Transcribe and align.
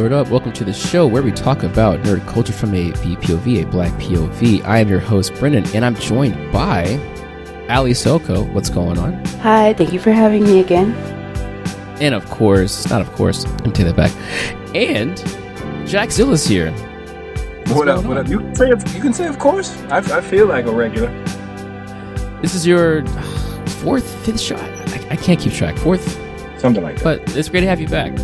Blurred 0.00 0.14
up. 0.14 0.28
Welcome 0.28 0.54
to 0.54 0.64
the 0.64 0.72
show 0.72 1.06
where 1.06 1.22
we 1.22 1.30
talk 1.30 1.62
about 1.62 2.00
nerd 2.04 2.26
culture 2.26 2.54
from 2.54 2.74
a 2.74 2.90
BPOV, 2.90 3.64
a 3.64 3.66
black 3.66 3.92
POV. 4.00 4.64
I 4.64 4.78
am 4.78 4.88
your 4.88 4.98
host, 4.98 5.34
Brendan, 5.34 5.66
and 5.74 5.84
I'm 5.84 5.94
joined 5.94 6.50
by 6.50 6.98
Ali 7.68 7.92
Soko. 7.92 8.44
What's 8.44 8.70
going 8.70 8.96
on? 8.96 9.22
Hi, 9.42 9.74
thank 9.74 9.92
you 9.92 9.98
for 9.98 10.10
having 10.10 10.44
me 10.44 10.60
again. 10.60 10.94
And 12.00 12.14
of 12.14 12.24
course, 12.30 12.88
not 12.88 13.02
of 13.02 13.12
course, 13.12 13.44
I'm 13.44 13.72
taking 13.72 13.94
that 13.94 13.96
back. 13.96 14.10
And 14.74 15.18
Jack 15.86 16.12
Zilla's 16.12 16.46
here. 16.46 16.72
What's 16.72 17.72
what 17.72 17.88
up? 17.88 18.06
What 18.06 18.16
up? 18.16 18.26
You 18.26 18.38
can 18.38 18.54
say 18.54 18.68
you 18.70 19.02
can 19.02 19.12
say 19.12 19.26
of 19.26 19.38
course. 19.38 19.76
I, 19.90 19.98
I 19.98 20.22
feel 20.22 20.46
like 20.46 20.64
a 20.64 20.72
regular. 20.72 21.10
This 22.40 22.54
is 22.54 22.66
your 22.66 23.06
fourth, 23.82 24.08
fifth 24.24 24.40
show. 24.40 24.56
I, 24.56 25.08
I 25.10 25.16
can't 25.16 25.38
keep 25.38 25.52
track. 25.52 25.76
Fourth, 25.76 26.18
something 26.58 26.82
like 26.82 26.96
that. 27.02 27.04
But 27.04 27.36
it's 27.36 27.50
great 27.50 27.60
to 27.60 27.66
have 27.66 27.82
you 27.82 27.88
back. 27.88 28.16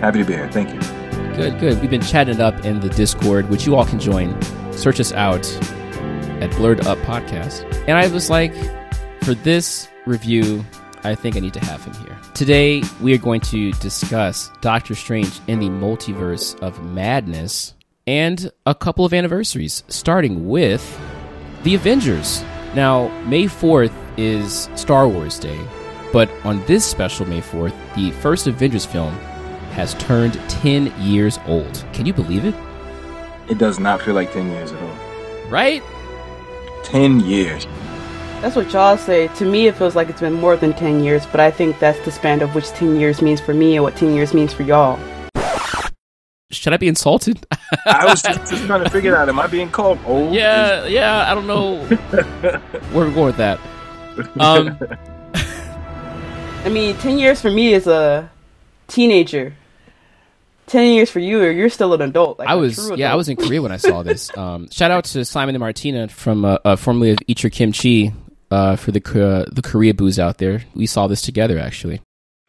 Happy 0.00 0.18
to 0.18 0.24
be 0.24 0.32
here. 0.32 0.50
Thank 0.50 0.74
you. 0.74 0.93
Good, 1.36 1.58
good. 1.58 1.80
We've 1.80 1.90
been 1.90 2.00
chatting 2.00 2.36
it 2.36 2.40
up 2.40 2.64
in 2.64 2.78
the 2.78 2.88
Discord, 2.90 3.50
which 3.50 3.66
you 3.66 3.74
all 3.74 3.84
can 3.84 3.98
join. 3.98 4.40
Search 4.72 5.00
us 5.00 5.12
out 5.12 5.44
at 6.40 6.52
Blurred 6.52 6.86
Up 6.86 6.96
Podcast. 6.98 7.64
And 7.88 7.98
I 7.98 8.06
was 8.06 8.30
like, 8.30 8.54
for 9.22 9.34
this 9.34 9.88
review, 10.06 10.64
I 11.02 11.16
think 11.16 11.36
I 11.36 11.40
need 11.40 11.54
to 11.54 11.64
have 11.64 11.84
him 11.84 11.94
here. 11.94 12.16
Today, 12.34 12.84
we 13.02 13.12
are 13.14 13.18
going 13.18 13.40
to 13.40 13.72
discuss 13.72 14.48
Doctor 14.60 14.94
Strange 14.94 15.40
in 15.48 15.58
the 15.58 15.68
Multiverse 15.68 16.56
of 16.62 16.80
Madness 16.84 17.74
and 18.06 18.52
a 18.64 18.74
couple 18.74 19.04
of 19.04 19.12
anniversaries, 19.12 19.82
starting 19.88 20.48
with 20.48 21.00
The 21.64 21.74
Avengers. 21.74 22.44
Now, 22.76 23.08
May 23.24 23.46
4th 23.46 23.92
is 24.16 24.68
Star 24.76 25.08
Wars 25.08 25.40
Day, 25.40 25.58
but 26.12 26.30
on 26.44 26.64
this 26.66 26.86
special 26.86 27.26
May 27.26 27.40
4th, 27.40 27.74
the 27.96 28.12
first 28.12 28.46
Avengers 28.46 28.86
film 28.86 29.18
has 29.74 29.94
turned 29.94 30.34
10 30.48 30.92
years 31.00 31.40
old. 31.46 31.84
Can 31.92 32.06
you 32.06 32.12
believe 32.12 32.44
it? 32.44 32.54
It 33.48 33.58
does 33.58 33.80
not 33.80 34.00
feel 34.00 34.14
like 34.14 34.32
10 34.32 34.48
years 34.50 34.72
at 34.72 34.80
all. 34.80 35.50
Right? 35.50 35.82
10 36.84 37.20
years. 37.20 37.66
That's 38.40 38.54
what 38.54 38.72
y'all 38.72 38.96
say. 38.96 39.28
To 39.28 39.44
me, 39.44 39.66
it 39.66 39.74
feels 39.74 39.96
like 39.96 40.08
it's 40.08 40.20
been 40.20 40.32
more 40.34 40.56
than 40.56 40.74
10 40.74 41.02
years, 41.02 41.26
but 41.26 41.40
I 41.40 41.50
think 41.50 41.78
that's 41.80 41.98
the 42.04 42.12
span 42.12 42.40
of 42.40 42.54
which 42.54 42.68
10 42.68 43.00
years 43.00 43.20
means 43.20 43.40
for 43.40 43.52
me 43.52 43.74
and 43.74 43.82
what 43.82 43.96
10 43.96 44.14
years 44.14 44.32
means 44.32 44.52
for 44.52 44.62
y'all. 44.62 44.98
Should 46.52 46.72
I 46.72 46.76
be 46.76 46.86
insulted? 46.86 47.44
I 47.84 48.04
was 48.06 48.22
just, 48.22 48.48
just, 48.48 48.64
trying 48.66 48.84
to 48.84 48.90
figure 48.90 49.16
out, 49.16 49.28
am 49.28 49.40
I 49.40 49.48
being 49.48 49.70
called 49.70 49.98
old? 50.06 50.32
Yeah, 50.32 50.86
yeah, 50.86 51.28
I 51.28 51.34
don't 51.34 51.48
know 51.48 51.84
where 51.84 52.60
we're 52.94 53.12
going 53.12 53.26
with 53.26 53.38
that. 53.38 53.58
Um, 54.38 54.78
I 56.64 56.68
mean, 56.68 56.96
10 56.98 57.18
years 57.18 57.40
for 57.40 57.50
me 57.50 57.74
is 57.74 57.88
a 57.88 58.30
teenager 58.86 59.54
ten 60.74 60.92
years 60.92 61.10
for 61.10 61.20
you, 61.20 61.40
or 61.40 61.50
you're 61.50 61.70
still 61.70 61.94
an 61.94 62.02
adult. 62.02 62.38
Like 62.38 62.48
I 62.48 62.56
was, 62.56 62.90
yeah, 62.96 63.12
I 63.12 63.14
was 63.14 63.28
in 63.28 63.36
Korea 63.36 63.62
when 63.62 63.72
I 63.72 63.78
saw 63.78 64.02
this. 64.02 64.30
Um, 64.44 64.68
shout 64.70 64.90
out 64.90 65.04
to 65.04 65.24
Simon 65.24 65.54
and 65.54 65.60
Martina 65.60 66.08
from 66.08 66.44
uh, 66.44 66.58
uh, 66.64 66.76
formerly 66.76 67.10
of 67.10 67.18
Eat 67.28 67.42
Your 67.42 67.50
Kimchi 67.50 68.12
uh, 68.50 68.74
for 68.76 68.90
the 68.90 69.00
uh, 69.00 69.48
the 69.50 69.62
Korea 69.62 69.94
booze 69.94 70.18
out 70.18 70.38
there. 70.38 70.64
We 70.74 70.86
saw 70.86 71.06
this 71.06 71.22
together 71.22 71.58
actually. 71.58 72.00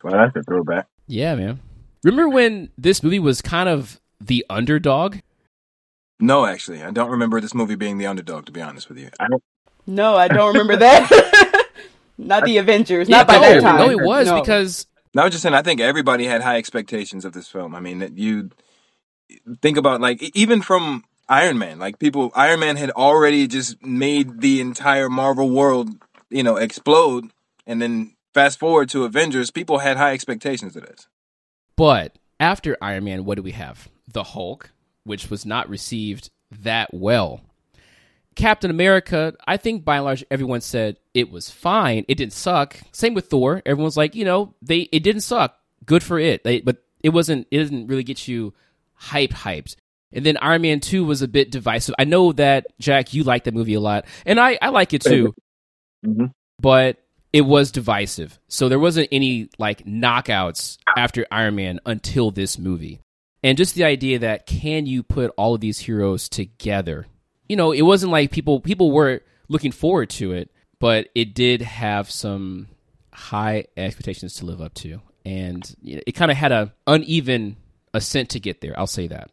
Well, 0.04 0.14
that's 0.14 0.36
a 0.36 0.44
throwback. 0.44 0.88
Yeah, 1.08 1.36
man. 1.36 1.60
Remember 2.04 2.28
when 2.28 2.70
this 2.78 3.04
movie 3.04 3.20
was 3.20 3.42
kind 3.42 3.70
of 3.70 4.02
the 4.20 4.46
underdog? 4.50 5.18
No, 6.20 6.46
actually, 6.46 6.82
I 6.82 6.92
don't 6.92 7.12
remember 7.12 7.40
this 7.40 7.54
movie 7.54 7.76
being 7.76 7.98
the 7.98 8.08
underdog. 8.08 8.48
To 8.48 8.52
be 8.52 8.62
honest 8.62 8.90
with 8.90 8.98
you, 8.98 9.10
I 9.20 9.28
don't. 9.28 9.44
No, 9.86 10.16
I 10.16 10.28
don't 10.28 10.54
remember 10.54 10.78
that. 10.78 11.70
not 12.18 12.46
the 12.46 12.58
Avengers. 12.58 13.08
Yeah, 13.08 13.18
not 13.18 13.28
by 13.28 13.36
no, 13.36 13.42
that 13.42 13.62
time. 13.62 13.78
No, 13.78 13.90
it 13.92 14.02
was 14.02 14.28
no. 14.28 14.42
because 14.42 14.88
no, 15.16 15.22
I 15.22 15.26
was 15.26 15.32
just 15.34 15.44
saying. 15.44 15.56
I 15.56 15.62
think 15.62 15.80
everybody 15.80 16.26
had 16.26 16.42
high 16.42 16.58
expectations 16.58 17.24
of 17.24 17.32
this 17.32 17.48
film. 17.48 17.74
I 17.74 17.80
mean, 17.80 18.00
that 18.00 18.18
you 18.18 18.52
think 19.62 19.78
about 19.78 20.02
like 20.02 20.22
even 20.36 20.62
from 20.62 21.06
Iron 21.30 21.58
Man, 21.58 21.80
like 21.80 22.00
people, 22.00 22.32
Iron 22.36 22.60
Man 22.60 22.76
had 22.76 22.92
already 22.92 23.48
just 23.48 23.82
made 23.82 24.42
the 24.42 24.60
entire 24.60 25.10
Marvel 25.10 25.50
world, 25.50 25.90
you 26.30 26.44
know, 26.44 26.58
explode, 26.58 27.32
and 27.66 27.82
then 27.82 28.14
fast 28.34 28.60
forward 28.60 28.90
to 28.90 29.06
Avengers, 29.06 29.52
people 29.52 29.80
had 29.80 29.96
high 29.96 30.12
expectations 30.12 30.76
of 30.76 30.84
this. 30.84 31.08
But 31.78 32.18
after 32.38 32.78
Iron 32.82 33.06
Man, 33.06 33.24
what 33.24 33.36
do 33.36 33.42
we 33.42 33.52
have? 33.52 33.88
The 34.12 34.24
Hulk, 34.24 34.72
which 35.06 35.30
was 35.30 35.46
not 35.46 35.70
received 35.70 36.30
that 36.52 36.94
well. 36.94 37.40
Captain 38.36 38.70
America, 38.70 39.34
I 39.48 39.58
think 39.58 39.86
by 39.86 39.96
and 39.96 40.06
large 40.06 40.26
everyone 40.30 40.62
said 40.62 40.98
it 41.14 41.32
was 41.32 41.50
fine. 41.50 42.06
It 42.08 42.16
didn't 42.16 42.34
suck. 42.34 42.78
Same 42.92 43.14
with 43.14 43.28
Thor. 43.28 43.62
Everyone's 43.66 43.98
like, 43.98 44.16
you 44.16 44.26
know, 44.26 44.54
they 44.62 44.82
it 44.92 45.04
didn't 45.04 45.22
suck. 45.22 45.58
Good 45.86 46.04
for 46.04 46.20
it. 46.20 46.44
They, 46.44 46.62
but 46.62 46.78
it 47.02 47.10
wasn't. 47.10 47.48
It 47.52 47.58
didn't 47.58 47.88
really 47.88 48.04
get 48.04 48.28
you 48.28 48.54
hyped, 49.00 49.32
hyped. 49.32 49.76
And 50.12 50.26
then 50.26 50.38
Iron 50.38 50.62
Man 50.62 50.80
Two 50.80 51.06
was 51.06 51.22
a 51.22 51.28
bit 51.28 51.52
divisive. 51.52 51.96
I 51.98 52.04
know 52.04 52.32
that 52.34 52.68
Jack, 52.80 53.14
you 53.14 53.24
like 53.24 53.46
that 53.46 53.54
movie 53.54 53.74
a 53.74 53.80
lot, 53.80 54.06
and 54.26 54.40
I 54.40 54.58
I 54.62 54.70
like 54.70 54.94
it 54.94 55.02
too. 55.02 55.34
Mm-hmm. 56.06 56.28
But 56.60 56.98
it 57.32 57.42
was 57.42 57.72
divisive. 57.72 58.40
So 58.48 58.70
there 58.70 58.80
wasn't 58.80 59.10
any 59.12 59.50
like 59.58 59.86
knockouts 59.86 60.78
after 60.98 61.26
Iron 61.32 61.56
Man 61.56 61.80
until 61.86 62.32
this 62.32 62.58
movie. 62.58 63.02
And 63.44 63.58
just 63.58 63.76
the 63.76 63.84
idea 63.84 64.20
that 64.20 64.48
can 64.48 64.86
you 64.86 65.04
put 65.04 65.32
all 65.38 65.54
of 65.54 65.62
these 65.62 65.78
heroes 65.78 66.28
together 66.30 67.06
you 67.48 67.56
know, 67.56 67.72
it 67.72 67.84
wasn't 67.84 68.12
like 68.12 68.32
people 68.32 68.60
people 68.60 68.92
were 68.92 69.22
looking 69.48 69.72
forward 69.72 70.10
to 70.12 70.32
it, 70.32 70.50
but 70.80 71.10
it 71.16 71.34
did 71.34 71.62
have 71.62 72.10
some 72.10 72.68
high 73.14 73.66
expectations 73.78 74.36
to 74.36 74.46
live 74.46 74.62
up 74.62 74.74
to, 74.76 75.02
and 75.26 75.76
it 75.84 76.14
kind 76.14 76.32
of 76.32 76.38
had 76.38 76.52
a 76.52 76.74
uneven 76.88 77.58
ascent 77.94 78.30
to 78.30 78.40
get 78.40 78.62
there. 78.62 78.78
I'll 78.78 78.88
say 78.88 79.08
that. 79.08 79.32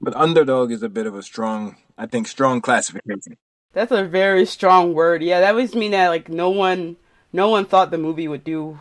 But 0.00 0.14
underdog 0.14 0.70
is 0.70 0.82
a 0.82 0.88
bit 0.88 1.06
of 1.06 1.14
a 1.14 1.22
strong, 1.22 1.76
I 1.96 2.06
think, 2.06 2.26
strong 2.28 2.60
classification. 2.60 3.36
That's 3.72 3.92
a 3.92 4.04
very 4.04 4.46
strong 4.46 4.94
word. 4.94 5.22
Yeah, 5.22 5.40
that 5.40 5.54
would 5.54 5.74
mean 5.74 5.92
that 5.92 6.08
like 6.08 6.28
no 6.28 6.50
one, 6.50 6.96
no 7.32 7.48
one 7.48 7.64
thought 7.64 7.90
the 7.90 7.98
movie 7.98 8.28
would 8.28 8.44
do 8.44 8.78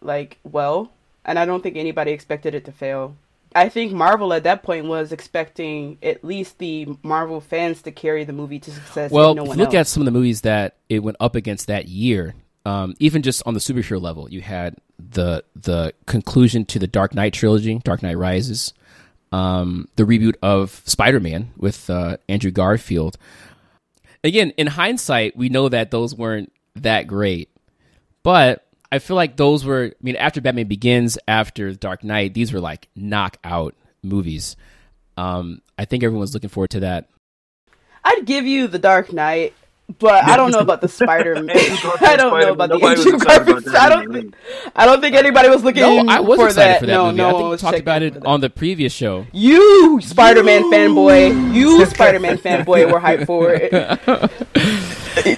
like 0.00 0.38
well, 0.42 0.90
and 1.24 1.38
I 1.38 1.44
don't 1.44 1.62
think 1.62 1.76
anybody 1.76 2.12
expected 2.12 2.54
it 2.54 2.64
to 2.64 2.72
fail. 2.72 3.16
I 3.54 3.68
think 3.68 3.92
Marvel 3.92 4.32
at 4.32 4.44
that 4.44 4.62
point 4.62 4.86
was 4.86 5.12
expecting 5.12 5.98
at 6.02 6.24
least 6.24 6.58
the 6.58 6.88
Marvel 7.02 7.40
fans 7.40 7.82
to 7.82 7.92
carry 7.92 8.24
the 8.24 8.32
movie 8.32 8.58
to 8.60 8.70
success. 8.70 9.10
Well, 9.10 9.34
no 9.34 9.44
look 9.44 9.68
else. 9.68 9.74
at 9.74 9.86
some 9.86 10.00
of 10.02 10.04
the 10.06 10.10
movies 10.10 10.42
that 10.42 10.76
it 10.88 11.00
went 11.00 11.16
up 11.20 11.34
against 11.34 11.66
that 11.66 11.88
year. 11.88 12.34
Um, 12.64 12.94
even 13.00 13.22
just 13.22 13.42
on 13.44 13.54
the 13.54 13.60
superhero 13.60 14.00
level, 14.00 14.30
you 14.30 14.40
had 14.40 14.76
the 14.98 15.44
the 15.56 15.94
conclusion 16.06 16.64
to 16.66 16.78
the 16.78 16.86
Dark 16.86 17.14
Knight 17.14 17.32
trilogy, 17.32 17.78
Dark 17.82 18.02
Knight 18.02 18.16
Rises, 18.16 18.72
um, 19.32 19.88
the 19.96 20.04
reboot 20.04 20.34
of 20.42 20.82
Spider 20.84 21.20
Man 21.20 21.50
with 21.56 21.90
uh, 21.90 22.18
Andrew 22.28 22.50
Garfield. 22.50 23.18
Again, 24.22 24.50
in 24.56 24.68
hindsight, 24.68 25.36
we 25.36 25.48
know 25.48 25.68
that 25.68 25.90
those 25.90 26.14
weren't 26.14 26.52
that 26.76 27.08
great, 27.08 27.50
but 28.22 28.64
I 28.92 28.98
feel 28.98 29.16
like 29.16 29.38
those 29.38 29.64
were. 29.64 29.86
I 29.86 29.92
mean, 30.02 30.16
after 30.16 30.42
Batman 30.42 30.68
Begins, 30.68 31.16
after 31.26 31.72
Dark 31.72 32.04
Knight, 32.04 32.34
these 32.34 32.52
were 32.52 32.60
like 32.60 32.88
knockout 32.94 33.74
movies. 34.02 34.54
Um, 35.16 35.62
I 35.78 35.86
think 35.86 36.04
everyone's 36.04 36.34
looking 36.34 36.50
forward 36.50 36.70
to 36.70 36.80
that. 36.80 37.08
I'd 38.04 38.26
give 38.26 38.44
you 38.44 38.68
the 38.68 38.78
Dark 38.78 39.10
Knight, 39.10 39.54
but 39.98 40.24
I 40.24 40.36
don't 40.36 40.50
know 40.50 40.58
about 40.58 40.82
the 40.82 40.88
Spider 40.88 41.42
Man. 41.42 41.56
I 41.56 42.16
don't 42.16 42.38
know 42.38 42.52
about 42.52 42.68
the 42.68 42.84
Andrew 42.84 43.18
Garfield. 43.18 43.66
I 43.74 43.88
don't 43.88 44.12
think. 44.12 44.34
I 44.76 44.84
don't 44.84 45.00
think 45.00 45.16
anybody 45.16 45.48
was 45.48 45.64
looking. 45.64 45.80
No, 45.80 46.04
I 46.12 46.20
was 46.20 46.38
for 46.38 46.48
excited 46.48 46.74
that. 46.74 46.80
for 46.80 46.86
that 46.86 46.92
no, 46.92 47.06
movie. 47.06 47.16
No 47.16 47.28
I 47.28 47.32
think 47.32 47.50
we 47.50 47.56
talked 47.56 47.78
about 47.78 48.02
it 48.02 48.26
on 48.26 48.42
the 48.42 48.50
previous 48.50 48.92
show. 48.92 49.26
You 49.32 50.02
Spider 50.02 50.44
Man 50.44 50.70
fanboy, 50.70 51.54
you 51.54 51.86
Spider 51.86 52.20
Man 52.20 52.36
fanboy, 52.36 52.92
were 52.92 53.00
hyped 53.00 53.24
for 53.24 53.54
it. 53.54 53.72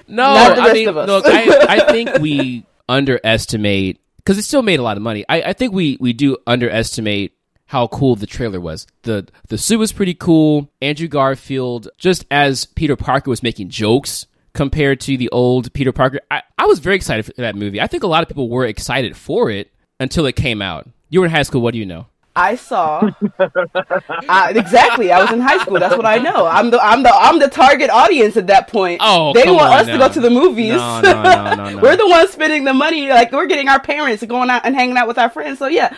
no, 0.08 0.24
I 0.24 0.72
mean, 0.72 0.90
look, 0.90 1.24
I, 1.24 1.66
I 1.68 1.92
think 1.92 2.18
we 2.18 2.66
underestimate 2.88 4.00
because 4.16 4.38
it 4.38 4.42
still 4.42 4.62
made 4.62 4.80
a 4.80 4.82
lot 4.82 4.96
of 4.96 5.02
money. 5.02 5.24
I, 5.28 5.42
I 5.42 5.52
think 5.52 5.72
we 5.72 5.96
we 6.00 6.12
do 6.12 6.36
underestimate 6.46 7.36
how 7.66 7.86
cool 7.88 8.16
the 8.16 8.26
trailer 8.26 8.60
was. 8.60 8.86
The 9.02 9.28
the 9.48 9.58
suit 9.58 9.78
was 9.78 9.92
pretty 9.92 10.14
cool. 10.14 10.70
Andrew 10.80 11.08
Garfield, 11.08 11.88
just 11.98 12.24
as 12.30 12.64
Peter 12.64 12.96
Parker 12.96 13.30
was 13.30 13.42
making 13.42 13.68
jokes 13.70 14.26
compared 14.52 15.00
to 15.00 15.16
the 15.16 15.28
old 15.30 15.72
Peter 15.72 15.92
Parker. 15.92 16.20
I, 16.30 16.42
I 16.58 16.66
was 16.66 16.78
very 16.78 16.96
excited 16.96 17.26
for 17.26 17.32
that 17.32 17.56
movie. 17.56 17.80
I 17.80 17.86
think 17.86 18.02
a 18.02 18.06
lot 18.06 18.22
of 18.22 18.28
people 18.28 18.48
were 18.48 18.64
excited 18.64 19.16
for 19.16 19.50
it 19.50 19.70
until 20.00 20.26
it 20.26 20.36
came 20.36 20.62
out. 20.62 20.88
You 21.08 21.20
were 21.20 21.26
in 21.26 21.32
high 21.32 21.42
school, 21.42 21.60
what 21.60 21.72
do 21.72 21.78
you 21.78 21.86
know? 21.86 22.06
I 22.36 22.56
saw 22.56 23.10
uh, 23.38 24.52
exactly. 24.54 25.12
I 25.12 25.22
was 25.22 25.32
in 25.32 25.40
high 25.40 25.58
school. 25.58 25.78
That's 25.78 25.96
what 25.96 26.06
I 26.06 26.18
know. 26.18 26.46
I'm 26.46 26.70
the 26.70 26.80
I'm 26.82 27.02
the 27.02 27.12
I'm 27.14 27.38
the 27.38 27.48
target 27.48 27.90
audience 27.90 28.36
at 28.36 28.48
that 28.48 28.68
point. 28.68 29.00
Oh, 29.04 29.32
they 29.32 29.48
want 29.50 29.72
us 29.72 29.86
now. 29.86 29.92
to 29.92 29.98
go 29.98 30.08
to 30.08 30.20
the 30.20 30.30
movies. 30.30 30.72
No, 30.72 31.00
no, 31.00 31.22
no, 31.22 31.54
no, 31.54 31.70
no. 31.70 31.76
we're 31.82 31.96
the 31.96 32.08
ones 32.08 32.30
spending 32.30 32.64
the 32.64 32.74
money. 32.74 33.08
Like 33.08 33.30
we're 33.30 33.46
getting 33.46 33.68
our 33.68 33.80
parents 33.80 34.24
going 34.24 34.50
out 34.50 34.62
and 34.64 34.74
hanging 34.74 34.96
out 34.96 35.06
with 35.06 35.18
our 35.18 35.30
friends. 35.30 35.60
So 35.60 35.68
yeah, 35.68 35.96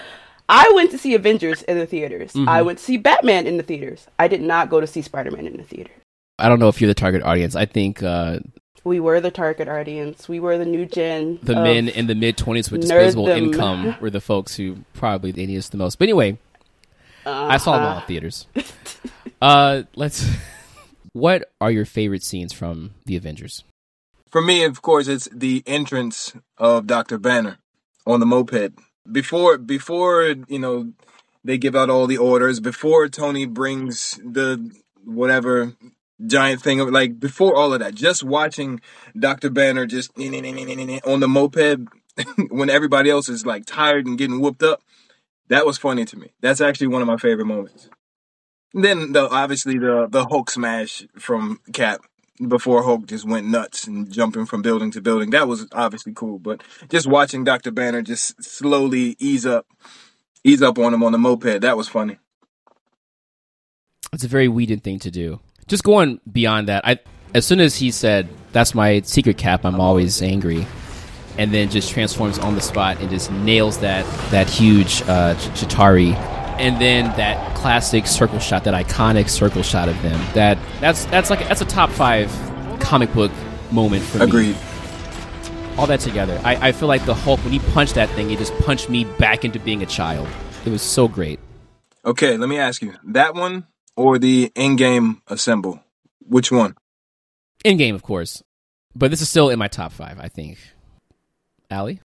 I 0.48 0.70
went 0.74 0.90
to 0.90 0.98
see 0.98 1.14
Avengers 1.14 1.62
in 1.62 1.78
the 1.78 1.86
theaters. 1.86 2.32
Mm-hmm. 2.32 2.48
I 2.48 2.62
went 2.62 2.78
to 2.78 2.84
see 2.84 2.98
Batman 2.98 3.46
in 3.46 3.56
the 3.56 3.62
theaters. 3.62 4.06
I 4.18 4.28
did 4.28 4.42
not 4.42 4.68
go 4.68 4.80
to 4.80 4.86
see 4.86 5.02
Spider 5.02 5.30
Man 5.30 5.46
in 5.46 5.56
the 5.56 5.64
theater. 5.64 5.92
I 6.38 6.48
don't 6.48 6.58
know 6.58 6.68
if 6.68 6.80
you're 6.80 6.88
the 6.88 6.94
target 6.94 7.22
audience. 7.22 7.56
I 7.56 7.64
think 7.64 8.02
uh, 8.02 8.40
we 8.86 9.00
were 9.00 9.20
the 9.20 9.32
target 9.32 9.68
audience. 9.68 10.28
We 10.28 10.38
were 10.38 10.56
the 10.56 10.64
new 10.64 10.86
gen. 10.86 11.40
The 11.42 11.56
men 11.56 11.88
in 11.88 12.06
the 12.06 12.14
mid 12.14 12.36
20s 12.36 12.70
with 12.70 12.82
disposable 12.82 13.28
income 13.28 13.96
were 14.00 14.10
the 14.10 14.20
folks 14.20 14.54
who 14.54 14.78
probably 14.94 15.32
they 15.32 15.44
need 15.44 15.58
us 15.58 15.68
the 15.68 15.76
most. 15.76 15.98
But 15.98 16.04
anyway, 16.04 16.38
I 17.26 17.56
saw 17.56 17.76
them 17.76 17.86
all 17.86 17.98
in 17.98 18.06
theaters. 18.06 18.46
Uh, 19.42 19.82
let's. 19.94 20.26
What 21.12 21.50
are 21.62 21.70
your 21.70 21.84
favorite 21.86 22.22
scenes 22.22 22.52
from 22.52 22.92
the 23.06 23.16
Avengers? 23.16 23.64
For 24.30 24.42
me, 24.42 24.64
of 24.64 24.82
course, 24.82 25.08
it's 25.08 25.28
the 25.32 25.62
entrance 25.66 26.34
of 26.58 26.86
Doctor 26.86 27.16
Banner 27.18 27.58
on 28.06 28.20
the 28.20 28.26
moped 28.26 28.72
before 29.10 29.56
before 29.58 30.34
you 30.48 30.58
know 30.58 30.92
they 31.44 31.58
give 31.58 31.76
out 31.76 31.90
all 31.90 32.06
the 32.06 32.18
orders 32.18 32.60
before 32.60 33.08
Tony 33.08 33.46
brings 33.46 34.18
the 34.24 34.70
whatever 35.04 35.74
giant 36.24 36.62
thing 36.62 36.80
of 36.80 36.88
like 36.90 37.18
before 37.18 37.54
all 37.54 37.74
of 37.74 37.80
that 37.80 37.94
just 37.94 38.22
watching 38.22 38.80
Dr. 39.18 39.50
Banner 39.50 39.86
just 39.86 40.10
on 40.16 41.20
the 41.20 41.28
moped 41.28 41.80
when 42.50 42.70
everybody 42.70 43.10
else 43.10 43.28
is 43.28 43.44
like 43.44 43.66
tired 43.66 44.06
and 44.06 44.16
getting 44.16 44.40
whooped 44.40 44.62
up 44.62 44.82
that 45.48 45.66
was 45.66 45.76
funny 45.76 46.04
to 46.06 46.16
me 46.16 46.32
that's 46.40 46.60
actually 46.60 46.86
one 46.86 47.02
of 47.02 47.08
my 47.08 47.18
favorite 47.18 47.44
moments 47.44 47.90
then 48.72 49.12
the 49.12 49.28
obviously 49.28 49.78
the 49.78 50.06
the 50.10 50.26
Hulk 50.26 50.50
smash 50.50 51.06
from 51.18 51.60
Cap 51.72 52.00
before 52.46 52.82
Hulk 52.82 53.06
just 53.06 53.26
went 53.26 53.46
nuts 53.46 53.86
and 53.86 54.10
jumping 54.12 54.44
from 54.46 54.60
building 54.62 54.90
to 54.90 55.00
building. 55.00 55.30
That 55.30 55.48
was 55.48 55.66
obviously 55.72 56.12
cool, 56.14 56.38
but 56.38 56.62
just 56.90 57.06
watching 57.06 57.44
Dr. 57.44 57.70
Banner 57.70 58.02
just 58.02 58.42
slowly 58.42 59.16
ease 59.18 59.46
up 59.46 59.66
ease 60.44 60.62
up 60.62 60.78
on 60.78 60.94
him 60.94 61.02
on 61.02 61.12
the 61.12 61.18
moped, 61.18 61.62
that 61.62 61.76
was 61.76 61.88
funny. 61.88 62.18
It's 64.12 64.24
a 64.24 64.28
very 64.28 64.48
Whedon 64.48 64.80
thing 64.80 65.00
to 65.00 65.10
do. 65.10 65.40
Just 65.68 65.82
going 65.82 66.20
beyond 66.30 66.68
that, 66.68 66.86
I 66.86 66.98
as 67.34 67.44
soon 67.44 67.60
as 67.60 67.76
he 67.76 67.90
said, 67.90 68.28
"That's 68.52 68.74
my 68.74 69.00
secret 69.02 69.36
cap," 69.36 69.64
I'm 69.64 69.80
always 69.80 70.22
angry, 70.22 70.66
and 71.38 71.52
then 71.52 71.70
just 71.70 71.90
transforms 71.90 72.38
on 72.38 72.54
the 72.54 72.60
spot 72.60 73.00
and 73.00 73.10
just 73.10 73.30
nails 73.32 73.78
that 73.78 74.04
that 74.30 74.48
huge 74.48 75.02
uh, 75.02 75.34
Chitauri 75.54 76.14
and 76.58 76.80
then 76.80 77.04
that 77.16 77.54
classic 77.56 78.06
circle 78.06 78.38
shot, 78.38 78.64
that 78.64 78.74
iconic 78.74 79.28
circle 79.28 79.62
shot 79.62 79.88
of 79.88 80.00
them. 80.02 80.20
That 80.34 80.58
that's 80.80 81.04
that's 81.06 81.30
like 81.30 81.40
that's 81.48 81.60
a 81.60 81.66
top 81.66 81.90
five 81.90 82.30
comic 82.80 83.12
book 83.12 83.32
moment 83.70 84.02
for 84.04 84.22
Agreed. 84.22 84.54
me. 84.54 84.60
All 85.76 85.86
that 85.86 86.00
together, 86.00 86.40
I, 86.42 86.68
I 86.68 86.72
feel 86.72 86.88
like 86.88 87.04
the 87.04 87.14
Hulk 87.14 87.40
when 87.40 87.52
he 87.52 87.58
punched 87.58 87.96
that 87.96 88.08
thing, 88.10 88.30
he 88.30 88.36
just 88.36 88.56
punched 88.60 88.88
me 88.88 89.04
back 89.18 89.44
into 89.44 89.58
being 89.58 89.82
a 89.82 89.86
child. 89.86 90.26
It 90.64 90.70
was 90.70 90.80
so 90.80 91.06
great. 91.06 91.38
Okay, 92.04 92.36
let 92.36 92.48
me 92.48 92.56
ask 92.58 92.80
you 92.80 92.94
that 93.04 93.34
one 93.34 93.66
or 93.96 94.18
the 94.18 94.52
in-game 94.54 95.22
assemble. 95.26 95.80
Which 96.26 96.52
one? 96.52 96.76
In-game, 97.64 97.94
of 97.94 98.02
course, 98.02 98.42
but 98.94 99.10
this 99.10 99.20
is 99.20 99.28
still 99.28 99.48
in 99.48 99.58
my 99.58 99.68
top 99.68 99.92
five. 99.92 100.18
I 100.20 100.28
think. 100.28 100.58
Allie? 101.70 102.00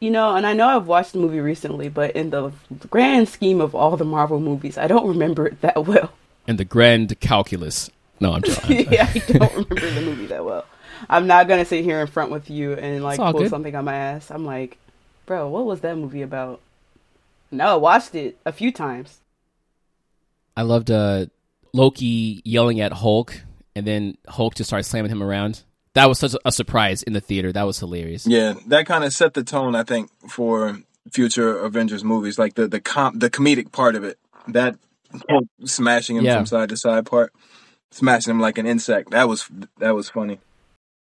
You 0.00 0.10
know, 0.10 0.36
and 0.36 0.46
I 0.46 0.52
know 0.52 0.68
I've 0.68 0.86
watched 0.86 1.12
the 1.12 1.18
movie 1.18 1.40
recently, 1.40 1.88
but 1.88 2.14
in 2.14 2.30
the 2.30 2.52
grand 2.90 3.28
scheme 3.28 3.60
of 3.60 3.74
all 3.74 3.96
the 3.96 4.04
Marvel 4.04 4.40
movies, 4.40 4.76
I 4.76 4.86
don't 4.86 5.08
remember 5.08 5.46
it 5.46 5.60
that 5.62 5.86
well. 5.86 6.12
In 6.46 6.56
the 6.56 6.64
grand 6.64 7.18
calculus. 7.20 7.90
No, 8.20 8.32
I'm 8.32 8.42
joking. 8.42 8.86
yeah, 8.92 9.10
I 9.12 9.18
don't 9.18 9.54
remember 9.54 9.90
the 9.90 10.02
movie 10.02 10.26
that 10.26 10.44
well. 10.44 10.64
I'm 11.08 11.26
not 11.26 11.48
gonna 11.48 11.64
sit 11.64 11.84
here 11.84 12.00
in 12.00 12.06
front 12.06 12.30
with 12.30 12.50
you 12.50 12.74
and 12.74 13.02
like 13.02 13.18
pull 13.18 13.32
good. 13.32 13.50
something 13.50 13.74
on 13.74 13.84
my 13.84 13.94
ass. 13.94 14.30
I'm 14.30 14.44
like, 14.44 14.78
bro, 15.26 15.48
what 15.48 15.66
was 15.66 15.80
that 15.80 15.96
movie 15.96 16.22
about? 16.22 16.60
No, 17.50 17.66
I 17.66 17.74
watched 17.76 18.14
it 18.14 18.38
a 18.44 18.52
few 18.52 18.72
times. 18.72 19.20
I 20.56 20.62
loved 20.62 20.90
uh, 20.90 21.26
Loki 21.72 22.40
yelling 22.44 22.80
at 22.80 22.92
Hulk, 22.92 23.38
and 23.74 23.86
then 23.86 24.16
Hulk 24.28 24.54
just 24.54 24.68
started 24.68 24.84
slamming 24.84 25.10
him 25.10 25.22
around. 25.22 25.62
That 25.94 26.08
was 26.08 26.18
such 26.18 26.34
a 26.44 26.52
surprise 26.52 27.02
in 27.02 27.12
the 27.12 27.20
theater. 27.20 27.52
That 27.52 27.64
was 27.64 27.78
hilarious. 27.78 28.26
Yeah, 28.26 28.54
that 28.68 28.86
kind 28.86 29.04
of 29.04 29.12
set 29.12 29.34
the 29.34 29.42
tone, 29.42 29.74
I 29.74 29.82
think, 29.82 30.10
for 30.28 30.78
future 31.12 31.58
Avengers 31.58 32.04
movies. 32.04 32.38
Like 32.38 32.54
the 32.54 32.68
the 32.68 32.80
com- 32.80 33.18
the 33.18 33.30
comedic 33.30 33.72
part 33.72 33.94
of 33.96 34.04
it, 34.04 34.18
that 34.48 34.76
Hulk 35.28 35.44
smashing 35.64 36.16
him 36.16 36.24
Yeah. 36.24 36.36
from 36.36 36.46
side 36.46 36.68
to 36.70 36.76
side 36.76 37.06
part, 37.06 37.32
smashing 37.92 38.30
him 38.30 38.40
like 38.40 38.58
an 38.58 38.66
insect. 38.66 39.10
That 39.10 39.28
was 39.28 39.48
that 39.78 39.94
was 39.94 40.10
funny. 40.10 40.38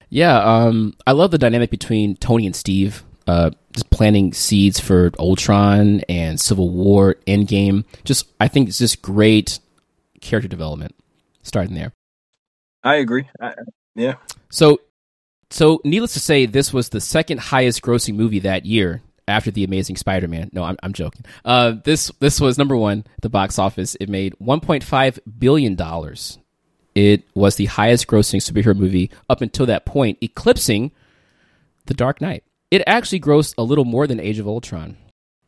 Yeah, 0.09 0.37
um, 0.41 0.93
I 1.05 1.11
love 1.11 1.31
the 1.31 1.37
dynamic 1.37 1.69
between 1.69 2.15
Tony 2.15 2.45
and 2.45 2.55
Steve. 2.55 3.03
Uh, 3.27 3.51
just 3.77 3.91
planting 3.91 4.33
seeds 4.33 4.79
for 4.79 5.11
Ultron 5.19 6.01
and 6.09 6.39
Civil 6.39 6.71
War, 6.71 7.15
Endgame. 7.27 7.85
Just, 8.03 8.27
I 8.39 8.47
think 8.47 8.69
it's 8.69 8.79
just 8.79 9.03
great 9.03 9.59
character 10.19 10.47
development 10.47 10.95
starting 11.43 11.75
there. 11.75 11.93
I 12.83 12.95
agree. 12.95 13.29
I, 13.39 13.53
yeah, 13.93 14.15
So, 14.49 14.79
so 15.51 15.79
needless 15.83 16.13
to 16.13 16.19
say, 16.19 16.47
this 16.47 16.73
was 16.73 16.89
the 16.89 16.99
second 16.99 17.39
highest 17.39 17.83
grossing 17.83 18.15
movie 18.15 18.39
that 18.39 18.65
year 18.65 19.03
after 19.27 19.51
the 19.51 19.63
Amazing 19.63 19.97
Spider-Man. 19.97 20.49
No, 20.53 20.63
I'm, 20.63 20.77
I'm 20.81 20.93
joking. 20.93 21.23
Uh, 21.45 21.75
this 21.83 22.11
this 22.19 22.41
was 22.41 22.57
number 22.57 22.75
one 22.75 23.05
the 23.21 23.29
box 23.29 23.59
office. 23.59 23.95
It 23.95 24.09
made 24.09 24.35
1.5 24.41 25.19
billion 25.37 25.75
dollars. 25.75 26.39
It 26.95 27.25
was 27.35 27.57
the 27.57 27.65
highest 27.65 28.07
grossing 28.07 28.41
superhero 28.41 28.75
movie 28.75 29.11
up 29.29 29.41
until 29.41 29.67
that 29.67 29.85
point, 29.85 30.17
eclipsing 30.23 30.91
The 31.85 31.93
Dark 31.93 32.21
Knight. 32.21 32.43
It 32.69 32.83
actually 32.85 33.19
grossed 33.19 33.53
a 33.57 33.63
little 33.63 33.85
more 33.85 34.07
than 34.07 34.19
Age 34.19 34.39
of 34.39 34.47
Ultron. 34.47 34.97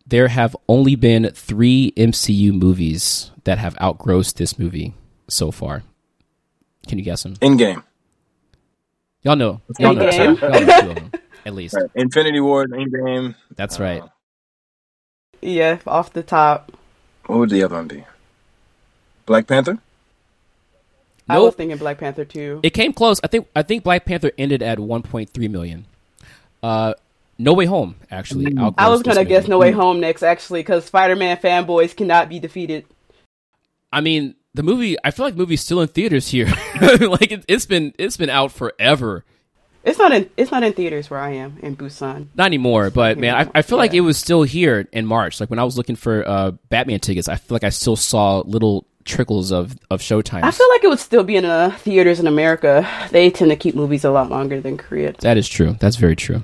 There 0.07 0.30
have 0.30 0.56
only 0.68 0.95
been 0.95 1.30
three 1.33 1.92
MCU 1.98 2.51
movies 2.54 3.31
that 3.44 3.57
have 3.57 3.77
outgrossed 3.81 4.38
this 4.38 4.57
movie 4.57 4.94
so 5.27 5.51
far. 5.51 5.83
Can 6.88 6.98
you 6.98 7.04
guess 7.04 7.24
them? 7.24 7.36
Endgame, 7.38 7.83
Y'all 9.21 9.36
know. 9.36 9.62
Y'all 9.77 9.94
know, 9.94 10.10
two, 10.10 10.18
Endgame. 10.18 10.42
y'all 10.42 10.50
know 10.51 10.81
two 10.81 10.89
of 10.89 10.95
them, 10.95 11.12
at 11.45 11.54
least. 11.54 11.75
right. 11.75 11.89
Infinity 11.94 12.39
War, 12.39 12.66
Endgame. 12.66 13.36
That's 13.56 13.80
right. 13.80 14.01
Yeah, 15.42 15.80
off 15.86 16.13
the 16.13 16.24
top. 16.24 16.72
What 17.27 17.39
would 17.39 17.50
the 17.50 17.63
other 17.63 17.75
one 17.75 17.88
be? 17.88 18.04
Black 19.25 19.45
Panther. 19.45 19.77
I 21.27 21.38
was 21.38 21.54
thinking 21.54 21.77
Black 21.77 22.00
Panther 22.00 22.25
too. 22.25 22.60
It 22.63 22.72
came 22.72 22.92
close. 22.92 23.19
I 23.24 23.27
think. 23.27 23.48
I 23.56 23.62
think 23.62 23.83
Black 23.83 24.06
Panther 24.06 24.31
ended 24.38 24.63
at 24.63 24.80
1.3 24.80 25.50
million. 25.51 25.86
Uh, 26.63 26.94
No 27.39 27.53
Way 27.53 27.65
Home 27.65 27.95
actually. 28.12 28.47
outgrossed 28.47 28.75
I 28.77 28.89
was 28.89 29.01
gonna 29.01 29.25
guess 29.25 29.44
movie. 29.44 29.50
No 29.50 29.57
Way 29.59 29.71
Home 29.71 30.00
next, 30.01 30.22
actually, 30.22 30.60
because 30.60 30.86
Spider-Man 30.86 31.38
fanboys 31.38 31.96
cannot 31.96 32.29
be 32.29 32.38
defeated. 32.38 32.86
I 33.91 34.01
mean, 34.01 34.36
the 34.53 34.62
movie. 34.62 34.98
I 35.03 35.12
feel 35.12 35.25
like 35.25 35.36
the 35.36 35.39
movie's 35.39 35.62
still 35.62 35.81
in 35.81 35.88
theaters 35.88 36.27
here. 36.27 36.48
like 36.81 37.31
it, 37.31 37.46
it's 37.48 37.65
been. 37.65 37.93
It's 37.98 38.17
been 38.17 38.29
out 38.29 38.51
forever. 38.51 39.24
It's 39.86 39.98
not 39.98 40.12
in. 40.12 40.29
It's 40.36 40.51
not 40.51 40.63
in 40.63 40.74
theaters 40.74 41.10
where 41.10 41.19
I 41.19 41.31
am 41.31 41.58
in 41.63 41.77
Busan. 41.77 42.27
Not 42.36 42.46
anymore, 42.46 42.89
but 42.89 43.17
man, 43.17 43.34
I, 43.34 43.60
I 43.60 43.62
feel 43.62 43.77
like 43.77 43.93
it 43.93 44.01
was 44.01 44.17
still 44.17 44.43
here 44.43 44.88
in 44.91 45.05
March. 45.05 45.39
Like 45.39 45.50
when 45.50 45.60
I 45.60 45.63
was 45.63 45.77
looking 45.77 45.96
for 45.96 46.27
uh, 46.27 46.51
Batman 46.67 47.00
tickets, 47.00 47.29
I 47.29 47.38
feel 47.38 47.55
like 47.55 47.63
I 47.63 47.69
still 47.69 47.96
saw 47.96 48.39
little 48.39 48.86
trickles 49.05 49.51
of 49.53 49.77
of 49.89 50.01
showtime. 50.01 50.43
I 50.43 50.51
feel 50.51 50.67
like 50.69 50.84
it 50.84 50.89
would 50.89 51.00
still 51.00 51.24
be 51.24 51.38
in 51.38 51.46
uh, 51.46 51.72
theaters 51.79 52.19
in 52.19 52.27
America. 52.27 52.86
They 53.12 53.29
tend 53.29 53.51
to 53.51 53.55
keep 53.55 53.75
movies 53.75 54.03
a 54.03 54.12
lot 54.12 54.29
longer 54.29 54.60
than 54.60 54.77
Korea. 54.77 55.13
that 55.22 55.38
is 55.38 55.48
true. 55.48 55.77
That's 55.79 55.96
very 55.96 56.17
true. 56.17 56.43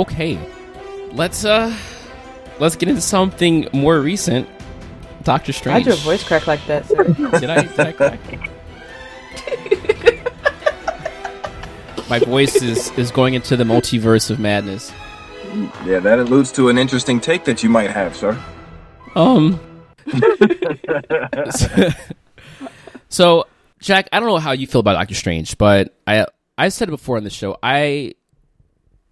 Okay, 0.00 0.40
let's 1.12 1.44
uh, 1.44 1.76
let's 2.58 2.74
get 2.74 2.88
into 2.88 3.02
something 3.02 3.68
more 3.74 4.00
recent. 4.00 4.48
Doctor 5.24 5.52
Strange. 5.52 5.86
Why'd 5.86 5.94
your 5.94 6.02
voice 6.02 6.24
crack 6.24 6.46
like 6.46 6.66
that? 6.68 6.86
Sir? 6.86 7.04
Did 7.38 7.50
I? 7.50 7.64
Did 7.64 7.80
I 7.80 7.92
crack? 7.92 8.18
My 12.08 12.18
voice 12.18 12.62
is 12.62 12.90
is 12.92 13.10
going 13.10 13.34
into 13.34 13.58
the 13.58 13.64
multiverse 13.64 14.30
of 14.30 14.40
madness. 14.40 14.90
Yeah, 15.84 15.98
that 15.98 16.18
alludes 16.18 16.50
to 16.52 16.70
an 16.70 16.78
interesting 16.78 17.20
take 17.20 17.44
that 17.44 17.62
you 17.62 17.68
might 17.68 17.90
have, 17.90 18.16
sir. 18.16 18.42
Um. 19.14 19.60
so, 23.10 23.46
Jack, 23.80 24.08
I 24.12 24.18
don't 24.18 24.30
know 24.30 24.38
how 24.38 24.52
you 24.52 24.66
feel 24.66 24.80
about 24.80 24.94
Doctor 24.94 25.14
Strange, 25.14 25.58
but 25.58 25.94
I 26.06 26.24
I 26.56 26.70
said 26.70 26.88
it 26.88 26.92
before 26.92 27.18
on 27.18 27.24
the 27.24 27.28
show. 27.28 27.58
I 27.62 28.14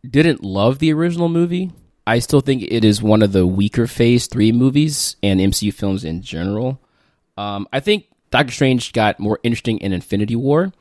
didn't 0.08 0.42
love 0.42 0.78
the 0.78 0.92
original 0.92 1.28
movie. 1.28 1.72
I 2.06 2.20
still 2.20 2.40
think 2.40 2.62
it 2.62 2.84
is 2.84 3.02
one 3.02 3.22
of 3.22 3.32
the 3.32 3.46
weaker 3.46 3.86
Phase 3.86 4.26
Three 4.26 4.52
movies 4.52 5.16
and 5.22 5.40
MCU 5.40 5.72
films 5.72 6.04
in 6.04 6.22
general. 6.22 6.80
Um, 7.36 7.68
I 7.72 7.80
think 7.80 8.06
Doctor 8.30 8.52
Strange 8.52 8.92
got 8.92 9.20
more 9.20 9.38
interesting 9.42 9.78
in 9.78 9.92
Infinity 9.92 10.36
War, 10.36 10.72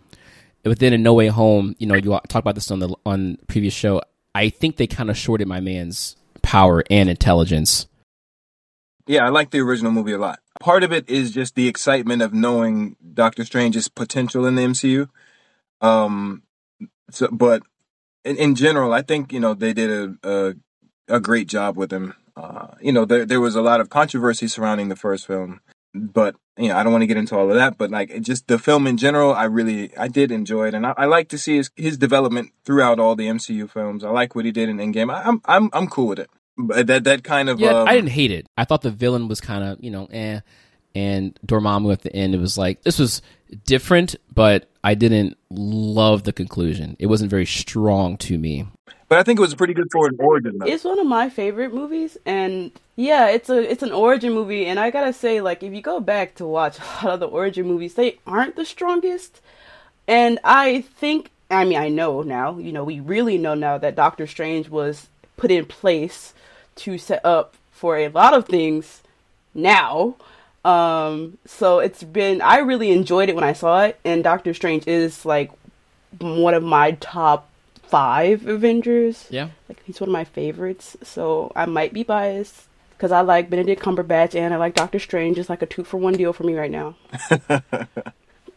but 0.63 0.79
then 0.79 0.93
in 0.93 1.03
No 1.03 1.13
Way 1.13 1.27
Home, 1.27 1.75
you 1.79 1.87
know, 1.87 1.95
you 1.95 2.11
talked 2.11 2.35
about 2.35 2.55
this 2.55 2.71
on 2.71 2.79
the 2.79 2.95
on 3.05 3.37
previous 3.47 3.73
show. 3.73 4.01
I 4.33 4.49
think 4.49 4.77
they 4.77 4.87
kind 4.87 5.09
of 5.09 5.17
shorted 5.17 5.47
my 5.47 5.59
man's 5.59 6.15
power 6.41 6.83
and 6.89 7.09
intelligence. 7.09 7.87
Yeah, 9.07 9.25
I 9.25 9.29
like 9.29 9.51
the 9.51 9.61
original 9.61 9.91
movie 9.91 10.11
a 10.11 10.17
lot. 10.17 10.39
Part 10.59 10.83
of 10.83 10.91
it 10.91 11.09
is 11.09 11.31
just 11.31 11.55
the 11.55 11.67
excitement 11.67 12.21
of 12.21 12.33
knowing 12.33 12.97
Doctor 13.13 13.45
Strange's 13.45 13.87
potential 13.87 14.45
in 14.45 14.55
the 14.55 14.61
MCU. 14.63 15.09
Um, 15.81 16.43
so, 17.11 17.29
but 17.31 17.63
in, 18.23 18.37
in 18.37 18.55
general, 18.55 18.93
I 18.93 19.01
think 19.01 19.31
you 19.31 19.39
know 19.39 19.53
they 19.53 19.73
did 19.73 19.89
a 19.89 20.15
a, 21.09 21.15
a 21.15 21.19
great 21.19 21.47
job 21.47 21.77
with 21.77 21.91
him. 21.91 22.13
Uh, 22.35 22.67
you 22.81 22.91
know, 22.91 23.05
there 23.05 23.25
there 23.25 23.41
was 23.41 23.55
a 23.55 23.61
lot 23.61 23.81
of 23.81 23.89
controversy 23.89 24.47
surrounding 24.47 24.89
the 24.89 24.95
first 24.95 25.25
film, 25.25 25.61
but 25.93 26.35
you 26.57 26.69
know, 26.69 26.77
I 26.77 26.83
don't 26.83 26.91
want 26.91 27.03
to 27.03 27.07
get 27.07 27.17
into 27.17 27.35
all 27.37 27.49
of 27.49 27.55
that. 27.55 27.77
But 27.77 27.91
like, 27.91 28.21
just 28.21 28.47
the 28.47 28.59
film 28.59 28.87
in 28.87 28.97
general, 28.97 29.33
I 29.33 29.45
really, 29.45 29.95
I 29.97 30.07
did 30.07 30.31
enjoy 30.31 30.67
it, 30.67 30.73
and 30.73 30.85
I, 30.85 30.93
I 30.97 31.05
like 31.05 31.29
to 31.29 31.37
see 31.37 31.57
his 31.57 31.71
his 31.75 31.97
development 31.97 32.51
throughout 32.65 32.99
all 32.99 33.15
the 33.15 33.27
MCU 33.27 33.69
films. 33.69 34.03
I 34.03 34.09
like 34.09 34.35
what 34.35 34.45
he 34.45 34.51
did 34.51 34.69
in 34.69 34.77
Endgame. 34.77 35.13
I, 35.13 35.23
I'm 35.23 35.41
I'm 35.45 35.69
I'm 35.73 35.87
cool 35.87 36.07
with 36.07 36.19
it. 36.19 36.29
But 36.57 36.87
that 36.87 37.03
that 37.03 37.23
kind 37.23 37.49
of 37.49 37.59
Yeah, 37.59 37.81
um, 37.81 37.87
I 37.87 37.95
didn't 37.95 38.11
hate 38.11 38.31
it. 38.31 38.47
I 38.57 38.65
thought 38.65 38.81
the 38.81 38.91
villain 38.91 39.27
was 39.27 39.41
kind 39.41 39.63
of 39.63 39.83
you 39.83 39.91
know 39.91 40.07
eh, 40.11 40.41
and 40.95 41.39
Dormammu 41.45 41.91
at 41.93 42.01
the 42.01 42.15
end. 42.15 42.33
It 42.33 42.39
was 42.39 42.57
like 42.57 42.81
this 42.83 42.99
was 42.99 43.21
different, 43.65 44.15
but 44.33 44.69
I 44.83 44.93
didn't 44.93 45.37
love 45.49 46.23
the 46.23 46.33
conclusion. 46.33 46.95
It 46.99 47.07
wasn't 47.07 47.29
very 47.29 47.45
strong 47.45 48.17
to 48.17 48.37
me. 48.37 48.67
But 49.09 49.19
I 49.19 49.23
think 49.23 49.39
it 49.39 49.41
was 49.41 49.53
a 49.53 49.57
pretty 49.57 49.73
good 49.73 49.87
for 49.91 50.07
an 50.07 50.17
origin. 50.19 50.57
Though. 50.57 50.65
It's 50.65 50.83
one 50.83 50.99
of 50.99 51.07
my 51.07 51.29
favorite 51.29 51.73
movies, 51.73 52.17
and 52.25 52.71
yeah, 52.95 53.27
it's 53.29 53.49
a 53.49 53.59
it's 53.59 53.83
an 53.83 53.91
origin 53.91 54.33
movie. 54.33 54.65
And 54.65 54.79
I 54.79 54.91
gotta 54.91 55.13
say, 55.13 55.39
like, 55.39 55.63
if 55.63 55.73
you 55.73 55.81
go 55.81 55.99
back 55.99 56.35
to 56.35 56.45
watch 56.45 56.77
a 57.01 57.05
lot 57.05 57.13
of 57.13 57.19
the 57.21 57.27
origin 57.27 57.67
movies, 57.67 57.93
they 57.93 58.19
aren't 58.27 58.55
the 58.55 58.65
strongest. 58.65 59.41
And 60.07 60.39
I 60.43 60.81
think, 60.81 61.31
I 61.49 61.65
mean, 61.65 61.77
I 61.77 61.89
know 61.89 62.21
now. 62.21 62.57
You 62.57 62.71
know, 62.71 62.83
we 62.83 62.99
really 62.99 63.37
know 63.37 63.55
now 63.55 63.77
that 63.77 63.95
Doctor 63.95 64.27
Strange 64.27 64.69
was 64.69 65.07
put 65.37 65.51
in 65.51 65.65
place 65.65 66.33
to 66.77 66.97
set 66.97 67.23
up 67.25 67.55
for 67.71 67.97
a 67.97 68.09
lot 68.09 68.33
of 68.33 68.45
things 68.45 69.01
now. 69.53 70.15
Um, 70.67 71.37
so 71.45 71.79
it's 71.79 72.03
been 72.03 72.41
I 72.41 72.57
really 72.57 72.91
enjoyed 72.91 73.29
it 73.29 73.35
when 73.35 73.45
I 73.45 73.53
saw 73.53 73.83
it, 73.83 73.97
and 74.03 74.21
Doctor 74.21 74.53
Strange 74.53 74.85
is 74.85 75.25
like 75.25 75.49
one 76.19 76.53
of 76.53 76.61
my 76.61 76.91
top 76.99 77.49
five 77.83 78.45
Avengers. 78.45 79.27
Yeah, 79.29 79.49
Like 79.69 79.81
he's 79.85 80.01
one 80.01 80.09
of 80.09 80.13
my 80.13 80.25
favorites, 80.25 80.97
so 81.03 81.53
I 81.55 81.65
might 81.67 81.93
be 81.93 82.03
biased 82.03 82.67
because 82.91 83.13
I 83.13 83.21
like 83.21 83.49
Benedict 83.49 83.81
Cumberbatch 83.81 84.35
and 84.35 84.53
I 84.53 84.57
like 84.57 84.75
Doctor 84.75 84.99
Strange. 84.99 85.39
It's 85.39 85.49
like 85.49 85.61
a 85.61 85.65
two 85.65 85.85
for 85.85 85.95
one 85.97 86.15
deal 86.15 86.33
for 86.33 86.43
me 86.43 86.55
right 86.55 86.71
now. 86.71 86.95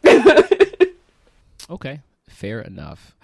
okay, 1.69 2.01
fair 2.27 2.59
enough. 2.59 3.15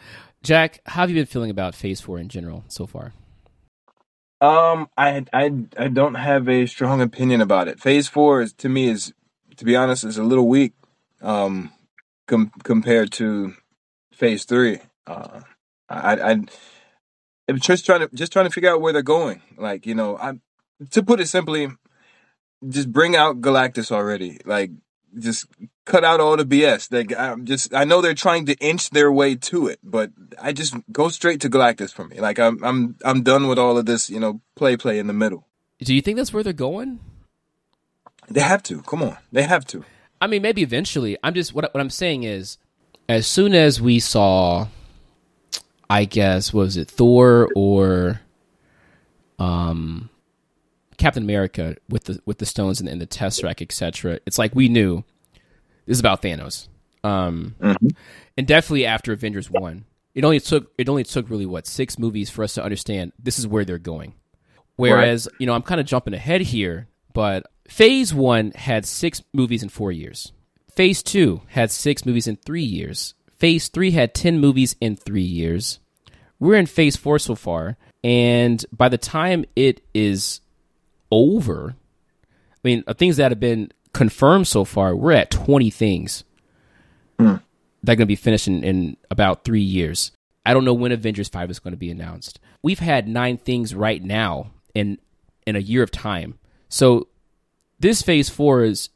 Jack, 0.43 0.79
how 0.85 1.01
have 1.01 1.09
you 1.09 1.15
been 1.15 1.25
feeling 1.25 1.51
about 1.51 1.75
Phase 1.75 1.99
Four 1.99 2.19
in 2.19 2.29
general 2.29 2.63
so 2.69 2.85
far? 2.87 3.11
Um, 4.39 4.89
I 4.97 5.25
I 5.33 5.51
I 5.77 5.87
don't 5.87 6.15
have 6.15 6.47
a 6.47 6.67
strong 6.67 7.01
opinion 7.01 7.41
about 7.41 7.67
it. 7.67 7.79
Phase 7.79 8.07
four 8.07 8.41
is 8.41 8.53
to 8.53 8.69
me 8.69 8.89
is, 8.89 9.13
to 9.55 9.65
be 9.65 9.75
honest, 9.75 10.03
is 10.03 10.17
a 10.17 10.23
little 10.23 10.47
weak, 10.47 10.73
um, 11.21 11.71
com- 12.27 12.51
compared 12.63 13.11
to 13.13 13.55
phase 14.13 14.45
three. 14.45 14.79
Uh, 15.07 15.41
I 15.89 16.15
I 16.15 16.31
I'm 17.49 17.59
just 17.59 17.85
trying 17.85 18.01
to 18.01 18.09
just 18.15 18.31
trying 18.31 18.45
to 18.45 18.51
figure 18.51 18.69
out 18.69 18.81
where 18.81 18.93
they're 18.93 19.01
going. 19.01 19.41
Like 19.57 19.87
you 19.87 19.95
know, 19.95 20.17
I 20.17 20.33
to 20.91 21.01
put 21.01 21.19
it 21.19 21.27
simply, 21.27 21.69
just 22.67 22.91
bring 22.91 23.15
out 23.15 23.41
Galactus 23.41 23.91
already. 23.91 24.39
Like 24.45 24.71
just 25.17 25.47
cut 25.85 26.03
out 26.03 26.19
all 26.19 26.37
the 26.37 26.45
BS. 26.45 26.91
Like 26.91 27.17
I'm 27.17 27.45
just 27.45 27.73
I 27.73 27.83
know 27.83 28.01
they're 28.01 28.13
trying 28.13 28.45
to 28.47 28.55
inch 28.55 28.89
their 28.91 29.11
way 29.11 29.35
to 29.35 29.67
it, 29.67 29.79
but 29.83 30.11
I 30.41 30.53
just 30.53 30.75
go 30.91 31.09
straight 31.09 31.41
to 31.41 31.49
Galactus 31.49 31.93
for 31.93 32.05
me. 32.05 32.19
Like 32.19 32.39
I'm 32.39 32.63
I'm 32.63 32.95
I'm 33.03 33.23
done 33.23 33.47
with 33.47 33.57
all 33.57 33.77
of 33.77 33.85
this, 33.85 34.09
you 34.09 34.19
know, 34.19 34.41
play 34.55 34.77
play 34.77 34.99
in 34.99 35.07
the 35.07 35.13
middle. 35.13 35.47
Do 35.79 35.93
you 35.93 36.01
think 36.01 36.17
that's 36.17 36.33
where 36.33 36.43
they're 36.43 36.53
going? 36.53 36.99
They 38.29 38.41
have 38.41 38.63
to. 38.63 38.81
Come 38.81 39.03
on. 39.03 39.17
They 39.31 39.43
have 39.43 39.65
to. 39.67 39.85
I 40.19 40.27
mean, 40.27 40.41
maybe 40.41 40.63
eventually. 40.63 41.17
I'm 41.23 41.33
just 41.33 41.53
what 41.53 41.73
what 41.73 41.79
I'm 41.79 41.89
saying 41.89 42.23
is, 42.23 42.57
as 43.07 43.27
soon 43.27 43.53
as 43.53 43.79
we 43.79 43.99
saw, 43.99 44.67
I 45.89 46.05
guess 46.05 46.53
what 46.53 46.63
was 46.63 46.77
it 46.77 46.89
Thor 46.89 47.49
or, 47.55 48.21
um, 49.39 50.09
Captain 50.97 51.23
America 51.23 51.75
with 51.89 52.05
the 52.05 52.19
with 52.25 52.39
the 52.39 52.45
stones 52.45 52.79
and, 52.79 52.89
and 52.89 52.99
the 52.99 53.07
Tesseract, 53.07 53.61
etc. 53.61 54.19
It's 54.25 54.37
like 54.37 54.55
we 54.55 54.67
knew 54.67 55.03
this 55.85 55.95
is 55.95 55.99
about 55.99 56.21
Thanos. 56.21 56.67
Um, 57.03 57.55
and 58.37 58.47
definitely 58.47 58.85
after 58.85 59.13
Avengers 59.13 59.49
one, 59.49 59.85
it 60.13 60.25
only 60.25 60.39
took 60.39 60.71
it 60.77 60.89
only 60.89 61.03
took 61.03 61.29
really 61.29 61.45
what 61.45 61.67
six 61.67 61.99
movies 61.99 62.29
for 62.29 62.43
us 62.43 62.55
to 62.55 62.63
understand 62.63 63.13
this 63.19 63.39
is 63.39 63.47
where 63.47 63.63
they're 63.63 63.77
going. 63.77 64.15
Whereas 64.75 65.27
you 65.39 65.45
know 65.45 65.53
I'm 65.53 65.61
kind 65.61 65.79
of 65.79 65.87
jumping 65.87 66.13
ahead 66.13 66.41
here, 66.41 66.87
but 67.13 67.45
Phase 67.67 68.13
one 68.13 68.51
had 68.51 68.85
six 68.85 69.23
movies 69.33 69.63
in 69.63 69.69
four 69.69 69.91
years. 69.91 70.31
Phase 70.75 71.03
two 71.03 71.41
had 71.49 71.71
six 71.71 72.05
movies 72.05 72.27
in 72.27 72.35
three 72.37 72.63
years. 72.63 73.13
Phase 73.35 73.67
three 73.67 73.91
had 73.91 74.13
ten 74.13 74.39
movies 74.39 74.75
in 74.81 74.95
three 74.95 75.21
years. 75.21 75.79
We're 76.39 76.55
in 76.55 76.65
Phase 76.65 76.95
four 76.95 77.19
so 77.19 77.35
far, 77.35 77.77
and 78.03 78.65
by 78.71 78.89
the 78.89 78.97
time 78.97 79.45
it 79.55 79.81
is 79.93 80.41
over, 81.11 81.75
I 82.21 82.59
mean 82.63 82.83
uh, 82.87 82.93
things 82.93 83.17
that 83.17 83.31
have 83.31 83.39
been 83.39 83.71
confirmed 83.93 84.47
so 84.47 84.65
far, 84.65 84.95
we're 84.95 85.13
at 85.13 85.31
twenty 85.31 85.69
things 85.69 86.23
that 87.17 87.93
are 87.93 87.95
going 87.95 87.99
to 87.99 88.05
be 88.05 88.15
finished 88.15 88.47
in, 88.47 88.63
in 88.63 88.97
about 89.09 89.43
three 89.43 89.61
years. 89.61 90.11
I 90.45 90.53
don't 90.53 90.65
know 90.65 90.73
when 90.73 90.93
Avengers 90.93 91.27
5 91.27 91.51
is 91.51 91.59
going 91.59 91.73
to 91.73 91.77
be 91.77 91.91
announced. 91.91 92.39
We've 92.63 92.79
had 92.79 93.07
nine 93.07 93.37
things 93.37 93.75
right 93.75 94.01
now 94.01 94.51
in 94.73 94.97
in 95.45 95.55
a 95.55 95.59
year 95.59 95.83
of 95.83 95.91
time. 95.91 96.39
So 96.69 97.07
this 97.79 98.01
phase 98.01 98.29
4 98.29 98.63
is 98.63 98.89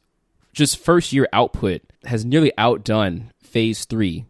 just 0.52 0.78
first 0.78 1.12
year 1.12 1.28
output 1.32 1.82
has 2.04 2.24
nearly 2.24 2.52
outdone 2.58 3.32
phase 3.42 3.84
3 3.84 4.26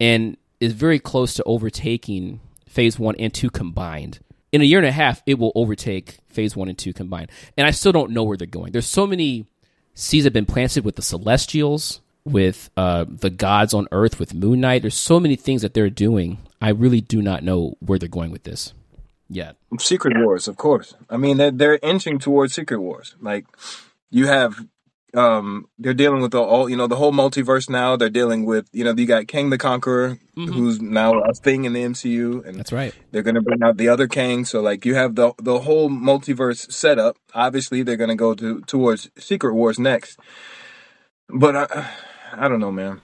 and 0.00 0.36
is 0.60 0.72
very 0.72 0.98
close 0.98 1.34
to 1.34 1.44
overtaking 1.44 2.40
phase 2.68 2.98
1 2.98 3.16
and 3.16 3.32
2 3.32 3.50
combined. 3.50 4.20
In 4.52 4.60
a 4.60 4.64
year 4.64 4.78
and 4.78 4.86
a 4.86 4.92
half 4.92 5.22
it 5.26 5.38
will 5.38 5.52
overtake 5.54 6.18
phase 6.28 6.54
1 6.54 6.68
and 6.68 6.78
2 6.78 6.92
combined. 6.92 7.30
And 7.56 7.66
I 7.66 7.70
still 7.70 7.92
don't 7.92 8.12
know 8.12 8.22
where 8.22 8.36
they're 8.36 8.46
going. 8.46 8.72
There's 8.72 8.86
so 8.86 9.06
many 9.06 9.46
seeds 9.94 10.24
have 10.24 10.32
been 10.32 10.46
planted 10.46 10.84
with 10.84 10.96
the 10.96 11.02
celestials 11.02 12.00
with 12.24 12.70
uh, 12.76 13.04
the 13.08 13.30
gods 13.30 13.74
on 13.74 13.88
earth 13.90 14.20
with 14.20 14.32
moon 14.32 14.60
knight 14.60 14.80
there's 14.82 14.94
so 14.94 15.18
many 15.18 15.34
things 15.34 15.60
that 15.60 15.74
they're 15.74 15.90
doing 15.90 16.38
i 16.60 16.68
really 16.68 17.00
do 17.00 17.20
not 17.20 17.42
know 17.42 17.76
where 17.80 17.98
they're 17.98 18.08
going 18.08 18.30
with 18.30 18.44
this 18.44 18.72
yet 19.28 19.56
Secret 19.78 20.16
Wars, 20.18 20.48
of 20.48 20.56
course. 20.56 20.94
I 21.08 21.16
mean, 21.16 21.36
they're, 21.38 21.50
they're 21.50 21.78
inching 21.82 22.18
towards 22.18 22.54
Secret 22.54 22.80
Wars. 22.80 23.16
Like, 23.20 23.46
you 24.10 24.26
have, 24.26 24.66
um, 25.14 25.68
they're 25.78 25.94
dealing 25.94 26.22
with 26.22 26.30
the 26.30 26.40
all, 26.40 26.68
you 26.68 26.76
know, 26.76 26.86
the 26.86 26.96
whole 26.96 27.12
multiverse 27.12 27.68
now. 27.68 27.96
They're 27.96 28.08
dealing 28.08 28.44
with, 28.44 28.68
you 28.72 28.84
know, 28.84 28.94
you 28.96 29.06
got 29.06 29.28
Kang 29.28 29.50
the 29.50 29.58
Conqueror, 29.58 30.18
who's 30.34 30.80
now 30.80 31.18
a 31.20 31.34
thing 31.34 31.64
in 31.64 31.72
the 31.72 31.82
MCU, 31.82 32.44
and 32.46 32.58
that's 32.58 32.72
right 32.72 32.94
they're 33.10 33.22
going 33.22 33.34
to 33.34 33.42
bring 33.42 33.62
out 33.62 33.76
the 33.76 33.88
other 33.88 34.08
Kang. 34.08 34.44
So, 34.44 34.60
like, 34.60 34.84
you 34.84 34.94
have 34.94 35.14
the 35.14 35.32
the 35.38 35.60
whole 35.60 35.90
multiverse 35.90 36.70
set 36.72 36.98
up. 36.98 37.16
Obviously, 37.34 37.82
they're 37.82 37.96
going 37.96 38.10
to 38.10 38.16
go 38.16 38.34
to 38.34 38.60
towards 38.62 39.10
Secret 39.18 39.54
Wars 39.54 39.78
next. 39.78 40.18
But 41.28 41.56
I, 41.56 41.90
I 42.32 42.48
don't 42.48 42.60
know, 42.60 42.72
man. 42.72 43.00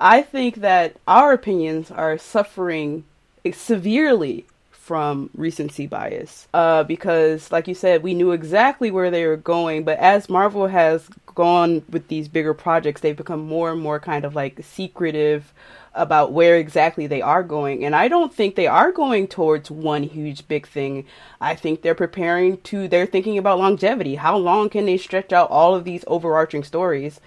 I 0.00 0.22
think 0.22 0.56
that 0.56 0.96
our 1.06 1.32
opinions 1.32 1.90
are 1.90 2.16
suffering 2.16 3.04
severely 3.52 4.46
from 4.90 5.30
recency 5.36 5.86
bias. 5.86 6.48
Uh, 6.52 6.82
because, 6.82 7.52
like 7.52 7.68
you 7.68 7.74
said, 7.76 8.02
we 8.02 8.12
knew 8.12 8.32
exactly 8.32 8.90
where 8.90 9.08
they 9.08 9.24
were 9.24 9.36
going, 9.36 9.84
but 9.84 9.96
as 9.98 10.28
Marvel 10.28 10.66
has 10.66 11.08
gone 11.36 11.84
with 11.90 12.08
these 12.08 12.26
bigger 12.26 12.54
projects, 12.54 13.00
they've 13.00 13.16
become 13.16 13.38
more 13.38 13.70
and 13.70 13.80
more 13.80 14.00
kind 14.00 14.24
of 14.24 14.34
like 14.34 14.58
secretive 14.64 15.54
about 15.94 16.32
where 16.32 16.56
exactly 16.56 17.06
they 17.06 17.22
are 17.22 17.44
going. 17.44 17.84
And 17.84 17.94
I 17.94 18.08
don't 18.08 18.34
think 18.34 18.56
they 18.56 18.66
are 18.66 18.90
going 18.90 19.28
towards 19.28 19.70
one 19.70 20.02
huge 20.02 20.48
big 20.48 20.66
thing. 20.66 21.06
I 21.40 21.54
think 21.54 21.82
they're 21.82 21.94
preparing 21.94 22.58
to, 22.62 22.88
they're 22.88 23.06
thinking 23.06 23.38
about 23.38 23.60
longevity. 23.60 24.16
How 24.16 24.36
long 24.36 24.70
can 24.70 24.86
they 24.86 24.96
stretch 24.96 25.32
out 25.32 25.52
all 25.52 25.76
of 25.76 25.84
these 25.84 26.02
overarching 26.08 26.64
stories? 26.64 27.20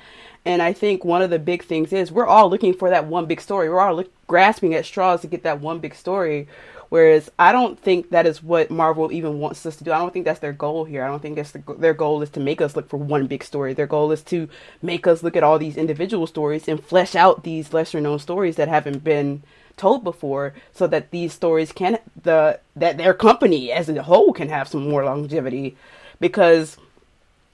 And 0.44 0.62
I 0.62 0.74
think 0.74 1.06
one 1.06 1.22
of 1.22 1.30
the 1.30 1.40
big 1.40 1.64
things 1.64 1.94
is 1.94 2.12
we're 2.12 2.28
all 2.28 2.50
looking 2.50 2.74
for 2.74 2.90
that 2.90 3.08
one 3.08 3.26
big 3.26 3.40
story. 3.40 3.70
We're 3.70 3.80
all 3.80 3.96
look, 3.96 4.12
grasping 4.28 4.74
at 4.74 4.84
straws 4.84 5.22
to 5.22 5.28
get 5.28 5.44
that 5.44 5.62
one 5.62 5.80
big 5.80 5.96
story. 5.96 6.50
Whereas 6.94 7.32
I 7.40 7.52
don't 7.52 7.80
think 7.80 8.12
that 8.12 8.28
is 8.28 8.44
what 8.44 8.70
Marvel 8.70 9.12
even 9.12 9.40
wants 9.40 9.66
us 9.66 9.78
to 9.78 9.84
do. 9.84 9.92
I 9.92 9.98
don't 9.98 10.14
think 10.14 10.26
that's 10.26 10.42
their 10.42 10.54
goal 10.54 10.86
here. 10.86 11.04
I 11.04 11.08
don't 11.08 11.24
think 11.24 11.38
that's 11.38 11.50
the, 11.50 11.64
their 11.80 11.96
goal 11.96 12.22
is 12.22 12.30
to 12.30 12.40
make 12.40 12.62
us 12.62 12.76
look 12.76 12.88
for 12.88 12.98
one 12.98 13.26
big 13.26 13.44
story. 13.44 13.74
Their 13.74 13.88
goal 13.88 14.12
is 14.12 14.22
to 14.26 14.48
make 14.80 15.08
us 15.08 15.24
look 15.24 15.36
at 15.36 15.42
all 15.42 15.58
these 15.58 15.76
individual 15.76 16.28
stories 16.28 16.68
and 16.68 16.80
flesh 16.80 17.16
out 17.16 17.44
these 17.44 17.74
lesser 17.74 18.00
known 18.00 18.20
stories 18.20 18.58
that 18.58 18.68
haven't 18.68 19.04
been 19.04 19.42
told 19.76 20.04
before 20.04 20.54
so 20.72 20.86
that 20.86 21.10
these 21.10 21.34
stories 21.34 21.72
can 21.72 21.98
the 22.22 22.60
that 22.76 23.00
their 23.00 23.16
company 23.16 23.72
as 23.72 23.90
a 23.90 24.04
whole 24.04 24.32
can 24.32 24.50
have 24.50 24.68
some 24.68 24.88
more 24.88 25.04
longevity 25.04 25.76
because 26.20 26.78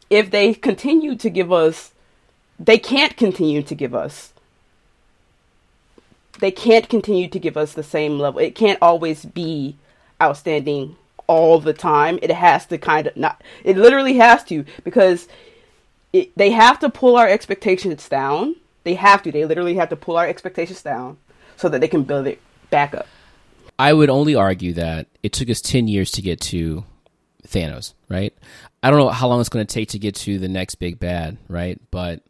if 0.10 0.31
they 0.31 0.53
continue 0.53 1.15
to 1.15 1.29
give 1.29 1.50
us 1.50 1.93
they 2.60 2.77
can't 2.77 3.15
continue 3.15 3.63
to 3.63 3.74
give 3.74 3.96
us 3.96 4.34
they 6.39 6.51
can't 6.51 6.89
continue 6.89 7.27
to 7.27 7.39
give 7.39 7.58
us 7.58 7.74
the 7.74 7.84
same 7.84 8.19
level. 8.19 8.39
It 8.39 8.55
can't 8.55 8.79
always 8.81 9.25
be 9.25 9.75
outstanding 10.22 10.96
all 11.27 11.60
the 11.60 11.74
time. 11.74 12.19
It 12.22 12.31
has 12.31 12.65
to 12.67 12.77
kind 12.77 13.08
of 13.08 13.15
not. 13.15 13.41
It 13.63 13.77
literally 13.77 14.17
has 14.17 14.43
to 14.46 14.65
because 14.84 15.27
it, 16.12 16.36
they 16.36 16.50
have 16.50 16.79
to 16.79 16.89
pull 16.89 17.15
our 17.15 17.27
expectations 17.27 18.08
down. 18.10 18.55
They 18.84 18.96
have 18.96 19.22
to. 19.24 19.31
They 19.31 19.46
literally 19.46 19.75
have 19.75 19.89
to 19.89 19.96
pull 19.96 20.17
our 20.17 20.27
expectations 20.27 20.81
down 20.81 21.17
so 21.58 21.69
that 21.69 21.81
they 21.81 21.88
can 21.88 22.03
build 22.03 22.25
it 22.27 22.41
back 22.69 22.93
up. 22.93 23.08
i 23.77 23.91
would 23.93 24.10
only 24.10 24.36
argue 24.36 24.74
that 24.74 25.08
it 25.24 25.34
took 25.34 25.50
us 25.50 25.60
10 25.62 25.88
years 25.88 26.12
to 26.12 26.22
get 26.22 26.39
to 26.39 26.86
Thanos, 27.48 27.93
right? 28.08 28.34
I 28.81 28.89
don't 28.89 29.00
know 29.00 29.10
how 29.10 29.27
long 29.27 29.39
it's 29.39 29.50
going 29.50 29.65
to 29.65 29.74
take 29.74 29.89
to 29.89 30.00
get 30.00 30.15
to 30.15 30.39
the 30.39 30.48
next 30.48 30.75
big 30.75 31.00
bad, 31.00 31.38
right? 31.48 31.79
But 31.91 32.22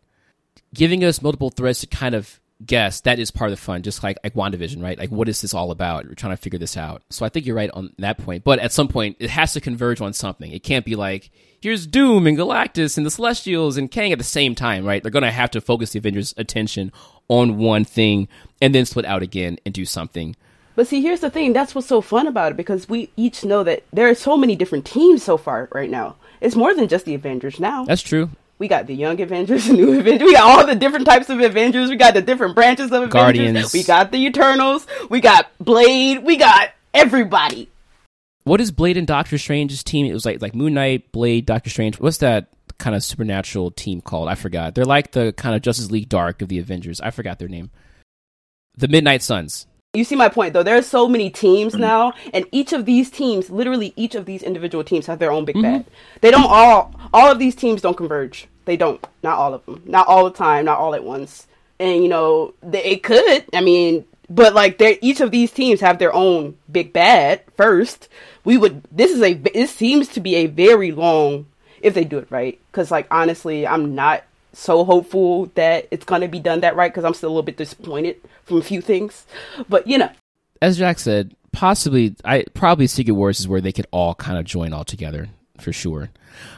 giving 0.74 1.04
us 1.04 1.22
multiple 1.22 1.50
threads 1.50 1.80
to 1.82 1.88
kind 1.88 2.16
of 2.16 2.40
guess 2.66 3.02
that 3.02 3.20
is 3.20 3.32
part 3.32 3.52
of 3.52 3.58
the 3.58 3.62
fun, 3.64 3.84
just 3.84 4.04
like 4.04 4.18
like 4.24 4.34
WandaVision, 4.34 4.82
right? 4.82 4.98
Like, 4.98 5.12
what 5.12 5.30
is 5.30 5.42
this 5.42 5.54
all 5.54 5.72
about? 5.72 6.08
We're 6.08 6.16
trying 6.16 6.34
to 6.34 6.42
figure 6.42 6.60
this 6.60 6.78
out. 6.78 7.04
So 7.10 7.26
I 7.26 7.30
think 7.30 7.46
you're 7.46 7.56
right 7.56 7.72
on 7.72 7.94
that 8.00 8.18
point. 8.18 8.44
But 8.44 8.60
at 8.60 8.72
some 8.72 8.88
point, 8.88 9.18
it 9.20 9.30
has 9.30 9.54
to 9.54 9.62
converge 9.62 10.02
on 10.02 10.14
something. 10.14 10.52
It 10.52 10.64
can't 10.64 10.86
be 10.86 10.96
like 10.96 11.32
here's 11.62 11.86
Doom 11.86 12.26
and 12.28 12.38
Galactus 12.38 12.98
and 12.98 13.06
the 13.06 13.12
Celestials 13.12 13.78
and 13.78 13.92
Kang 13.92 14.12
at 14.12 14.18
the 14.18 14.24
same 14.24 14.56
time, 14.56 14.86
right? 14.86 15.02
They're 15.02 15.12
going 15.12 15.24
to 15.24 15.32
have 15.32 15.52
to 15.52 15.62
focus 15.62 15.92
the 15.92 16.00
Avengers' 16.00 16.34
attention 16.38 16.92
on 17.28 17.58
one 17.58 17.84
thing 17.84 18.28
and 18.62 18.74
then 18.74 18.86
split 18.86 19.06
out 19.06 19.22
again 19.22 19.58
and 19.66 19.74
do 19.74 19.86
something. 19.86 20.36
But 20.76 20.88
see, 20.88 21.02
here's 21.02 21.20
the 21.20 21.30
thing. 21.30 21.52
That's 21.52 21.76
what's 21.76 21.88
so 21.88 22.00
fun 22.00 22.28
about 22.28 22.54
it 22.54 22.58
because 22.58 22.88
we 22.88 23.12
each 23.18 23.44
know 23.44 23.64
that 23.64 23.84
there 23.92 24.10
are 24.10 24.16
so 24.16 24.38
many 24.38 24.56
different 24.56 24.86
teams 24.86 25.24
so 25.24 25.36
far 25.36 25.68
right 25.74 25.90
now. 25.90 26.16
It's 26.40 26.56
more 26.56 26.74
than 26.74 26.88
just 26.88 27.06
the 27.06 27.16
Avengers 27.16 27.60
now. 27.60 27.84
That's 27.84 28.02
true. 28.02 28.30
We 28.60 28.68
got 28.68 28.88
the 28.88 28.94
Young 28.94 29.20
Avengers, 29.20 29.66
the 29.68 29.74
New 29.74 30.00
Avengers. 30.00 30.26
We 30.26 30.34
got 30.34 30.44
all 30.44 30.68
the 30.68 30.76
different 30.76 31.06
types 31.06 31.30
of 31.30 31.40
Avengers. 31.40 31.90
We 31.90 31.96
got 31.96 32.14
the 32.14 32.22
different 32.22 32.56
branches 32.56 32.88
of 32.88 33.04
Avengers. 33.04 33.14
Guardians. 33.14 33.74
We 33.74 33.84
got 33.84 34.12
the 34.12 34.26
Eternals. 34.26 34.86
We 35.10 35.22
got 35.22 35.50
Blade. 35.60 36.24
We 36.24 36.38
got 36.38 36.70
everybody. 36.94 37.70
What 38.44 38.62
is 38.62 38.72
Blade 38.72 38.98
and 38.98 39.08
Doctor 39.08 39.38
Strange's 39.38 39.84
team? 39.84 40.06
It 40.06 40.14
was 40.14 40.26
like 40.26 40.42
like 40.42 40.54
Moon 40.54 40.74
Knight, 40.74 41.12
Blade, 41.12 41.46
Doctor 41.46 41.70
Strange. 41.70 42.00
What's 42.00 42.18
that 42.18 42.50
kind 42.78 42.96
of 42.96 43.04
supernatural 43.04 43.72
team 43.72 44.02
called? 44.02 44.28
I 44.28 44.36
forgot. 44.36 44.76
They're 44.76 44.86
like 44.86 45.12
the 45.12 45.34
kind 45.34 45.56
of 45.56 45.62
Justice 45.62 45.92
League 45.92 46.10
Dark 46.10 46.42
of 46.42 46.50
the 46.50 46.60
Avengers. 46.60 47.00
I 47.02 47.12
forgot 47.12 47.40
their 47.40 47.48
name. 47.48 47.72
The 48.78 48.88
Midnight 48.88 49.22
Suns. 49.22 49.68
You 49.94 50.04
see 50.04 50.16
my 50.16 50.30
point 50.30 50.54
though. 50.54 50.62
There 50.62 50.78
are 50.78 50.84
so 50.84 51.08
many 51.08 51.32
teams 51.32 51.74
mm-hmm. 51.74 51.82
now, 51.82 52.14
and 52.32 52.46
each 52.52 52.74
of 52.74 52.86
these 52.86 53.10
teams, 53.10 53.50
literally 53.50 53.92
each 53.96 54.14
of 54.14 54.26
these 54.26 54.44
individual 54.44 54.84
teams, 54.84 55.08
have 55.08 55.18
their 55.18 55.32
own 55.32 55.46
big 55.46 55.56
mm-hmm. 55.56 55.78
bad. 55.78 55.86
They 56.22 56.30
don't 56.30 56.46
all. 56.48 56.94
All 57.12 57.32
of 57.32 57.40
these 57.40 57.56
teams 57.56 57.82
don't 57.82 57.98
converge. 57.98 58.48
They 58.66 58.78
don't. 58.78 59.04
Not 59.24 59.40
all 59.40 59.56
of 59.56 59.66
them. 59.66 59.82
Not 59.86 60.08
all 60.08 60.26
the 60.26 60.38
time. 60.38 60.66
Not 60.66 60.78
all 60.78 60.94
at 60.94 61.04
once. 61.04 61.48
And 61.80 62.04
you 62.04 62.08
know, 62.10 62.54
they, 62.62 62.84
it 62.84 63.02
could. 63.02 63.46
I 63.52 63.62
mean, 63.62 64.06
but 64.30 64.54
like, 64.54 64.78
they 64.78 65.00
each 65.02 65.22
of 65.22 65.32
these 65.32 65.50
teams 65.52 65.80
have 65.80 65.98
their 65.98 66.14
own 66.14 66.56
big 66.72 66.94
bad. 66.94 67.42
First, 67.58 68.10
we 68.46 68.60
would. 68.60 68.84
This 68.92 69.10
is 69.10 69.24
a. 69.24 69.34
This 69.34 69.72
seems 69.72 70.08
to 70.10 70.20
be 70.20 70.36
a 70.36 70.46
very 70.46 70.92
long. 70.92 71.48
If 71.82 71.96
they 71.96 72.04
do 72.04 72.20
it 72.20 72.30
right, 72.30 72.60
because 72.72 72.92
like 72.92 73.08
honestly, 73.10 73.66
I'm 73.66 73.96
not 73.96 74.24
so 74.54 74.84
hopeful 74.84 75.48
that 75.56 75.88
it's 75.92 76.06
gonna 76.06 76.28
be 76.28 76.40
done 76.40 76.62
that 76.62 76.76
right 76.76 76.92
because 76.92 77.06
I'm 77.06 77.14
still 77.14 77.30
a 77.30 77.32
little 77.32 77.44
bit 77.44 77.58
disappointed 77.58 78.22
from 78.44 78.58
a 78.58 78.64
few 78.64 78.82
things. 78.82 79.26
But 79.68 79.88
you 79.88 79.98
know, 79.98 80.10
As 80.62 80.78
Jack 80.78 81.00
said, 81.00 81.36
possibly, 81.52 82.16
I 82.26 82.46
probably 82.54 82.88
Secret 82.88 83.14
Wars 83.14 83.40
is 83.40 83.48
where 83.48 83.62
they 83.62 83.72
could 83.72 83.88
all 83.92 84.16
kind 84.16 84.38
of 84.38 84.46
join 84.46 84.74
all 84.74 84.86
together 84.86 85.30
for 85.60 85.74
sure. 85.74 86.10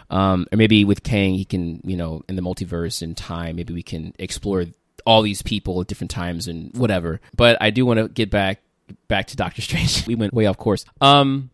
Um, 0.09 0.47
or 0.51 0.57
maybe 0.57 0.85
with 0.85 1.03
Kang, 1.03 1.33
he 1.33 1.45
can, 1.45 1.81
you 1.83 1.97
know, 1.97 2.21
in 2.27 2.35
the 2.35 2.41
multiverse 2.41 3.01
in 3.01 3.15
time, 3.15 3.55
maybe 3.55 3.73
we 3.73 3.83
can 3.83 4.13
explore 4.19 4.65
all 5.05 5.21
these 5.21 5.41
people 5.41 5.81
at 5.81 5.87
different 5.87 6.11
times 6.11 6.47
and 6.47 6.75
whatever. 6.75 7.19
But 7.35 7.57
I 7.61 7.69
do 7.71 7.85
want 7.85 7.99
to 7.99 8.07
get 8.07 8.29
back 8.29 8.61
back 9.07 9.27
to 9.27 9.35
Doctor 9.37 9.61
Strange. 9.61 10.05
we 10.07 10.15
went 10.15 10.33
way 10.33 10.45
off 10.45 10.57
course. 10.57 10.85
Um, 10.99 11.49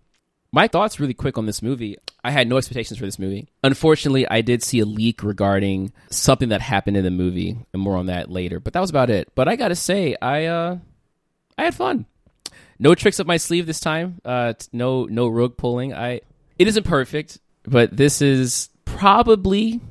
my 0.51 0.67
thoughts 0.67 0.99
really 0.99 1.13
quick 1.13 1.37
on 1.37 1.45
this 1.45 1.61
movie. 1.61 1.97
I 2.23 2.31
had 2.31 2.47
no 2.47 2.57
expectations 2.57 2.99
for 2.99 3.05
this 3.05 3.19
movie. 3.19 3.47
Unfortunately, 3.63 4.27
I 4.27 4.41
did 4.41 4.63
see 4.63 4.79
a 4.79 4.85
leak 4.85 5.23
regarding 5.23 5.91
something 6.09 6.49
that 6.49 6.61
happened 6.61 6.97
in 6.97 7.03
the 7.03 7.11
movie, 7.11 7.57
and 7.73 7.81
more 7.81 7.97
on 7.97 8.07
that 8.07 8.31
later. 8.31 8.59
But 8.59 8.73
that 8.73 8.79
was 8.79 8.89
about 8.89 9.09
it. 9.09 9.29
But 9.35 9.47
I 9.47 9.55
gotta 9.55 9.75
say, 9.75 10.15
I 10.21 10.45
uh, 10.45 10.77
I 11.57 11.63
had 11.65 11.75
fun. 11.75 12.05
No 12.79 12.95
tricks 12.95 13.19
up 13.19 13.27
my 13.27 13.37
sleeve 13.37 13.65
this 13.65 13.79
time. 13.79 14.21
Uh, 14.23 14.53
no 14.71 15.05
no 15.05 15.27
rogue 15.27 15.57
pulling. 15.57 15.93
I 15.93 16.21
it 16.57 16.67
isn't 16.67 16.83
perfect, 16.85 17.39
but 17.63 17.95
this 17.95 18.21
is 18.21 18.69
probably 18.85 19.81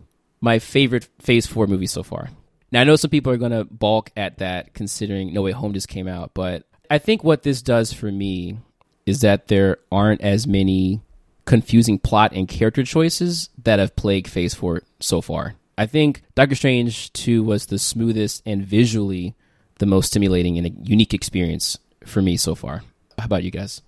my 0.41 0.59
favorite 0.59 1.09
Phase 1.21 1.47
Four 1.47 1.67
movie 1.67 1.87
so 1.87 2.03
far. 2.03 2.31
Now 2.73 2.81
I 2.81 2.85
know 2.85 2.97
some 2.97 3.11
people 3.11 3.33
are 3.33 3.39
gonna 3.39 3.65
balk 3.65 4.11
at 4.17 4.39
that, 4.39 4.75
considering 4.75 5.33
No 5.33 5.43
Way 5.43 5.53
Home 5.53 5.73
just 5.73 5.89
came 5.89 6.09
out, 6.09 6.33
but 6.35 6.65
I 6.91 6.99
think 6.99 7.25
what 7.25 7.43
this 7.43 7.63
does 7.63 7.93
for 7.93 8.11
me 8.11 8.59
is 9.07 9.21
that 9.21 9.49
there 9.49 9.79
aren't 9.91 10.21
as 10.21 10.47
many 10.47 11.01
confusing 11.47 11.99
plot 11.99 12.33
and 12.33 12.49
character 12.49 12.83
choices 12.83 13.49
that 13.63 13.79
have 13.79 13.97
plagued 13.97 14.29
Phase 14.29 14.53
4 14.55 14.83
so 15.01 15.21
far. 15.21 15.55
I 15.79 15.87
think 15.87 16.23
Doctor 16.35 16.57
Strange 16.57 17.13
2 17.13 17.43
was 17.43 17.67
the 17.67 17.79
smoothest 17.79 18.43
and 18.45 18.67
visually 18.67 19.35
the 19.79 19.87
most 19.87 20.09
stimulating 20.09 20.59
and 20.59 20.67
a 20.67 20.71
unique 20.83 21.15
experience 21.15 21.79
for 22.05 22.21
me 22.21 22.37
so 22.37 22.55
far. 22.55 22.83
How 23.19 23.27
about 23.27 23.45
you 23.45 23.51
guys? 23.51 23.83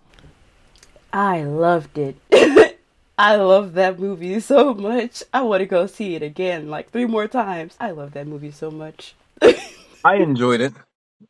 I 1.13 1.43
loved 1.43 1.99
it. 1.99 2.17
I 3.19 3.37
love 3.37 3.73
that 3.75 3.99
movie 3.99 4.39
so 4.39 4.75
much. 4.75 5.25
I 5.33 5.43
want 5.43 5.61
to 5.61 5.67
go 5.67 5.87
see 5.87 6.15
it 6.15 6.23
again, 6.23 6.69
like 6.69 6.91
three 6.91 7.07
more 7.07 7.27
times. 7.27 7.75
I 7.81 7.91
love 7.91 8.13
that 8.13 8.29
movie 8.29 8.53
so 8.53 8.71
much. 8.71 9.17
I 10.05 10.17
enjoyed 10.17 10.61
it, 10.61 10.75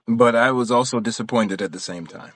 but 0.06 0.36
I 0.36 0.50
was 0.50 0.70
also 0.70 1.00
disappointed 1.00 1.62
at 1.62 1.72
the 1.72 1.80
same 1.80 2.06
time. 2.06 2.32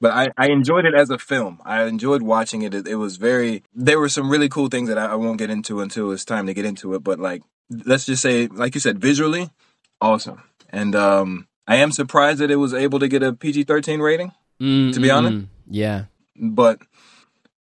But 0.00 0.12
I, 0.12 0.28
I 0.36 0.48
enjoyed 0.50 0.84
it 0.84 0.94
as 0.94 1.10
a 1.10 1.18
film. 1.18 1.60
I 1.64 1.82
enjoyed 1.84 2.22
watching 2.22 2.62
it. 2.62 2.72
it. 2.74 2.86
It 2.86 2.94
was 2.96 3.16
very. 3.16 3.62
There 3.74 3.98
were 3.98 4.08
some 4.08 4.30
really 4.30 4.48
cool 4.48 4.68
things 4.68 4.88
that 4.88 4.98
I, 4.98 5.06
I 5.06 5.14
won't 5.16 5.38
get 5.38 5.50
into 5.50 5.80
until 5.80 6.12
it's 6.12 6.24
time 6.24 6.46
to 6.46 6.54
get 6.54 6.64
into 6.64 6.94
it. 6.94 7.02
But 7.02 7.18
like, 7.18 7.42
let's 7.84 8.06
just 8.06 8.22
say, 8.22 8.46
like 8.46 8.74
you 8.74 8.80
said, 8.80 9.00
visually, 9.00 9.50
awesome. 10.00 10.42
And 10.70 10.94
um, 10.94 11.48
I 11.66 11.76
am 11.76 11.90
surprised 11.90 12.38
that 12.40 12.50
it 12.50 12.56
was 12.56 12.74
able 12.74 12.98
to 13.00 13.08
get 13.08 13.22
a 13.24 13.32
PG 13.32 13.64
thirteen 13.64 14.00
rating. 14.00 14.32
Mm, 14.60 14.92
To 14.94 15.00
be 15.00 15.10
honest? 15.10 15.36
mm, 15.36 15.46
yeah. 15.68 16.04
but 16.36 16.80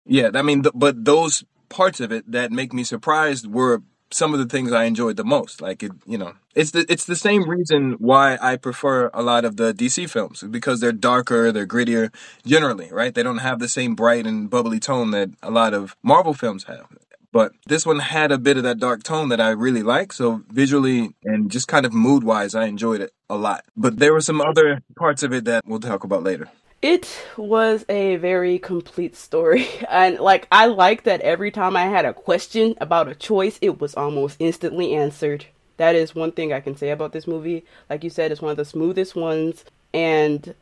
yeah, 0.05 0.29
I 0.33 0.41
mean, 0.41 0.63
th- 0.63 0.73
but 0.75 1.05
those 1.05 1.43
parts 1.69 1.99
of 1.99 2.11
it 2.11 2.31
that 2.31 2.51
make 2.51 2.71
me 2.73 2.83
surprised 2.83 3.47
were 3.47 3.81
some 4.13 4.33
of 4.33 4.39
the 4.39 4.45
things 4.45 4.71
I 4.71 4.85
enjoyed 4.85 5.17
the 5.17 5.23
most. 5.23 5.61
Like 5.61 5.83
it, 5.83 5.91
you 6.05 6.17
know, 6.17 6.33
it's 6.55 6.71
the 6.71 6.85
it's 6.89 7.05
the 7.05 7.15
same 7.15 7.49
reason 7.49 7.93
why 7.93 8.37
I 8.41 8.57
prefer 8.57 9.09
a 9.13 9.21
lot 9.21 9.45
of 9.45 9.57
the 9.57 9.73
DC 9.73 10.09
films 10.09 10.43
because 10.43 10.79
they're 10.79 10.91
darker, 10.91 11.51
they're 11.51 11.67
grittier, 11.67 12.13
generally, 12.45 12.89
right? 12.91 13.13
They 13.13 13.23
don't 13.23 13.39
have 13.39 13.59
the 13.59 13.69
same 13.69 13.95
bright 13.95 14.25
and 14.25 14.49
bubbly 14.49 14.79
tone 14.79 15.11
that 15.11 15.31
a 15.41 15.51
lot 15.51 15.73
of 15.73 15.95
Marvel 16.03 16.33
films 16.33 16.65
have. 16.65 16.87
But 17.31 17.53
this 17.65 17.83
one 17.83 17.97
had 17.97 18.31
a 18.31 18.37
bit 18.37 18.57
of 18.57 18.63
that 18.63 18.77
dark 18.77 19.01
tone 19.01 19.29
that 19.29 19.41
I 19.41 19.49
really 19.49 19.81
like. 19.81 20.13
So 20.13 20.43
visually 20.49 21.15
and 21.23 21.49
just 21.49 21.67
kind 21.67 21.83
of 21.83 21.91
mood 21.91 22.23
wise, 22.23 22.53
I 22.53 22.65
enjoyed 22.65 23.01
it 23.01 23.11
a 23.27 23.35
lot. 23.35 23.65
But 23.75 23.97
there 23.97 24.13
were 24.13 24.21
some 24.21 24.39
other 24.39 24.81
parts 24.95 25.23
of 25.23 25.33
it 25.33 25.45
that 25.45 25.63
we'll 25.65 25.79
talk 25.79 26.03
about 26.03 26.21
later. 26.21 26.49
It 26.83 27.25
was 27.37 27.85
a 27.87 28.17
very 28.17 28.59
complete 28.59 29.15
story. 29.15 29.67
And 29.89 30.19
like 30.19 30.47
I 30.51 30.65
like 30.65 31.03
that 31.03 31.21
every 31.21 31.49
time 31.49 31.77
I 31.77 31.85
had 31.85 32.03
a 32.05 32.13
question 32.13 32.75
about 32.81 33.07
a 33.07 33.15
choice, 33.15 33.57
it 33.61 33.79
was 33.79 33.95
almost 33.95 34.35
instantly 34.39 34.93
answered. 34.93 35.45
That 35.77 35.95
is 35.95 36.13
one 36.13 36.33
thing 36.33 36.51
I 36.51 36.59
can 36.59 36.75
say 36.75 36.89
about 36.89 37.13
this 37.13 37.25
movie. 37.25 37.63
Like 37.89 38.03
you 38.03 38.09
said, 38.09 38.31
it's 38.31 38.41
one 38.41 38.51
of 38.51 38.57
the 38.57 38.65
smoothest 38.65 39.15
ones 39.15 39.63
and 39.93 40.53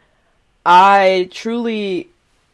I 0.63 1.27
truly 1.31 2.09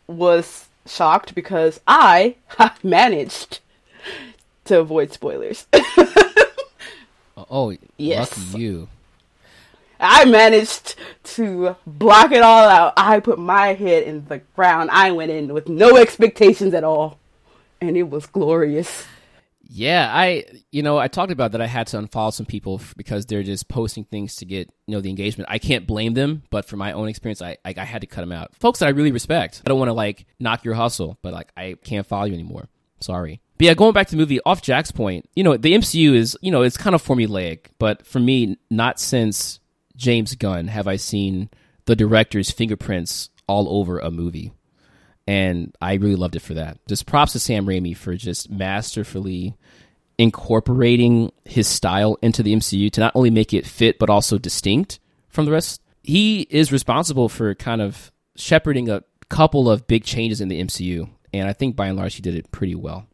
was 0.08 0.70
shocked 0.86 1.36
because 1.36 1.82
I 1.86 2.36
managed 2.84 3.60
to 4.66 4.80
avoid 4.80 5.12
spoilers. 5.12 5.68
Oh, 7.40 7.46
oh 7.52 7.78
Yes. 7.98 8.32
lucky 8.32 8.62
you. 8.64 8.88
I 10.00 10.26
managed 10.26 10.96
to 11.36 11.76
block 11.86 12.32
it 12.32 12.42
all 12.42 12.68
out. 12.68 12.94
I 12.98 13.20
put 13.20 13.40
my 13.40 13.74
head 13.74 14.04
in 14.04 14.26
the 14.26 14.40
ground. 14.56 14.90
I 14.92 15.12
went 15.12 15.32
in 15.32 15.54
with 15.54 15.70
no 15.70 15.98
expectations 15.98 16.74
at 16.74 16.84
all. 16.84 17.20
And 17.80 17.96
it 17.96 18.10
was 18.10 18.26
glorious. 18.26 19.06
Yeah, 19.70 20.10
I 20.12 20.46
you 20.72 20.82
know 20.82 20.98
I 20.98 21.08
talked 21.08 21.32
about 21.32 21.52
that. 21.52 21.62
I 21.62 21.68
had 21.68 21.88
to 21.88 21.98
unfollow 21.98 22.34
some 22.34 22.46
people 22.46 22.82
because 22.96 23.26
they're 23.26 23.44
just 23.44 23.68
posting 23.68 24.06
things 24.06 24.38
to 24.38 24.46
get 24.46 24.70
you 24.86 24.96
know 24.96 25.02
the 25.02 25.10
engagement. 25.10 25.50
I 25.52 25.60
can't 25.60 25.86
blame 25.86 26.14
them, 26.14 26.44
but 26.50 26.66
for 26.66 26.78
my 26.78 26.94
own 26.94 27.10
experience, 27.10 27.42
I 27.42 27.58
I, 27.66 27.74
I 27.78 27.84
had 27.84 28.02
to 28.02 28.08
cut 28.08 28.22
them 28.22 28.32
out. 28.32 28.56
Folks 28.56 28.80
that 28.80 28.86
I 28.86 28.90
really 28.90 29.12
respect. 29.12 29.62
I 29.66 29.70
don't 29.70 29.80
want 29.80 29.90
to 29.90 29.94
like 29.94 30.26
knock 30.40 30.64
your 30.64 30.76
hustle, 30.76 31.18
but 31.22 31.34
like 31.34 31.52
I 31.58 31.76
can't 31.84 32.08
follow 32.08 32.26
you 32.26 32.34
anymore. 32.34 32.70
Sorry. 33.00 33.42
But 33.58 33.66
yeah, 33.66 33.74
going 33.74 33.94
back 33.94 34.08
to 34.08 34.12
the 34.12 34.18
movie, 34.18 34.40
off 34.46 34.62
Jack's 34.62 34.92
point, 34.92 35.30
you 35.36 35.44
know 35.44 35.58
the 35.58 35.74
MCU 35.74 36.14
is 36.14 36.38
you 36.42 36.52
know 36.52 36.62
it's 36.62 36.78
kind 36.78 36.96
of 36.96 37.04
formulaic, 37.04 37.68
but 37.78 38.06
for 38.06 38.20
me, 38.20 38.58
not 38.70 39.00
since 39.00 39.60
James 39.98 40.36
Gunn 40.36 40.68
have 40.68 40.88
I 40.88 40.96
seen 40.96 41.50
the 41.86 41.96
director's 41.96 42.52
fingerprints 42.52 43.30
all 43.48 43.68
over 43.80 44.00
a 44.00 44.12
movie 44.12 44.54
and 45.28 45.76
I 45.82 45.96
really 45.96 46.16
loved 46.16 46.38
it 46.38 46.42
for 46.42 46.54
that. 46.54 46.80
Just 46.88 47.06
props 47.06 47.34
to 47.34 47.40
Sam 47.40 47.66
Raimi 47.66 47.96
for 47.96 48.16
just 48.16 48.50
masterfully 48.50 49.56
incorporating 50.18 51.32
his 51.46 51.68
style 51.68 52.18
into 52.22 52.42
the 52.42 52.56
MCU 52.56 52.90
to 52.92 53.02
not 53.02 53.12
only 53.14 53.30
make 53.30 53.54
it 53.54 53.68
fit 53.68 54.00
but 54.00 54.10
also 54.10 54.38
distinct 54.38 55.00
from 55.28 55.46
the 55.46 55.52
rest. 55.52 55.82
He 56.02 56.48
is 56.50 56.72
responsible 56.72 57.28
for 57.28 57.54
kind 57.54 57.82
of 57.82 58.12
shepherding 58.36 58.90
a 58.90 59.04
couple 59.30 59.70
of 59.70 59.86
big 59.88 60.06
changes 60.06 60.40
in 60.40 60.48
the 60.48 60.64
MCU, 60.64 61.10
and 61.34 61.50
I 61.50 61.54
think 61.54 61.76
by 61.76 61.88
and 61.88 61.98
large 61.98 62.16
he 62.16 62.22
did 62.22 62.36
it 62.36 62.52
pretty 62.52 62.76
well. 62.76 63.06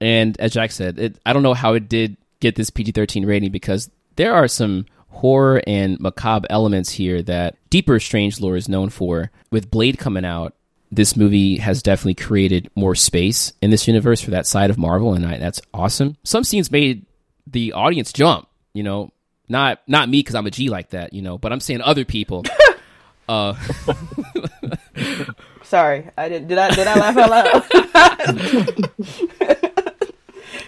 And 0.00 0.38
as 0.40 0.54
Jack 0.54 0.72
said, 0.72 0.98
it, 0.98 1.18
I 1.26 1.32
don't 1.32 1.42
know 1.42 1.54
how 1.54 1.74
it 1.74 1.88
did 1.88 2.16
get 2.40 2.56
this 2.56 2.70
PG 2.70 2.92
13 2.92 3.26
rating 3.26 3.52
because 3.52 3.90
there 4.16 4.34
are 4.34 4.48
some 4.48 4.86
horror 5.08 5.62
and 5.66 5.98
macabre 6.00 6.46
elements 6.50 6.90
here 6.90 7.22
that 7.22 7.56
Deeper 7.70 8.00
Strange 8.00 8.40
Lore 8.40 8.56
is 8.56 8.68
known 8.68 8.90
for. 8.90 9.30
With 9.50 9.70
Blade 9.70 9.98
coming 9.98 10.24
out, 10.24 10.54
this 10.92 11.16
movie 11.16 11.56
has 11.58 11.82
definitely 11.82 12.14
created 12.14 12.70
more 12.74 12.94
space 12.94 13.52
in 13.60 13.70
this 13.70 13.88
universe 13.88 14.20
for 14.20 14.30
that 14.32 14.46
side 14.46 14.70
of 14.70 14.78
Marvel, 14.78 15.14
and 15.14 15.26
I, 15.26 15.38
that's 15.38 15.60
awesome. 15.74 16.16
Some 16.22 16.44
scenes 16.44 16.70
made 16.70 17.06
the 17.46 17.72
audience 17.72 18.12
jump. 18.12 18.48
You 18.72 18.82
know, 18.82 19.10
not 19.48 19.80
not 19.86 20.08
me 20.08 20.20
because 20.20 20.34
I'm 20.34 20.46
a 20.46 20.50
G 20.50 20.68
like 20.68 20.90
that. 20.90 21.12
You 21.12 21.22
know, 21.22 21.38
but 21.38 21.52
I'm 21.52 21.60
saying 21.60 21.80
other 21.80 22.04
people. 22.04 22.44
uh, 23.28 23.54
Sorry, 25.62 26.10
I 26.16 26.28
did. 26.28 26.46
Did 26.46 26.58
I 26.58 26.74
did 26.74 26.86
I 26.86 26.94
laugh 26.94 27.16
out 27.16 27.30
loud? 27.30 27.64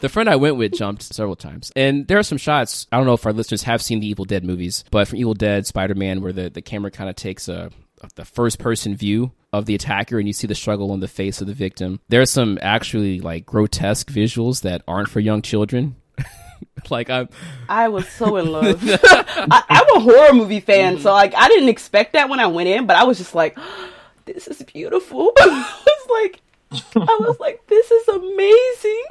the 0.01 0.09
friend 0.09 0.29
I 0.29 0.37
went 0.37 0.57
with 0.57 0.73
jumped 0.73 1.03
several 1.03 1.37
times. 1.37 1.73
And 1.77 2.07
there 2.07 2.19
are 2.19 2.23
some 2.23 2.39
shots, 2.39 2.87
I 2.93 2.97
don't 2.97 3.07
know 3.07 3.15
if 3.15 3.27
our 3.27 3.33
listeners 3.33 3.63
have 3.65 3.83
seen 3.83 4.01
the 4.01 4.07
Evil 4.07 4.25
Dead 4.25 4.45
movies, 4.45 4.85
but 4.91 5.09
from 5.09 5.19
Evil 5.19 5.35
Dead, 5.35 5.67
Spider 5.67 5.95
Man, 5.95 6.23
where 6.23 6.33
the, 6.33 6.51
the 6.51 6.63
camera 6.63 6.91
kind 6.91 7.11
of 7.11 7.17
takes 7.17 7.49
a, 7.49 7.71
the 8.15 8.25
first 8.25 8.59
person 8.59 8.97
view 8.97 9.33
of 9.53 9.67
the 9.67 9.75
attacker 9.75 10.19
and 10.19 10.27
you 10.27 10.33
see 10.33 10.47
the 10.47 10.55
struggle 10.55 10.93
on 10.93 11.01
the 11.01 11.09
face 11.09 11.41
of 11.41 11.47
the 11.47 11.55
victim. 11.55 12.01
There 12.09 12.21
are 12.21 12.27
some 12.27 12.59
actually 12.63 13.21
like 13.21 13.47
grotesque 13.47 14.11
visuals 14.11 14.63
that 14.63 14.83
aren't 14.87 15.09
for 15.09 15.21
young 15.21 15.43
children. 15.43 15.97
like 16.91 17.09
I'm 17.11 17.29
I 17.69 17.89
was 17.89 18.09
so 18.09 18.37
in 18.37 18.53
love. 18.53 18.83
I, 18.87 19.65
I'm 19.69 19.97
a 19.97 20.01
horror 20.01 20.35
movie 20.35 20.61
fan, 20.61 20.99
so 20.99 21.13
like 21.13 21.35
I 21.35 21.49
didn't 21.49 21.69
expect 21.69 22.13
that 22.13 22.29
when 22.29 22.41
I 22.41 22.47
went 22.47 22.69
in, 22.69 22.87
but 22.87 22.97
I 22.97 23.05
was 23.05 23.19
just 23.19 23.35
like, 23.35 23.59
this 24.27 24.49
is 24.49 24.63
beautiful. 24.63 25.33
I 25.39 25.75
was 25.87 26.11
like 26.11 26.41
I 26.71 27.17
was 27.21 27.39
like, 27.41 27.67
this 27.67 27.91
is 27.91 28.09
amazing. 28.09 29.05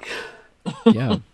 Yeah. 0.86 1.18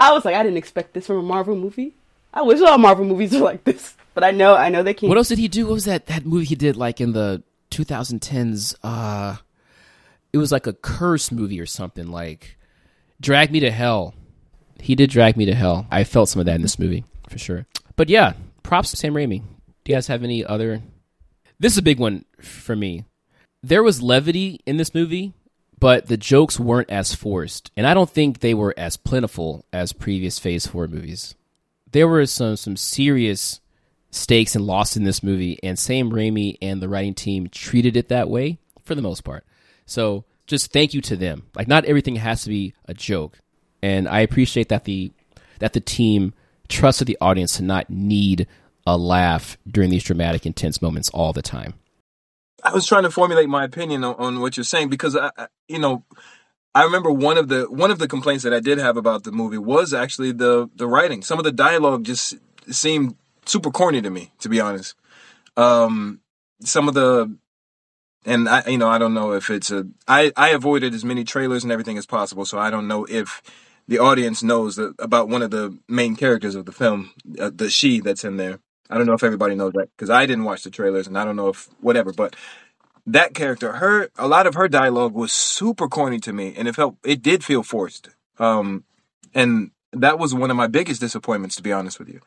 I 0.00 0.12
was 0.12 0.24
like, 0.24 0.34
I 0.34 0.42
didn't 0.42 0.58
expect 0.58 0.94
this 0.94 1.06
from 1.06 1.18
a 1.18 1.22
Marvel 1.22 1.56
movie. 1.56 1.94
I 2.32 2.42
wish 2.42 2.60
all 2.60 2.78
Marvel 2.78 3.04
movies 3.04 3.32
were 3.32 3.40
like 3.40 3.64
this, 3.64 3.94
but 4.14 4.24
I 4.24 4.30
know, 4.30 4.54
I 4.56 4.68
know 4.68 4.82
they 4.82 4.94
can't. 4.94 5.08
What 5.08 5.18
else 5.18 5.28
did 5.28 5.38
he 5.38 5.48
do? 5.48 5.66
What 5.66 5.74
was 5.74 5.84
that 5.84 6.06
that 6.06 6.26
movie 6.26 6.46
he 6.46 6.54
did 6.54 6.76
like 6.76 7.00
in 7.00 7.12
the 7.12 7.42
2010s? 7.70 8.74
Uh, 8.82 9.36
it 10.32 10.38
was 10.38 10.50
like 10.50 10.66
a 10.66 10.72
curse 10.72 11.30
movie 11.30 11.60
or 11.60 11.66
something 11.66 12.08
like 12.08 12.58
Drag 13.20 13.52
Me 13.52 13.60
to 13.60 13.70
Hell. 13.70 14.14
He 14.80 14.94
did 14.94 15.10
Drag 15.10 15.36
Me 15.36 15.44
to 15.46 15.54
Hell. 15.54 15.86
I 15.90 16.04
felt 16.04 16.28
some 16.28 16.40
of 16.40 16.46
that 16.46 16.56
in 16.56 16.62
this 16.62 16.78
movie 16.78 17.04
for 17.28 17.38
sure. 17.38 17.66
But 17.96 18.08
yeah, 18.08 18.32
props 18.62 18.90
to 18.90 18.96
Sam 18.96 19.14
Raimi. 19.14 19.42
Do 19.84 19.92
you 19.92 19.96
guys 19.96 20.08
have 20.08 20.24
any 20.24 20.44
other? 20.44 20.82
This 21.60 21.72
is 21.72 21.78
a 21.78 21.82
big 21.82 21.98
one 22.00 22.24
for 22.40 22.74
me. 22.74 23.04
There 23.62 23.82
was 23.82 24.02
levity 24.02 24.60
in 24.66 24.76
this 24.76 24.94
movie, 24.94 25.32
but 25.84 26.06
the 26.06 26.16
jokes 26.16 26.58
weren't 26.58 26.88
as 26.88 27.14
forced, 27.14 27.70
and 27.76 27.86
I 27.86 27.92
don't 27.92 28.08
think 28.08 28.38
they 28.38 28.54
were 28.54 28.72
as 28.74 28.96
plentiful 28.96 29.66
as 29.70 29.92
previous 29.92 30.38
Phase 30.38 30.66
Four 30.66 30.88
movies. 30.88 31.34
There 31.92 32.08
were 32.08 32.24
some 32.24 32.56
some 32.56 32.74
serious 32.74 33.60
stakes 34.10 34.56
and 34.56 34.64
loss 34.64 34.96
in 34.96 35.04
this 35.04 35.22
movie, 35.22 35.58
and 35.62 35.78
Sam 35.78 36.10
Raimi 36.10 36.56
and 36.62 36.80
the 36.80 36.88
writing 36.88 37.12
team 37.12 37.48
treated 37.48 37.98
it 37.98 38.08
that 38.08 38.30
way 38.30 38.56
for 38.82 38.94
the 38.94 39.02
most 39.02 39.24
part. 39.24 39.44
So 39.84 40.24
just 40.46 40.72
thank 40.72 40.94
you 40.94 41.02
to 41.02 41.16
them. 41.16 41.42
Like 41.54 41.68
not 41.68 41.84
everything 41.84 42.16
has 42.16 42.44
to 42.44 42.48
be 42.48 42.72
a 42.86 42.94
joke, 42.94 43.38
and 43.82 44.08
I 44.08 44.20
appreciate 44.20 44.70
that 44.70 44.84
the 44.84 45.12
that 45.58 45.74
the 45.74 45.80
team 45.80 46.32
trusted 46.66 47.08
the 47.08 47.18
audience 47.20 47.58
to 47.58 47.62
not 47.62 47.90
need 47.90 48.46
a 48.86 48.96
laugh 48.96 49.58
during 49.68 49.90
these 49.90 50.04
dramatic, 50.04 50.46
intense 50.46 50.80
moments 50.80 51.10
all 51.10 51.34
the 51.34 51.42
time. 51.42 51.74
I 52.64 52.72
was 52.72 52.86
trying 52.86 53.02
to 53.02 53.10
formulate 53.10 53.48
my 53.48 53.64
opinion 53.64 54.04
on, 54.04 54.14
on 54.16 54.40
what 54.40 54.56
you're 54.56 54.64
saying 54.64 54.88
because 54.88 55.16
I, 55.16 55.30
you 55.68 55.78
know, 55.78 56.04
I 56.74 56.82
remember 56.84 57.10
one 57.10 57.36
of 57.36 57.48
the 57.48 57.70
one 57.70 57.90
of 57.90 57.98
the 57.98 58.08
complaints 58.08 58.42
that 58.44 58.54
I 58.54 58.60
did 58.60 58.78
have 58.78 58.96
about 58.96 59.24
the 59.24 59.32
movie 59.32 59.58
was 59.58 59.92
actually 59.92 60.32
the 60.32 60.68
the 60.74 60.86
writing. 60.86 61.22
Some 61.22 61.38
of 61.38 61.44
the 61.44 61.52
dialogue 61.52 62.04
just 62.04 62.34
seemed 62.70 63.16
super 63.44 63.70
corny 63.70 64.00
to 64.02 64.10
me, 64.10 64.32
to 64.40 64.48
be 64.48 64.60
honest. 64.60 64.94
Um, 65.56 66.20
some 66.60 66.88
of 66.88 66.94
the 66.94 67.36
and 68.26 68.48
I, 68.48 68.64
you 68.66 68.78
know, 68.78 68.88
I 68.88 68.98
don't 68.98 69.14
know 69.14 69.32
if 69.32 69.50
it's 69.50 69.70
a. 69.70 69.86
I 70.08 70.32
I 70.36 70.50
avoided 70.50 70.94
as 70.94 71.04
many 71.04 71.24
trailers 71.24 71.62
and 71.62 71.72
everything 71.72 71.98
as 71.98 72.06
possible, 72.06 72.44
so 72.44 72.58
I 72.58 72.70
don't 72.70 72.88
know 72.88 73.04
if 73.04 73.42
the 73.86 73.98
audience 73.98 74.42
knows 74.42 74.76
that, 74.76 74.94
about 74.98 75.28
one 75.28 75.42
of 75.42 75.50
the 75.50 75.78
main 75.88 76.16
characters 76.16 76.54
of 76.54 76.64
the 76.64 76.72
film, 76.72 77.12
uh, 77.38 77.50
the 77.54 77.68
she 77.68 78.00
that's 78.00 78.24
in 78.24 78.38
there. 78.38 78.60
I 78.94 78.96
don't 78.96 79.08
know 79.08 79.14
if 79.14 79.24
everybody 79.24 79.56
knows 79.56 79.72
that 79.72 79.88
because 79.96 80.08
I 80.08 80.24
didn't 80.24 80.44
watch 80.44 80.62
the 80.62 80.70
trailers 80.70 81.08
and 81.08 81.18
I 81.18 81.24
don't 81.24 81.34
know 81.34 81.48
if 81.48 81.68
whatever, 81.80 82.12
but 82.12 82.36
that 83.06 83.34
character, 83.34 83.72
her, 83.72 84.08
a 84.16 84.28
lot 84.28 84.46
of 84.46 84.54
her 84.54 84.68
dialogue 84.68 85.14
was 85.14 85.32
super 85.32 85.88
corny 85.88 86.20
to 86.20 86.32
me 86.32 86.54
and 86.56 86.68
it 86.68 86.76
felt, 86.76 86.94
it 87.04 87.20
did 87.20 87.42
feel 87.42 87.64
forced. 87.64 88.10
Um, 88.38 88.84
and 89.34 89.72
that 89.92 90.20
was 90.20 90.32
one 90.32 90.52
of 90.52 90.56
my 90.56 90.68
biggest 90.68 91.00
disappointments, 91.00 91.56
to 91.56 91.62
be 91.64 91.72
honest 91.72 91.98
with 91.98 92.08
you. 92.08 92.20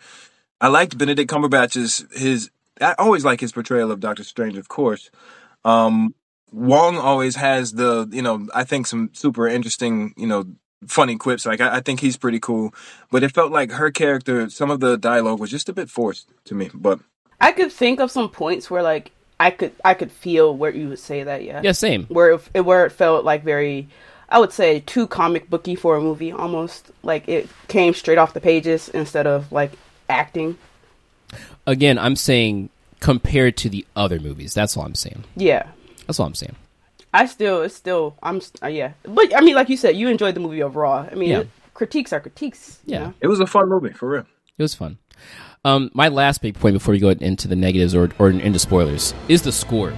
I 0.59 0.67
liked 0.67 0.97
Benedict 0.97 1.31
Cumberbatch's, 1.31 2.05
his, 2.11 2.51
I 2.81 2.95
always 2.99 3.23
like 3.23 3.39
his 3.39 3.53
portrayal 3.53 3.89
of 3.89 4.01
Doctor 4.01 4.25
Strange, 4.25 4.57
of 4.57 4.67
course. 4.67 5.09
Um, 5.63 6.15
Wong 6.51 6.97
always 6.97 7.37
has 7.37 7.71
the, 7.71 8.09
you 8.11 8.21
know, 8.21 8.45
I 8.53 8.65
think 8.65 8.87
some 8.87 9.11
super 9.13 9.47
interesting, 9.47 10.13
you 10.17 10.27
know, 10.27 10.43
funny 10.85 11.17
quips. 11.17 11.45
Like 11.45 11.61
I, 11.61 11.77
I, 11.77 11.79
think 11.81 11.99
he's 11.99 12.17
pretty 12.17 12.39
cool, 12.39 12.73
but 13.11 13.23
it 13.23 13.33
felt 13.33 13.51
like 13.51 13.71
her 13.71 13.91
character, 13.91 14.49
some 14.49 14.69
of 14.69 14.79
the 14.79 14.97
dialogue 14.97 15.39
was 15.39 15.49
just 15.49 15.69
a 15.69 15.73
bit 15.73 15.89
forced 15.89 16.29
to 16.45 16.55
me. 16.55 16.69
But 16.73 16.99
I 17.41 17.51
could 17.51 17.71
think 17.71 17.99
of 17.99 18.11
some 18.11 18.29
points 18.29 18.69
where 18.69 18.83
like 18.83 19.11
I 19.39 19.51
could 19.51 19.73
I 19.83 19.93
could 19.93 20.11
feel 20.11 20.55
where 20.55 20.73
you 20.73 20.89
would 20.89 20.99
say 20.99 21.23
that. 21.23 21.43
Yeah. 21.43 21.61
Yeah. 21.63 21.71
Same. 21.71 22.05
Where 22.05 22.39
it, 22.53 22.61
where 22.61 22.85
it 22.85 22.91
felt 22.91 23.25
like 23.25 23.43
very. 23.43 23.87
I 24.29 24.39
would 24.39 24.51
say 24.51 24.81
too 24.81 25.07
comic 25.07 25.49
booky 25.49 25.75
for 25.75 25.95
a 25.95 26.01
movie, 26.01 26.33
almost 26.33 26.91
like 27.01 27.29
it 27.29 27.47
came 27.69 27.93
straight 27.93 28.17
off 28.17 28.33
the 28.33 28.41
pages 28.41 28.89
instead 28.89 29.25
of 29.25 29.49
like 29.53 29.71
acting. 30.09 30.57
Again, 31.65 31.97
I'm 31.97 32.17
saying 32.17 32.69
compared 32.99 33.55
to 33.57 33.69
the 33.69 33.85
other 33.95 34.19
movies. 34.19 34.53
That's 34.53 34.75
all 34.75 34.83
I'm 34.83 34.95
saying. 34.95 35.23
Yeah. 35.37 35.67
That's 36.07 36.19
all 36.19 36.25
I'm 36.25 36.35
saying. 36.35 36.57
I 37.13 37.25
still, 37.25 37.61
it's 37.61 37.75
still, 37.75 38.15
I'm, 38.21 38.41
uh, 38.61 38.67
yeah. 38.67 38.91
But 39.03 39.35
I 39.35 39.41
mean, 39.41 39.55
like 39.55 39.69
you 39.69 39.77
said, 39.77 39.95
you 39.95 40.07
enjoyed 40.09 40.35
the 40.35 40.39
movie 40.39 40.61
overall. 40.63 41.07
I 41.11 41.15
mean, 41.15 41.29
Yeah. 41.29 41.39
it- 41.39 41.49
critiques 41.73 42.11
are 42.11 42.19
critiques. 42.19 42.79
you 42.85 42.93
Yeah. 42.93 42.99
know? 42.99 43.13
it 43.21 43.27
was 43.27 43.39
a 43.39 43.45
fun 43.45 43.69
movie 43.69 43.91
for 43.93 44.09
real. 44.09 44.25
It 44.57 44.63
was 44.63 44.73
fun. 44.73 44.97
Um, 45.65 45.89
my 45.93 46.07
last 46.07 46.41
big 46.41 46.55
point 46.59 46.73
before 46.73 46.91
we 46.93 46.99
go 46.99 47.09
into 47.09 47.47
the 47.47 47.55
negatives 47.55 47.93
or, 47.95 48.09
or 48.19 48.29
into 48.29 48.59
spoilers 48.59 49.13
is 49.27 49.41
the 49.43 49.51
score. 49.51 49.93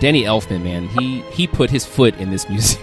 Danny 0.00 0.22
Elfman, 0.24 0.62
man, 0.62 0.88
he 0.88 1.20
he 1.32 1.46
put 1.46 1.70
his 1.70 1.84
foot 1.84 2.14
in 2.18 2.30
this 2.30 2.48
music. 2.48 2.80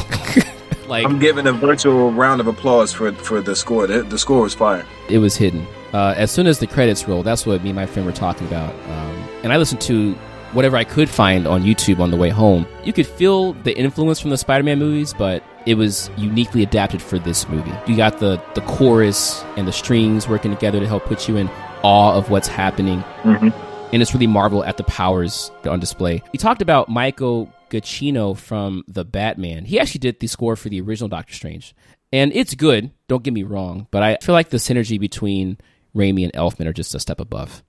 like 0.87 1.05
I'm 1.05 1.19
giving 1.19 1.45
a 1.47 1.51
virtual 1.53 2.11
round 2.11 2.39
of 2.41 2.47
applause 2.47 2.91
for 2.93 3.11
for 3.13 3.41
the 3.41 3.55
score. 3.55 3.85
The, 3.87 4.01
the 4.03 4.17
score 4.17 4.41
was 4.41 4.53
fire. 4.53 4.85
it 5.09 5.19
was 5.19 5.35
hidden. 5.35 5.65
Uh, 5.93 6.13
as 6.17 6.31
soon 6.31 6.47
as 6.47 6.59
the 6.59 6.67
credits 6.67 7.07
rolled, 7.07 7.25
that's 7.25 7.45
what 7.45 7.61
me 7.63 7.69
and 7.71 7.75
my 7.75 7.85
friend 7.85 8.05
were 8.05 8.13
talking 8.13 8.47
about. 8.47 8.73
Um, 8.89 9.27
and 9.43 9.53
I 9.53 9.57
listened 9.57 9.81
to 9.81 10.15
whatever 10.53 10.77
I 10.77 10.83
could 10.83 11.09
find 11.09 11.47
on 11.47 11.63
YouTube 11.63 11.99
on 11.99 12.11
the 12.11 12.17
way 12.17 12.29
home. 12.29 12.67
You 12.83 12.93
could 12.93 13.07
feel 13.07 13.53
the 13.53 13.77
influence 13.77 14.19
from 14.19 14.29
the 14.29 14.37
Spider-Man 14.37 14.79
movies, 14.79 15.13
but 15.13 15.43
it 15.65 15.75
was 15.75 16.09
uniquely 16.17 16.63
adapted 16.63 17.01
for 17.01 17.19
this 17.19 17.47
movie. 17.47 17.73
You 17.87 17.95
got 17.95 18.19
the 18.19 18.41
the 18.55 18.61
chorus 18.61 19.43
and 19.57 19.67
the 19.67 19.71
strings 19.71 20.27
working 20.27 20.51
together 20.51 20.79
to 20.79 20.87
help 20.87 21.05
put 21.05 21.27
you 21.27 21.37
in 21.37 21.49
awe 21.83 22.13
of 22.13 22.29
what's 22.29 22.47
happening. 22.47 22.99
Mm-hmm. 23.23 23.49
And 23.93 24.01
it's 24.01 24.13
really 24.13 24.27
Marvel 24.27 24.63
at 24.63 24.77
the 24.77 24.83
powers 24.83 25.51
on 25.65 25.79
display. 25.79 26.23
You 26.31 26.39
talked 26.39 26.61
about 26.61 26.87
Michael 26.87 27.51
Giacchino 27.69 28.37
from 28.37 28.83
The 28.87 29.03
Batman. 29.03 29.65
He 29.65 29.79
actually 29.79 29.99
did 29.99 30.19
the 30.19 30.27
score 30.27 30.55
for 30.55 30.69
the 30.69 30.79
original 30.79 31.09
Doctor 31.09 31.33
Strange. 31.33 31.75
And 32.13 32.31
it's 32.33 32.55
good, 32.55 32.91
don't 33.07 33.23
get 33.23 33.33
me 33.33 33.43
wrong, 33.43 33.87
but 33.91 34.03
I 34.03 34.17
feel 34.21 34.33
like 34.33 34.49
the 34.49 34.57
synergy 34.57 34.99
between 34.99 35.57
Raimi 35.95 36.23
and 36.23 36.33
Elfman 36.33 36.67
are 36.67 36.73
just 36.73 36.95
a 36.95 36.99
step 36.99 37.19
above. 37.19 37.63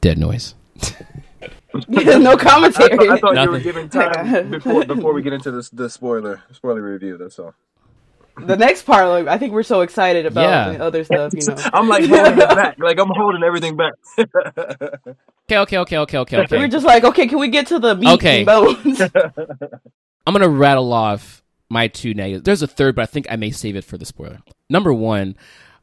Dead 0.00 0.18
noise. 0.18 0.54
no 1.88 2.32
I 2.32 2.36
commentary. 2.36 3.08
I 3.10 3.18
thought 3.18 3.36
you 3.42 3.50
were 3.50 3.60
giving 3.60 3.88
time 3.88 4.50
before 4.50 4.84
before 4.86 5.12
we 5.12 5.22
get 5.22 5.32
into 5.32 5.50
this 5.50 5.70
the 5.70 5.88
spoiler 5.90 6.42
spoiler 6.52 6.82
review. 6.82 7.16
That's 7.18 7.38
all. 7.38 7.54
the 8.36 8.56
next 8.56 8.82
part, 8.82 9.06
like, 9.08 9.28
I 9.28 9.38
think 9.38 9.52
we're 9.52 9.62
so 9.62 9.82
excited 9.82 10.26
about 10.26 10.42
Yeah. 10.42 10.72
the 10.78 10.84
other 10.84 11.04
stuff. 11.04 11.32
You 11.34 11.46
know, 11.46 11.56
I'm 11.72 11.88
like 11.88 12.04
holding 12.06 12.32
it 12.38 12.48
back. 12.48 12.78
Like 12.78 12.98
I'm 12.98 13.08
holding 13.08 13.42
everything 13.42 13.76
back. 13.76 13.92
Okay, 14.18 15.58
okay, 15.58 15.78
okay, 15.78 15.98
okay, 15.98 16.18
okay, 16.18 16.38
okay. 16.38 16.56
we're 16.58 16.68
just 16.68 16.86
like, 16.86 17.04
okay, 17.04 17.26
can 17.26 17.38
we 17.38 17.48
get 17.48 17.66
to 17.68 17.78
the 17.78 17.94
meat 17.94 18.08
Okay. 18.08 18.38
and 18.38 18.46
bones? 18.46 19.00
I'm 20.26 20.32
gonna 20.32 20.48
rattle 20.48 20.92
off 20.92 21.42
my 21.68 21.88
two 21.88 22.14
negatives. 22.14 22.44
There's 22.44 22.62
a 22.62 22.66
third, 22.66 22.94
but 22.96 23.02
I 23.02 23.06
think 23.06 23.26
I 23.30 23.36
may 23.36 23.50
save 23.50 23.76
it 23.76 23.84
for 23.84 23.98
the 23.98 24.06
spoiler. 24.06 24.40
Number 24.70 24.92
one, 24.92 25.36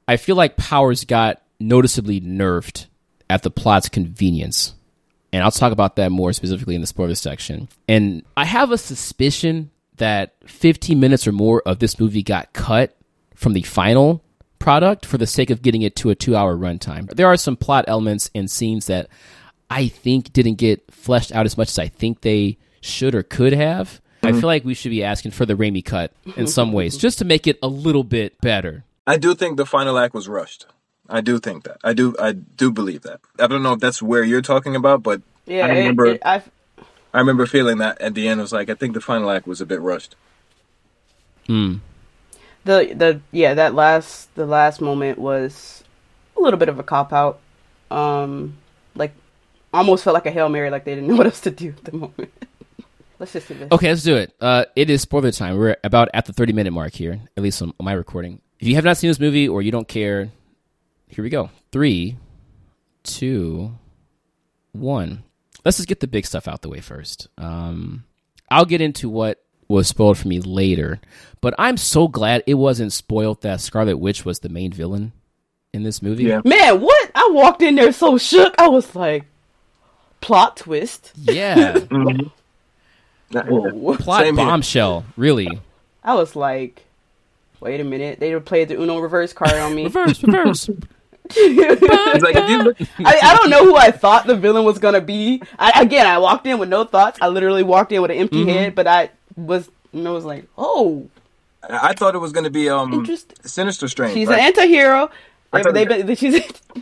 I 0.07 0.17
feel 0.17 0.35
like 0.35 0.57
Powers 0.57 1.05
got 1.05 1.41
noticeably 1.59 2.19
nerfed 2.19 2.87
at 3.31 3.43
the 3.43 3.49
plot's 3.49 3.87
convenience. 3.87 4.73
And 5.31 5.41
I'll 5.41 5.51
talk 5.51 5.71
about 5.71 5.95
that 5.95 6.11
more 6.11 6.33
specifically 6.33 6.75
in 6.75 6.81
the 6.81 6.87
spoiler 6.87 7.15
section. 7.15 7.69
And 7.87 8.23
I 8.35 8.43
have 8.43 8.71
a 8.71 8.77
suspicion 8.77 9.71
that 9.95 10.33
15 10.45 10.99
minutes 10.99 11.25
or 11.25 11.31
more 11.31 11.61
of 11.65 11.79
this 11.79 11.97
movie 11.97 12.23
got 12.23 12.51
cut 12.51 12.97
from 13.33 13.53
the 13.53 13.61
final 13.61 14.21
product 14.59 15.05
for 15.05 15.17
the 15.17 15.25
sake 15.25 15.49
of 15.49 15.61
getting 15.61 15.81
it 15.81 15.95
to 15.95 16.09
a 16.09 16.15
two 16.15 16.35
hour 16.35 16.57
runtime. 16.57 17.09
There 17.09 17.27
are 17.27 17.37
some 17.37 17.55
plot 17.55 17.85
elements 17.87 18.29
and 18.35 18.51
scenes 18.51 18.87
that 18.87 19.07
I 19.69 19.87
think 19.87 20.33
didn't 20.33 20.55
get 20.55 20.83
fleshed 20.91 21.31
out 21.31 21.45
as 21.45 21.57
much 21.57 21.69
as 21.69 21.79
I 21.79 21.87
think 21.87 22.21
they 22.21 22.57
should 22.81 23.15
or 23.15 23.23
could 23.23 23.53
have. 23.53 24.01
I 24.23 24.27
mm-hmm. 24.27 24.39
feel 24.41 24.47
like 24.47 24.65
we 24.65 24.73
should 24.73 24.91
be 24.91 25.05
asking 25.05 25.31
for 25.31 25.45
the 25.45 25.55
Raimi 25.55 25.83
cut 25.83 26.13
in 26.35 26.45
some 26.47 26.73
ways, 26.73 26.97
just 26.97 27.17
to 27.19 27.25
make 27.25 27.47
it 27.47 27.57
a 27.63 27.67
little 27.67 28.03
bit 28.03 28.39
better. 28.41 28.83
I 29.07 29.17
do 29.17 29.33
think 29.33 29.55
the 29.55 29.65
final 29.65 29.97
act 29.97 30.13
was 30.13 30.27
rushed. 30.27 30.67
I 31.11 31.21
do 31.21 31.37
think 31.39 31.63
that. 31.65 31.77
I 31.83 31.93
do. 31.93 32.15
I 32.19 32.31
do 32.31 32.71
believe 32.71 33.01
that. 33.03 33.19
I 33.37 33.45
don't 33.47 33.61
know 33.63 33.73
if 33.73 33.79
that's 33.79 34.01
where 34.01 34.23
you're 34.23 34.41
talking 34.41 34.75
about, 34.75 35.03
but 35.03 35.21
Yeah, 35.45 35.65
I 35.65 35.69
remember- 35.69 36.05
it- 36.07 36.21
I 36.25 36.41
I 37.13 37.19
remember 37.19 37.45
feeling 37.45 37.77
that 37.79 37.99
at 38.01 38.13
the 38.13 38.27
end. 38.27 38.39
It 38.39 38.43
was 38.43 38.53
like 38.53 38.69
I 38.69 38.73
think 38.75 38.93
the 38.93 39.01
final 39.01 39.29
act 39.29 39.45
was 39.45 39.59
a 39.61 39.65
bit 39.65 39.81
rushed. 39.81 40.15
Hmm. 41.47 41.75
the 42.63 42.93
the 42.95 43.21
yeah 43.31 43.53
that 43.55 43.73
last 43.73 44.33
the 44.35 44.45
last 44.45 44.79
moment 44.81 45.17
was 45.17 45.83
a 46.37 46.41
little 46.41 46.59
bit 46.59 46.69
of 46.69 46.79
a 46.79 46.83
cop 46.83 47.11
out. 47.11 47.39
Um, 47.89 48.57
like 48.95 49.13
almost 49.73 50.03
felt 50.03 50.13
like 50.13 50.25
a 50.25 50.31
hail 50.31 50.47
mary, 50.49 50.69
like 50.69 50.85
they 50.85 50.95
didn't 50.95 51.09
know 51.09 51.15
what 51.19 51.25
else 51.25 51.41
to 51.41 51.51
do 51.51 51.69
at 51.77 51.83
the 51.83 51.91
moment. 51.97 52.31
Let's 53.19 53.33
just 53.33 53.47
do 53.49 53.53
this. 53.53 53.67
Okay, 53.71 53.87
let's 53.89 54.01
do 54.01 54.15
it. 54.15 54.33
Uh, 54.41 54.65
it 54.75 54.89
is 54.89 55.01
spoiler 55.03 55.31
time. 55.31 55.55
We're 55.55 55.77
about 55.83 56.09
at 56.11 56.25
the 56.25 56.33
30 56.33 56.53
minute 56.53 56.71
mark 56.71 56.93
here, 56.93 57.19
at 57.37 57.43
least 57.43 57.61
on 57.61 57.71
my 57.79 57.93
recording. 57.93 58.41
If 58.59 58.67
you 58.67 58.73
have 58.73 58.83
not 58.83 58.97
seen 58.97 59.09
this 59.11 59.19
movie 59.19 59.47
or 59.47 59.61
you 59.61 59.69
don't 59.71 59.87
care, 59.87 60.29
here 61.11 61.23
we 61.23 61.29
go. 61.29 61.49
Three, 61.71 62.17
two, 63.03 63.73
one. 64.71 65.23
Let's 65.63 65.77
just 65.77 65.89
get 65.89 65.99
the 65.99 66.07
big 66.07 66.25
stuff 66.25 66.47
out 66.47 66.61
the 66.61 66.69
way 66.69 66.79
first. 66.81 67.27
Um, 67.37 68.05
I'll 68.49 68.65
get 68.65 68.81
into 68.81 69.07
what 69.09 69.43
was 69.67 69.87
spoiled 69.87 70.17
for 70.17 70.27
me 70.27 70.39
later, 70.41 70.99
but 71.39 71.53
I'm 71.59 71.77
so 71.77 72.07
glad 72.07 72.43
it 72.47 72.55
wasn't 72.55 72.91
spoiled 72.93 73.41
that 73.41 73.61
Scarlet 73.61 73.97
Witch 73.97 74.25
was 74.25 74.39
the 74.39 74.49
main 74.49 74.71
villain 74.73 75.11
in 75.73 75.83
this 75.83 76.01
movie. 76.01 76.23
Yeah. 76.23 76.41
Man, 76.43 76.81
what? 76.81 77.11
I 77.13 77.29
walked 77.31 77.61
in 77.61 77.75
there 77.75 77.91
so 77.91 78.17
shook. 78.17 78.55
I 78.59 78.67
was 78.69 78.95
like, 78.95 79.25
plot 80.19 80.57
twist. 80.57 81.11
Yeah. 81.15 81.77
Whoa. 83.31 83.97
Plot 83.97 84.23
Same 84.23 84.35
here. 84.37 84.45
bombshell, 84.45 85.05
really. 85.15 85.59
I 86.03 86.15
was 86.15 86.35
like, 86.35 86.83
wait 87.59 87.79
a 87.79 87.83
minute. 87.83 88.19
They 88.19 88.37
played 88.39 88.67
the 88.67 88.81
Uno 88.81 88.99
reverse 88.99 89.31
card 89.33 89.53
on 89.53 89.75
me. 89.75 89.83
Reverse, 89.91 90.23
reverse. 90.23 90.69
It's 91.35 92.23
like 92.23 92.35
if 92.35 92.49
you 92.49 92.57
look, 92.63 92.77
I, 92.99 93.19
I 93.23 93.35
don't 93.37 93.49
know 93.49 93.63
who 93.65 93.75
I 93.75 93.91
thought 93.91 94.27
the 94.27 94.35
villain 94.35 94.63
was 94.65 94.79
gonna 94.79 95.01
be. 95.01 95.41
I, 95.57 95.81
again, 95.81 96.05
I 96.07 96.17
walked 96.17 96.45
in 96.47 96.59
with 96.59 96.69
no 96.69 96.83
thoughts. 96.85 97.19
I 97.21 97.27
literally 97.27 97.63
walked 97.63 97.91
in 97.91 98.01
with 98.01 98.11
an 98.11 98.17
empty 98.17 98.41
Mm-hmm. 98.41 98.49
head, 98.49 98.75
but 98.75 98.87
I 98.87 99.09
was, 99.35 99.69
and 99.93 100.07
I 100.07 100.11
was 100.11 100.25
like, 100.25 100.45
oh, 100.57 101.09
I 101.63 101.93
thought 101.93 102.15
it 102.15 102.19
was 102.19 102.31
going 102.31 102.43
to 102.45 102.49
be 102.49 102.69
um 102.69 102.93
Interesting. 102.93 103.37
Sinister 103.43 103.87
Strange. 103.87 104.13
she's 104.13 104.27
right? 104.27 104.39
an 104.39 104.45
anti-hero. 104.45 105.09
I 105.53 105.61
thought- 105.63 105.73
they, 105.73 105.85
they, 105.85 106.15
she's 106.21 106.35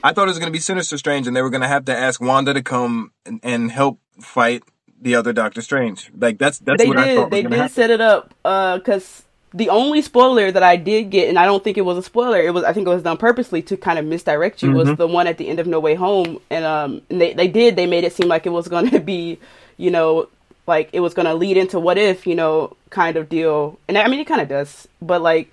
I 0.03 0.13
thought 0.13 0.23
it 0.23 0.31
was 0.31 0.39
going 0.39 0.47
to 0.51 0.53
be 0.53 0.59
Sinister 0.59 0.97
Strange, 0.97 1.27
and 1.27 1.35
they 1.35 1.41
were 1.41 1.49
going 1.49 1.61
to 1.63 1.67
have 1.67 1.85
to 1.85 1.95
ask 1.97 2.21
Wanda 2.21 2.53
to 2.53 2.61
come 2.61 3.11
and, 3.25 3.39
and 3.43 3.71
help 3.71 3.99
fight 4.21 4.63
the 5.01 5.15
other 5.15 5.33
Doctor 5.33 5.61
Strange. 5.61 6.11
Like 6.17 6.37
that's 6.37 6.59
that's 6.59 6.81
they 6.83 6.87
what 6.87 6.97
I 6.97 7.05
did 7.07 7.15
thought 7.17 7.29
they 7.31 7.37
was 7.37 7.43
going 7.43 7.51
to 7.51 7.55
did 7.55 7.61
happen. 7.61 7.73
set 7.73 7.89
it 7.89 8.01
up 8.01 8.29
because 8.43 9.23
the 9.53 9.69
only 9.69 10.01
spoiler 10.01 10.51
that 10.51 10.61
I 10.63 10.75
did 10.75 11.09
get, 11.09 11.27
and 11.29 11.37
I 11.39 11.45
don't 11.45 11.63
think 11.63 11.77
it 11.77 11.81
was 11.81 11.97
a 11.97 12.03
spoiler, 12.03 12.39
it 12.39 12.53
was 12.53 12.63
I 12.63 12.73
think 12.73 12.85
it 12.87 12.89
was 12.89 13.03
done 13.03 13.17
purposely 13.17 13.61
to 13.63 13.77
kind 13.77 13.97
of 13.99 14.05
misdirect 14.05 14.61
you, 14.61 14.69
Mm-hmm. 14.69 14.77
was 14.89 14.97
the 14.97 15.07
one 15.07 15.27
at 15.27 15.37
the 15.37 15.47
end 15.49 15.59
of 15.59 15.67
No 15.67 15.79
Way 15.79 15.95
Home, 15.95 16.39
and 16.49 16.65
um, 16.65 17.01
and 17.09 17.19
they 17.19 17.33
they 17.33 17.47
did 17.47 17.75
they 17.75 17.85
made 17.87 18.03
it 18.03 18.13
seem 18.13 18.27
like 18.27 18.45
it 18.45 18.51
was 18.51 18.67
going 18.67 18.89
to 18.91 18.99
be, 18.99 19.39
you 19.77 19.91
know, 19.91 20.27
like 20.67 20.89
it 20.93 20.99
was 20.99 21.13
going 21.13 21.25
to 21.25 21.33
lead 21.33 21.57
into 21.57 21.79
what 21.79 21.97
if, 21.97 22.27
you 22.27 22.35
know, 22.35 22.75
kind 22.91 23.17
of 23.17 23.27
deal, 23.29 23.79
and 23.87 23.97
I 23.97 24.07
mean 24.07 24.19
it 24.19 24.27
kind 24.27 24.41
of 24.41 24.47
does, 24.49 24.87
but 25.01 25.21
like. 25.21 25.51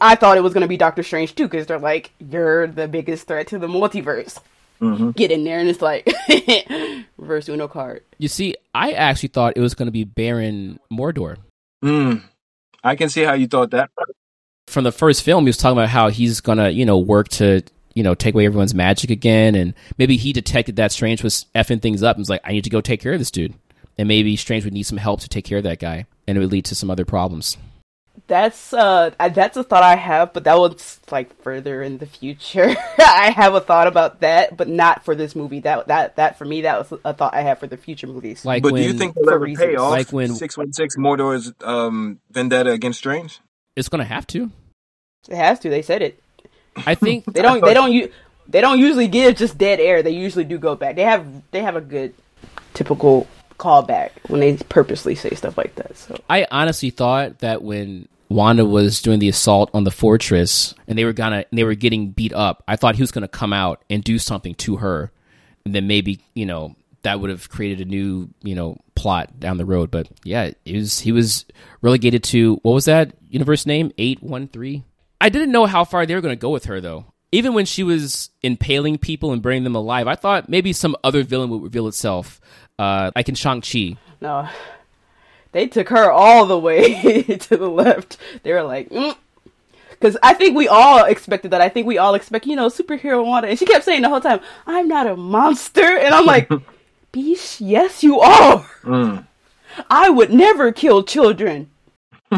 I 0.00 0.16
thought 0.16 0.36
it 0.36 0.40
was 0.40 0.52
going 0.52 0.62
to 0.62 0.68
be 0.68 0.76
Doctor 0.76 1.04
Strange 1.04 1.36
too, 1.36 1.44
because 1.44 1.68
they're 1.68 1.78
like, 1.78 2.10
"You're 2.18 2.66
the 2.66 2.88
biggest 2.88 3.28
threat 3.28 3.46
to 3.48 3.58
the 3.60 3.68
multiverse." 3.68 4.40
Mm-hmm. 4.80 5.10
Get 5.12 5.30
in 5.30 5.44
there, 5.44 5.60
and 5.60 5.68
it's 5.68 5.80
like 5.80 6.12
reverse 7.16 7.48
Uno 7.48 7.68
card. 7.68 8.02
You 8.18 8.26
see, 8.26 8.56
I 8.74 8.90
actually 8.92 9.28
thought 9.28 9.56
it 9.56 9.60
was 9.60 9.74
going 9.74 9.86
to 9.86 9.92
be 9.92 10.02
Baron 10.02 10.80
Mordo. 10.92 11.36
Mm. 11.84 12.22
I 12.86 12.94
can 12.94 13.08
see 13.08 13.22
how 13.22 13.34
you 13.34 13.48
thought 13.48 13.72
that. 13.72 13.90
From 14.68 14.84
the 14.84 14.92
first 14.92 15.24
film, 15.24 15.44
he 15.44 15.48
was 15.48 15.56
talking 15.56 15.76
about 15.76 15.88
how 15.88 16.08
he's 16.08 16.40
to, 16.40 16.72
you 16.72 16.86
know, 16.86 16.98
work 16.98 17.28
to, 17.30 17.62
you 17.94 18.04
know, 18.04 18.14
take 18.14 18.34
away 18.34 18.46
everyone's 18.46 18.74
magic 18.74 19.10
again. 19.10 19.56
And 19.56 19.74
maybe 19.98 20.16
he 20.16 20.32
detected 20.32 20.76
that 20.76 20.92
Strange 20.92 21.24
was 21.24 21.46
effing 21.54 21.82
things 21.82 22.04
up 22.04 22.16
and 22.16 22.20
was 22.20 22.30
like, 22.30 22.42
I 22.44 22.52
need 22.52 22.62
to 22.64 22.70
go 22.70 22.80
take 22.80 23.00
care 23.00 23.12
of 23.12 23.18
this 23.18 23.32
dude. 23.32 23.54
And 23.98 24.06
maybe 24.06 24.36
Strange 24.36 24.62
would 24.64 24.72
need 24.72 24.84
some 24.84 24.98
help 24.98 25.20
to 25.22 25.28
take 25.28 25.44
care 25.44 25.58
of 25.58 25.64
that 25.64 25.80
guy. 25.80 26.06
And 26.28 26.38
it 26.38 26.40
would 26.40 26.52
lead 26.52 26.64
to 26.66 26.76
some 26.76 26.90
other 26.90 27.04
problems. 27.04 27.56
That's 28.28 28.72
uh 28.72 29.10
that's 29.18 29.56
a 29.56 29.62
thought 29.62 29.82
I 29.82 29.94
have, 29.96 30.32
but 30.32 30.44
that 30.44 30.58
was 30.58 30.98
like 31.10 31.40
further 31.42 31.82
in 31.82 31.98
the 31.98 32.06
future. 32.06 32.74
I 32.98 33.30
have 33.34 33.54
a 33.54 33.60
thought 33.60 33.86
about 33.86 34.20
that, 34.20 34.56
but 34.56 34.68
not 34.68 35.04
for 35.04 35.14
this 35.14 35.36
movie. 35.36 35.60
That 35.60 35.86
that 35.88 36.16
that 36.16 36.36
for 36.38 36.44
me 36.44 36.62
that 36.62 36.78
was 36.90 37.00
a 37.04 37.12
thought 37.14 37.34
I 37.34 37.42
have 37.42 37.58
for 37.58 37.66
the 37.66 37.76
future 37.76 38.06
movies. 38.06 38.44
Like 38.44 38.62
But 38.62 38.72
when 38.72 38.82
do 38.82 38.88
you 38.88 38.94
think 38.94 39.14
they'll 39.14 39.30
ever 39.30 39.46
pay 39.46 39.76
off 39.76 39.90
Like 39.90 40.12
when- 40.12 40.34
six 40.34 40.56
one 40.56 40.72
six 40.72 40.96
Mordo's 40.96 41.52
um, 41.62 42.18
vendetta 42.30 42.70
against 42.72 42.98
Strange? 42.98 43.40
it's 43.76 43.88
going 43.88 43.98
to 44.00 44.04
have 44.06 44.26
to. 44.28 44.50
it 45.28 45.36
has 45.36 45.58
to. 45.60 45.68
They 45.70 45.82
said 45.82 46.00
it. 46.02 46.22
I 46.86 46.94
think 46.94 47.24
They 47.32 47.42
don't. 47.42 47.62
They 47.64 47.74
don't. 47.74 47.92
u- 47.92 48.10
They 48.48 48.60
don't 48.60 48.78
usually 48.78 49.08
give 49.08 49.36
just 49.36 49.58
dead 49.58 49.80
air. 49.80 50.02
They 50.02 50.10
usually 50.12 50.44
do 50.44 50.56
go 50.58 50.74
back. 50.76 50.96
They 50.96 51.02
have. 51.02 51.26
They 51.50 51.62
have 51.62 51.76
a 51.76 51.80
good 51.80 52.14
typical 52.74 53.26
callback 53.58 54.10
when 54.28 54.40
they 54.40 54.56
purposely 54.56 55.14
say 55.14 55.30
stuff 55.30 55.56
like 55.56 55.74
that. 55.76 55.96
So 55.96 56.18
I 56.28 56.46
honestly 56.50 56.90
thought 56.90 57.38
that 57.40 57.62
when 57.62 58.08
Wanda 58.28 58.64
was 58.64 59.02
doing 59.02 59.18
the 59.18 59.28
assault 59.28 59.70
on 59.72 59.84
the 59.84 59.90
fortress 59.90 60.74
and 60.88 60.98
they 60.98 61.04
were 61.04 61.12
gonna 61.12 61.44
they 61.52 61.64
were 61.64 61.74
getting 61.74 62.10
beat 62.10 62.32
up, 62.32 62.64
I 62.66 62.76
thought 62.76 62.96
he 62.96 63.02
was 63.02 63.12
gonna 63.12 63.28
come 63.28 63.52
out 63.52 63.84
and 63.88 64.02
do 64.02 64.18
something 64.18 64.54
to 64.56 64.76
her, 64.76 65.12
and 65.64 65.74
then 65.74 65.86
maybe 65.86 66.20
you 66.34 66.46
know 66.46 66.74
that 67.02 67.20
would 67.20 67.30
have 67.30 67.48
created 67.48 67.86
a 67.86 67.90
new 67.90 68.28
you 68.42 68.54
know 68.54 68.78
plot 68.96 69.38
down 69.38 69.58
the 69.58 69.64
road. 69.64 69.90
But 69.90 70.08
yeah, 70.24 70.50
it 70.64 70.74
was 70.74 71.00
he 71.00 71.12
was 71.12 71.44
relegated 71.82 72.24
to 72.24 72.56
what 72.62 72.72
was 72.72 72.86
that 72.86 73.12
universe 73.28 73.66
name 73.66 73.92
eight 73.98 74.22
one 74.22 74.48
three. 74.48 74.82
I 75.20 75.28
didn't 75.28 75.52
know 75.52 75.66
how 75.66 75.84
far 75.84 76.04
they 76.04 76.14
were 76.14 76.20
gonna 76.20 76.36
go 76.36 76.50
with 76.50 76.64
her 76.64 76.80
though. 76.80 77.06
Even 77.32 77.54
when 77.54 77.66
she 77.66 77.82
was 77.82 78.30
impaling 78.42 78.98
people 78.98 79.32
and 79.32 79.42
burning 79.42 79.64
them 79.64 79.74
alive, 79.74 80.06
I 80.06 80.14
thought 80.14 80.48
maybe 80.48 80.72
some 80.72 80.96
other 81.04 81.22
villain 81.22 81.50
would 81.50 81.62
reveal 81.62 81.88
itself, 81.88 82.40
uh, 82.78 83.10
like 83.14 83.28
in 83.28 83.34
Shang 83.34 83.60
Chi. 83.60 83.96
no, 84.20 84.48
they 85.52 85.66
took 85.66 85.88
her 85.88 86.10
all 86.10 86.46
the 86.46 86.58
way 86.58 87.22
to 87.22 87.56
the 87.56 87.68
left. 87.68 88.18
They 88.42 88.52
were 88.52 88.62
like. 88.62 88.90
Mm. 88.90 89.16
Because 89.90 90.18
I 90.22 90.34
think 90.34 90.54
we 90.54 90.68
all 90.68 91.04
expected 91.06 91.52
that. 91.52 91.62
I 91.62 91.70
think 91.70 91.86
we 91.86 91.96
all 91.96 92.14
expect, 92.14 92.44
you 92.46 92.54
know, 92.54 92.68
superhero 92.68 93.24
Wanda. 93.24 93.48
And 93.48 93.58
she 93.58 93.64
kept 93.64 93.82
saying 93.82 94.02
the 94.02 94.10
whole 94.10 94.20
time, 94.20 94.40
I'm 94.66 94.88
not 94.88 95.06
a 95.06 95.16
monster. 95.16 95.80
And 95.80 96.14
I'm 96.14 96.26
like, 96.26 96.48
Beesh, 97.14 97.56
yes, 97.60 98.02
you 98.02 98.20
are. 98.20 98.58
Mm. 98.82 99.26
I 99.88 100.10
would 100.10 100.30
never 100.30 100.70
kill 100.70 101.02
children. 101.02 101.70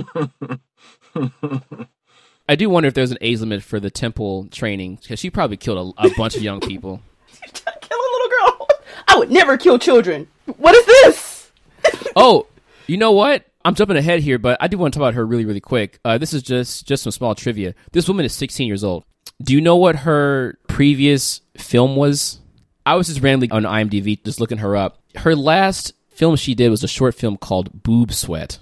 I 2.48 2.54
do 2.56 2.70
wonder 2.70 2.86
if 2.86 2.94
there's 2.94 3.10
an 3.10 3.18
age 3.20 3.40
limit 3.40 3.64
for 3.64 3.80
the 3.80 3.90
temple 3.90 4.46
training 4.52 5.00
because 5.02 5.18
she 5.18 5.28
probably 5.28 5.56
killed 5.56 5.96
a, 5.98 6.06
a 6.06 6.10
bunch 6.16 6.36
of 6.36 6.42
young 6.42 6.60
people. 6.60 7.02
kill 7.42 7.98
a 7.98 8.12
little 8.12 8.28
girl. 8.28 8.68
I 9.07 9.07
would 9.18 9.30
never 9.30 9.56
kill 9.56 9.78
children. 9.78 10.26
What 10.56 10.74
is 10.74 10.86
this? 10.86 11.50
Oh, 12.16 12.46
you 12.88 12.96
know 12.96 13.12
what? 13.12 13.44
I'm 13.64 13.74
jumping 13.76 13.96
ahead 13.96 14.20
here, 14.20 14.38
but 14.38 14.58
I 14.60 14.66
do 14.66 14.76
want 14.76 14.92
to 14.92 14.98
talk 14.98 15.04
about 15.04 15.14
her 15.14 15.24
really, 15.24 15.44
really 15.44 15.60
quick. 15.60 16.00
Uh, 16.04 16.18
this 16.18 16.34
is 16.34 16.42
just 16.42 16.86
just 16.86 17.04
some 17.04 17.12
small 17.12 17.34
trivia. 17.34 17.74
This 17.92 18.08
woman 18.08 18.24
is 18.26 18.34
16 18.34 18.66
years 18.66 18.82
old. 18.82 19.04
Do 19.42 19.52
you 19.54 19.60
know 19.60 19.76
what 19.76 19.96
her 19.96 20.58
previous 20.66 21.40
film 21.56 21.94
was? 21.96 22.40
I 22.84 22.96
was 22.96 23.06
just 23.06 23.20
randomly 23.20 23.50
on 23.50 23.62
IMDb 23.62 24.22
just 24.24 24.40
looking 24.40 24.58
her 24.58 24.74
up. 24.74 25.00
Her 25.16 25.36
last 25.36 25.92
film 26.08 26.34
she 26.36 26.54
did 26.54 26.70
was 26.70 26.82
a 26.82 26.88
short 26.88 27.14
film 27.14 27.36
called 27.36 27.82
Boob 27.84 28.12
Sweat. 28.12 28.58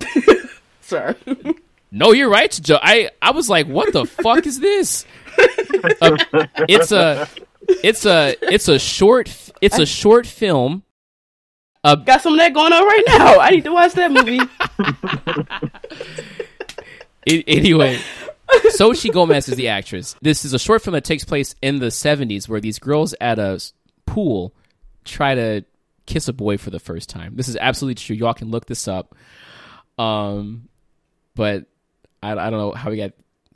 Sorry. 0.80 1.14
No, 1.92 2.12
you're 2.12 2.30
right, 2.30 2.50
Joe. 2.62 2.78
I 2.82 3.10
I 3.22 3.30
was 3.30 3.48
like, 3.48 3.66
what 3.66 3.92
the 3.92 4.04
fuck 4.06 4.46
is 4.46 4.58
this? 4.60 5.04
Uh, 6.00 6.16
it's 6.68 6.90
a 6.92 7.28
it's 7.68 8.06
a 8.06 8.34
it's 8.42 8.68
a 8.68 8.78
short 8.78 9.30
it's 9.60 9.78
a 9.78 9.86
short 9.86 10.26
film. 10.26 10.82
Got 11.84 12.22
some 12.22 12.32
of 12.32 12.38
that 12.40 12.52
going 12.52 12.72
on 12.72 12.82
right 12.84 13.04
now. 13.06 13.38
I 13.38 13.50
need 13.50 13.64
to 13.64 13.72
watch 13.72 13.92
that 13.92 14.10
movie. 14.10 14.40
I- 17.28 17.44
anyway, 17.46 17.98
Xochitl 18.50 19.12
Gomez 19.12 19.48
is 19.48 19.56
the 19.56 19.68
actress. 19.68 20.16
This 20.22 20.44
is 20.44 20.52
a 20.52 20.58
short 20.58 20.82
film 20.82 20.94
that 20.94 21.04
takes 21.04 21.24
place 21.24 21.54
in 21.62 21.78
the 21.78 21.86
70s 21.86 22.48
where 22.48 22.60
these 22.60 22.78
girls 22.78 23.14
at 23.20 23.38
a 23.38 23.60
pool 24.04 24.54
try 25.04 25.34
to 25.34 25.64
kiss 26.06 26.28
a 26.28 26.32
boy 26.32 26.56
for 26.56 26.70
the 26.70 26.78
first 26.78 27.08
time. 27.08 27.36
This 27.36 27.48
is 27.48 27.56
absolutely 27.56 27.96
true. 27.96 28.16
Y'all 28.16 28.34
can 28.34 28.50
look 28.50 28.66
this 28.66 28.86
up. 28.88 29.14
Um, 29.98 30.68
but 31.34 31.66
I, 32.22 32.32
I 32.32 32.50
don't 32.50 32.58
know 32.58 32.72
how 32.72 32.90
we 32.90 32.96
got 32.96 33.12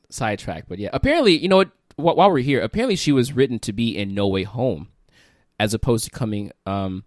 sidetracked. 0.09 0.69
But 0.69 0.79
yeah, 0.79 0.91
apparently, 0.93 1.37
you 1.39 1.49
know 1.49 1.57
what? 1.57 1.71
Wh- 2.01 2.17
While 2.17 2.31
we're 2.31 2.39
here, 2.39 2.61
apparently 2.61 2.97
she 2.97 3.13
was 3.13 3.33
written 3.33 3.59
to 3.61 3.73
be 3.73 3.97
in 3.97 4.15
No 4.15 4.27
Way 4.27 4.43
Home 4.45 4.89
as 5.59 5.75
opposed 5.75 6.05
to 6.05 6.11
coming 6.11 6.51
um 6.67 7.05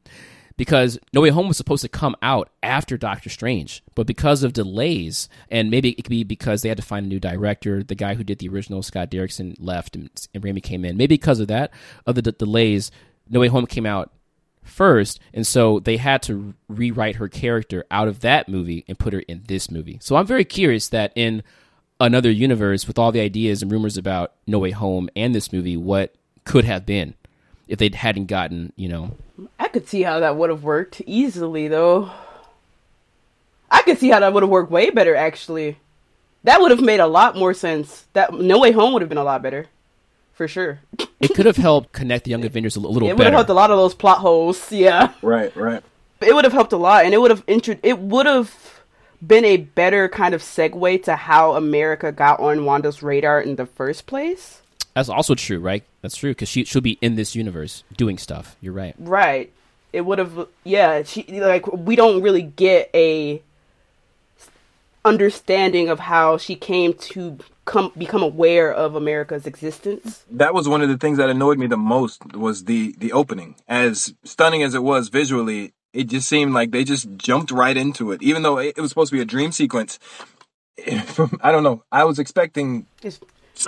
because 0.56 1.00
No 1.14 1.22
Way 1.22 1.30
Home 1.30 1.48
was 1.48 1.58
supposed 1.58 1.82
to 1.82 1.90
come 1.90 2.16
out 2.22 2.50
after 2.62 2.96
Doctor 2.96 3.30
Strange, 3.30 3.82
but 3.96 4.06
because 4.06 4.44
of 4.44 4.54
delays, 4.54 5.28
and 5.50 5.72
maybe 5.72 5.90
it 5.92 6.04
could 6.04 6.12
be 6.12 6.24
because 6.24 6.62
they 6.62 6.70
had 6.70 6.78
to 6.78 6.84
find 6.84 7.06
a 7.06 7.10
new 7.10 7.20
director, 7.20 7.82
the 7.84 7.96
guy 7.96 8.14
who 8.14 8.24
did 8.24 8.38
the 8.38 8.50
original 8.50 8.84
Scott 8.84 9.10
Derrickson 9.10 9.56
left 9.60 9.96
and, 9.96 10.10
and 10.34 10.44
Raimi 10.44 10.62
came 10.62 10.86
in. 10.86 10.96
Maybe 10.96 11.16
because 11.16 11.40
of 11.40 11.48
that, 11.48 11.72
of 12.06 12.14
the 12.14 12.22
d- 12.22 12.36
delays, 12.38 12.92
No 13.28 13.40
Way 13.40 13.48
Home 13.48 13.66
came 13.66 13.88
out 13.88 14.12
first, 14.64 15.20
and 15.34 15.46
so 15.46 15.80
they 15.80 15.98
had 15.98 16.22
to 16.24 16.54
rewrite 16.70 17.16
her 17.16 17.28
character 17.28 17.84
out 17.90 18.08
of 18.08 18.20
that 18.20 18.48
movie 18.48 18.86
and 18.88 19.00
put 19.00 19.14
her 19.14 19.22
in 19.22 19.42
this 19.48 19.72
movie. 19.72 19.98
So 20.02 20.16
I'm 20.18 20.28
very 20.28 20.46
curious 20.46 20.88
that 20.90 21.14
in 21.16 21.42
another 22.06 22.30
universe 22.32 22.88
with 22.88 22.98
all 23.00 23.12
the 23.12 23.20
ideas 23.22 23.62
and 23.62 23.72
rumors 23.72 23.98
about 23.98 24.34
No 24.48 24.60
Way 24.60 24.72
Home 24.72 25.10
and 25.16 25.34
this 25.34 25.52
movie, 25.54 25.78
what 25.78 26.14
could 26.46 26.66
have 26.66 26.86
been 26.86 27.14
if 27.68 27.80
they 27.80 27.90
hadn't 27.94 28.26
gotten, 28.26 28.74
you 28.76 28.88
know, 28.90 29.16
I 29.60 29.68
could 29.70 29.88
see 29.88 30.04
how 30.04 30.20
that 30.20 30.36
would 30.36 30.50
have 30.50 30.64
worked 30.64 31.02
easily, 31.06 31.68
though. 31.68 32.12
I 33.72 33.82
could 33.82 33.98
see 33.98 34.10
how 34.10 34.20
that 34.20 34.34
would 34.34 34.44
have 34.44 34.50
worked 34.50 34.70
way 34.72 34.90
better, 34.92 35.16
actually. 35.16 35.78
That 36.44 36.62
would 36.62 36.72
have 36.72 36.82
made 36.82 37.00
a 37.00 37.08
lot 37.08 37.36
more 37.36 37.54
sense. 37.54 38.06
That 38.14 38.34
No 38.34 38.60
Way 38.60 38.72
Home 38.74 38.94
would 38.94 39.02
have 39.02 39.10
been 39.10 39.18
a 39.18 39.24
lot 39.24 39.42
better, 39.42 39.68
for 40.34 40.48
sure. 40.48 40.80
It 41.20 41.34
could 41.34 41.46
have 41.46 41.58
helped 41.58 41.94
connect 41.94 42.26
the 42.26 42.32
Young 42.32 42.44
Avengers 42.46 42.76
a 42.76 42.80
li- 42.82 42.90
little 42.90 43.10
It 43.10 43.18
would 43.18 43.26
have 43.26 43.34
helped 43.34 43.50
a 43.50 43.54
lot 43.54 43.72
of 43.72 43.78
those 43.78 43.96
plot 43.96 44.20
holes. 44.20 44.72
Yeah, 44.72 45.14
Right, 45.22 45.56
right. 45.56 45.82
it 46.22 46.36
would 46.36 46.44
have 46.44 46.54
helped 46.54 46.74
a 46.74 46.78
lot, 46.78 47.06
and 47.06 47.14
it 47.14 47.22
would 47.22 47.32
have 47.32 47.44
intro- 47.48 47.78
It 47.82 47.98
would 47.98 48.26
have 48.26 48.73
been 49.26 49.46
a 49.46 49.58
better 49.58 50.10
kind 50.10 50.34
of 50.34 50.42
segue 50.42 51.04
to 51.04 51.16
how 51.16 51.54
America 51.56 52.12
got 52.12 52.40
on 52.40 52.66
Wanda's 52.66 53.02
radar 53.02 53.42
in 53.42 53.56
the 53.56 53.66
first 53.66 54.06
place. 54.06 54.62
That's 54.94 55.10
also 55.10 55.36
true, 55.36 55.60
right? 55.60 55.84
That's 56.02 56.16
true 56.16 56.32
because 56.32 56.50
she 56.50 56.66
she'll 56.66 56.82
be 56.82 57.00
in 57.02 57.16
this 57.16 57.36
universe 57.36 57.84
doing 57.96 58.18
stuff. 58.18 58.56
You're 58.62 58.74
right. 58.74 58.96
Right. 59.00 59.52
It 59.92 60.02
would 60.02 60.20
have. 60.20 60.48
Yeah. 60.64 61.04
She 61.04 61.24
like 61.42 61.66
we 61.72 61.96
don't 61.96 62.22
really 62.22 62.44
get 62.44 62.90
a 62.94 63.42
understanding 65.06 65.90
of 65.90 66.00
how 66.00 66.38
she 66.38 66.56
came 66.56 66.94
to 66.94 67.38
come 67.66 67.92
become 67.98 68.22
aware 68.22 68.72
of 68.72 68.96
America's 68.96 69.48
existence. 69.48 70.24
That 70.30 70.54
was 70.54 70.68
one 70.68 70.82
of 70.82 70.90
the 70.90 70.98
things 70.98 71.18
that 71.18 71.30
annoyed 71.30 71.58
me 71.58 71.68
the 71.68 71.78
most 71.78 72.36
was 72.36 72.66
the 72.66 72.96
the 72.98 73.12
opening. 73.12 73.56
As 73.68 74.14
stunning 74.24 74.64
as 74.64 74.76
it 74.76 74.84
was 74.84 75.10
visually, 75.10 75.74
it 75.94 76.06
just 76.06 76.28
seemed 76.28 76.54
like 76.54 76.72
they 76.72 76.84
just 76.84 77.08
jumped 77.18 77.52
right 77.52 77.78
into 77.78 78.12
it, 78.12 78.22
even 78.22 78.42
though 78.42 78.58
it, 78.58 78.78
was 78.78 78.90
supposed 78.90 79.12
to 79.12 79.16
be 79.16 79.22
a 79.22 79.26
dream 79.26 79.52
sequence. 79.52 80.00
I 81.42 81.52
don't 81.52 81.64
know. 81.64 81.84
I 81.92 82.04
was 82.04 82.18
expecting. 82.18 82.88
Is, 83.04 83.20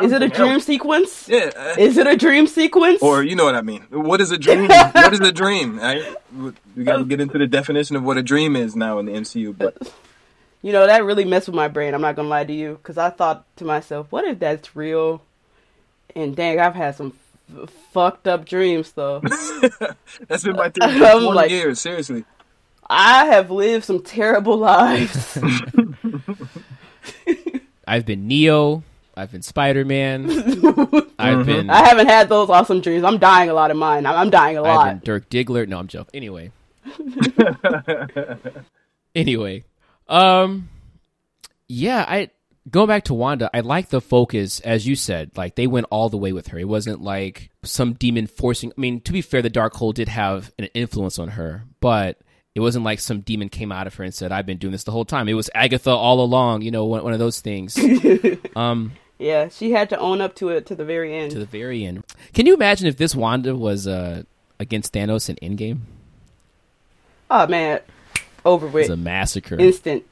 is 0.02 0.12
it 0.12 0.24
a 0.24 0.28
dream 0.28 0.54
else. 0.54 0.66
sequence? 0.66 1.30
Yeah. 1.30 1.76
Is 1.78 1.98
it 1.98 2.08
a 2.08 2.18
dream 2.18 2.48
sequence? 2.48 3.02
Or 3.04 3.22
you 3.22 3.36
know 3.36 3.46
what 3.46 3.54
I 3.54 3.62
mean. 3.62 3.84
What 3.92 4.20
is 4.22 4.32
a 4.32 4.38
dream? 4.38 4.68
what 4.68 5.14
is 5.14 5.20
a 5.20 5.32
dream? 5.32 5.80
I, 5.80 6.16
we 6.76 6.84
got 6.84 6.98
to 6.98 7.06
get 7.06 7.22
into 7.22 7.38
the 7.38 7.48
definition 7.48 7.96
of 7.96 8.04
what 8.04 8.18
a 8.18 8.24
dream 8.24 8.56
is 8.56 8.76
now 8.76 8.98
in 8.98 9.06
the 9.06 9.12
MCU. 9.14 9.56
But 9.56 9.78
you 10.64 10.72
know 10.72 10.88
that 10.88 11.06
really 11.06 11.26
messed 11.26 11.48
with 11.48 11.56
my 11.56 11.68
brain. 11.68 11.94
I'm 11.94 12.02
not 12.02 12.16
gonna 12.16 12.28
lie 12.28 12.44
to 12.44 12.54
you 12.54 12.80
because 12.82 12.98
I 12.98 13.12
thought 13.12 13.46
to 13.58 13.66
myself, 13.66 14.12
what 14.12 14.26
if 14.26 14.40
that's 14.40 14.76
real? 14.76 15.22
And 16.16 16.36
dang, 16.36 16.60
I've 16.60 16.74
had 16.74 16.96
some 16.96 17.14
fucked 17.92 18.28
up 18.28 18.46
dreams 18.46 18.92
though. 18.94 19.20
that's 20.28 20.44
been 20.44 20.56
my 20.56 20.70
theory 20.70 21.00
for 21.00 21.06
I'm 21.06 21.22
20 21.24 21.26
like- 21.34 21.52
years. 21.52 21.80
Seriously. 21.80 22.26
I 22.88 23.26
have 23.26 23.50
lived 23.50 23.84
some 23.86 24.04
terrible 24.04 24.58
lives. 24.58 25.40
I've 27.88 28.06
been 28.06 28.28
Neo. 28.28 28.84
I've 29.18 29.32
been 29.32 29.42
Spider 29.42 29.86
Man. 29.86 30.26
I've 31.18 31.46
been 31.46 31.70
I 31.70 31.88
haven't 31.88 32.08
had 32.08 32.28
those 32.30 32.50
awesome 32.50 32.82
dreams. 32.82 33.04
I'm 33.06 33.18
dying 33.18 33.50
a 33.50 33.54
lot 33.54 33.72
of 33.72 33.78
mine. 33.78 34.06
I'm 34.06 34.16
I'm 34.16 34.30
dying 34.30 34.58
a 34.58 34.64
I've 34.64 34.76
lot. 34.76 34.90
been 34.90 35.00
Dirk 35.04 35.30
Diggler. 35.30 35.68
No, 35.68 35.80
I'm 35.80 35.88
joking. 35.88 36.16
Anyway. 36.18 36.52
anyway. 39.16 39.64
Um 40.08 40.70
yeah, 41.68 42.06
I 42.08 42.30
going 42.70 42.88
back 42.88 43.04
to 43.06 43.14
Wanda, 43.14 43.50
I 43.54 43.60
like 43.62 43.90
the 43.90 44.02
focus, 44.02 44.60
as 44.62 44.88
you 44.88 44.96
said, 44.96 45.32
like 45.36 45.56
they 45.56 45.68
went 45.68 45.88
all 45.90 46.10
the 46.10 46.18
way 46.18 46.34
with 46.34 46.48
her. 46.48 46.58
It 46.58 46.68
wasn't 46.68 47.02
like 47.02 47.50
some 47.64 47.94
demon 47.94 48.28
forcing 48.28 48.72
I 48.78 48.82
mean, 48.82 49.02
to 49.02 49.12
be 49.12 49.22
fair, 49.22 49.42
the 49.42 49.50
Darkhold 49.50 49.96
did 49.96 50.10
have 50.10 50.52
an 50.58 50.66
influence 50.74 51.20
on 51.20 51.30
her, 51.30 51.64
but 51.80 52.20
it 52.54 52.62
wasn't 52.62 52.86
like 52.86 53.00
some 53.00 53.20
demon 53.22 53.50
came 53.50 53.72
out 53.72 53.86
of 53.88 53.96
her 53.96 54.04
and 54.04 54.14
said, 54.14 54.32
I've 54.32 54.46
been 54.46 54.58
doing 54.58 54.72
this 54.72 54.84
the 54.86 54.92
whole 54.92 55.06
time. 55.06 55.28
It 55.28 55.34
was 55.34 55.50
Agatha 55.54 55.92
all 55.92 56.22
along, 56.22 56.62
you 56.62 56.72
know, 56.72 56.86
one, 56.86 57.04
one 57.04 57.14
of 57.14 57.20
those 57.20 57.40
things. 57.42 57.78
um 58.56 58.94
Yeah, 59.20 59.50
she 59.50 59.72
had 59.72 59.90
to 59.90 60.00
own 60.00 60.22
up 60.22 60.36
to 60.36 60.50
it 60.50 60.66
to 60.68 60.76
the 60.76 60.86
very 60.86 61.16
end. 61.16 61.32
to 61.32 61.40
the 61.40 61.46
very 61.46 61.86
end. 61.86 62.04
Can 62.34 62.46
you 62.46 62.54
imagine 62.54 62.88
if 62.88 62.98
this 62.98 63.14
Wanda 63.16 63.56
was 63.56 63.88
uh 63.88 64.24
against 64.60 64.94
Thanos 64.94 65.30
in 65.30 65.36
Endgame? 65.58 65.80
oh 67.30 67.48
man, 67.48 67.80
over 68.46 68.68
with. 68.68 68.84
It's 68.84 68.90
a 68.92 68.98
massacre. 68.98 69.60
instant. 69.60 70.04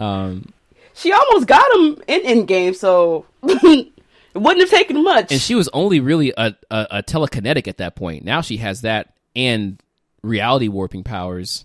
Um, 0.00 0.52
She 0.94 1.12
almost 1.12 1.46
got 1.46 1.70
him 1.74 2.02
in 2.06 2.22
Endgame, 2.46 2.74
so 2.74 3.26
it 3.42 3.92
wouldn't 4.34 4.60
have 4.60 4.70
taken 4.70 5.02
much. 5.02 5.32
and 5.32 5.40
she 5.40 5.54
was 5.54 5.68
only 5.72 6.00
really 6.00 6.32
a, 6.36 6.54
a, 6.70 6.86
a 6.90 7.02
telekinetic 7.02 7.66
at 7.68 7.78
that 7.78 7.96
point. 7.96 8.24
Now 8.24 8.40
she 8.40 8.58
has 8.58 8.82
that 8.82 9.12
and 9.36 9.80
reality 10.22 10.68
warping 10.68 11.02
powers. 11.04 11.64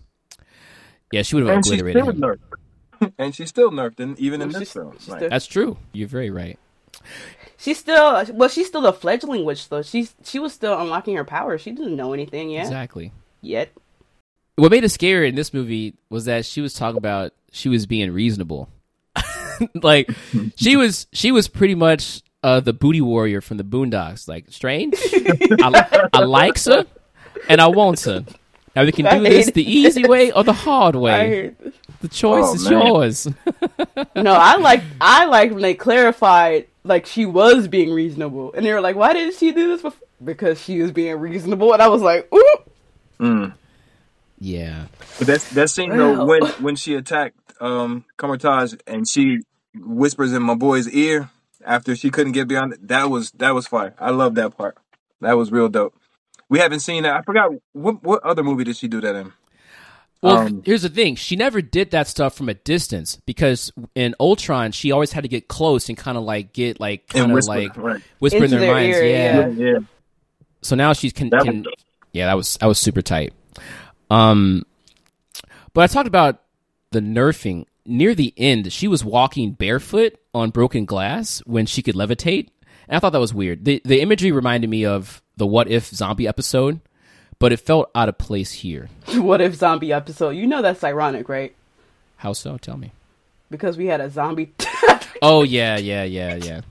Yeah, 1.11 1.21
she 1.23 1.35
would 1.35 1.45
have 1.45 1.55
And 1.55 1.65
she's 1.65 1.73
obliterated 1.73 2.03
still 2.03 2.13
him. 2.13 2.21
nerfed. 3.01 3.13
and 3.17 3.33
she's 3.35 3.49
still 3.49 3.71
nerfed, 3.71 3.99
in, 3.99 4.15
even 4.19 4.41
in 4.41 4.49
this 4.49 4.73
film. 4.73 4.93
she's 4.99 5.07
Like, 5.09 5.19
still- 5.19 5.29
That's 5.29 5.47
true. 5.47 5.77
You're 5.93 6.07
very 6.07 6.29
right. 6.31 6.57
she's 7.57 7.77
still 7.77 8.23
well, 8.33 8.49
she's 8.49 8.67
still 8.67 8.85
a 8.87 8.93
fledgling 8.93 9.45
witch 9.45 9.69
though. 9.69 9.81
She's 9.83 10.13
she 10.23 10.39
was 10.39 10.53
still 10.53 10.77
unlocking 10.79 11.15
her 11.15 11.23
powers. 11.23 11.61
She 11.61 11.71
didn't 11.71 11.95
know 11.95 12.13
anything 12.13 12.49
yet. 12.49 12.63
Exactly. 12.63 13.11
Yet. 13.41 13.71
What 14.55 14.71
made 14.71 14.83
it 14.83 14.89
scary 14.89 15.29
in 15.29 15.35
this 15.35 15.53
movie 15.53 15.93
was 16.09 16.25
that 16.25 16.45
she 16.45 16.59
was 16.61 16.73
talking 16.73 16.97
about 16.97 17.31
she 17.51 17.69
was 17.69 17.85
being 17.85 18.11
reasonable. 18.11 18.67
like 19.75 20.09
she 20.55 20.75
was 20.75 21.07
she 21.13 21.31
was 21.31 21.47
pretty 21.47 21.75
much 21.75 22.21
uh, 22.43 22.59
the 22.59 22.73
booty 22.73 23.01
warrior 23.01 23.41
from 23.41 23.57
the 23.57 23.63
Boondocks. 23.63 24.27
Like 24.27 24.45
strange. 24.49 24.95
I, 25.61 25.69
li- 25.69 26.09
I 26.13 26.19
likes 26.23 26.65
her 26.65 26.85
and 27.47 27.59
I 27.61 27.67
wants 27.67 28.05
her. 28.05 28.25
Now 28.75 28.83
we 28.85 28.91
can 28.91 29.05
do 29.05 29.23
this 29.27 29.51
the 29.51 29.63
easy 29.69 30.07
way 30.07 30.31
or 30.31 30.43
the 30.43 30.53
hard 30.53 30.95
way. 30.95 31.53
The 32.01 32.07
choice 32.07 32.45
Oh, 32.47 32.53
is 32.53 32.69
man. 32.69 32.85
yours. 32.87 33.27
No, 34.15 34.33
I 34.33 34.55
like 34.57 34.83
I 35.01 35.25
like 35.25 35.51
when 35.51 35.61
they 35.61 35.73
clarified 35.73 36.67
like 36.83 37.05
she 37.05 37.25
was 37.25 37.67
being 37.67 37.91
reasonable, 37.91 38.53
and 38.53 38.65
they 38.65 38.71
were 38.71 38.79
like, 38.79 38.95
"Why 38.95 39.11
didn't 39.11 39.35
she 39.35 39.51
do 39.51 39.67
this?" 39.67 39.81
Before? 39.81 40.07
Because 40.23 40.61
she 40.61 40.81
was 40.81 40.91
being 40.91 41.17
reasonable, 41.19 41.73
and 41.73 41.81
I 41.81 41.87
was 41.89 42.01
like, 42.01 42.33
"Ooh." 42.33 42.57
mm. 43.19 43.53
yeah. 44.39 44.85
But 45.17 45.27
that's 45.27 45.49
that 45.51 45.69
scene 45.69 45.89
though 45.97 46.23
when 46.25 46.45
when 46.61 46.75
she 46.77 46.93
attacked 46.95 47.35
um 47.59 48.05
Kamar-Taj 48.17 48.75
and 48.87 49.05
she 49.07 49.39
whispers 49.75 50.33
in 50.33 50.41
my 50.43 50.55
boy's 50.55 50.87
ear 50.89 51.29
after 51.65 51.95
she 51.95 52.09
couldn't 52.09 52.33
get 52.33 52.47
beyond 52.47 52.73
it. 52.73 52.87
That 52.87 53.09
was 53.09 53.31
that 53.31 53.53
was 53.53 53.67
fire. 53.67 53.93
I 53.99 54.11
love 54.11 54.35
that 54.35 54.57
part. 54.57 54.77
That 55.21 55.33
was 55.33 55.51
real 55.51 55.69
dope. 55.69 55.95
We 56.47 56.59
haven't 56.59 56.79
seen 56.79 57.03
that. 57.03 57.15
I 57.15 57.21
forgot 57.21 57.51
what 57.73 58.03
what 58.03 58.23
other 58.23 58.43
movie 58.43 58.63
did 58.63 58.77
she 58.77 58.87
do 58.87 59.01
that 59.01 59.15
in? 59.15 59.33
Well, 60.21 60.37
Um, 60.37 60.63
here's 60.65 60.81
the 60.81 60.89
thing. 60.89 61.15
She 61.15 61.37
never 61.37 61.61
did 61.61 61.91
that 61.91 62.07
stuff 62.07 62.35
from 62.35 62.49
a 62.49 62.53
distance 62.53 63.15
because 63.25 63.71
in 63.95 64.15
Ultron, 64.19 64.73
she 64.73 64.91
always 64.91 65.13
had 65.13 65.23
to 65.23 65.29
get 65.29 65.47
close 65.47 65.87
and 65.87 65.97
kind 65.97 66.17
of 66.17 66.23
like 66.23 66.51
get 66.51 66.79
like 66.79 67.07
kind 67.07 67.31
of 67.31 67.35
whisper, 67.35 67.53
like 67.53 67.77
right. 67.77 68.01
whisper 68.19 68.43
in 68.43 68.51
their, 68.51 68.59
their 68.59 68.73
minds. 68.73 68.97
ear, 68.97 69.05
yeah. 69.05 69.47
yeah. 69.47 69.71
Yeah. 69.71 69.79
So 70.61 70.75
now 70.75 70.91
she's 70.91 71.13
can, 71.13 71.29
can 71.29 71.65
yeah, 72.11 72.25
that 72.25 72.33
was 72.33 72.57
that 72.57 72.65
was 72.65 72.79
super 72.79 73.01
tight. 73.01 73.33
Um, 74.09 74.65
but 75.73 75.81
I 75.81 75.87
talked 75.87 76.07
about 76.07 76.41
the 76.91 76.99
nerfing 76.99 77.65
near 77.89 78.15
the 78.15 78.33
end. 78.37 78.71
She 78.71 78.87
was 78.87 79.03
walking 79.03 79.51
barefoot 79.51 80.15
on 80.33 80.51
broken 80.51 80.85
glass 80.85 81.39
when 81.45 81.65
she 81.65 81.81
could 81.81 81.95
levitate, 81.95 82.49
and 82.87 82.95
I 82.95 82.99
thought 82.99 83.11
that 83.11 83.19
was 83.19 83.33
weird. 83.33 83.65
the 83.65 83.81
The 83.83 84.01
imagery 84.01 84.31
reminded 84.31 84.69
me 84.69 84.85
of 84.85 85.21
the 85.37 85.47
What 85.47 85.67
If 85.69 85.87
zombie 85.87 86.27
episode, 86.27 86.79
but 87.39 87.51
it 87.51 87.59
felt 87.59 87.89
out 87.95 88.09
of 88.09 88.17
place 88.17 88.51
here. 88.51 88.89
What 89.15 89.41
if 89.41 89.55
zombie 89.55 89.91
episode? 89.91 90.31
You 90.31 90.47
know 90.47 90.61
that's 90.61 90.83
ironic, 90.83 91.27
right? 91.29 91.55
How 92.17 92.33
so? 92.33 92.57
Tell 92.57 92.77
me. 92.77 92.91
Because 93.49 93.77
we 93.77 93.87
had 93.87 94.01
a 94.01 94.09
zombie. 94.09 94.53
Oh 95.21 95.43
yeah, 95.43 95.77
yeah, 95.77 96.03
yeah, 96.05 96.35
yeah. 96.35 96.61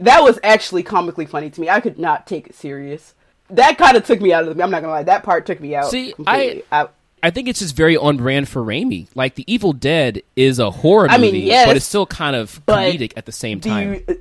that 0.00 0.22
was 0.22 0.38
actually 0.42 0.82
comically 0.82 1.26
funny 1.26 1.50
to 1.50 1.60
me. 1.60 1.68
I 1.68 1.80
could 1.80 1.98
not 1.98 2.26
take 2.26 2.48
it 2.48 2.54
serious. 2.54 3.14
That 3.50 3.78
kind 3.78 3.96
of 3.96 4.04
took 4.04 4.20
me 4.20 4.32
out 4.32 4.46
of 4.46 4.56
the. 4.56 4.62
I'm 4.62 4.70
not 4.70 4.80
gonna 4.80 4.92
lie. 4.92 5.04
That 5.04 5.22
part 5.22 5.46
took 5.46 5.60
me 5.60 5.74
out. 5.76 5.90
See, 5.90 6.12
completely. 6.12 6.64
I, 6.72 6.88
I 7.26 7.30
think 7.30 7.48
it's 7.48 7.58
just 7.58 7.74
very 7.74 7.96
on 7.96 8.18
brand 8.18 8.48
for 8.48 8.62
Raimi. 8.62 9.08
Like 9.16 9.34
The 9.34 9.42
Evil 9.52 9.72
Dead 9.72 10.22
is 10.36 10.60
a 10.60 10.70
horror 10.70 11.08
I 11.10 11.18
movie, 11.18 11.32
mean, 11.32 11.46
yes, 11.46 11.66
but 11.66 11.76
it's 11.76 11.84
still 11.84 12.06
kind 12.06 12.36
of 12.36 12.64
comedic 12.66 13.14
at 13.16 13.26
the 13.26 13.32
same 13.32 13.60
time. 13.60 14.04
the 14.06 14.20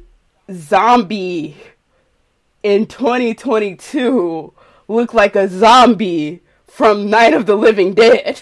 zombie 0.52 1.56
in 2.64 2.88
2022 2.88 4.52
looked 4.88 5.14
like 5.14 5.36
a 5.36 5.48
zombie 5.48 6.42
from 6.66 7.08
Night 7.08 7.36
of 7.36 7.46
the 7.46 7.56
Living 7.56 7.94
Dead. 7.94 8.42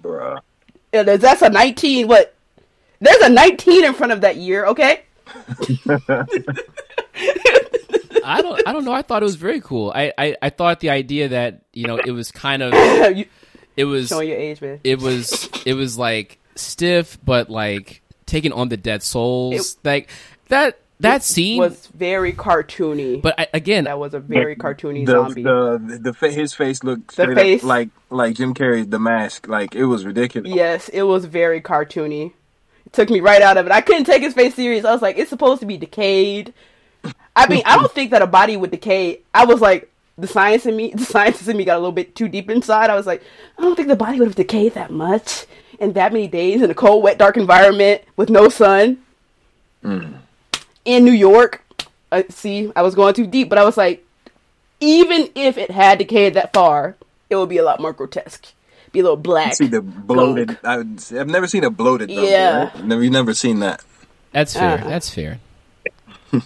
Bruh. 0.00 0.40
And 0.94 1.06
That's 1.06 1.42
a 1.42 1.50
19. 1.50 2.08
What? 2.08 2.34
There's 2.98 3.20
a 3.20 3.28
19 3.28 3.84
in 3.84 3.92
front 3.92 4.14
of 4.14 4.22
that 4.22 4.36
year. 4.36 4.64
Okay. 4.68 5.02
I 8.28 8.42
don't 8.42 8.68
I 8.68 8.72
don't 8.72 8.84
know. 8.84 8.92
I 8.92 9.02
thought 9.02 9.22
it 9.22 9.24
was 9.24 9.36
very 9.36 9.60
cool. 9.60 9.90
I, 9.94 10.12
I, 10.18 10.36
I 10.42 10.50
thought 10.50 10.80
the 10.80 10.90
idea 10.90 11.28
that, 11.28 11.62
you 11.72 11.86
know, 11.86 11.96
it 11.96 12.10
was 12.10 12.30
kind 12.30 12.62
of 12.62 12.74
you 13.16 13.26
it 13.76 13.84
was 13.84 14.08
showing 14.08 14.28
your 14.28 14.38
age, 14.38 14.60
man. 14.60 14.80
it 14.84 15.00
was 15.00 15.48
it 15.64 15.74
was 15.74 15.96
like 15.96 16.38
stiff 16.54 17.18
but 17.24 17.48
like 17.48 18.02
taking 18.26 18.52
on 18.52 18.68
the 18.68 18.76
dead 18.76 19.02
souls. 19.02 19.78
like 19.84 20.10
that 20.48 20.78
that 21.00 21.22
scene 21.22 21.58
was 21.58 21.86
very 21.94 22.32
cartoony. 22.32 23.22
but 23.22 23.38
I, 23.38 23.46
again 23.54 23.84
that 23.84 23.98
was 23.98 24.14
a 24.14 24.20
very 24.20 24.56
cartoony 24.56 25.06
the, 25.06 25.12
zombie. 25.12 25.42
The, 25.44 25.78
the 26.02 26.12
the 26.12 26.30
his 26.30 26.52
face 26.52 26.82
looked 26.82 27.08
The 27.16 27.22
straight 27.22 27.38
up 27.38 27.42
face. 27.42 27.62
like 27.62 27.90
like 28.10 28.34
Jim 28.34 28.52
Carrey's 28.52 28.88
The 28.88 28.98
Mask. 28.98 29.48
Like 29.48 29.74
it 29.74 29.84
was 29.84 30.04
ridiculous. 30.04 30.52
Yes, 30.52 30.88
it 30.88 31.02
was 31.02 31.24
very 31.24 31.60
cartoony. 31.60 32.32
It 32.84 32.92
took 32.92 33.10
me 33.10 33.20
right 33.20 33.42
out 33.42 33.56
of 33.56 33.66
it. 33.66 33.72
I 33.72 33.80
couldn't 33.80 34.04
take 34.04 34.22
his 34.22 34.34
face 34.34 34.54
serious. 34.54 34.84
I 34.84 34.92
was 34.92 35.02
like, 35.02 35.18
it's 35.18 35.30
supposed 35.30 35.60
to 35.60 35.66
be 35.66 35.76
decayed. 35.76 36.52
I 37.38 37.48
mean, 37.48 37.62
I 37.64 37.76
don't 37.76 37.92
think 37.92 38.10
that 38.10 38.22
a 38.22 38.26
body 38.26 38.56
would 38.56 38.70
decay. 38.70 39.20
I 39.32 39.44
was 39.44 39.60
like, 39.60 39.90
the 40.16 40.26
science 40.26 40.66
in 40.66 40.76
me, 40.76 40.92
the 40.94 41.04
scientist 41.04 41.48
in 41.48 41.56
me 41.56 41.64
got 41.64 41.76
a 41.76 41.78
little 41.80 41.92
bit 41.92 42.14
too 42.14 42.28
deep 42.28 42.50
inside. 42.50 42.90
I 42.90 42.94
was 42.96 43.06
like, 43.06 43.22
I 43.58 43.62
don't 43.62 43.76
think 43.76 43.88
the 43.88 43.96
body 43.96 44.18
would 44.18 44.28
have 44.28 44.34
decayed 44.34 44.74
that 44.74 44.90
much 44.90 45.46
in 45.78 45.92
that 45.92 46.12
many 46.12 46.26
days 46.26 46.60
in 46.62 46.70
a 46.70 46.74
cold, 46.74 47.02
wet, 47.04 47.18
dark 47.18 47.36
environment 47.36 48.02
with 48.16 48.28
no 48.30 48.48
sun 48.48 48.98
in 49.84 51.04
New 51.04 51.12
York. 51.12 51.64
Uh, 52.10 52.22
see, 52.30 52.72
I 52.74 52.82
was 52.82 52.94
going 52.94 53.14
too 53.14 53.26
deep, 53.26 53.48
but 53.48 53.58
I 53.58 53.64
was 53.64 53.76
like, 53.76 54.04
even 54.80 55.28
if 55.34 55.58
it 55.58 55.70
had 55.70 55.98
decayed 55.98 56.34
that 56.34 56.52
far, 56.52 56.96
it 57.30 57.36
would 57.36 57.48
be 57.48 57.58
a 57.58 57.62
lot 57.64 57.80
more 57.80 57.92
grotesque. 57.92 58.52
Be 58.92 59.00
a 59.00 59.02
little 59.02 59.16
black. 59.16 59.54
See 59.54 59.66
the 59.66 59.82
bloated. 59.82 60.58
gunk. 60.62 60.88
I, 61.12 61.20
I've 61.20 61.28
never 61.28 61.46
seen 61.46 61.62
a 61.64 61.70
bloated. 61.70 62.08
Dump, 62.08 62.26
Yeah. 62.28 62.64
right? 62.74 62.84
Never, 62.84 63.02
you 63.02 63.10
never 63.10 63.34
seen 63.34 63.60
that. 63.60 63.84
That's 64.32 64.54
fair. 64.54 64.74
Uh-huh. 64.78 64.88
That's 64.88 65.10
fair. 65.10 65.38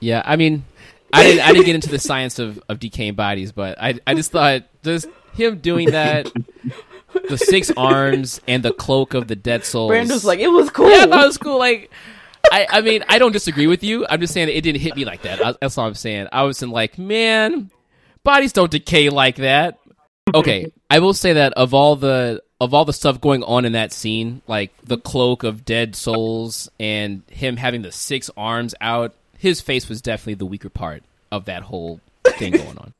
yeah, 0.00 0.22
I 0.24 0.36
mean, 0.36 0.64
I 1.12 1.22
didn't. 1.22 1.40
I 1.42 1.52
didn't 1.52 1.66
get 1.66 1.74
into 1.74 1.88
the 1.88 1.98
science 1.98 2.38
of, 2.38 2.62
of 2.68 2.78
decaying 2.78 3.14
bodies, 3.14 3.52
but 3.52 3.80
I 3.80 3.98
I 4.06 4.14
just 4.14 4.32
thought 4.32 4.62
just 4.82 5.08
him 5.34 5.58
doing 5.58 5.90
that, 5.90 6.30
the 7.28 7.38
six 7.38 7.70
arms 7.76 8.40
and 8.46 8.62
the 8.62 8.72
cloak 8.72 9.14
of 9.14 9.28
the 9.28 9.36
dead 9.36 9.64
souls. 9.64 9.90
Brandon's 9.90 10.24
like, 10.24 10.40
it 10.40 10.48
was 10.48 10.70
cool. 10.70 10.90
yeah, 10.90 11.04
I 11.04 11.06
thought 11.06 11.24
it 11.24 11.26
was 11.26 11.38
cool. 11.38 11.58
Like, 11.58 11.90
I 12.50 12.66
I 12.70 12.80
mean, 12.80 13.04
I 13.08 13.18
don't 13.18 13.32
disagree 13.32 13.66
with 13.66 13.82
you. 13.82 14.06
I'm 14.08 14.20
just 14.20 14.34
saying 14.34 14.48
it 14.48 14.60
didn't 14.60 14.80
hit 14.80 14.96
me 14.96 15.04
like 15.04 15.22
that. 15.22 15.44
I, 15.44 15.54
that's 15.60 15.78
all 15.78 15.86
I'm 15.86 15.94
saying. 15.94 16.28
I 16.32 16.42
was 16.42 16.62
in 16.62 16.70
like, 16.70 16.98
man, 16.98 17.70
bodies 18.22 18.52
don't 18.52 18.70
decay 18.70 19.08
like 19.08 19.36
that. 19.36 19.78
Okay, 20.34 20.72
I 20.90 20.98
will 20.98 21.14
say 21.14 21.34
that 21.34 21.52
of 21.54 21.72
all 21.72 21.96
the 21.96 22.42
of 22.60 22.72
all 22.72 22.84
the 22.84 22.92
stuff 22.92 23.20
going 23.20 23.42
on 23.42 23.64
in 23.64 23.72
that 23.72 23.92
scene, 23.92 24.42
like 24.46 24.72
the 24.84 24.98
cloak 24.98 25.44
of 25.44 25.64
dead 25.64 25.94
souls 25.94 26.70
and 26.80 27.22
him 27.30 27.56
having 27.56 27.82
the 27.82 27.92
six 27.92 28.30
arms 28.36 28.74
out, 28.80 29.14
his 29.46 29.60
face 29.60 29.88
was 29.88 30.02
definitely 30.02 30.34
the 30.34 30.44
weaker 30.44 30.68
part 30.68 31.04
of 31.30 31.44
that 31.44 31.62
whole 31.62 32.00
thing 32.24 32.52
going 32.64 32.78
on. 32.78 32.94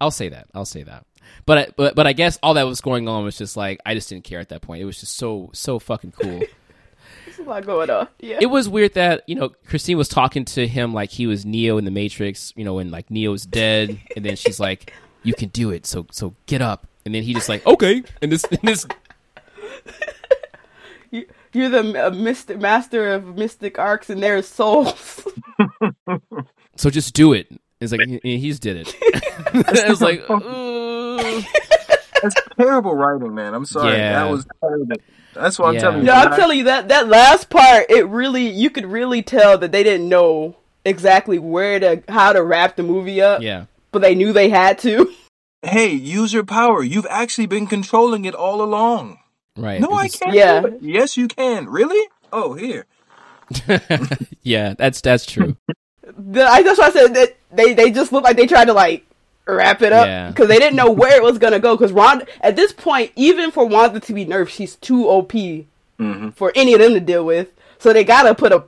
I'll 0.00 0.12
say 0.12 0.28
that. 0.28 0.46
I'll 0.54 0.64
say 0.64 0.84
that. 0.84 1.04
But 1.44 1.58
I, 1.58 1.66
but 1.76 1.94
but 1.96 2.06
I 2.06 2.12
guess 2.12 2.38
all 2.40 2.54
that 2.54 2.62
was 2.62 2.80
going 2.80 3.08
on 3.08 3.24
was 3.24 3.36
just 3.36 3.56
like 3.56 3.80
I 3.84 3.94
just 3.94 4.08
didn't 4.08 4.22
care 4.24 4.38
at 4.38 4.48
that 4.50 4.62
point. 4.62 4.80
It 4.80 4.84
was 4.84 5.00
just 5.00 5.16
so 5.16 5.50
so 5.52 5.80
fucking 5.80 6.12
cool. 6.12 6.38
There's 7.26 7.38
a 7.40 7.42
lot 7.42 7.66
going 7.66 7.90
on. 7.90 8.06
Yeah. 8.20 8.38
it 8.40 8.46
was 8.46 8.68
weird 8.68 8.94
that 8.94 9.24
you 9.26 9.34
know 9.34 9.48
Christine 9.66 9.98
was 9.98 10.08
talking 10.08 10.44
to 10.46 10.68
him 10.68 10.94
like 10.94 11.10
he 11.10 11.26
was 11.26 11.44
Neo 11.44 11.78
in 11.78 11.84
the 11.84 11.90
Matrix, 11.90 12.52
you 12.54 12.64
know, 12.64 12.74
when 12.74 12.92
like 12.92 13.10
Neo's 13.10 13.44
dead, 13.44 13.98
and 14.16 14.24
then 14.24 14.36
she's 14.36 14.60
like, 14.60 14.92
"You 15.24 15.34
can 15.34 15.48
do 15.48 15.70
it, 15.70 15.84
so 15.84 16.06
so 16.12 16.34
get 16.46 16.62
up," 16.62 16.86
and 17.04 17.12
then 17.14 17.24
he 17.24 17.34
just 17.34 17.48
like, 17.48 17.66
"Okay," 17.66 18.04
and 18.22 18.30
this 18.30 18.44
and 18.44 18.60
this 18.62 18.86
You're 21.58 21.70
the 21.70 22.06
uh, 22.06 22.10
mystic 22.10 22.60
master 22.60 23.14
of 23.14 23.36
mystic 23.36 23.80
arts 23.80 24.08
and 24.10 24.22
their 24.22 24.42
souls. 24.42 25.26
so 26.76 26.88
just 26.88 27.14
do 27.14 27.32
it. 27.32 27.48
It's 27.80 27.90
like 27.90 28.06
he, 28.06 28.38
he's 28.38 28.60
did 28.60 28.76
it. 28.76 28.96
it's 29.02 29.88
was 29.88 30.00
like, 30.00 30.30
"Ooh." 30.30 31.42
That's 32.22 32.36
terrible 32.56 32.94
writing, 32.94 33.34
man. 33.34 33.54
I'm 33.54 33.64
sorry. 33.64 33.96
Yeah. 33.96 34.22
That 34.22 34.30
was 34.30 34.46
terrible. 34.60 34.96
That's 35.34 35.58
what 35.58 35.74
I'm 35.74 35.80
telling 35.80 35.98
you. 35.98 36.04
No, 36.04 36.12
I'm 36.12 36.36
telling 36.36 36.58
you 36.58 36.64
that 36.64 36.90
that 36.90 37.08
last 37.08 37.50
part, 37.50 37.86
it 37.90 38.06
really 38.06 38.48
you 38.48 38.70
could 38.70 38.86
really 38.86 39.22
tell 39.22 39.58
that 39.58 39.72
they 39.72 39.82
didn't 39.82 40.08
know 40.08 40.56
exactly 40.84 41.40
where 41.40 41.80
to 41.80 42.04
how 42.08 42.32
to 42.32 42.40
wrap 42.44 42.76
the 42.76 42.84
movie 42.84 43.20
up, 43.20 43.42
yeah, 43.42 43.64
but 43.90 44.00
they 44.02 44.14
knew 44.14 44.32
they 44.32 44.48
had 44.48 44.78
to. 44.80 45.12
Hey, 45.62 45.90
use 45.90 46.32
your 46.32 46.44
power. 46.44 46.84
You've 46.84 47.08
actually 47.10 47.46
been 47.46 47.66
controlling 47.66 48.24
it 48.26 48.34
all 48.36 48.62
along. 48.62 49.18
Right. 49.58 49.80
No, 49.80 49.92
I 49.92 50.08
can't. 50.08 50.34
Yeah. 50.34 50.60
do 50.60 50.66
it. 50.68 50.78
Yes, 50.82 51.16
you 51.16 51.28
can. 51.28 51.68
Really? 51.68 52.08
Oh, 52.32 52.54
here. 52.54 52.86
yeah, 54.42 54.74
that's 54.74 55.00
that's 55.00 55.26
true. 55.26 55.56
The, 56.16 56.42
I 56.42 56.62
that's 56.62 56.78
why 56.78 56.86
I 56.86 56.90
said 56.90 57.14
that 57.14 57.36
they 57.52 57.74
they 57.74 57.90
just 57.90 58.12
looked 58.12 58.24
like 58.24 58.36
they 58.36 58.46
tried 58.46 58.64
to 58.64 58.72
like 58.72 59.04
wrap 59.46 59.82
it 59.82 59.92
up 59.92 60.06
Yeah. 60.06 60.28
because 60.30 60.48
they 60.48 60.58
didn't 60.58 60.74
know 60.76 60.90
where 61.02 61.14
it 61.16 61.22
was 61.22 61.36
gonna 61.38 61.58
go. 61.60 61.76
Because 61.76 61.92
Ron, 61.92 62.22
at 62.40 62.56
this 62.56 62.72
point, 62.72 63.12
even 63.14 63.50
for 63.50 63.66
Wanda 63.66 64.00
to 64.00 64.12
be 64.14 64.24
nerfed, 64.24 64.48
she's 64.48 64.76
too 64.76 65.06
OP 65.08 65.32
Mm-hmm. 65.32 66.30
for 66.30 66.50
any 66.54 66.72
of 66.74 66.80
them 66.80 66.94
to 66.94 67.00
deal 67.00 67.24
with. 67.26 67.48
So 67.78 67.92
they 67.92 68.04
gotta 68.04 68.34
put 68.34 68.52
a 68.52 68.64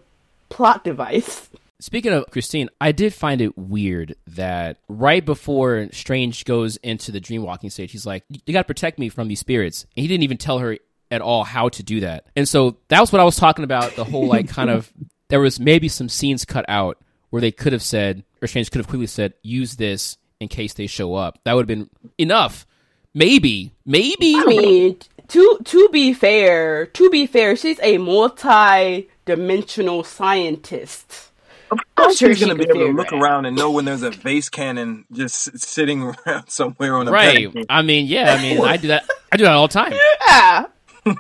plot 0.51 0.85
device. 0.85 1.49
Speaking 1.81 2.13
of 2.13 2.27
Christine, 2.31 2.69
I 2.81 2.93
did 2.93 3.15
find 3.15 3.41
it 3.41 3.57
weird 3.57 4.15
that 4.29 4.79
right 4.89 5.25
before 5.25 5.89
Strange 5.93 6.45
goes 6.45 6.77
into 6.79 7.11
the 7.11 7.21
dream 7.21 7.43
walking 7.43 7.71
stage, 7.71 7.93
he's 7.93 8.07
like, 8.07 8.25
You 8.29 8.53
gotta 8.53 8.65
protect 8.65 8.99
me 8.99 9.09
from 9.09 9.29
these 9.29 9.41
spirits. 9.41 9.87
And 9.97 10.03
he 10.03 10.09
didn't 10.09 10.25
even 10.25 10.37
tell 10.37 10.59
her 10.59 10.77
at 11.11 11.23
all 11.23 11.45
how 11.45 11.71
to 11.71 11.83
do 11.83 12.01
that. 12.01 12.27
And 12.37 12.49
so 12.49 12.77
that 12.89 13.01
was 13.01 13.13
what 13.13 13.21
I 13.21 13.25
was 13.25 13.37
talking 13.37 13.65
about 13.65 13.97
the 13.97 14.05
whole, 14.05 14.27
like, 14.27 14.49
kind 14.49 14.71
of, 14.71 14.93
there 15.29 15.41
was 15.41 15.59
maybe 15.59 15.89
some 15.89 16.09
scenes 16.09 16.45
cut 16.45 16.65
out 16.69 16.99
where 17.31 17.41
they 17.41 17.51
could 17.51 17.73
have 17.73 17.83
said, 17.83 18.25
or 18.43 18.49
Strange 18.49 18.71
could 18.71 18.81
have 18.81 18.89
quickly 18.89 19.07
said, 19.07 19.33
Use 19.43 19.77
this 19.77 20.19
in 20.39 20.49
case 20.49 20.75
they 20.75 20.87
show 20.87 21.15
up. 21.15 21.39
That 21.45 21.55
would 21.55 21.63
have 21.63 21.79
been 21.79 21.89
enough. 22.19 22.67
Maybe. 23.15 23.73
Maybe. 23.85 24.35
I 24.37 24.45
mean, 24.45 24.99
to 25.29 25.59
to 25.65 25.89
be 25.91 26.13
fair, 26.13 26.87
to 26.87 27.11
be 27.11 27.27
fair, 27.27 27.57
she's 27.57 27.81
a 27.83 27.99
multi-dimensional 27.99 30.05
scientist. 30.05 31.30
Of 31.71 31.79
course, 31.95 32.19
she's 32.19 32.39
she 32.39 32.45
gonna 32.45 32.57
be 32.57 32.65
able 32.65 32.87
to 32.87 32.93
look 32.93 33.13
it 33.13 33.19
around 33.21 33.47
and 33.47 33.57
know 33.57 33.71
when 33.71 33.85
there's 33.85 34.03
a 34.03 34.11
vase 34.11 34.49
cannon 34.49 35.05
just 35.13 35.59
sitting 35.59 36.03
around 36.27 36.49
somewhere 36.49 36.97
on 36.97 37.07
a 37.09 37.11
right. 37.13 37.37
pedestal. 37.37 37.65
I 37.69 37.83
mean, 37.83 38.07
yeah, 38.07 38.35
I 38.35 38.43
mean, 38.43 38.61
I 38.61 38.77
do 38.77 38.89
that. 38.89 39.05
I 39.33 39.37
do 39.37 39.45
that 39.45 39.53
all 39.53 39.69
the 39.69 39.73
time. 39.73 39.93
Yeah. 40.29 40.67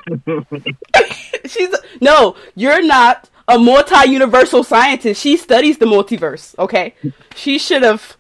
she's 1.46 1.74
no, 2.01 2.36
you're 2.55 2.82
not 2.82 3.30
a 3.48 3.59
multi-universal 3.59 4.62
scientist. 4.62 5.20
She 5.20 5.36
studies 5.36 5.78
the 5.78 5.86
multiverse. 5.86 6.57
Okay, 6.59 6.94
she 7.34 7.59
should 7.59 7.82
have 7.82 8.16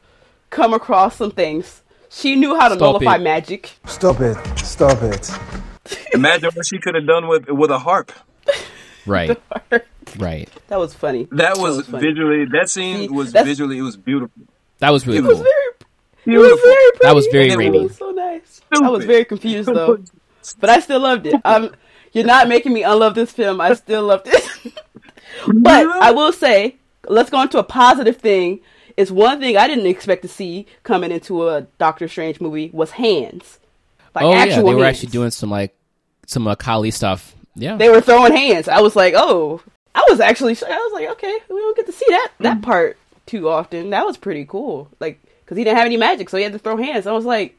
come 0.48 0.72
across 0.72 1.16
some 1.16 1.30
things. 1.30 1.82
She 2.08 2.34
knew 2.34 2.56
how 2.58 2.68
to 2.68 2.74
Stop 2.76 3.00
nullify 3.00 3.16
it. 3.16 3.22
magic. 3.22 3.72
Stop 3.86 4.20
it. 4.20 4.36
Stop 4.58 5.02
it. 5.02 5.30
Imagine 6.12 6.50
what 6.54 6.66
she 6.66 6.78
could 6.78 6.94
have 6.94 7.06
done 7.06 7.28
with 7.28 7.48
with 7.48 7.70
a 7.70 7.78
harp. 7.78 8.10
Right. 9.06 9.38
Right. 10.18 10.48
That 10.68 10.78
was 10.78 10.94
funny. 10.94 11.28
That 11.32 11.58
was, 11.58 11.86
funny. 11.86 12.06
visually. 12.06 12.44
That 12.46 12.68
scene 12.68 12.98
See, 12.98 13.08
was 13.08 13.32
visually. 13.32 13.78
It 13.78 13.82
was 13.82 13.96
beautiful. 13.96 14.42
That 14.78 14.90
was 14.90 15.06
really 15.06 15.18
It 15.18 15.22
cool. 15.22 15.30
was 15.30 15.38
Very, 15.40 16.36
it 16.36 16.38
was 16.38 16.60
very 16.60 16.90
pretty. 16.92 16.98
That 17.02 17.14
was 17.14 17.26
very 17.30 17.48
It 17.50 17.58
Raimi. 17.58 17.82
was 17.84 17.96
so 17.96 18.10
nice. 18.10 18.60
I 18.72 18.88
was 18.88 19.04
very 19.04 19.24
confused 19.24 19.68
though, 19.68 20.02
but 20.58 20.70
I 20.70 20.80
still 20.80 21.00
loved 21.00 21.26
it. 21.26 21.34
Um, 21.44 21.74
you're 22.12 22.24
not 22.24 22.48
making 22.48 22.72
me 22.72 22.82
unlove 22.82 23.14
this 23.14 23.32
film. 23.32 23.60
I 23.60 23.74
still 23.74 24.04
loved 24.04 24.26
it. 24.26 24.74
but 25.54 25.86
I 25.86 26.10
will 26.10 26.32
say, 26.32 26.76
let's 27.08 27.30
go 27.30 27.38
on 27.38 27.48
to 27.50 27.58
a 27.58 27.64
positive 27.64 28.16
thing. 28.16 28.60
It's 28.96 29.10
one 29.10 29.40
thing 29.40 29.56
I 29.56 29.66
didn't 29.66 29.86
expect 29.86 30.22
to 30.22 30.28
see 30.28 30.66
coming 30.82 31.10
into 31.10 31.48
a 31.48 31.62
Doctor 31.78 32.08
Strange 32.08 32.40
movie 32.40 32.70
was 32.72 32.90
hands. 32.92 33.58
Like 34.14 34.24
oh, 34.24 34.32
yeah. 34.32 34.56
They 34.56 34.62
were 34.62 34.72
hands. 34.84 34.96
actually 34.96 35.10
doing 35.10 35.30
some, 35.30 35.50
like, 35.50 35.74
some 36.26 36.46
uh, 36.46 36.54
Kali 36.56 36.90
stuff. 36.90 37.34
Yeah. 37.54 37.76
They 37.76 37.88
were 37.88 38.00
throwing 38.00 38.34
hands. 38.34 38.68
I 38.68 38.80
was 38.80 38.96
like, 38.96 39.14
oh, 39.16 39.62
I 39.94 40.04
was 40.08 40.20
actually, 40.20 40.56
I 40.66 40.76
was 40.76 40.92
like, 40.92 41.08
okay, 41.10 41.38
we 41.48 41.56
don't 41.56 41.76
get 41.76 41.86
to 41.86 41.92
see 41.92 42.06
that 42.08 42.28
Mm. 42.38 42.42
that 42.44 42.62
part 42.62 42.96
too 43.26 43.48
often. 43.48 43.90
That 43.90 44.06
was 44.06 44.16
pretty 44.16 44.44
cool. 44.44 44.88
Like, 45.00 45.20
because 45.44 45.56
he 45.58 45.64
didn't 45.64 45.76
have 45.78 45.86
any 45.86 45.96
magic, 45.96 46.28
so 46.28 46.36
he 46.36 46.44
had 46.44 46.52
to 46.52 46.58
throw 46.58 46.76
hands. 46.76 47.06
I 47.06 47.12
was 47.12 47.24
like, 47.24 47.56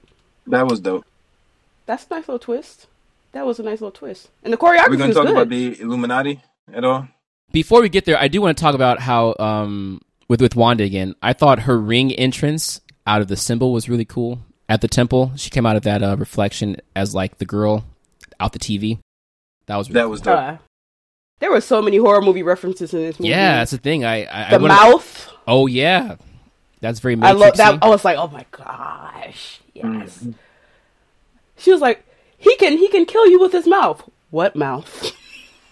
That 0.47 0.67
was 0.67 0.79
dope. 0.79 1.05
that's 1.85 2.05
a 2.09 2.13
nice 2.13 2.27
little 2.27 2.39
twist. 2.39 2.87
That 3.33 3.45
was 3.45 3.59
a 3.59 3.63
nice 3.63 3.79
little 3.81 3.91
twist, 3.91 4.29
and 4.43 4.51
the 4.51 4.57
choreography 4.57 4.89
We're 4.89 4.97
gonna 4.97 5.13
talk 5.13 5.25
good. 5.25 5.31
about 5.31 5.49
the 5.49 5.79
Illuminati 5.79 6.41
at 6.73 6.83
all. 6.83 7.07
Before 7.53 7.81
we 7.81 7.89
get 7.89 8.05
there, 8.05 8.17
I 8.17 8.27
do 8.27 8.41
want 8.41 8.57
to 8.57 8.61
talk 8.61 8.75
about 8.75 8.99
how 8.99 9.35
um 9.39 10.01
with 10.27 10.41
with 10.41 10.55
Wanda 10.55 10.83
again. 10.83 11.15
I 11.21 11.33
thought 11.33 11.59
her 11.61 11.79
ring 11.79 12.11
entrance 12.13 12.81
out 13.07 13.21
of 13.21 13.27
the 13.29 13.37
symbol 13.37 13.71
was 13.73 13.87
really 13.89 14.05
cool 14.05 14.39
at 14.69 14.81
the 14.81 14.87
temple. 14.89 15.31
She 15.35 15.49
came 15.49 15.65
out 15.65 15.75
of 15.77 15.83
that 15.83 16.01
uh, 16.03 16.15
reflection 16.17 16.77
as 16.95 17.13
like 17.15 17.37
the 17.39 17.45
girl 17.45 17.85
out 18.39 18.51
the 18.53 18.59
TV. 18.59 18.99
That 19.67 19.77
was 19.77 19.89
really 19.89 19.93
That 19.95 20.01
cool. 20.03 20.11
was 20.11 20.21
dope. 20.21 20.37
Uh, 20.39 20.57
there 21.41 21.51
were 21.51 21.59
so 21.59 21.81
many 21.81 21.97
horror 21.97 22.21
movie 22.21 22.43
references 22.43 22.93
in 22.93 23.01
this 23.01 23.19
movie. 23.19 23.29
yeah. 23.29 23.57
That's 23.57 23.71
the 23.71 23.77
thing. 23.77 24.05
I, 24.05 24.19
I 24.25 24.57
the 24.57 24.63
I 24.63 24.67
mouth. 24.69 25.29
Oh 25.47 25.67
yeah, 25.67 26.15
that's 26.79 26.99
very. 27.01 27.17
Much. 27.17 27.29
I 27.29 27.33
Matrix 27.33 27.59
love 27.59 27.79
that. 27.81 27.85
I 27.85 27.89
was 27.89 28.05
like, 28.05 28.17
oh 28.17 28.27
my 28.29 28.45
gosh, 28.51 29.59
yes. 29.73 30.19
Mm. 30.23 30.35
She 31.57 31.71
was 31.71 31.81
like, 31.81 32.05
he 32.37 32.55
can 32.55 32.77
he 32.77 32.87
can 32.87 33.05
kill 33.05 33.27
you 33.27 33.39
with 33.39 33.51
his 33.51 33.67
mouth. 33.67 34.07
What 34.29 34.55
mouth? 34.55 35.11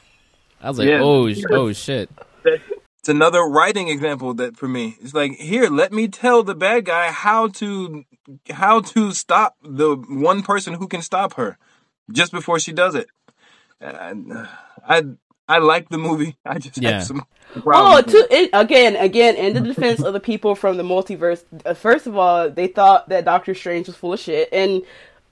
I 0.61 0.67
was 0.69 0.77
like, 0.79 0.89
Yeah. 0.89 1.01
oh 1.01 1.31
oh 1.51 1.71
shit. 1.71 2.09
It's 2.43 3.07
another 3.07 3.43
writing 3.43 3.87
example 3.87 4.33
that 4.35 4.57
for 4.57 4.67
me. 4.67 4.97
It's 5.01 5.13
like 5.13 5.33
here, 5.33 5.69
let 5.69 5.93
me 5.93 6.07
tell 6.09 6.43
the 6.43 6.55
bad 6.55 6.85
guy 6.85 7.11
how 7.11 7.47
to 7.47 8.03
how 8.49 8.81
to 8.81 9.13
stop 9.13 9.55
the 9.63 9.95
one 9.95 10.43
person 10.43 10.73
who 10.73 10.87
can 10.87 11.01
stop 11.01 11.33
her 11.35 11.57
just 12.11 12.31
before 12.31 12.59
she 12.59 12.73
does 12.73 12.95
it. 12.95 13.07
And, 13.79 14.33
uh, 14.33 14.47
I 14.85 15.03
I 15.49 15.57
like 15.57 15.89
the 15.89 15.97
movie. 15.97 16.37
I 16.45 16.59
just 16.59 16.81
Yeah. 16.81 16.91
have 16.91 17.03
some 17.03 17.25
Oh, 17.55 17.61
problems. 17.61 18.05
with 18.05 18.15
it. 18.15 18.29
to, 18.29 18.35
it, 18.35 18.49
again, 18.53 18.95
again, 18.95 19.35
in 19.35 19.53
the 19.53 19.59
defense 19.61 20.01
of 20.01 20.13
the 20.13 20.19
people 20.19 20.53
from 20.55 20.77
the 20.77 20.83
multiverse, 20.83 21.43
uh, 21.65 21.73
first 21.73 22.05
of 22.07 22.15
all, 22.15 22.49
they 22.49 22.67
thought 22.67 23.09
that 23.09 23.25
Doctor 23.25 23.55
Strange 23.55 23.87
was 23.87 23.95
full 23.95 24.13
of 24.13 24.19
shit. 24.19 24.47
And 24.53 24.83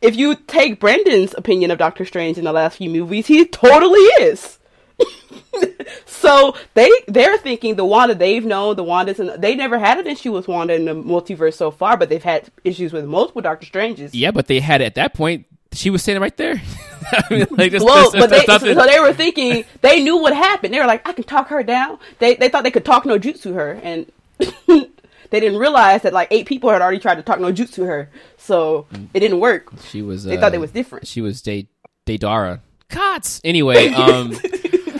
if 0.01 0.15
you 0.15 0.35
take 0.35 0.79
Brendan's 0.79 1.33
opinion 1.35 1.69
of 1.71 1.77
Doctor 1.77 2.03
Strange 2.05 2.37
in 2.39 2.43
the 2.45 2.51
last 2.51 2.77
few 2.77 2.89
movies, 2.89 3.27
he 3.27 3.45
totally 3.45 3.99
is. 4.19 4.57
so 6.05 6.55
they 6.73 6.89
they're 7.07 7.37
thinking 7.37 7.75
the 7.75 7.85
Wanda 7.85 8.15
they've 8.15 8.43
known, 8.45 8.75
the 8.75 8.83
Wanda's 8.83 9.19
and 9.19 9.29
they 9.41 9.53
never 9.55 9.77
had 9.77 9.99
an 9.99 10.07
issue 10.07 10.31
with 10.31 10.47
Wanda 10.47 10.73
in 10.73 10.85
the 10.85 10.93
multiverse 10.95 11.53
so 11.53 11.69
far, 11.71 11.97
but 11.97 12.09
they've 12.09 12.23
had 12.23 12.49
issues 12.63 12.93
with 12.93 13.05
multiple 13.05 13.41
Doctor 13.41 13.65
Stranges. 13.67 14.15
Yeah, 14.15 14.31
but 14.31 14.47
they 14.47 14.59
had 14.59 14.81
at 14.81 14.95
that 14.95 15.13
point. 15.13 15.45
She 15.77 15.89
was 15.89 16.01
standing 16.03 16.21
right 16.21 16.35
there. 16.37 16.61
I 17.11 17.23
mean, 17.29 17.39
like, 17.51 17.71
there's- 17.71 17.83
Well, 17.83 18.11
there's- 18.11 18.25
but 18.25 18.29
they, 18.29 18.45
there's 18.45 18.77
so 18.77 18.85
they 18.85 18.99
were 18.99 19.13
thinking 19.13 19.63
they 19.81 20.01
knew 20.03 20.17
what 20.17 20.35
happened. 20.35 20.73
They 20.73 20.79
were 20.79 20.85
like, 20.87 21.07
I 21.07 21.13
can 21.13 21.23
talk 21.23 21.47
her 21.49 21.63
down. 21.63 21.99
They 22.19 22.35
they 22.35 22.49
thought 22.49 22.63
they 22.63 22.71
could 22.71 22.83
talk 22.85 23.05
no 23.05 23.17
jutsu 23.19 23.53
her, 23.53 23.79
and 23.83 24.11
they 24.67 25.39
didn't 25.39 25.57
realize 25.59 26.01
that 26.03 26.13
like 26.13 26.27
eight 26.31 26.45
people 26.47 26.69
had 26.69 26.81
already 26.81 26.99
tried 26.99 27.15
to 27.15 27.21
talk 27.23 27.39
no 27.39 27.51
jutsu 27.53 27.85
her, 27.85 28.09
so 28.37 28.87
it 29.13 29.19
didn't 29.19 29.39
work. 29.39 29.71
she 29.85 30.01
was. 30.01 30.23
They 30.23 30.37
uh, 30.37 30.41
thought 30.41 30.53
it 30.53 30.59
was 30.59 30.71
different. 30.71 31.07
She 31.07 31.21
was 31.21 31.41
Day 31.41 31.67
Daydara. 32.05 32.61
Cots. 32.89 33.41
Anyway, 33.43 33.87
um, 33.89 34.35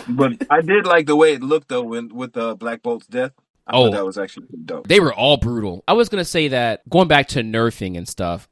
But 0.08 0.46
I 0.50 0.60
did 0.60 0.86
like 0.86 1.06
the 1.06 1.16
way 1.16 1.32
it 1.34 1.42
looked 1.42 1.68
though 1.68 1.82
when 1.82 2.08
with 2.14 2.36
uh, 2.36 2.54
Black 2.54 2.82
Bolt's 2.82 3.06
death. 3.06 3.32
I 3.66 3.76
Oh. 3.76 3.84
thought 3.84 3.92
that 3.96 4.06
was 4.06 4.16
actually 4.16 4.46
dope. 4.64 4.86
they 4.88 4.98
were 5.00 5.12
all 5.12 5.36
brutal. 5.36 5.84
I 5.86 5.92
was 5.92 6.08
gonna 6.08 6.24
say 6.24 6.48
that 6.48 6.88
going 6.88 7.08
back 7.08 7.28
to 7.28 7.40
nerfing 7.42 7.96
and 7.98 8.08
stuff. 8.08 8.48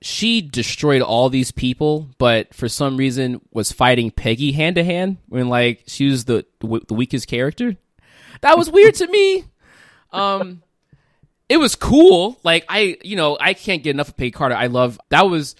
She 0.00 0.40
destroyed 0.40 1.02
all 1.02 1.28
these 1.28 1.50
people, 1.50 2.08
but 2.18 2.54
for 2.54 2.68
some 2.68 2.96
reason 2.96 3.40
was 3.52 3.72
fighting 3.72 4.10
Peggy 4.10 4.52
hand 4.52 4.76
to 4.76 4.84
hand 4.84 5.18
when 5.28 5.48
like 5.48 5.84
she 5.86 6.08
was 6.08 6.24
the 6.26 6.46
the 6.60 6.94
weakest 6.94 7.26
character. 7.26 7.76
That 8.42 8.56
was 8.56 8.70
weird 8.70 8.94
to 8.96 9.08
me. 9.08 9.44
Um, 10.12 10.62
it 11.48 11.56
was 11.56 11.74
cool. 11.74 12.38
Like 12.44 12.64
I, 12.68 12.96
you 13.02 13.16
know, 13.16 13.36
I 13.40 13.54
can't 13.54 13.82
get 13.82 13.90
enough 13.90 14.10
of 14.10 14.16
Peggy 14.16 14.30
Carter. 14.30 14.54
I 14.54 14.68
love 14.68 15.00
that 15.08 15.28
was 15.28 15.56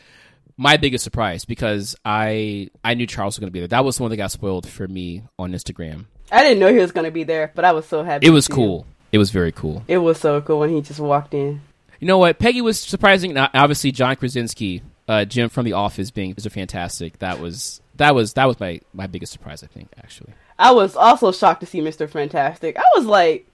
my 0.57 0.76
biggest 0.76 1.05
surprise 1.05 1.45
because 1.45 1.97
I 2.05 2.70
I 2.84 2.95
knew 2.95 3.07
Charles 3.07 3.34
was 3.34 3.41
going 3.41 3.49
to 3.49 3.53
be 3.53 3.61
there. 3.61 3.68
That 3.68 3.84
was 3.84 3.97
the 3.97 4.03
one 4.05 4.11
that 4.11 4.16
got 4.16 4.30
spoiled 4.30 4.68
for 4.68 4.86
me 4.86 5.24
on 5.39 5.53
Instagram. 5.53 6.07
I 6.30 6.43
didn't 6.43 6.59
know 6.59 6.72
he 6.72 6.78
was 6.78 6.93
gonna 6.93 7.11
be 7.11 7.24
there, 7.24 7.53
but 7.55 7.64
I 7.64 7.72
was 7.72 7.86
so 7.86 8.03
happy. 8.03 8.26
It 8.26 8.30
was 8.30 8.47
to 8.47 8.53
see 8.53 8.61
him. 8.61 8.66
cool. 8.66 8.86
It 9.12 9.18
was 9.18 9.30
very 9.30 9.53
cool. 9.53 9.82
It 9.89 9.99
was 9.99 10.20
so 10.20 10.41
cool 10.43 10.61
when 10.61 10.70
he 10.70 10.82
just 10.82 11.01
walked 11.01 11.32
in. 11.32 11.62
You 12.01 12.07
know 12.07 12.18
what? 12.18 12.38
Peggy 12.38 12.61
was 12.61 12.78
surprising. 12.78 13.36
Obviously, 13.36 13.90
John 13.92 14.14
Krasinski, 14.16 14.82
uh, 15.09 15.24
Jim 15.24 15.49
from 15.49 15.64
The 15.64 15.72
Office, 15.72 16.11
being 16.11 16.34
Mr. 16.34 16.51
Fantastic. 16.51 17.18
That 17.18 17.40
was 17.40 17.80
that 17.96 18.14
was 18.14 18.34
that 18.34 18.46
was 18.46 18.59
my 18.61 18.80
my 18.92 19.07
biggest 19.07 19.32
surprise. 19.32 19.62
I 19.62 19.66
think 19.66 19.88
actually. 19.99 20.32
I 20.59 20.72
was 20.72 20.96
also 20.96 21.32
shocked 21.32 21.61
to 21.61 21.66
see 21.66 21.80
Mr. 21.80 22.09
Fantastic. 22.09 22.76
I 22.76 22.84
was 22.96 23.07
like, 23.07 23.46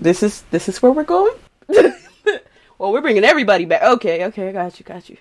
"This 0.00 0.22
is 0.22 0.42
this 0.50 0.68
is 0.68 0.82
where 0.82 0.92
we're 0.92 1.04
going." 1.04 1.34
well, 2.78 2.92
we're 2.92 3.00
bringing 3.00 3.24
everybody 3.24 3.64
back. 3.64 3.82
Okay, 3.82 4.24
okay, 4.26 4.48
I 4.48 4.52
got 4.52 4.78
you, 4.78 4.84
got 4.84 5.08
you. 5.08 5.16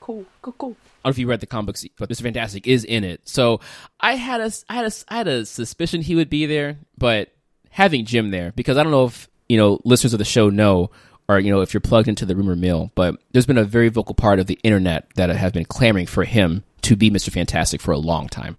Cool, 0.00 0.24
cool, 0.42 0.54
cool. 0.56 0.76
I 1.04 1.08
don't 1.08 1.10
know 1.10 1.10
if 1.10 1.18
you 1.18 1.26
read 1.28 1.40
the 1.40 1.46
comic 1.46 1.76
but 1.98 2.08
Mr. 2.08 2.22
Fantastic 2.22 2.66
is 2.66 2.84
in 2.84 3.04
it. 3.04 3.20
So 3.28 3.60
I 4.00 4.16
had 4.16 4.40
a 4.40 4.50
I 4.68 4.74
had 4.74 4.86
a 4.86 4.92
I 5.08 5.16
had 5.18 5.28
a 5.28 5.46
suspicion 5.46 6.02
he 6.02 6.16
would 6.16 6.30
be 6.30 6.46
there, 6.46 6.78
but 6.96 7.32
having 7.70 8.04
Jim 8.04 8.30
there 8.30 8.52
because 8.56 8.76
I 8.76 8.82
don't 8.82 8.92
know 8.92 9.04
if 9.04 9.28
you 9.48 9.56
know 9.56 9.80
listeners 9.84 10.12
of 10.12 10.18
the 10.18 10.24
show 10.24 10.48
know 10.48 10.90
or 11.28 11.38
you 11.38 11.50
know 11.50 11.60
if 11.60 11.74
you're 11.74 11.80
plugged 11.80 12.08
into 12.08 12.24
the 12.24 12.34
rumor 12.34 12.56
mill, 12.56 12.90
but 12.94 13.16
there's 13.32 13.46
been 13.46 13.58
a 13.58 13.64
very 13.64 13.88
vocal 13.88 14.14
part 14.14 14.38
of 14.38 14.46
the 14.46 14.58
internet 14.62 15.08
that 15.16 15.28
have 15.30 15.52
been 15.52 15.64
clamoring 15.64 16.06
for 16.06 16.24
him 16.24 16.64
to 16.82 16.96
be 16.96 17.10
Mr. 17.10 17.30
Fantastic 17.30 17.80
for 17.80 17.92
a 17.92 17.98
long 17.98 18.28
time. 18.28 18.56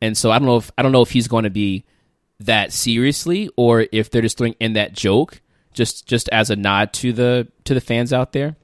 And 0.00 0.16
so 0.16 0.30
I 0.30 0.38
don't 0.38 0.46
know 0.46 0.56
if 0.56 0.70
I 0.78 0.82
don't 0.82 0.92
know 0.92 1.02
if 1.02 1.10
he's 1.10 1.28
going 1.28 1.44
to 1.44 1.50
be 1.50 1.84
that 2.40 2.72
seriously 2.72 3.50
or 3.56 3.86
if 3.92 4.10
they're 4.10 4.22
just 4.22 4.38
throwing 4.38 4.56
in 4.58 4.72
that 4.72 4.92
joke 4.94 5.40
just 5.72 6.06
just 6.06 6.28
as 6.30 6.50
a 6.50 6.56
nod 6.56 6.92
to 6.94 7.12
the 7.12 7.48
to 7.64 7.74
the 7.74 7.80
fans 7.80 8.12
out 8.12 8.32
there. 8.32 8.56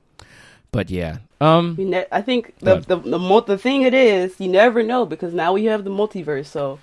But 0.73 0.91
yeah. 0.91 1.19
Um 1.41 1.77
You 1.79 1.85
ne- 1.87 2.07
I 2.11 2.23
think 2.23 2.55
the 2.59 2.81
the 2.81 2.97
the, 2.97 3.43
the 3.47 3.59
thing 3.59 3.83
it 3.83 3.95
is, 3.95 4.39
you 4.41 4.49
never 4.49 4.83
know 4.83 5.07
because 5.07 5.33
now 5.33 5.53
we 5.53 5.65
have 5.67 5.85
the 5.85 5.91
multiverse, 5.91 6.47
so 6.47 6.79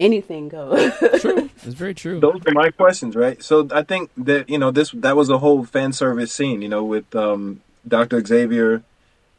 anything 0.00 0.48
goes. 0.48 0.92
true. 1.20 1.50
It's 1.62 1.74
very 1.74 1.92
true. 1.94 2.18
Those 2.20 2.40
are 2.46 2.54
my 2.54 2.70
questions, 2.70 3.14
right? 3.14 3.40
So 3.42 3.68
I 3.70 3.82
think 3.82 4.10
that 4.16 4.48
you 4.48 4.56
know 4.58 4.70
this 4.70 4.90
that 4.92 5.14
was 5.14 5.28
a 5.28 5.36
whole 5.38 5.62
fan 5.64 5.92
service 5.92 6.32
scene, 6.32 6.62
you 6.62 6.70
know, 6.70 6.82
with 6.82 7.14
um, 7.14 7.60
Doctor 7.86 8.24
Xavier 8.24 8.82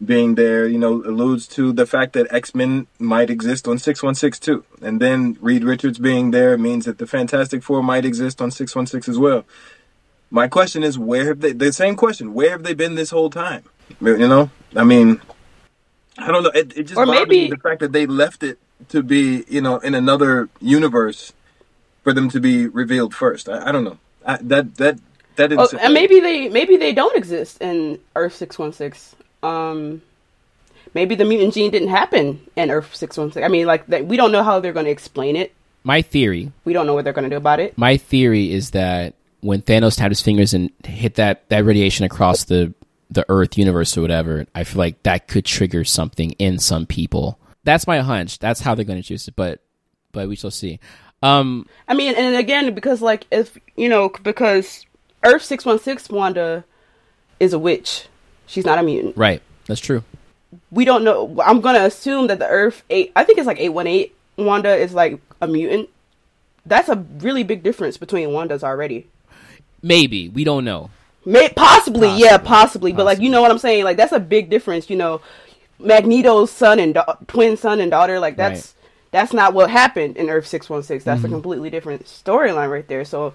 being 0.05 0.35
there. 0.35 0.67
You 0.67 0.77
know, 0.77 0.93
alludes 1.03 1.47
to 1.57 1.73
the 1.73 1.87
fact 1.87 2.13
that 2.13 2.27
X 2.29 2.53
Men 2.53 2.85
might 2.99 3.31
exist 3.31 3.67
on 3.67 3.79
six 3.79 4.03
one 4.03 4.13
six 4.13 4.37
too, 4.39 4.63
and 4.83 5.01
then 5.01 5.35
Reed 5.41 5.63
Richards 5.63 5.97
being 5.97 6.29
there 6.29 6.59
means 6.59 6.85
that 6.85 6.99
the 6.99 7.07
Fantastic 7.07 7.63
Four 7.63 7.81
might 7.81 8.05
exist 8.05 8.39
on 8.39 8.51
six 8.51 8.75
one 8.75 8.85
six 8.85 9.09
as 9.09 9.17
well. 9.17 9.43
My 10.29 10.47
question 10.47 10.83
is, 10.83 10.99
where 10.99 11.25
have 11.25 11.39
they? 11.41 11.53
The 11.53 11.73
same 11.73 11.95
question: 11.95 12.35
Where 12.35 12.51
have 12.51 12.61
they 12.61 12.75
been 12.75 12.93
this 12.93 13.09
whole 13.09 13.31
time? 13.31 13.63
You 13.99 14.27
know, 14.27 14.51
I 14.75 14.83
mean, 14.83 15.19
I 16.19 16.27
don't 16.31 16.43
know. 16.43 16.51
It, 16.53 16.77
it 16.77 16.83
just 16.83 16.97
Or 16.99 17.07
bothers 17.07 17.27
me 17.27 17.41
maybe- 17.41 17.49
the 17.49 17.57
fact 17.57 17.79
that 17.79 17.91
they 17.93 18.05
left 18.05 18.43
it 18.43 18.59
to 18.89 19.03
be, 19.03 19.43
you 19.47 19.61
know, 19.61 19.77
in 19.77 19.95
another 19.95 20.49
universe 20.59 21.33
for 22.03 22.13
them 22.13 22.29
to 22.29 22.39
be 22.39 22.67
revealed 22.67 23.13
first. 23.13 23.47
I, 23.49 23.69
I 23.69 23.71
don't 23.71 23.83
know. 23.83 23.97
I, 24.25 24.37
that 24.37 24.75
that 24.75 24.99
that 25.35 25.47
didn't. 25.49 25.73
Oh, 25.73 25.77
and 25.79 25.93
maybe 25.93 26.19
they 26.19 26.49
maybe 26.49 26.77
they 26.77 26.93
don't 26.93 27.15
exist 27.15 27.61
in 27.61 27.99
Earth 28.15 28.35
six 28.35 28.57
one 28.59 28.73
six. 28.73 29.15
Um, 29.43 30.01
maybe 30.93 31.15
the 31.15 31.25
mutant 31.25 31.53
gene 31.53 31.71
didn't 31.71 31.89
happen 31.89 32.41
in 32.55 32.69
Earth 32.71 32.95
six 32.95 33.17
one 33.17 33.31
six. 33.31 33.43
I 33.43 33.47
mean, 33.47 33.65
like 33.67 33.87
they, 33.87 34.01
we 34.01 34.17
don't 34.17 34.31
know 34.31 34.43
how 34.43 34.59
they're 34.59 34.73
going 34.73 34.85
to 34.85 34.91
explain 34.91 35.35
it. 35.35 35.53
My 35.83 36.03
theory, 36.03 36.51
We 36.63 36.73
don't 36.73 36.85
know 36.85 36.93
what 36.93 37.05
they're 37.05 37.13
going 37.13 37.23
to 37.23 37.29
do 37.31 37.37
about 37.37 37.59
it. 37.59 37.75
my 37.75 37.97
theory 37.97 38.51
is 38.51 38.69
that 38.71 39.15
when 39.39 39.63
Thanos 39.63 39.97
tapped 39.97 40.11
his 40.11 40.21
fingers 40.21 40.53
and 40.53 40.69
hit 40.85 41.15
that 41.15 41.49
that 41.49 41.65
radiation 41.65 42.05
across 42.05 42.43
the 42.43 42.73
the 43.09 43.25
Earth 43.27 43.57
universe 43.57 43.97
or 43.97 44.01
whatever, 44.01 44.45
I 44.55 44.63
feel 44.63 44.77
like 44.77 45.01
that 45.03 45.27
could 45.27 45.43
trigger 45.45 45.83
something 45.83 46.31
in 46.33 46.59
some 46.59 46.85
people. 46.85 47.37
That's 47.63 47.85
my 47.87 47.99
hunch. 47.99 48.39
That's 48.39 48.59
how 48.61 48.75
they're 48.75 48.85
going 48.85 49.01
to 49.01 49.07
choose 49.07 49.27
it, 49.27 49.35
but 49.35 49.61
but 50.11 50.27
we 50.27 50.35
shall 50.35 50.51
see. 50.51 50.79
Um, 51.23 51.67
I 51.87 51.93
mean, 51.93 52.15
and 52.15 52.35
again, 52.35 52.73
because 52.73 53.01
like 53.01 53.25
if 53.31 53.57
you 53.75 53.87
know, 53.89 54.09
because 54.23 54.85
Earth 55.23 55.43
six 55.43 55.65
one 55.65 55.79
six 55.79 56.09
Wanda 56.09 56.63
is 57.39 57.53
a 57.53 57.59
witch. 57.59 58.07
She's 58.47 58.65
not 58.65 58.79
a 58.79 58.83
mutant. 58.83 59.15
right, 59.15 59.41
that's 59.67 59.79
true. 59.81 60.03
We 60.71 60.83
don't 60.83 61.03
know. 61.03 61.39
I'm 61.45 61.61
gonna 61.61 61.85
assume 61.85 62.27
that 62.27 62.39
the 62.39 62.47
Earth 62.47 62.83
eight. 62.89 63.11
I 63.15 63.23
think 63.23 63.37
it's 63.37 63.47
like 63.47 63.59
eight 63.59 63.69
one 63.69 63.87
eight. 63.87 64.15
Wanda 64.37 64.75
is 64.75 64.93
like 64.93 65.19
a 65.41 65.47
mutant. 65.47 65.89
That's 66.65 66.89
a 66.89 66.95
really 67.19 67.43
big 67.43 67.63
difference 67.63 67.97
between 67.97 68.29
Wandas 68.29 68.63
already. 68.63 69.07
Maybe 69.81 70.29
we 70.29 70.43
don't 70.43 70.65
know. 70.65 70.89
May, 71.25 71.49
possibly, 71.49 72.07
yeah, 72.17 72.37
Possibly. 72.37 72.47
possibly. 72.47 72.91
But 72.93 73.05
like, 73.05 73.19
you 73.19 73.29
know 73.29 73.41
what 73.41 73.51
I'm 73.51 73.59
saying? 73.59 73.83
Like, 73.83 73.97
that's 73.97 74.11
a 74.11 74.19
big 74.19 74.49
difference. 74.49 74.89
You 74.89 74.95
know, 74.95 75.21
Magneto's 75.83 76.51
son 76.51 76.79
and 76.79 76.93
da- 76.93 77.15
twin 77.27 77.57
son 77.57 77.79
and 77.79 77.91
daughter. 77.91 78.19
Like, 78.19 78.37
that's 78.37 78.75
Right. 78.75 78.87
that's 79.11 79.33
not 79.33 79.53
what 79.53 79.69
happened 79.69 80.17
in 80.17 80.29
Earth 80.29 80.47
six 80.47 80.69
one 80.69 80.83
six. 80.83 81.03
That's 81.03 81.21
a 81.21 81.25
mm-hmm. 81.25 81.33
completely 81.33 81.69
different 81.69 82.05
storyline 82.05 82.71
right 82.71 82.87
there. 82.87 83.05
So, 83.05 83.33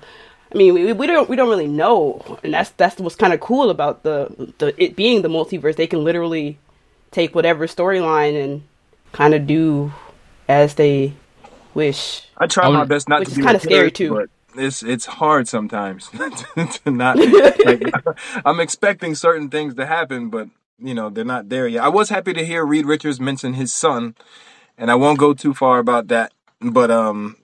I 0.52 0.56
mean, 0.56 0.74
we, 0.74 0.92
we 0.92 1.06
don't 1.06 1.28
we 1.28 1.36
don't 1.36 1.48
really 1.48 1.66
know, 1.68 2.38
and 2.42 2.54
that's 2.54 2.70
that's 2.70 2.98
what's 3.00 3.16
kind 3.16 3.32
of 3.32 3.40
cool 3.40 3.70
about 3.70 4.02
the 4.02 4.52
the 4.58 4.74
it 4.82 4.96
being 4.96 5.22
the 5.22 5.28
multiverse. 5.28 5.76
They 5.76 5.86
can 5.86 6.04
literally 6.04 6.58
take 7.10 7.34
whatever 7.34 7.66
storyline 7.66 8.42
and 8.42 8.62
kind 9.12 9.34
of 9.34 9.46
do 9.46 9.92
as 10.48 10.74
they 10.74 11.14
wish. 11.74 12.28
I 12.36 12.46
try 12.46 12.68
my 12.70 12.84
best 12.84 13.08
not 13.08 13.20
Which 13.20 13.28
to 13.28 13.32
is 13.32 13.38
be 13.38 13.44
kinda 13.44 13.60
scary, 13.60 13.90
too. 13.90 14.14
But 14.14 14.28
it's 14.58 14.82
it's 14.82 15.06
hard 15.06 15.48
sometimes 15.48 16.08
to 16.84 16.90
not. 16.90 17.16
Like, 17.66 17.82
I'm 18.44 18.60
expecting 18.60 19.14
certain 19.14 19.48
things 19.48 19.74
to 19.74 19.86
happen, 19.86 20.30
but 20.30 20.48
you 20.78 20.94
know 20.94 21.10
they're 21.10 21.24
not 21.24 21.48
there 21.48 21.66
yet. 21.68 21.84
I 21.84 21.88
was 21.88 22.08
happy 22.08 22.32
to 22.32 22.44
hear 22.44 22.64
Reed 22.64 22.86
Richards 22.86 23.20
mention 23.20 23.54
his 23.54 23.72
son, 23.72 24.14
and 24.76 24.90
I 24.90 24.94
won't 24.94 25.18
go 25.18 25.34
too 25.34 25.54
far 25.54 25.78
about 25.78 26.08
that. 26.08 26.32
But 26.60 26.90
um, 26.90 27.36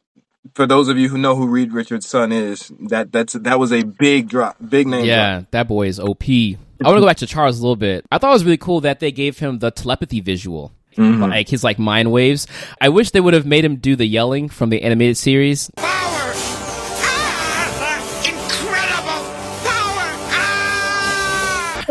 for 0.55 0.67
those 0.67 0.89
of 0.89 0.99
you 0.99 1.09
who 1.09 1.19
know 1.19 1.37
who 1.37 1.47
Reed 1.47 1.73
Richards' 1.73 2.09
son 2.09 2.33
is, 2.33 2.73
that 2.81 3.13
that's 3.13 3.35
that 3.35 3.59
was 3.59 3.73
a 3.73 3.83
big 3.83 4.29
drop, 4.29 4.57
big 4.67 4.87
name. 4.87 5.05
Yeah, 5.05 5.41
drop. 5.41 5.51
that 5.53 5.69
boy 5.69 5.87
is 5.87 5.99
OP. 6.01 6.29
I 6.29 6.89
want 6.89 6.97
to 6.97 7.01
go 7.01 7.07
back 7.07 7.19
to 7.19 7.27
Charles 7.27 7.59
a 7.59 7.63
little 7.63 7.77
bit. 7.77 8.05
I 8.11 8.19
thought 8.19 8.31
it 8.31 8.35
was 8.35 8.45
really 8.45 8.57
cool 8.57 8.81
that 8.81 9.01
they 9.01 9.13
gave 9.13 9.39
him 9.39 9.61
the 9.61 9.71
telepathy 9.71 10.21
visual. 10.21 10.73
Like 10.97 11.49
his 11.49 11.65
like 11.65 11.79
mind 11.79 12.13
waves. 12.13 12.47
I 12.81 12.91
wish 12.91 13.13
they 13.13 13.21
would 13.21 13.33
have 13.33 13.47
made 13.47 13.65
him 13.65 13.77
do 13.77 13.97
the 13.97 14.05
yelling 14.05 14.51
from 14.51 14.69
the 14.69 14.83
animated 14.83 15.17
series. 15.17 15.71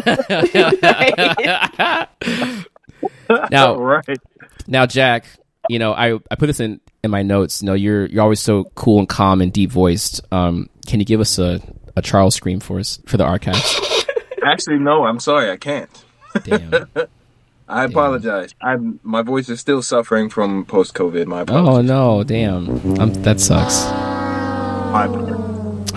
Now, 3.49 3.77
right. 3.77 4.05
now, 4.67 4.85
Jack, 4.85 5.25
you 5.69 5.79
know, 5.79 5.93
I 5.93 6.19
I 6.29 6.35
put 6.37 6.47
this 6.47 6.59
in 6.59 6.81
in 7.03 7.11
my 7.11 7.23
notes. 7.23 7.61
You 7.61 7.67
know, 7.67 7.73
you're 7.73 8.05
you're 8.07 8.21
always 8.21 8.39
so 8.39 8.65
cool 8.75 8.99
and 8.99 9.07
calm 9.07 9.41
and 9.41 9.53
deep 9.53 9.71
voiced. 9.71 10.21
Um, 10.31 10.69
can 10.85 10.99
you 10.99 11.05
give 11.05 11.19
us 11.19 11.39
a 11.39 11.61
a 11.95 12.01
Charles 12.01 12.35
scream 12.35 12.59
for 12.59 12.79
us 12.79 12.99
for 13.05 13.17
the 13.17 13.23
archives? 13.23 14.05
Actually, 14.43 14.79
no. 14.79 15.05
I'm 15.05 15.19
sorry, 15.19 15.49
I 15.49 15.57
can't. 15.57 15.89
Damn. 16.43 16.87
I 17.67 17.85
apologize. 17.85 18.53
I'm 18.61 18.99
my 19.01 19.21
voice 19.21 19.47
is 19.47 19.61
still 19.61 19.81
suffering 19.81 20.29
from 20.29 20.65
post 20.65 20.93
COVID. 20.93 21.25
My 21.27 21.41
apologies. 21.41 21.89
Oh 21.89 22.17
no, 22.17 22.23
damn. 22.23 22.99
Um, 22.99 23.13
that 23.23 23.39
sucks. 23.39 23.85
My. 24.91 25.05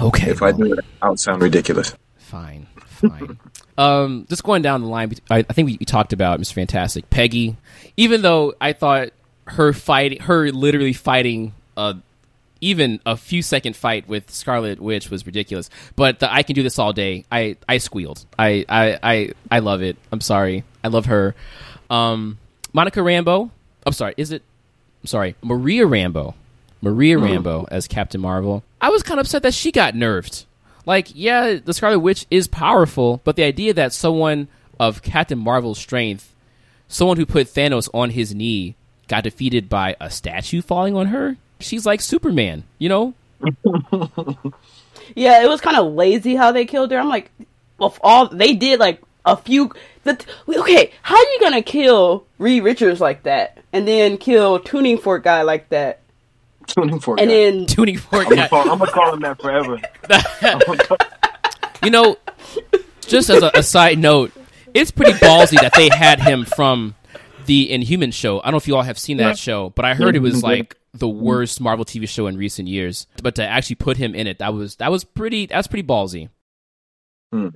Okay. 0.00 0.30
If 0.30 0.42
I 0.42 0.52
do 0.52 0.68
that, 0.68 0.84
I'll 1.02 1.16
sound 1.16 1.42
ridiculous. 1.42 1.94
Fine, 2.16 2.68
fine. 2.86 3.38
Um, 3.76 4.26
just 4.28 4.44
going 4.44 4.62
down 4.62 4.82
the 4.82 4.88
line, 4.88 5.12
I, 5.30 5.38
I 5.38 5.42
think 5.52 5.66
we, 5.66 5.78
talked 5.78 6.12
about 6.12 6.40
Mr. 6.40 6.54
Fantastic, 6.54 7.10
Peggy. 7.10 7.56
Even 7.96 8.22
though 8.22 8.54
I 8.60 8.72
thought 8.72 9.10
her 9.46 9.72
fighting, 9.72 10.20
her 10.20 10.50
literally 10.50 10.92
fighting 10.92 11.54
a 11.76 11.96
even 12.60 12.98
a 13.04 13.16
few 13.16 13.42
second 13.42 13.76
fight 13.76 14.08
with 14.08 14.30
Scarlet 14.30 14.80
Witch 14.80 15.10
was 15.10 15.26
ridiculous. 15.26 15.68
But 15.96 16.20
the 16.20 16.32
I 16.32 16.42
can 16.42 16.54
do 16.54 16.62
this 16.62 16.78
all 16.78 16.92
day. 16.92 17.24
I 17.30 17.56
I 17.68 17.78
squealed. 17.78 18.24
I 18.38 18.64
I 18.68 18.98
I, 19.02 19.30
I 19.50 19.58
love 19.58 19.82
it. 19.82 19.96
I'm 20.10 20.20
sorry. 20.20 20.64
I 20.82 20.88
love 20.88 21.06
her. 21.06 21.34
Um, 21.90 22.38
Monica 22.72 23.00
Rambeau. 23.00 23.50
I'm 23.86 23.92
sorry. 23.92 24.14
Is 24.16 24.32
it? 24.32 24.42
I'm 25.02 25.06
sorry. 25.08 25.36
Maria 25.42 25.84
Rambeau. 25.84 26.34
Maria 26.80 27.16
Rambeau 27.16 27.66
as 27.70 27.88
Captain 27.88 28.20
Marvel. 28.20 28.62
I 28.80 28.90
was 28.90 29.02
kind 29.02 29.18
of 29.18 29.26
upset 29.26 29.42
that 29.42 29.54
she 29.54 29.72
got 29.72 29.94
nerfed. 29.94 30.44
Like, 30.86 31.08
yeah, 31.14 31.58
the 31.64 31.74
Scarlet 31.74 32.00
Witch 32.00 32.26
is 32.30 32.46
powerful, 32.46 33.20
but 33.24 33.36
the 33.36 33.44
idea 33.44 33.72
that 33.74 33.92
someone 33.92 34.48
of 34.78 35.02
Captain 35.02 35.38
Marvel's 35.38 35.78
strength, 35.78 36.34
someone 36.88 37.16
who 37.16 37.26
put 37.26 37.46
Thanos 37.46 37.88
on 37.94 38.10
his 38.10 38.34
knee, 38.34 38.76
got 39.08 39.24
defeated 39.24 39.68
by 39.68 39.96
a 40.00 40.10
statue 40.10 40.62
falling 40.62 40.96
on 40.96 41.06
her, 41.06 41.36
she's 41.58 41.86
like 41.86 42.00
Superman, 42.00 42.64
you 42.78 42.88
know? 42.88 43.14
Yeah, 45.14 45.42
it 45.42 45.48
was 45.48 45.60
kind 45.60 45.76
of 45.76 45.92
lazy 45.92 46.34
how 46.34 46.52
they 46.52 46.64
killed 46.64 46.90
her. 46.90 46.98
I'm 46.98 47.08
like, 47.08 47.30
of 47.78 48.00
all 48.02 48.28
they 48.28 48.54
did, 48.54 48.80
like 48.80 49.02
a 49.24 49.36
few. 49.36 49.70
The, 50.04 50.24
okay, 50.48 50.92
how 51.02 51.16
are 51.16 51.30
you 51.32 51.38
gonna 51.40 51.62
kill 51.62 52.26
Reed 52.38 52.62
Richards 52.62 53.00
like 53.00 53.24
that, 53.24 53.58
and 53.72 53.86
then 53.86 54.16
kill 54.16 54.58
Tuning 54.58 54.98
Fork 54.98 55.24
guy 55.24 55.42
like 55.42 55.68
that, 55.70 56.00
Tuning 56.66 57.00
for 57.00 57.18
and 57.18 57.30
then 57.30 57.66
Tuning 57.66 57.98
fork. 57.98 58.26
I'm 58.26 58.36
gonna, 58.36 58.48
call, 58.48 58.70
I'm 58.70 58.78
gonna 58.78 58.90
call 58.90 59.14
him 59.14 59.20
that 59.20 59.40
forever. 59.40 59.80
You 61.84 61.90
know, 61.90 62.16
just 63.02 63.28
as 63.28 63.42
a, 63.42 63.50
a 63.54 63.62
side 63.62 63.98
note, 63.98 64.32
it's 64.72 64.90
pretty 64.90 65.12
ballsy 65.12 65.60
that 65.60 65.74
they 65.76 65.90
had 65.90 66.18
him 66.18 66.46
from 66.46 66.94
the 67.44 67.70
Inhuman 67.70 68.10
show. 68.10 68.40
I 68.40 68.44
don't 68.44 68.52
know 68.52 68.56
if 68.56 68.68
you 68.68 68.76
all 68.76 68.82
have 68.82 68.98
seen 68.98 69.18
that 69.18 69.38
show, 69.38 69.68
but 69.70 69.84
I 69.84 69.92
heard 69.92 70.16
it 70.16 70.20
was 70.20 70.36
mm-hmm. 70.36 70.46
like 70.46 70.76
the 70.94 71.08
worst 71.08 71.60
Marvel 71.60 71.84
TV 71.84 72.08
show 72.08 72.26
in 72.26 72.38
recent 72.38 72.68
years. 72.68 73.06
But 73.22 73.34
to 73.34 73.46
actually 73.46 73.76
put 73.76 73.98
him 73.98 74.14
in 74.14 74.26
it, 74.26 74.38
that 74.38 74.54
was 74.54 74.76
that 74.76 74.90
was 74.90 75.04
pretty 75.04 75.46
that's 75.46 75.66
pretty 75.66 75.86
ballsy. 75.86 76.30
Hmm. 77.32 77.48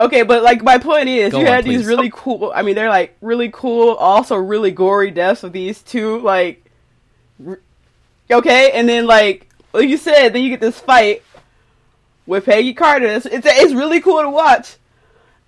Okay, 0.00 0.22
but 0.22 0.42
like 0.42 0.62
my 0.62 0.78
point 0.78 1.08
is, 1.08 1.32
Go 1.32 1.40
you 1.40 1.46
on, 1.46 1.52
had 1.52 1.64
these 1.64 1.84
really 1.84 2.10
cool. 2.12 2.50
I 2.54 2.62
mean, 2.62 2.74
they're 2.74 2.88
like 2.88 3.16
really 3.20 3.50
cool, 3.52 3.94
also 3.94 4.36
really 4.36 4.70
gory 4.70 5.10
deaths 5.10 5.42
of 5.42 5.52
these 5.52 5.82
two. 5.82 6.20
Like, 6.20 6.64
r- 7.46 7.60
okay, 8.32 8.72
and 8.72 8.88
then 8.88 9.06
like 9.06 9.48
like 9.72 9.88
you 9.88 9.96
said, 9.96 10.32
then 10.32 10.42
you 10.42 10.50
get 10.50 10.60
this 10.60 10.78
fight 10.78 11.22
with 12.26 12.44
Peggy 12.44 12.74
Carter. 12.74 13.06
It's 13.06 13.26
it's, 13.26 13.46
it's 13.46 13.72
really 13.72 14.00
cool 14.00 14.22
to 14.22 14.30
watch. 14.30 14.76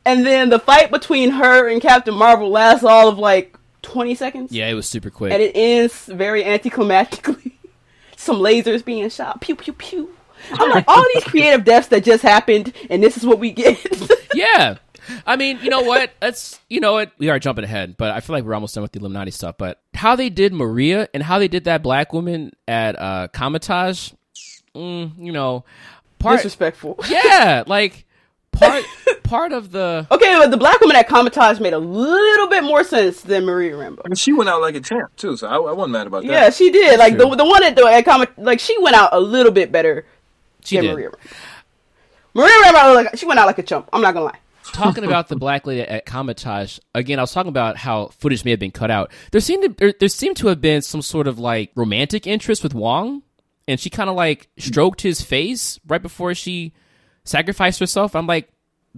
And 0.05 0.27
then 0.27 0.49
the 0.51 0.59
fight 0.59 0.91
between 0.91 1.31
her 1.31 1.69
and 1.69 1.81
Captain 1.81 2.15
Marvel 2.15 2.51
lasts 2.51 2.85
all 2.85 3.09
of 3.09 3.19
like 3.19 3.57
twenty 3.83 4.15
seconds. 4.15 4.53
Yeah, 4.53 4.69
it 4.69 4.75
was 4.75 4.87
super 4.89 5.11
quick. 5.11 5.33
and 5.33 5.43
it 5.43 5.53
ends 5.55 6.07
very 6.07 6.43
anticlimactically. 6.45 7.53
Some 8.17 8.37
lasers 8.37 8.85
being 8.85 9.09
shot, 9.11 9.41
pew 9.41 9.57
pew 9.57 9.73
pew. 9.73 10.15
I'm 10.53 10.71
like, 10.71 10.85
all 10.89 11.05
these 11.15 11.25
creative 11.25 11.65
deaths 11.65 11.89
that 11.89 12.03
just 12.05 12.23
happened, 12.23 12.73
and 12.91 13.03
this 13.03 13.17
is 13.17 13.25
what 13.25 13.39
we 13.39 13.53
get. 13.53 13.79
yeah. 14.35 14.79
I 15.27 15.37
mean, 15.37 15.59
you 15.63 15.71
know 15.71 15.83
what? 15.83 16.13
That's 16.21 16.61
you 16.69 16.81
know 16.81 16.93
what 16.93 17.13
we 17.19 17.29
are 17.29 17.39
jumping 17.39 17.65
ahead, 17.65 17.97
but 17.97 18.11
I 18.11 18.21
feel 18.21 18.35
like 18.35 18.45
we're 18.45 18.55
almost 18.55 18.75
done 18.75 18.83
with 18.83 18.93
the 18.93 19.01
Illuminati 19.01 19.31
stuff. 19.31 19.57
But 19.59 19.81
how 19.95 20.17
they 20.17 20.31
did 20.31 20.53
Maria 20.53 21.09
and 21.15 21.23
how 21.23 21.39
they 21.39 21.49
did 21.49 21.65
that 21.65 21.83
black 21.83 22.13
woman 22.13 22.53
at 22.69 22.99
uh 22.99 23.29
Kamar-Taj, 23.29 24.13
mm, 24.75 25.13
you 25.19 25.33
know, 25.33 25.65
part 26.19 26.39
Disrespectful. 26.39 26.99
yeah, 27.09 27.65
like 27.67 28.07
part 28.53 28.85
part 29.23 29.53
of 29.53 29.73
the 29.73 30.07
Okay, 30.11 30.37
but 30.39 30.51
the 30.51 30.57
black 30.57 30.81
woman 30.81 30.97
at 30.97 31.09
Kamar-Taj 31.09 31.61
made 31.61 31.73
a 31.73 31.79
little 31.79 32.49
bit 32.49 32.65
more 32.65 32.85
sense 32.85 33.23
than 33.23 33.45
Maria 33.45 33.73
Rambeau. 33.73 34.05
And 34.05 34.19
she 34.19 34.33
went 34.33 34.49
out 34.49 34.61
like 34.61 34.75
a 34.75 34.81
champ 34.81 35.15
too, 35.17 35.37
so 35.37 35.49
I, 35.49 35.57
I 35.57 35.73
wasn't 35.73 35.93
mad 35.93 36.07
about 36.07 36.23
that. 36.23 36.31
Yeah, 36.31 36.51
she 36.51 36.71
did. 36.71 36.99
Like 36.99 37.17
the 37.17 37.27
true. 37.27 37.37
the 37.37 37.45
one 37.45 37.63
at 37.65 37.77
the 37.77 37.85
at 37.87 38.05
Comic, 38.05 38.31
like 38.37 38.61
she 38.61 38.77
went 38.81 38.97
out 38.97 39.11
a 39.13 39.21
little 39.21 39.53
bit 39.53 39.73
better 39.73 40.05
she 40.65 40.77
than 40.77 40.85
did. 40.85 40.93
Maria 40.95 41.11
Rambeau. 41.11 41.33
Maria 42.35 42.55
Rambeau, 42.65 42.95
like 42.95 43.17
she 43.17 43.27
went 43.27 43.41
out 43.41 43.47
like 43.47 43.59
a 43.59 43.63
chump. 43.63 43.89
I'm 43.93 44.01
not 44.01 44.15
gonna 44.15 44.27
lie. 44.27 44.39
Talking 44.65 45.05
about 45.05 45.29
the 45.29 45.37
black 45.37 45.67
lady 45.67 45.83
at 45.83 46.07
Kamar-Taj 46.07 46.79
again. 46.95 47.19
I 47.19 47.23
was 47.23 47.33
talking 47.33 47.49
about 47.49 47.77
how 47.77 48.09
footage 48.19 48.45
may 48.45 48.53
have 48.53 48.61
been 48.61 48.71
cut 48.71 48.91
out. 48.91 49.11
There 49.31 49.41
seemed 49.41 49.63
to 49.65 49.69
there, 49.71 49.95
there 49.99 50.09
seemed 50.09 50.37
to 50.39 50.49
have 50.49 50.61
been 50.61 50.83
some 50.83 51.03
sort 51.03 51.27
of 51.27 51.39
like 51.39 51.73
romantic 51.75 52.27
interest 52.27 52.63
with 52.63 52.75
Wong, 52.75 53.23
and 53.67 53.79
she 53.81 53.91
kind 53.91 54.09
of 54.09 54.17
like 54.17 54.49
stroked 54.59 55.03
his 55.03 55.21
face 55.21 55.81
right 55.87 56.03
before 56.03 56.35
she 56.35 56.73
sacrificed 57.25 57.81
herself. 57.81 58.15
I'm 58.15 58.27
like, 58.27 58.51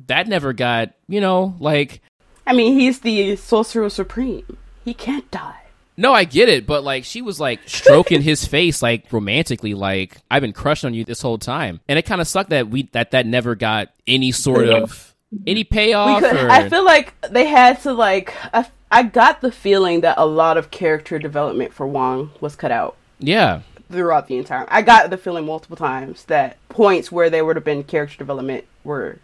that 0.06 0.28
never 0.28 0.52
got 0.52 0.92
you 1.08 1.20
know 1.20 1.56
like. 1.58 2.02
I 2.46 2.52
mean, 2.52 2.78
he's 2.78 3.00
the 3.00 3.36
sorcerer 3.36 3.88
supreme. 3.88 4.58
He 4.84 4.92
can't 4.92 5.30
die. 5.30 5.60
No, 5.96 6.12
I 6.12 6.24
get 6.24 6.48
it, 6.48 6.66
but 6.66 6.82
like 6.82 7.04
she 7.04 7.22
was 7.22 7.38
like 7.38 7.60
stroking 7.66 8.20
his 8.20 8.44
face 8.48 8.82
like 8.82 9.12
romantically, 9.12 9.74
like 9.74 10.18
I've 10.30 10.42
been 10.42 10.52
crushed 10.52 10.84
on 10.84 10.94
you 10.94 11.04
this 11.04 11.22
whole 11.22 11.38
time, 11.38 11.80
and 11.88 11.98
it 11.98 12.02
kind 12.02 12.20
of 12.20 12.26
sucked 12.28 12.50
that 12.50 12.68
we 12.68 12.88
that 12.92 13.12
that 13.12 13.26
never 13.26 13.54
got 13.54 13.88
any 14.06 14.32
sort 14.32 14.68
of 14.68 15.13
any 15.46 15.64
payoff. 15.64 16.22
We 16.22 16.28
could, 16.28 16.36
or, 16.36 16.50
I 16.50 16.68
feel 16.68 16.84
like 16.84 17.14
they 17.30 17.46
had 17.46 17.80
to 17.82 17.92
like. 17.92 18.34
I, 18.52 18.66
I 18.90 19.02
got 19.02 19.40
the 19.40 19.50
feeling 19.50 20.02
that 20.02 20.16
a 20.18 20.26
lot 20.26 20.56
of 20.56 20.70
character 20.70 21.18
development 21.18 21.72
for 21.72 21.86
Wong 21.86 22.30
was 22.40 22.54
cut 22.54 22.70
out 22.70 22.96
yeah, 23.18 23.62
throughout 23.90 24.28
the 24.28 24.36
entire. 24.36 24.66
I 24.68 24.82
got 24.82 25.10
the 25.10 25.16
feeling 25.16 25.46
multiple 25.46 25.76
times 25.76 26.24
that 26.26 26.56
points 26.68 27.10
where 27.10 27.28
there 27.30 27.44
would 27.44 27.56
have 27.56 27.64
been 27.64 27.82
character 27.84 28.16
development 28.16 28.64
were 28.84 29.18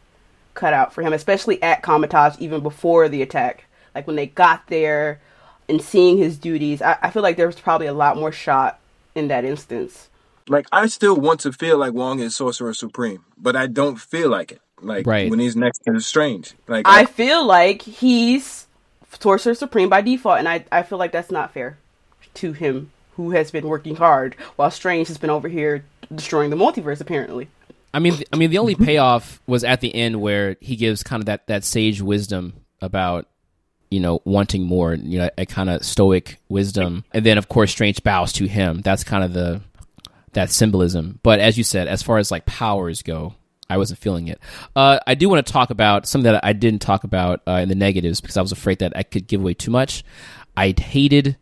cut 0.54 0.72
out 0.72 0.92
for 0.92 1.02
him, 1.02 1.12
especially 1.12 1.62
at 1.62 1.82
Kamar-Taj, 1.82 2.38
even 2.38 2.62
before 2.62 3.08
the 3.08 3.22
attack. 3.22 3.64
Like 3.94 4.06
when 4.06 4.16
they 4.16 4.26
got 4.26 4.66
there 4.66 5.20
and 5.68 5.80
seeing 5.80 6.18
his 6.18 6.36
duties, 6.36 6.82
I, 6.82 6.98
I 7.02 7.10
feel 7.10 7.22
like 7.22 7.36
there 7.36 7.46
was 7.46 7.60
probably 7.60 7.86
a 7.86 7.92
lot 7.92 8.16
more 8.16 8.32
shot 8.32 8.80
in 9.14 9.28
that 9.28 9.44
instance. 9.44 10.08
Like 10.48 10.66
I 10.72 10.86
still 10.86 11.16
want 11.16 11.40
to 11.40 11.52
feel 11.52 11.78
like 11.78 11.92
Wong 11.92 12.18
is 12.18 12.34
Sorcerer 12.34 12.74
Supreme, 12.74 13.24
but 13.38 13.54
I 13.54 13.68
don't 13.68 14.00
feel 14.00 14.30
like 14.30 14.52
it. 14.52 14.60
Like 14.82 15.06
Right. 15.06 15.30
when 15.30 15.38
he's 15.38 15.56
next 15.56 15.80
to 15.86 16.00
Strange. 16.00 16.54
Like 16.66 16.86
I 16.88 17.04
feel 17.04 17.44
like 17.44 17.82
he's 17.82 18.66
Sorcerer 19.20 19.54
Supreme 19.54 19.88
by 19.88 20.00
default, 20.00 20.38
and 20.38 20.48
I, 20.48 20.64
I 20.72 20.82
feel 20.82 20.98
like 20.98 21.12
that's 21.12 21.30
not 21.30 21.52
fair 21.52 21.78
to 22.34 22.52
him, 22.52 22.90
who 23.16 23.30
has 23.32 23.50
been 23.50 23.66
working 23.66 23.96
hard 23.96 24.34
while 24.56 24.70
Strange 24.70 25.08
has 25.08 25.18
been 25.18 25.30
over 25.30 25.48
here 25.48 25.84
destroying 26.14 26.50
the 26.50 26.56
multiverse, 26.56 27.00
apparently. 27.00 27.48
I 27.92 27.98
mean, 27.98 28.14
I 28.32 28.36
mean, 28.36 28.50
the 28.50 28.58
only 28.58 28.76
payoff 28.76 29.40
was 29.46 29.64
at 29.64 29.80
the 29.80 29.94
end 29.94 30.20
where 30.20 30.56
he 30.60 30.76
gives 30.76 31.02
kind 31.02 31.20
of 31.20 31.26
that, 31.26 31.46
that 31.48 31.64
sage 31.64 32.00
wisdom 32.00 32.54
about, 32.80 33.26
you 33.90 33.98
know, 33.98 34.22
wanting 34.24 34.62
more, 34.62 34.94
you 34.94 35.18
know, 35.18 35.28
a 35.36 35.44
kind 35.44 35.68
of 35.68 35.84
stoic 35.84 36.38
wisdom, 36.48 37.04
and 37.12 37.26
then 37.26 37.36
of 37.36 37.48
course 37.48 37.72
Strange 37.72 38.02
bows 38.04 38.32
to 38.34 38.46
him. 38.46 38.80
That's 38.80 39.02
kind 39.04 39.24
of 39.24 39.32
the 39.32 39.60
that 40.32 40.50
symbolism. 40.50 41.18
But 41.24 41.40
as 41.40 41.58
you 41.58 41.64
said, 41.64 41.88
as 41.88 42.02
far 42.02 42.18
as 42.18 42.30
like 42.30 42.46
powers 42.46 43.02
go, 43.02 43.34
I 43.70 43.78
wasn't 43.78 44.00
feeling 44.00 44.28
it. 44.28 44.40
Uh, 44.74 44.98
I 45.06 45.14
do 45.14 45.28
want 45.28 45.46
to 45.46 45.52
talk 45.52 45.70
about 45.70 46.06
something 46.06 46.30
that 46.30 46.44
I 46.44 46.52
didn't 46.52 46.82
talk 46.82 47.04
about 47.04 47.40
uh, 47.46 47.52
in 47.52 47.68
the 47.68 47.74
negatives 47.76 48.20
because 48.20 48.36
I 48.36 48.42
was 48.42 48.52
afraid 48.52 48.80
that 48.80 48.92
I 48.96 49.04
could 49.04 49.28
give 49.28 49.40
away 49.40 49.54
too 49.54 49.70
much. 49.70 50.04
I 50.56 50.74
hated 50.76 51.36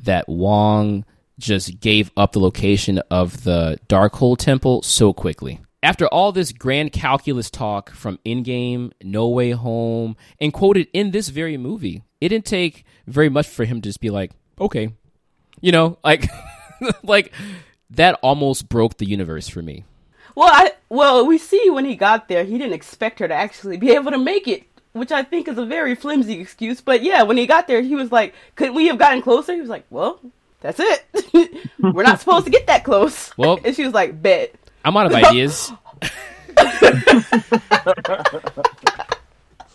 that 0.00 0.28
Wong 0.28 1.04
just 1.38 1.80
gave 1.80 2.10
up 2.16 2.32
the 2.32 2.40
location 2.40 2.98
of 3.10 3.44
the 3.44 3.78
Darkhold 3.88 4.38
Temple 4.38 4.82
so 4.82 5.12
quickly. 5.12 5.60
After 5.82 6.06
all 6.08 6.32
this 6.32 6.52
grand 6.52 6.92
calculus 6.92 7.50
talk 7.50 7.90
from 7.90 8.18
Endgame, 8.26 8.92
No 9.02 9.28
Way 9.28 9.52
Home, 9.52 10.16
and 10.38 10.52
quoted 10.52 10.88
in 10.92 11.12
this 11.12 11.28
very 11.28 11.56
movie, 11.56 12.02
it 12.20 12.28
didn't 12.28 12.44
take 12.44 12.84
very 13.06 13.30
much 13.30 13.46
for 13.46 13.64
him 13.64 13.80
to 13.80 13.88
just 13.88 14.00
be 14.00 14.10
like, 14.10 14.32
okay. 14.60 14.90
You 15.62 15.72
know, 15.72 15.98
like, 16.04 16.26
like 17.02 17.32
that 17.90 18.18
almost 18.22 18.68
broke 18.68 18.98
the 18.98 19.06
universe 19.06 19.48
for 19.48 19.62
me. 19.62 19.84
Well, 20.40 20.48
I 20.50 20.72
well 20.88 21.26
we 21.26 21.36
see 21.36 21.68
when 21.68 21.84
he 21.84 21.94
got 21.96 22.26
there, 22.28 22.44
he 22.44 22.56
didn't 22.56 22.72
expect 22.72 23.18
her 23.18 23.28
to 23.28 23.34
actually 23.34 23.76
be 23.76 23.90
able 23.94 24.10
to 24.10 24.16
make 24.16 24.48
it, 24.48 24.62
which 24.92 25.12
I 25.12 25.22
think 25.22 25.48
is 25.48 25.58
a 25.58 25.66
very 25.66 25.94
flimsy 25.94 26.40
excuse. 26.40 26.80
But 26.80 27.02
yeah, 27.02 27.24
when 27.24 27.36
he 27.36 27.46
got 27.46 27.66
there, 27.68 27.82
he 27.82 27.94
was 27.94 28.10
like, 28.10 28.32
"Couldn't 28.56 28.72
we 28.74 28.86
have 28.86 28.96
gotten 28.96 29.20
closer?" 29.20 29.52
He 29.52 29.60
was 29.60 29.68
like, 29.68 29.84
"Well, 29.90 30.18
that's 30.62 30.80
it. 30.80 31.04
We're 31.78 32.04
not 32.04 32.20
supposed 32.24 32.46
to 32.46 32.50
get 32.50 32.66
that 32.68 32.84
close." 32.84 33.36
Well- 33.36 33.60
and 33.62 33.76
she 33.76 33.84
was 33.84 33.92
like, 33.92 34.22
"Bet." 34.22 34.54
I'm 34.82 34.96
out 34.96 35.04
of 35.08 35.12
ideas. 35.14 35.70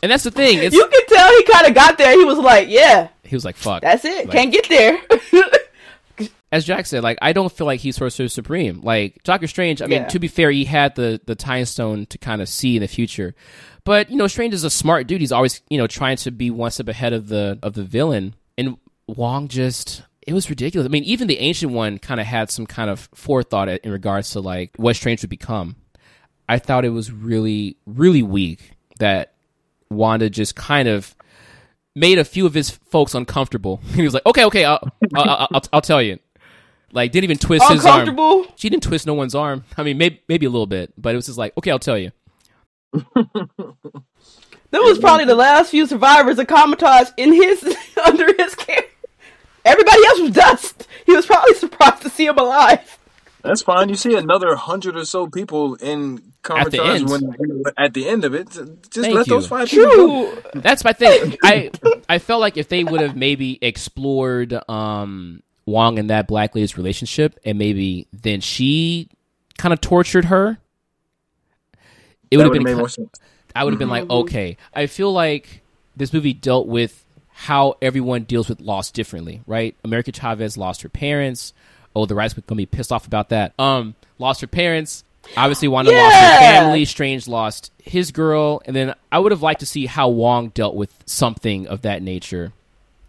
and 0.02 0.12
that's 0.12 0.24
the 0.24 0.32
thing. 0.32 0.58
It's, 0.64 0.76
You 0.76 0.88
can 0.88 1.02
tell 1.08 1.30
he 1.30 1.44
kind 1.44 1.68
of 1.68 1.76
got 1.76 2.00
there. 2.00 2.18
He 2.18 2.26
was 2.26 2.40
like, 2.40 2.70
"Yeah, 2.70 3.10
he 3.24 3.36
was 3.36 3.46
like, 3.46 3.56
fuck. 3.56 3.84
that's 3.84 4.04
it. 4.04 4.28
Like- 4.28 4.36
Can't 4.36 4.52
get 4.52 4.68
there." 4.68 4.98
As 6.52 6.66
Jack 6.66 6.86
said, 6.86 7.04
like 7.04 7.18
I 7.22 7.34
don't 7.34 7.52
feel 7.52 7.68
like 7.68 7.80
he's 7.82 7.96
Sorcerer 7.98 8.28
Supreme. 8.28 8.82
Like 8.82 9.22
Doctor 9.24 9.48
Strange, 9.48 9.82
I 9.82 9.88
mean, 9.88 10.02
Yeah. 10.04 10.08
to 10.08 10.20
be 10.20 10.28
fair, 10.28 10.52
he 10.52 10.66
had 10.66 10.96
the 10.96 11.20
the 11.26 11.36
Time 11.36 11.66
Stone 11.66 12.06
to 12.08 12.18
kind 12.18 12.42
of 12.42 12.48
see 12.50 12.76
in 12.78 12.82
the 12.82 12.88
future, 12.88 13.36
but 13.84 14.10
you 14.10 14.18
know, 14.18 14.28
Strange 14.28 14.54
is 14.54 14.64
a 14.64 14.70
smart 14.70 15.08
dude. 15.08 15.22
He's 15.22 15.32
always 15.32 15.62
you 15.70 15.78
know 15.78 15.88
trying 15.88 16.18
to 16.18 16.32
be 16.32 16.52
one 16.52 16.72
step 16.72 16.88
ahead 16.88 17.14
of 17.14 17.28
the 17.28 17.60
of 17.64 17.74
the 17.74 17.84
villain, 17.84 18.36
and 18.58 18.78
Wong 19.08 19.48
just. 19.48 20.04
It 20.28 20.34
was 20.34 20.50
ridiculous. 20.50 20.88
I 20.88 20.90
mean, 20.90 21.04
even 21.04 21.28
the 21.28 21.38
ancient 21.38 21.72
one 21.72 22.00
kind 22.00 22.20
of 22.20 22.26
had 22.26 22.50
some 22.50 22.66
kind 22.66 22.90
of 22.90 23.08
forethought 23.14 23.70
in 23.70 23.92
regards 23.92 24.32
to 24.32 24.40
like 24.40 24.72
what 24.76 24.96
Strange 24.96 25.22
would 25.22 25.30
become. 25.30 25.76
I 26.50 26.58
thought 26.58 26.84
it 26.84 26.90
was 26.90 27.12
really, 27.12 27.78
really 27.86 28.24
weak 28.24 28.72
that 28.98 29.34
Wanda 29.92 30.32
just 30.32 30.56
kind 30.56 30.88
of 30.88 31.16
made 31.96 32.18
a 32.18 32.26
few 32.26 32.48
of 32.48 32.56
his 32.56 32.72
folks 32.72 33.14
uncomfortable. 33.14 33.78
he 33.94 34.02
was 34.02 34.16
like, 34.16 34.26
"Okay, 34.26 34.46
okay, 34.46 34.66
I'll 34.66 34.80
I'll, 35.14 35.48
I'll, 35.52 35.62
I'll 35.74 35.82
tell 35.82 36.02
you." 36.02 36.18
Like, 36.92 37.12
didn't 37.12 37.26
even 37.26 37.38
twist 37.38 37.68
his 37.70 37.86
arm. 37.86 38.46
She 38.56 38.70
didn't 38.70 38.84
twist 38.84 39.06
no 39.06 39.14
one's 39.14 39.36
arm. 39.36 39.66
I 39.78 39.84
mean, 39.84 39.98
maybe 39.98 40.22
maybe 40.28 40.46
a 40.46 40.50
little 40.50 40.68
bit, 40.68 40.94
but 40.98 41.14
it 41.14 41.16
was 41.18 41.26
just 41.26 41.38
like, 41.38 41.56
"Okay, 41.58 41.72
I'll 41.72 41.80
tell 41.80 41.98
you." 41.98 42.12
That 44.76 44.82
was 44.82 45.00
probably 45.00 45.24
the 45.24 45.36
last 45.36 45.70
few 45.70 45.88
survivors 45.88 46.38
of 46.38 46.48
Kamar-Taj 46.48 47.08
in 47.16 47.32
his 47.32 47.64
under 48.06 48.26
his 48.38 48.56
care. 48.56 48.84
Everybody 49.64 50.06
else 50.06 50.20
was 50.20 50.32
dust. 50.32 50.88
He 51.06 51.14
was 51.14 51.26
probably 51.26 51.54
surprised 51.56 52.02
to 52.02 52.10
see 52.10 52.26
him 52.26 52.38
alive. 52.38 53.00
That's 53.42 53.62
fine. 53.62 53.88
You 53.88 53.96
see 53.96 54.16
another 54.18 54.54
hundred 54.56 54.98
or 54.98 55.06
so 55.06 55.28
people 55.28 55.76
in 55.76 56.34
Kamar-Taj 56.42 57.02
end. 57.02 57.10
when 57.10 57.64
at 57.78 57.94
the 57.94 58.06
end 58.10 58.26
of 58.26 58.34
it. 58.34 58.50
Just 58.50 58.94
Thank 58.96 59.16
let 59.16 59.28
you. 59.28 59.36
those 59.36 59.48
five 59.48 59.70
people 59.70 59.86
go. 59.92 60.32
True. 60.34 60.62
That's 60.62 60.84
my 60.84 60.92
thing. 60.92 61.38
I 61.42 61.72
I 62.10 62.20
felt 62.20 62.42
like 62.42 62.58
if 62.58 62.68
they 62.68 62.84
would 62.84 63.00
have 63.00 63.16
maybe 63.16 63.58
explored 63.62 64.60
um 64.70 65.42
Wong 65.66 65.98
and 66.00 66.10
that 66.10 66.28
black 66.28 66.56
lady's 66.56 66.78
relationship, 66.78 67.40
and 67.44 67.58
maybe 67.58 68.08
then 68.14 68.42
she 68.42 69.10
kind 69.58 69.74
of 69.74 69.82
tortured 69.82 70.26
her, 70.26 70.58
it 72.32 72.38
would 72.38 72.46
have 72.46 72.54
been. 72.54 72.66
have 72.66 72.76
made 72.76 72.80
more 72.80 72.90
sense. 72.90 73.20
I 73.56 73.64
would 73.64 73.74
have 73.74 73.80
been 73.80 73.90
like, 73.90 74.10
okay. 74.10 74.58
I 74.74 74.88
feel 74.88 75.12
like 75.14 75.62
this 75.96 76.12
movie 76.12 76.34
dealt 76.34 76.68
with 76.68 77.06
how 77.30 77.76
everyone 77.82 78.24
deals 78.24 78.50
with 78.50 78.60
loss 78.60 78.92
differently, 78.92 79.42
right? 79.48 79.76
America 79.84 80.12
Chavez 80.12 80.58
lost 80.58 80.82
her 80.82 80.90
parents. 80.90 81.54
Oh, 81.96 82.06
the 82.06 82.16
right's 82.16 82.34
gonna 82.34 82.58
be 82.58 82.66
pissed 82.66 82.92
off 82.92 83.08
about 83.08 83.30
that. 83.30 83.54
Um, 83.58 83.96
lost 84.20 84.42
her 84.42 84.48
parents. 84.48 85.04
Obviously, 85.36 85.68
Wanda 85.68 85.92
lost 85.92 86.16
her 86.16 86.38
family. 86.40 86.86
Strange 86.86 87.28
lost 87.28 87.72
his 87.82 88.12
girl, 88.12 88.62
and 88.66 88.76
then 88.76 88.94
I 89.12 89.20
would 89.20 89.32
have 89.32 89.42
liked 89.42 89.62
to 89.62 89.66
see 89.66 89.86
how 89.86 90.10
Wong 90.10 90.50
dealt 90.50 90.76
with 90.76 90.94
something 91.06 91.68
of 91.68 91.82
that 91.82 92.02
nature. 92.02 92.54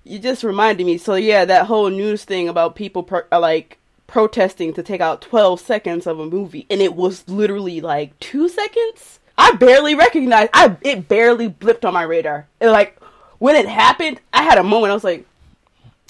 You 0.09 0.19
just 0.21 0.45
reminded 0.45 0.87
me. 0.87 0.99
So 0.99 1.15
yeah, 1.17 1.45
that 1.45 1.67
whole 1.67 1.91
news 1.91 2.25
thing 2.25 2.49
about 2.49 2.77
people 2.77 3.03
pro- 3.03 3.23
uh, 3.33 3.41
like 3.41 3.79
protesting 4.07 4.73
to 4.75 4.83
take 4.83 5.01
out 5.01 5.21
12 5.21 5.59
seconds 5.61 6.07
of 6.07 6.21
a 6.21 6.27
movie, 6.27 6.65
and 6.71 6.81
it 6.81 6.95
was 6.95 7.29
literally 7.29 7.81
like 7.81 8.17
two 8.21 8.49
seconds. 8.49 9.19
I 9.37 9.53
barely 9.57 9.95
recognized. 9.97 10.51
I 10.55 10.77
it 10.83 11.09
barely 11.09 11.49
blipped 11.49 11.85
on 11.85 11.93
my 11.93 12.05
radar. 12.05 12.47
It, 12.61 12.69
like 12.69 12.99
when 13.39 13.57
it 13.57 13.67
happened, 13.69 14.21
I 14.33 14.43
had 14.45 14.59
a 14.59 14.63
moment. 14.63 14.93
I 14.93 14.95
was 14.95 15.05
like, 15.05 15.27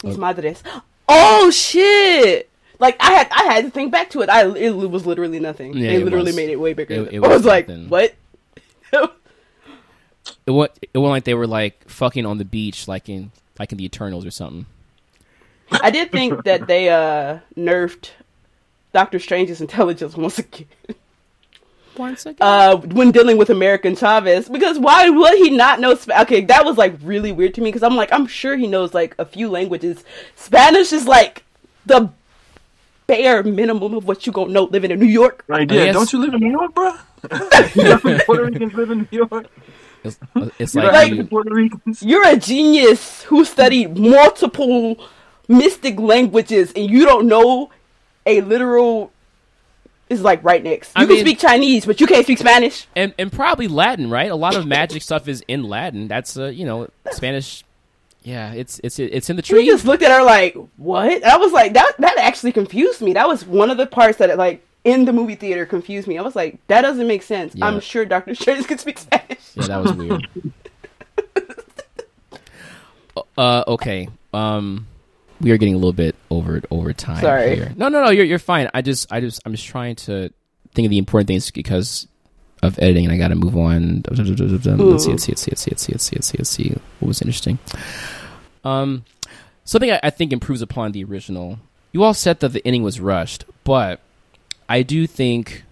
"Mis 0.04 0.16
madres." 0.18 0.62
Oh 1.08 1.50
shit! 1.50 2.50
Like 2.78 2.96
I 3.00 3.12
had 3.12 3.28
I 3.30 3.44
had 3.54 3.64
to 3.64 3.70
think 3.70 3.92
back 3.92 4.10
to 4.10 4.20
it. 4.20 4.28
I 4.28 4.46
it 4.56 4.70
was 4.76 5.06
literally 5.06 5.40
nothing. 5.40 5.74
Yeah, 5.74 5.88
they 5.92 5.96
it 5.96 6.04
literally 6.04 6.26
was. 6.26 6.36
made 6.36 6.50
it 6.50 6.60
way 6.60 6.74
bigger. 6.74 6.94
It- 6.94 7.14
it 7.14 7.24
I 7.24 7.28
was 7.28 7.38
was 7.38 7.44
like, 7.46 7.68
what? 7.88 8.14
It 10.44 10.50
went 10.50 10.72
it 10.92 10.98
wasn't 10.98 11.10
like 11.12 11.24
they 11.24 11.34
were 11.34 11.46
like 11.46 11.88
fucking 11.88 12.26
on 12.26 12.38
the 12.38 12.44
beach, 12.44 12.86
like 12.88 13.08
in 13.08 13.30
like 13.58 13.72
in 13.72 13.78
the 13.78 13.84
Eternals 13.84 14.24
or 14.26 14.30
something. 14.30 14.66
I 15.70 15.90
did 15.90 16.12
think 16.12 16.44
that 16.44 16.66
they 16.66 16.88
uh 16.88 17.38
nerfed 17.56 18.10
Doctor 18.92 19.18
Strange's 19.18 19.60
intelligence 19.60 20.16
once 20.16 20.38
again. 20.38 20.66
One 21.96 22.14
second. 22.18 22.42
uh, 22.42 22.76
when 22.76 23.10
dealing 23.10 23.38
with 23.38 23.48
America 23.48 23.94
Chavez 23.96 24.50
because 24.50 24.78
why 24.78 25.08
would 25.08 25.34
he 25.38 25.48
not 25.48 25.80
know? 25.80 25.94
Sp- 25.96 26.12
okay, 26.20 26.42
that 26.42 26.62
was 26.64 26.76
like 26.76 26.94
really 27.02 27.32
weird 27.32 27.54
to 27.54 27.62
me 27.62 27.68
because 27.70 27.82
I'm 27.82 27.96
like 27.96 28.12
I'm 28.12 28.26
sure 28.26 28.54
he 28.56 28.66
knows 28.66 28.92
like 28.92 29.14
a 29.18 29.24
few 29.24 29.48
languages. 29.48 30.04
Spanish 30.34 30.92
is 30.92 31.06
like 31.06 31.42
the 31.86 32.10
bare 33.06 33.42
minimum 33.42 33.94
of 33.94 34.06
what 34.06 34.26
you 34.26 34.32
gonna 34.32 34.52
know 34.52 34.64
living 34.64 34.90
in 34.90 34.98
New 35.00 35.06
York. 35.06 35.42
Right, 35.48 35.70
I 35.70 35.74
yeah. 35.74 35.84
guess- 35.86 35.94
Don't 35.94 36.12
you 36.12 36.18
live 36.18 36.34
in 36.34 36.40
New 36.40 36.50
York, 36.50 36.74
bro? 36.74 36.92
Puerto 38.26 38.44
Ricans 38.44 38.74
live 38.74 38.90
in 38.90 39.08
New 39.10 39.26
York. 39.30 39.46
It's, 40.06 40.18
it's 40.58 40.74
You 40.74 40.82
like, 40.82 40.92
like 40.92 41.12
you- 41.14 41.24
Puerto 41.24 41.54
Ricans. 41.54 42.02
You're 42.02 42.26
a 42.26 42.36
genius 42.36 43.22
who 43.24 43.44
studied 43.44 43.98
multiple 43.98 44.96
mystic 45.48 45.98
languages 46.00 46.72
and 46.74 46.90
you 46.90 47.04
don't 47.04 47.26
know 47.26 47.70
a 48.24 48.40
literal. 48.40 49.12
Is 50.08 50.22
like 50.22 50.44
right 50.44 50.62
next. 50.62 50.90
You 50.96 51.02
I 51.02 51.06
can 51.06 51.14
mean- 51.16 51.24
speak 51.24 51.40
Chinese, 51.40 51.84
but 51.84 52.00
you 52.00 52.06
can't 52.06 52.24
speak 52.24 52.38
Spanish. 52.38 52.86
and 52.94 53.12
and 53.18 53.32
probably 53.32 53.66
Latin, 53.66 54.08
right? 54.08 54.30
A 54.30 54.36
lot 54.36 54.54
of 54.54 54.64
magic 54.64 55.02
stuff 55.02 55.26
is 55.26 55.42
in 55.48 55.64
Latin. 55.64 56.06
That's 56.06 56.36
uh, 56.36 56.46
you 56.46 56.64
know 56.64 56.88
Spanish. 57.10 57.64
Yeah, 58.22 58.52
it's 58.52 58.80
it's 58.84 58.98
it's 59.00 59.30
in 59.30 59.36
the 59.36 59.42
He 59.42 59.48
tree. 59.54 59.66
just 59.66 59.84
looked 59.84 60.02
at 60.04 60.10
her 60.12 60.22
like, 60.24 60.56
"What?" 60.76 61.12
And 61.12 61.24
I 61.24 61.36
was 61.38 61.52
like, 61.52 61.74
"That 61.74 61.92
that 61.98 62.18
actually 62.18 62.52
confused 62.52 63.00
me. 63.02 63.12
That 63.14 63.26
was 63.28 63.44
one 63.46 63.70
of 63.70 63.78
the 63.78 63.86
parts 63.86 64.18
that 64.18 64.36
like 64.38 64.64
in 64.86 65.04
the 65.04 65.12
movie 65.12 65.34
theater 65.34 65.66
confused 65.66 66.06
me. 66.06 66.16
I 66.16 66.22
was 66.22 66.36
like, 66.36 66.64
that 66.68 66.82
doesn't 66.82 67.08
make 67.08 67.22
sense. 67.22 67.54
Yeah. 67.54 67.66
I'm 67.66 67.80
sure 67.80 68.04
Doctor 68.06 68.34
Strange 68.34 68.66
can 68.66 68.78
speak 68.78 68.98
Spanish." 68.98 69.40
Yeah, 69.54 69.66
that 69.66 69.82
was 69.82 69.92
weird. 69.92 70.28
uh, 73.36 73.64
okay. 73.66 74.08
Um, 74.32 74.86
we 75.40 75.50
are 75.50 75.56
getting 75.56 75.74
a 75.74 75.78
little 75.78 75.92
bit 75.92 76.14
over 76.30 76.62
over 76.70 76.92
time 76.92 77.20
Sorry. 77.20 77.56
here. 77.56 77.72
No, 77.76 77.88
no, 77.88 78.04
no. 78.04 78.10
You're 78.10 78.24
you're 78.24 78.38
fine. 78.38 78.70
I 78.72 78.80
just 78.80 79.12
I 79.12 79.20
just 79.20 79.42
I'm 79.44 79.52
just 79.52 79.66
trying 79.66 79.96
to 79.96 80.30
think 80.72 80.86
of 80.86 80.90
the 80.90 80.98
important 80.98 81.26
things 81.26 81.50
because 81.50 82.06
of 82.62 82.78
editing, 82.78 83.04
and 83.04 83.12
I 83.12 83.18
got 83.18 83.28
to 83.28 83.34
move 83.34 83.56
on. 83.56 84.04
Let's 84.08 84.18
see, 85.04 85.10
let's 85.10 85.24
see, 85.24 85.32
let's 85.32 85.42
see, 85.42 85.50
let's 85.50 85.62
see, 85.62 85.70
let's 85.72 85.82
see, 85.82 85.92
let's 85.92 86.04
see, 86.04 86.16
let's 86.16 86.26
see, 86.28 86.38
let's 86.38 86.50
see. 86.50 86.70
What 87.00 87.08
was 87.08 87.22
interesting? 87.22 87.58
Um, 88.64 89.04
something 89.64 89.90
I, 89.90 90.00
I 90.02 90.10
think 90.10 90.32
improves 90.32 90.62
upon 90.62 90.92
the 90.92 91.02
original. 91.04 91.58
You 91.92 92.02
all 92.02 92.14
said 92.14 92.40
that 92.40 92.50
the 92.52 92.66
ending 92.66 92.82
was 92.82 93.00
rushed, 93.00 93.44
but 93.64 94.00
I 94.68 94.82
do 94.82 95.06
think 95.06 95.64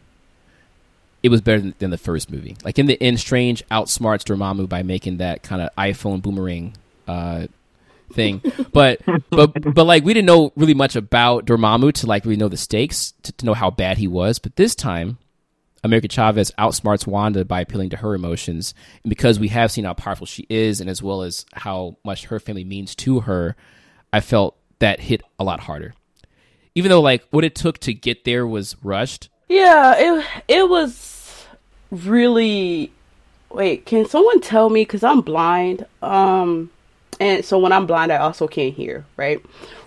it 1.22 1.30
was 1.30 1.40
better 1.40 1.60
than, 1.60 1.74
than 1.78 1.90
the 1.90 1.98
first 1.98 2.30
movie. 2.30 2.56
Like 2.64 2.78
in 2.78 2.86
the 2.86 3.02
end, 3.02 3.18
Strange 3.18 3.66
outsmarts 3.70 4.24
Dormammu 4.24 4.68
by 4.68 4.82
making 4.82 5.16
that 5.16 5.42
kind 5.42 5.62
of 5.62 5.70
iPhone 5.76 6.20
boomerang 6.22 6.74
uh, 7.08 7.46
thing. 8.12 8.42
but 8.72 9.00
but 9.30 9.74
but 9.74 9.84
like 9.84 10.04
we 10.04 10.14
didn't 10.14 10.26
know 10.26 10.52
really 10.56 10.74
much 10.74 10.96
about 10.96 11.46
Dormammu 11.46 11.92
to 11.94 12.06
like 12.06 12.24
really 12.24 12.36
know 12.36 12.48
the 12.48 12.56
stakes 12.56 13.14
to, 13.22 13.32
to 13.32 13.46
know 13.46 13.54
how 13.54 13.70
bad 13.70 13.98
he 13.98 14.06
was. 14.06 14.38
But 14.38 14.56
this 14.56 14.74
time, 14.74 15.18
America 15.82 16.08
Chavez 16.08 16.50
outsmarts 16.58 17.06
Wanda 17.06 17.44
by 17.44 17.62
appealing 17.62 17.90
to 17.90 17.96
her 17.96 18.14
emotions, 18.14 18.74
and 19.02 19.08
because 19.08 19.40
we 19.40 19.48
have 19.48 19.72
seen 19.72 19.84
how 19.84 19.94
powerful 19.94 20.26
she 20.26 20.46
is, 20.48 20.80
and 20.80 20.90
as 20.90 21.02
well 21.02 21.22
as 21.22 21.46
how 21.54 21.96
much 22.04 22.26
her 22.26 22.38
family 22.38 22.64
means 22.64 22.94
to 22.96 23.20
her, 23.20 23.56
I 24.12 24.20
felt 24.20 24.56
that 24.78 25.00
hit 25.00 25.22
a 25.38 25.44
lot 25.44 25.60
harder. 25.60 25.94
Even 26.74 26.90
though 26.90 27.00
like 27.00 27.24
what 27.30 27.44
it 27.44 27.54
took 27.54 27.78
to 27.78 27.94
get 27.94 28.24
there 28.24 28.46
was 28.46 28.76
rushed, 28.82 29.28
Yeah, 29.48 29.94
it 29.96 30.26
it 30.48 30.68
was 30.68 31.46
really. 31.90 32.92
Wait, 33.50 33.86
can 33.86 34.06
someone 34.06 34.40
tell 34.40 34.68
me? 34.68 34.82
Because 34.82 35.04
I'm 35.04 35.20
blind. 35.20 35.86
Um, 36.02 36.70
and 37.20 37.44
so 37.44 37.58
when 37.58 37.70
I'm 37.72 37.86
blind, 37.86 38.10
I 38.10 38.16
also 38.16 38.48
can't 38.48 38.74
hear. 38.74 39.04
Right? 39.16 39.40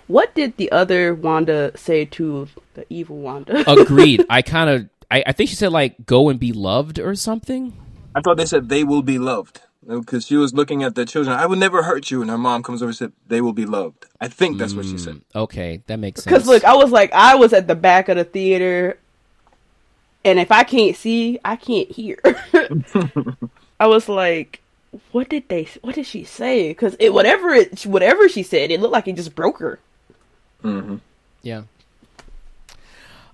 What 0.06 0.34
did 0.34 0.56
the 0.56 0.72
other 0.72 1.14
Wanda 1.14 1.76
say 1.76 2.06
to 2.06 2.48
the 2.74 2.86
evil 2.88 3.18
Wanda? 3.18 3.70
agreed. 3.80 4.24
I 4.30 4.40
kind 4.40 4.70
of, 4.70 4.88
I, 5.10 5.22
I 5.26 5.32
think 5.32 5.50
she 5.50 5.56
said 5.56 5.70
like 5.70 6.06
go 6.06 6.30
and 6.30 6.40
be 6.40 6.52
loved 6.52 6.98
or 6.98 7.14
something. 7.14 7.74
I 8.14 8.22
thought 8.22 8.38
they 8.38 8.46
said 8.46 8.70
they 8.70 8.84
will 8.84 9.02
be 9.02 9.18
loved 9.18 9.60
because 9.88 10.26
she 10.26 10.36
was 10.36 10.52
looking 10.52 10.82
at 10.82 10.94
the 10.94 11.06
children. 11.06 11.36
I 11.36 11.46
would 11.46 11.58
never 11.58 11.82
hurt 11.82 12.10
you, 12.10 12.20
and 12.20 12.30
her 12.30 12.38
mom 12.38 12.62
comes 12.62 12.82
over 12.82 12.90
and 12.90 12.96
said 12.96 13.12
they 13.26 13.40
will 13.40 13.54
be 13.54 13.64
loved. 13.64 14.04
I 14.20 14.28
think 14.28 14.58
that's 14.58 14.74
what 14.74 14.84
she 14.84 14.98
said. 14.98 15.22
Okay, 15.34 15.82
that 15.86 15.96
makes 15.98 16.22
sense. 16.22 16.32
Because 16.32 16.46
look, 16.46 16.64
I 16.64 16.74
was 16.74 16.90
like, 16.90 17.12
I 17.12 17.34
was 17.36 17.52
at 17.52 17.66
the 17.66 17.74
back 17.74 18.08
of 18.08 18.16
the 18.16 18.24
theater, 18.24 18.98
and 20.24 20.38
if 20.38 20.52
I 20.52 20.64
can't 20.64 20.94
see, 20.94 21.38
I 21.44 21.56
can't 21.56 21.90
hear. 21.90 22.18
I 23.80 23.86
was 23.86 24.08
like, 24.08 24.60
what 25.12 25.28
did 25.28 25.48
they? 25.48 25.68
What 25.80 25.94
did 25.94 26.06
she 26.06 26.24
say? 26.24 26.68
Because 26.68 26.94
it 27.00 27.12
whatever 27.14 27.50
it 27.50 27.86
whatever 27.86 28.28
she 28.28 28.42
said, 28.42 28.70
it 28.70 28.80
looked 28.80 28.92
like 28.92 29.08
it 29.08 29.16
just 29.16 29.34
broke 29.34 29.58
her. 29.58 29.78
yeah. 31.42 31.62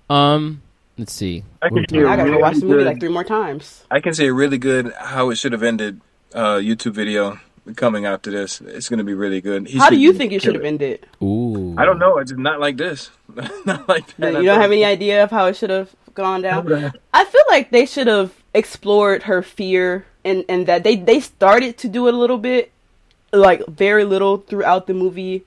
Um, 0.09 0.61
let's 0.97 1.11
see. 1.13 1.43
I 1.61 1.69
can 1.69 1.85
see 1.89 1.95
hear- 1.95 2.05
talking 2.05 2.13
I 2.13 2.15
gotta 2.17 2.29
go 2.29 2.31
really 2.31 2.41
watch 2.43 2.57
the 2.57 2.65
movie 2.65 2.83
like 2.83 2.99
three 2.99 3.09
more 3.09 3.23
times. 3.23 3.83
I 3.89 3.99
can 3.99 4.13
say 4.13 4.29
really 4.29 4.57
good 4.57 4.93
how 4.93 5.31
it 5.31 5.37
should 5.37 5.51
have 5.51 5.63
ended. 5.63 5.99
Uh, 6.35 6.57
YouTube 6.57 6.91
video 6.91 7.39
coming 7.77 8.05
after 8.05 8.29
this. 8.29 8.59
It's 8.59 8.89
going 8.89 8.97
to 8.97 9.05
be 9.05 9.13
really 9.13 9.39
good. 9.39 9.67
He 9.67 9.77
How 9.77 9.89
do 9.89 9.95
you 9.95 10.11
think 10.11 10.33
it 10.33 10.41
should 10.41 10.55
have 10.55 10.65
ended? 10.65 11.07
Ooh, 11.23 11.73
I 11.77 11.85
don't 11.85 11.97
know. 11.97 12.17
It's 12.17 12.33
not 12.33 12.59
like 12.59 12.75
this. 12.75 13.09
not 13.65 13.87
like 13.87 14.15
that. 14.17 14.33
You 14.33 14.43
don't 14.43 14.59
have 14.59 14.71
any 14.71 14.83
idea 14.83 15.23
of 15.23 15.31
how 15.31 15.45
it 15.45 15.55
should 15.55 15.69
have 15.69 15.95
gone 16.13 16.41
down. 16.41 16.93
I 17.13 17.23
feel 17.23 17.41
like 17.49 17.71
they 17.71 17.85
should 17.85 18.07
have 18.07 18.33
explored 18.53 19.23
her 19.23 19.41
fear 19.41 20.05
and 20.25 20.43
and 20.49 20.67
that 20.67 20.83
they 20.83 20.97
they 20.97 21.21
started 21.21 21.77
to 21.77 21.87
do 21.87 22.07
it 22.09 22.13
a 22.13 22.17
little 22.17 22.37
bit, 22.37 22.69
like 23.31 23.65
very 23.67 24.03
little 24.03 24.37
throughout 24.37 24.87
the 24.87 24.93
movie, 24.93 25.45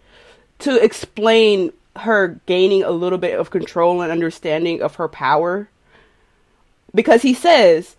to 0.61 0.83
explain 0.83 1.73
her 1.97 2.41
gaining 2.47 2.83
a 2.83 2.93
little 2.93 3.19
bit 3.19 3.39
of 3.39 3.51
control 3.51 4.01
and 4.01 4.11
understanding 4.11 4.81
of 4.81 4.95
her 4.95 5.09
power. 5.09 5.69
Because 6.95 7.21
he 7.21 7.35
says, 7.35 7.97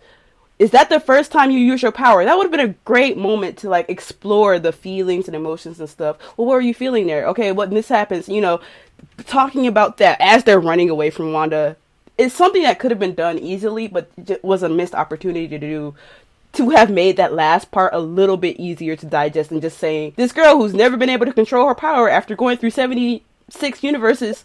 "Is 0.60 0.70
that 0.70 0.90
the 0.90 1.00
first 1.00 1.32
time 1.32 1.50
you 1.50 1.58
use 1.58 1.82
your 1.82 1.90
power?" 1.90 2.24
That 2.24 2.36
would 2.36 2.44
have 2.44 2.52
been 2.52 2.60
a 2.70 2.74
great 2.84 3.16
moment 3.16 3.56
to 3.58 3.68
like 3.68 3.88
explore 3.90 4.58
the 4.60 4.72
feelings 4.72 5.26
and 5.26 5.34
emotions 5.34 5.80
and 5.80 5.88
stuff. 5.88 6.18
Well, 6.36 6.46
what 6.46 6.54
were 6.54 6.60
you 6.60 6.74
feeling 6.74 7.08
there? 7.08 7.26
Okay, 7.28 7.50
when 7.50 7.70
this 7.70 7.88
happens, 7.88 8.28
you 8.28 8.40
know, 8.40 8.60
talking 9.26 9.66
about 9.66 9.96
that 9.96 10.20
as 10.20 10.44
they're 10.44 10.60
running 10.60 10.90
away 10.90 11.10
from 11.10 11.32
Wanda 11.32 11.76
is 12.18 12.34
something 12.34 12.62
that 12.62 12.78
could 12.78 12.90
have 12.90 13.00
been 13.00 13.14
done 13.14 13.38
easily, 13.38 13.88
but 13.88 14.10
j- 14.24 14.38
was 14.42 14.62
a 14.62 14.68
missed 14.68 14.94
opportunity 14.94 15.48
to 15.48 15.58
do 15.58 15.94
to 16.52 16.70
have 16.70 16.90
made 16.90 17.16
that 17.16 17.32
last 17.32 17.70
part 17.70 17.94
a 17.94 17.98
little 17.98 18.36
bit 18.36 18.58
easier 18.58 18.96
to 18.96 19.06
digest 19.06 19.50
than 19.50 19.60
just 19.60 19.78
saying 19.78 20.12
this 20.16 20.32
girl 20.32 20.56
who's 20.56 20.74
never 20.74 20.96
been 20.96 21.08
able 21.08 21.24
to 21.26 21.32
control 21.32 21.66
her 21.68 21.74
power 21.74 22.10
after 22.10 22.34
going 22.34 22.58
through 22.58 22.70
76 22.70 23.82
universes 23.82 24.44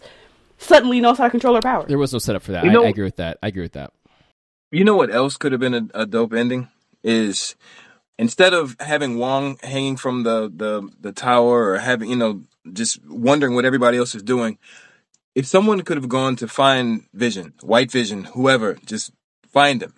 suddenly 0.58 1.00
knows 1.00 1.18
how 1.18 1.24
to 1.24 1.30
control 1.30 1.54
her 1.54 1.60
power. 1.60 1.84
There 1.86 1.98
was 1.98 2.12
no 2.12 2.18
setup 2.18 2.42
for 2.42 2.52
that. 2.52 2.64
You 2.64 2.82
I, 2.82 2.86
I 2.86 2.88
agree 2.88 3.04
with 3.04 3.16
that. 3.16 3.38
I 3.42 3.48
agree 3.48 3.62
with 3.62 3.72
that. 3.72 3.92
You 4.76 4.84
know 4.84 4.94
what 4.94 5.10
else 5.10 5.38
could 5.38 5.52
have 5.52 5.60
been 5.66 5.72
a, 5.72 6.02
a 6.02 6.04
dope 6.04 6.34
ending 6.34 6.68
is 7.02 7.56
instead 8.18 8.52
of 8.52 8.76
having 8.78 9.16
Wong 9.16 9.58
hanging 9.62 9.96
from 9.96 10.22
the, 10.22 10.52
the 10.54 10.86
the 11.00 11.12
tower 11.12 11.70
or 11.70 11.78
having 11.78 12.10
you 12.10 12.16
know 12.16 12.42
just 12.70 13.02
wondering 13.06 13.54
what 13.54 13.64
everybody 13.64 13.96
else 13.96 14.14
is 14.14 14.22
doing, 14.22 14.58
if 15.34 15.46
someone 15.46 15.80
could 15.80 15.96
have 15.96 16.10
gone 16.10 16.36
to 16.36 16.46
find 16.46 17.06
Vision, 17.14 17.54
White 17.62 17.90
Vision, 17.90 18.24
whoever, 18.24 18.76
just 18.84 19.12
find 19.48 19.82
him. 19.82 19.94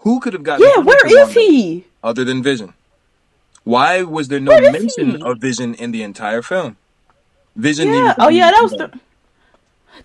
Who 0.00 0.20
could 0.20 0.34
have 0.34 0.42
gotten? 0.42 0.66
Yeah, 0.66 0.82
where 0.82 1.06
is 1.06 1.32
he? 1.32 1.86
Other 2.02 2.24
than 2.26 2.42
Vision, 2.42 2.74
why 3.62 4.02
was 4.02 4.28
there 4.28 4.38
no 4.38 4.60
mention 4.60 5.16
he? 5.16 5.22
of 5.22 5.38
Vision 5.38 5.72
in 5.76 5.92
the 5.92 6.02
entire 6.02 6.42
film? 6.42 6.76
Vision. 7.56 7.88
Yeah. 7.88 8.14
Oh 8.18 8.28
yeah, 8.28 8.50
that 8.50 8.62
was 8.62 8.72
the. 8.72 9.00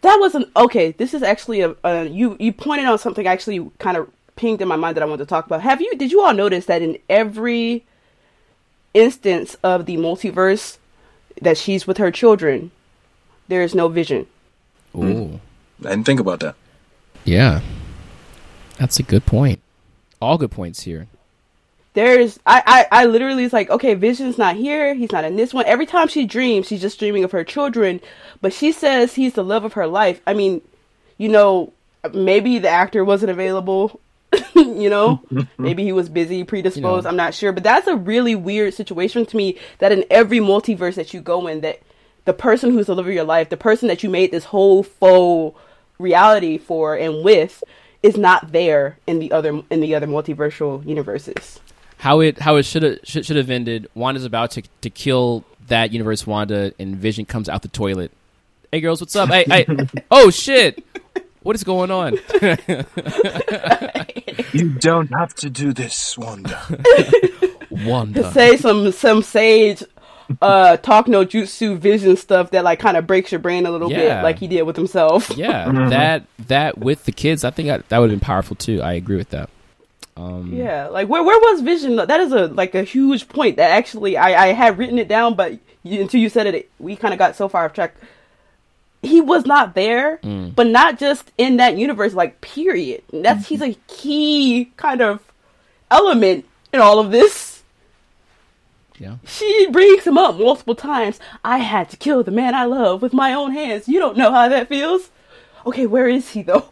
That 0.01 0.17
wasn't 0.19 0.49
okay. 0.55 0.91
This 0.91 1.13
is 1.13 1.23
actually 1.23 1.61
a, 1.61 1.75
a 1.83 2.05
you. 2.05 2.37
You 2.39 2.53
pointed 2.53 2.85
out 2.85 2.99
something 2.99 3.27
actually 3.27 3.69
kind 3.79 3.97
of 3.97 4.09
pinged 4.35 4.61
in 4.61 4.67
my 4.67 4.75
mind 4.75 4.95
that 4.95 5.03
I 5.03 5.05
wanted 5.05 5.23
to 5.23 5.29
talk 5.29 5.45
about. 5.45 5.61
Have 5.61 5.81
you? 5.81 5.95
Did 5.95 6.11
you 6.11 6.21
all 6.21 6.33
notice 6.33 6.65
that 6.65 6.81
in 6.81 6.97
every 7.09 7.85
instance 8.93 9.55
of 9.63 9.85
the 9.85 9.97
multiverse 9.97 10.77
that 11.41 11.57
she's 11.57 11.87
with 11.87 11.97
her 11.97 12.11
children, 12.11 12.71
there 13.47 13.61
is 13.61 13.75
no 13.75 13.87
vision. 13.87 14.27
Hmm. 14.93 15.11
Ooh. 15.11 15.41
I 15.85 15.89
didn't 15.89 16.05
think 16.05 16.19
about 16.19 16.39
that. 16.41 16.55
Yeah. 17.23 17.61
That's 18.77 18.99
a 18.99 19.03
good 19.03 19.25
point. 19.25 19.61
All 20.21 20.37
good 20.37 20.51
points 20.51 20.83
here. 20.83 21.07
There's 21.99 22.39
I, 22.45 22.87
I 22.91 23.01
I 23.01 23.05
literally 23.07 23.43
is 23.43 23.51
like, 23.51 23.69
okay, 23.69 23.93
Vision's 23.93 24.37
not 24.37 24.55
here, 24.55 24.93
he's 24.93 25.11
not 25.11 25.25
in 25.25 25.35
this 25.35 25.53
one. 25.53 25.65
Every 25.65 25.85
time 25.85 26.07
she 26.07 26.25
dreams, 26.25 26.65
she's 26.65 26.79
just 26.79 26.97
dreaming 26.97 27.25
of 27.25 27.33
her 27.33 27.43
children, 27.43 27.99
but 28.39 28.53
she 28.53 28.71
says 28.71 29.15
he's 29.15 29.33
the 29.33 29.43
love 29.43 29.65
of 29.65 29.73
her 29.73 29.85
life. 29.85 30.21
I 30.25 30.33
mean, 30.33 30.61
you 31.17 31.27
know, 31.27 31.73
maybe 32.13 32.57
the 32.57 32.69
actor 32.69 33.03
wasn't 33.03 33.31
available, 33.31 33.99
you 34.55 34.89
know? 34.89 35.21
maybe 35.57 35.83
he 35.83 35.91
was 35.91 36.07
busy, 36.07 36.45
predisposed, 36.45 37.05
I'm 37.05 37.17
not 37.17 37.33
sure, 37.33 37.51
but 37.51 37.63
that's 37.63 37.87
a 37.87 37.97
really 37.97 38.33
weird 38.33 38.73
situation 38.73 39.25
to 39.25 39.35
me 39.35 39.59
that 39.79 39.91
in 39.91 40.05
every 40.09 40.39
multiverse 40.39 40.95
that 40.95 41.13
you 41.13 41.19
go 41.19 41.47
in 41.47 41.59
that 41.61 41.81
the 42.23 42.31
person 42.31 42.71
who's 42.71 42.87
the 42.87 42.95
love 42.95 43.07
of 43.07 43.13
your 43.13 43.25
life, 43.25 43.49
the 43.49 43.57
person 43.57 43.89
that 43.89 44.03
you 44.03 44.09
made 44.09 44.31
this 44.31 44.45
whole 44.45 44.83
faux 44.83 45.59
reality 45.97 46.57
for 46.57 46.95
and 46.95 47.25
with 47.25 47.61
is 48.01 48.15
not 48.15 48.53
there 48.53 48.97
in 49.05 49.19
the 49.19 49.33
other 49.33 49.61
in 49.69 49.81
the 49.81 49.95
other 49.95 50.07
multiversal 50.07 50.85
universes. 50.87 51.59
How 51.99 52.21
it 52.21 52.39
how 52.39 52.55
it 52.55 52.63
should 52.63 52.83
have 52.83 52.99
should, 53.03 53.25
should 53.25 53.35
have 53.37 53.49
ended. 53.49 53.87
Wanda's 53.93 54.25
about 54.25 54.51
to 54.51 54.63
to 54.81 54.89
kill 54.89 55.43
that 55.67 55.91
universe. 55.91 56.25
Wanda 56.25 56.73
and 56.79 56.95
Vision 56.95 57.25
comes 57.25 57.47
out 57.49 57.61
the 57.61 57.67
toilet. 57.67 58.11
Hey 58.71 58.79
girls, 58.81 59.01
what's 59.01 59.15
up? 59.15 59.29
Hey, 59.29 59.43
hey. 59.47 59.65
oh 60.11 60.29
shit! 60.29 60.83
What 61.43 61.55
is 61.55 61.63
going 61.63 61.91
on? 61.91 62.17
You 64.51 64.69
don't 64.69 65.07
have 65.09 65.35
to 65.35 65.49
do 65.49 65.73
this, 65.73 66.17
Wanda. 66.17 66.59
Wanda. 67.69 68.31
say 68.31 68.57
some 68.57 68.91
some 68.91 69.21
sage 69.21 69.83
uh 70.41 70.77
talk 70.77 71.07
no 71.07 71.23
jutsu 71.25 71.77
vision 71.77 72.15
stuff 72.17 72.49
that 72.51 72.63
like 72.63 72.79
kind 72.79 72.97
of 72.97 73.05
breaks 73.05 73.31
your 73.31 73.39
brain 73.39 73.65
a 73.67 73.71
little 73.71 73.91
Yeah. 73.91 73.97
bit 74.17 74.23
like 74.23 74.39
he 74.39 74.47
did 74.47 74.63
with 74.63 74.75
himself 74.75 75.29
Yeah, 75.37 75.71
that 75.89 76.23
that 76.47 76.77
with 76.79 77.05
the 77.05 77.11
kids, 77.11 77.43
I 77.43 77.51
think 77.51 77.67
that, 77.67 77.87
that 77.89 77.99
would 77.99 78.09
have 78.09 78.19
been 78.19 78.25
powerful 78.25 78.55
too. 78.55 78.81
I 78.81 78.93
agree 78.93 79.17
with 79.17 79.29
that. 79.29 79.49
Um, 80.19 80.51
yeah 80.53 80.87
like 80.87 81.07
where 81.07 81.23
where 81.23 81.39
was 81.39 81.61
vision 81.61 81.95
that 81.95 82.19
is 82.19 82.31
a 82.33 82.47
like 82.47 82.75
a 82.75 82.83
huge 82.83 83.29
point 83.29 83.55
that 83.55 83.71
actually 83.71 84.17
i 84.17 84.47
i 84.49 84.53
had 84.53 84.77
written 84.77 84.97
it 84.99 85.07
down 85.07 85.35
but 85.35 85.53
you, 85.83 86.01
until 86.01 86.19
you 86.19 86.27
said 86.29 86.45
it, 86.47 86.69
we 86.77 86.95
kind 86.97 87.13
of 87.13 87.17
got 87.17 87.37
so 87.37 87.47
far 87.47 87.63
off 87.65 87.73
track 87.73 87.95
he 89.01 89.21
was 89.21 89.45
not 89.45 89.75
there 89.75 90.17
Mm. 90.23 90.53
but 90.55 90.67
not 90.67 90.99
just 90.99 91.31
in 91.37 91.55
that 91.57 91.77
universe 91.77 92.13
like 92.13 92.41
period 92.41 93.01
that's 93.13 93.47
he's 93.47 93.61
a 93.61 93.77
key 93.87 94.71
kind 94.75 95.01
of 95.01 95.21
element 95.89 96.43
in 96.73 96.81
all 96.81 96.99
of 96.99 97.11
this 97.11 97.47
yeah. 99.01 99.15
She 99.25 99.67
brings 99.71 100.03
him 100.03 100.17
up 100.17 100.35
multiple 100.35 100.75
times. 100.75 101.21
I 101.41 101.59
had 101.59 101.89
to 101.91 101.95
kill 101.95 102.21
the 102.21 102.31
man 102.31 102.53
I 102.53 102.65
love 102.65 103.01
with 103.01 103.13
my 103.13 103.33
own 103.33 103.53
hands. 103.53 103.87
You 103.87 103.97
don't 103.97 104.17
know 104.17 104.29
how 104.29 104.49
that 104.49 104.67
feels. 104.67 105.09
Okay, 105.65 105.85
where 105.85 106.09
is 106.09 106.31
he 106.31 106.41
though? 106.43 106.65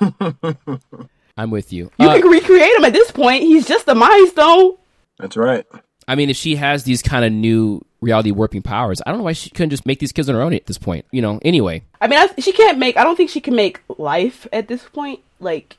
I'm 1.38 1.50
with 1.50 1.72
you. 1.72 1.90
You 1.98 2.08
Uh, 2.08 2.18
can 2.20 2.28
recreate 2.30 2.76
him 2.76 2.84
at 2.84 2.92
this 2.92 3.10
point. 3.12 3.44
He's 3.44 3.66
just 3.66 3.86
a 3.88 3.94
mind 3.94 4.28
stone. 4.28 4.76
That's 5.18 5.36
right. 5.36 5.64
I 6.08 6.14
mean, 6.16 6.30
if 6.30 6.36
she 6.36 6.56
has 6.56 6.82
these 6.84 7.00
kind 7.00 7.24
of 7.24 7.32
new 7.32 7.84
reality 8.00 8.30
warping 8.32 8.62
powers, 8.62 9.00
I 9.06 9.10
don't 9.10 9.18
know 9.18 9.24
why 9.24 9.34
she 9.34 9.50
couldn't 9.50 9.70
just 9.70 9.86
make 9.86 10.00
these 10.00 10.10
kids 10.12 10.28
on 10.28 10.34
her 10.34 10.42
own 10.42 10.52
at 10.52 10.66
this 10.66 10.78
point. 10.78 11.04
You 11.12 11.22
know. 11.22 11.38
Anyway, 11.42 11.82
I 12.00 12.08
mean, 12.08 12.18
I, 12.18 12.28
she 12.40 12.52
can't 12.52 12.78
make. 12.78 12.96
I 12.96 13.04
don't 13.04 13.16
think 13.16 13.30
she 13.30 13.40
can 13.40 13.54
make 13.54 13.80
life 13.96 14.46
at 14.52 14.66
this 14.68 14.82
point. 14.82 15.20
Like, 15.38 15.76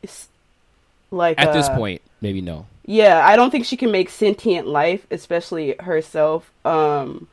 like 1.11 1.39
at 1.39 1.51
this 1.51 1.67
uh, 1.67 1.75
point, 1.75 2.01
maybe 2.21 2.41
no. 2.41 2.65
Yeah, 2.85 3.23
I 3.25 3.35
don't 3.35 3.51
think 3.51 3.65
she 3.65 3.75
can 3.77 3.91
make 3.91 4.09
sentient 4.09 4.65
life, 4.65 5.05
especially 5.11 5.75
herself. 5.79 6.51
Um, 6.63 7.27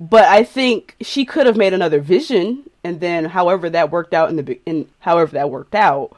but 0.00 0.24
I 0.24 0.44
think 0.44 0.96
she 1.00 1.24
could 1.24 1.46
have 1.46 1.56
made 1.56 1.74
another 1.74 2.00
vision, 2.00 2.62
and 2.82 3.00
then 3.00 3.26
however 3.26 3.68
that 3.70 3.90
worked 3.90 4.14
out 4.14 4.30
in 4.30 4.36
the 4.36 4.42
be- 4.42 4.60
in 4.64 4.88
however 5.00 5.32
that 5.32 5.50
worked 5.50 5.74
out, 5.74 6.16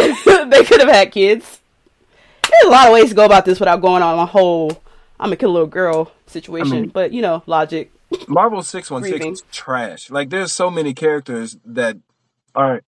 they 0.50 0.64
could 0.64 0.80
have 0.80 0.88
had 0.90 1.12
kids. 1.12 1.60
There's 2.48 2.64
a 2.64 2.70
lot 2.70 2.88
of 2.88 2.92
ways 2.94 3.10
to 3.10 3.14
go 3.14 3.24
about 3.24 3.44
this 3.44 3.60
without 3.60 3.80
going 3.80 4.02
on 4.02 4.18
a 4.18 4.26
whole 4.26 4.70
"I'm 5.18 5.26
gonna 5.26 5.36
kill 5.36 5.50
a 5.50 5.52
little 5.52 5.68
girl" 5.68 6.12
situation. 6.26 6.72
I 6.76 6.80
mean- 6.82 6.90
but 6.90 7.12
you 7.12 7.22
know, 7.22 7.42
logic. 7.46 7.92
Marvel 8.26 8.62
six 8.62 8.90
one 8.90 9.04
six 9.04 9.24
is 9.24 9.42
trash. 9.52 10.10
Like 10.10 10.30
there's 10.30 10.52
so 10.52 10.68
many 10.70 10.94
characters 10.94 11.56
that 11.64 11.96
are 12.56 12.82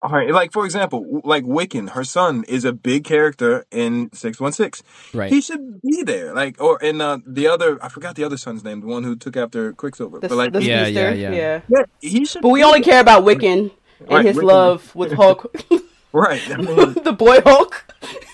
all 0.00 0.10
right. 0.12 0.30
Like 0.30 0.52
for 0.52 0.64
example, 0.64 1.20
like 1.24 1.42
Wiccan, 1.42 1.90
her 1.90 2.04
son 2.04 2.44
is 2.46 2.64
a 2.64 2.72
big 2.72 3.02
character 3.02 3.66
in 3.72 4.08
six 4.12 4.38
one 4.38 4.52
six. 4.52 4.84
Right. 5.12 5.32
He 5.32 5.40
should 5.40 5.82
be 5.82 6.04
there. 6.04 6.32
Like 6.32 6.60
or 6.62 6.78
in 6.80 7.00
uh, 7.00 7.18
the 7.26 7.48
other, 7.48 7.82
I 7.84 7.88
forgot 7.88 8.14
the 8.14 8.22
other 8.22 8.36
son's 8.36 8.62
name, 8.62 8.80
the 8.82 8.86
one 8.86 9.02
who 9.02 9.16
took 9.16 9.36
after 9.36 9.72
Quicksilver. 9.72 10.20
The, 10.20 10.28
but 10.28 10.36
like 10.38 10.52
the 10.52 10.62
Yeah, 10.62 10.84
speedster, 10.84 11.14
yeah, 11.16 11.32
yeah. 11.32 11.60
yeah, 11.68 11.84
he 12.00 12.24
should. 12.24 12.42
But 12.42 12.50
we 12.50 12.62
only 12.62 12.78
there. 12.80 12.92
care 12.92 13.00
about 13.00 13.24
Wiccan 13.24 13.72
and 13.98 14.08
Right, 14.10 14.24
his 14.24 14.36
Wiccan. 14.36 14.44
love 14.44 14.94
with 14.94 15.10
Hulk, 15.20 15.52
right. 16.12 16.40
I 16.50 16.56
mean, 16.56 16.92
the 17.04 17.12
boy 17.12 17.40
Hulk. 17.44 17.84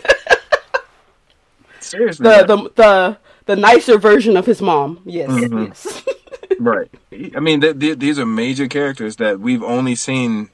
seriously, 1.80 2.24
the 2.24 2.44
the 2.46 2.72
the 2.76 3.18
the 3.46 3.56
nicer 3.56 3.98
version 3.98 4.38
of 4.38 4.46
his 4.46 4.62
mom. 4.62 5.02
Yes, 5.06 5.30
Mhm. 5.30 5.68
yes. 5.68 6.04
right. 6.60 6.90
I 7.36 7.40
mean, 7.40 7.62
th- 7.62 7.80
th- 7.80 8.00
these 8.00 8.20
are 8.20 8.26
major 8.26 8.68
characters 8.68 9.18
that 9.18 9.40
we've 9.40 9.64
only 9.64 9.96
seen 9.96 10.50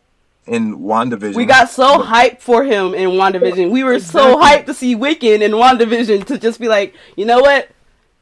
in 0.48 0.80
WandaVision. 0.80 1.36
we 1.36 1.46
got 1.46 1.70
so 1.70 2.02
hyped 2.02 2.42
for 2.42 2.64
him 2.64 2.96
in 2.96 3.12
WandaVision. 3.12 3.70
We 3.70 3.84
were 3.84 4.00
so 4.00 4.42
hyped 4.42 4.66
to 4.66 4.74
see 4.74 4.96
Wiccan 4.96 5.42
in 5.42 5.52
WandaVision 5.52 6.26
to 6.26 6.40
just 6.40 6.60
be 6.60 6.68
like, 6.68 6.96
you 7.16 7.26
know 7.26 7.40
what, 7.42 7.70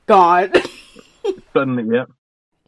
gone. 0.08 0.52
suddenly, 1.54 1.86
yeah. 1.96 2.06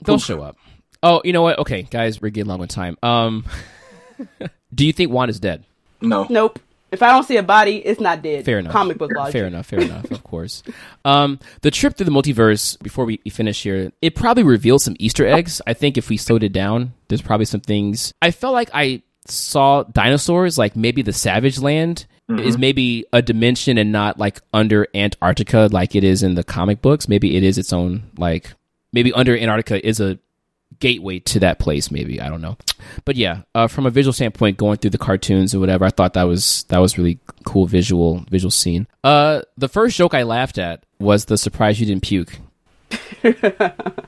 They'll 0.03 0.17
show 0.19 0.41
up. 0.41 0.55
Oh, 1.03 1.21
you 1.25 1.33
know 1.33 1.41
what? 1.41 1.59
Okay, 1.59 1.81
guys, 1.81 2.21
we're 2.21 2.29
getting 2.29 2.47
long 2.49 2.61
on 2.61 2.69
time. 2.69 2.97
Um, 3.03 3.43
do 4.79 4.85
you 4.85 4.93
think 4.93 5.11
Wanda's 5.11 5.41
dead? 5.41 5.65
No. 5.99 6.25
nope. 6.29 6.57
If 6.89 7.03
I 7.03 7.11
don't 7.11 7.25
see 7.25 7.35
a 7.35 7.43
body, 7.43 7.85
it's 7.85 7.99
not 7.99 8.21
dead. 8.21 8.45
Fair 8.45 8.59
enough. 8.59 8.71
Comic 8.71 8.97
book 8.97 9.11
logic. 9.13 9.33
Fair 9.33 9.45
enough. 9.45 9.65
Fair 9.65 9.81
enough. 9.81 10.09
Of 10.09 10.23
course. 10.23 10.63
Um, 11.03 11.37
the 11.61 11.69
trip 11.69 11.97
through 11.97 12.05
the 12.05 12.11
multiverse. 12.11 12.81
Before 12.81 13.03
we 13.03 13.19
we 13.25 13.29
finish 13.29 13.61
here, 13.61 13.91
it 14.01 14.15
probably 14.15 14.43
reveals 14.43 14.85
some 14.85 14.95
Easter 14.97 15.27
eggs. 15.27 15.61
I 15.67 15.73
think 15.73 15.97
if 15.97 16.07
we 16.07 16.15
slowed 16.15 16.43
it 16.43 16.53
down, 16.53 16.93
there's 17.09 17.21
probably 17.21 17.45
some 17.45 17.59
things. 17.59 18.13
I 18.21 18.31
felt 18.31 18.53
like 18.53 18.69
I 18.73 19.01
saw 19.25 19.83
dinosaurs, 19.83 20.57
like 20.57 20.77
maybe 20.77 21.01
the 21.01 21.13
Savage 21.13 21.59
Land 21.59 22.05
is 22.29 22.57
maybe 22.57 23.05
a 23.11 23.21
dimension 23.21 23.77
and 23.77 23.91
not 23.91 24.17
like 24.17 24.39
under 24.53 24.87
Antarctica, 24.95 25.67
like 25.71 25.93
it 25.95 26.05
is 26.05 26.23
in 26.23 26.35
the 26.35 26.43
comic 26.43 26.81
books. 26.81 27.09
Maybe 27.09 27.35
it 27.35 27.43
is 27.43 27.57
its 27.57 27.73
own 27.73 28.03
like 28.17 28.53
maybe 28.93 29.11
under 29.11 29.37
Antarctica 29.37 29.85
is 29.85 29.99
a 29.99 30.17
gateway 30.79 31.19
to 31.19 31.39
that 31.39 31.59
place 31.59 31.91
maybe 31.91 32.21
i 32.21 32.29
don't 32.29 32.41
know 32.41 32.57
but 33.05 33.15
yeah 33.15 33.41
uh, 33.55 33.67
from 33.67 33.85
a 33.85 33.89
visual 33.89 34.13
standpoint 34.13 34.57
going 34.57 34.77
through 34.77 34.89
the 34.89 34.97
cartoons 34.97 35.53
or 35.53 35.59
whatever 35.59 35.83
i 35.85 35.89
thought 35.89 36.13
that 36.13 36.23
was 36.23 36.63
that 36.69 36.77
was 36.79 36.97
really 36.97 37.19
cool 37.45 37.65
visual 37.65 38.23
visual 38.29 38.51
scene 38.51 38.87
uh 39.03 39.41
the 39.57 39.67
first 39.67 39.97
joke 39.97 40.13
i 40.13 40.23
laughed 40.23 40.57
at 40.57 40.83
was 40.99 41.25
the 41.25 41.37
surprise 41.37 41.79
you 41.79 41.85
didn't 41.85 42.03
puke 42.03 42.39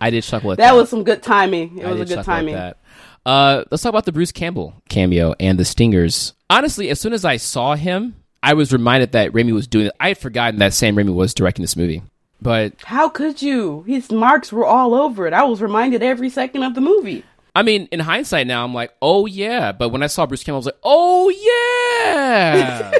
i 0.02 0.10
did 0.10 0.24
chuckle 0.24 0.52
at 0.54 0.58
that 0.58 0.72
That 0.72 0.76
was 0.76 0.90
some 0.90 1.04
good 1.04 1.22
timing. 1.22 1.78
It 1.80 1.86
I 1.86 1.92
was 1.92 2.10
a 2.12 2.16
good 2.16 2.24
timing. 2.24 2.56
that. 2.56 2.78
Uh, 3.26 3.64
let's 3.70 3.84
talk 3.84 3.92
about 3.92 4.06
the 4.06 4.12
Bruce 4.12 4.32
Campbell 4.32 4.74
cameo 4.90 5.36
and 5.40 5.60
the 5.60 5.66
Stingers. 5.66 6.34
Honestly, 6.50 6.90
as 6.90 7.00
soon 7.00 7.14
as 7.14 7.24
I 7.24 7.38
saw 7.38 7.76
him, 7.76 8.16
I 8.42 8.56
was 8.56 8.74
reminded 8.74 9.12
that 9.12 9.32
Raimi 9.34 9.52
was 9.54 9.68
doing 9.68 9.86
it. 9.88 9.92
I 10.00 10.08
had 10.10 10.18
forgotten 10.18 10.60
that 10.60 10.74
Sam 10.74 10.96
Raimi 10.96 11.14
was 11.14 11.36
directing 11.36 11.62
this 11.62 11.76
movie. 11.76 12.02
But 12.42 12.74
How 12.84 13.08
could 13.08 13.42
you? 13.42 13.84
His 13.84 14.12
marks 14.12 14.52
were 14.52 14.66
all 14.66 14.96
over 14.96 15.28
it. 15.28 15.34
I 15.34 15.44
was 15.44 15.62
reminded 15.62 16.02
every 16.02 16.30
second 16.30 16.64
of 16.64 16.74
the 16.74 16.82
movie. 16.82 17.24
I 17.54 17.64
mean, 17.64 17.88
in 17.92 18.00
hindsight 18.00 18.48
now, 18.48 18.64
I'm 18.64 18.74
like, 18.74 18.94
oh 19.02 19.26
yeah. 19.26 19.72
But 19.72 19.90
when 19.90 20.02
I 20.02 20.08
saw 20.08 20.26
Bruce 20.26 20.44
Campbell, 20.44 20.58
I 20.58 20.60
was 20.60 20.66
like, 20.68 20.80
oh 20.84 21.30
yeah. 21.30 22.92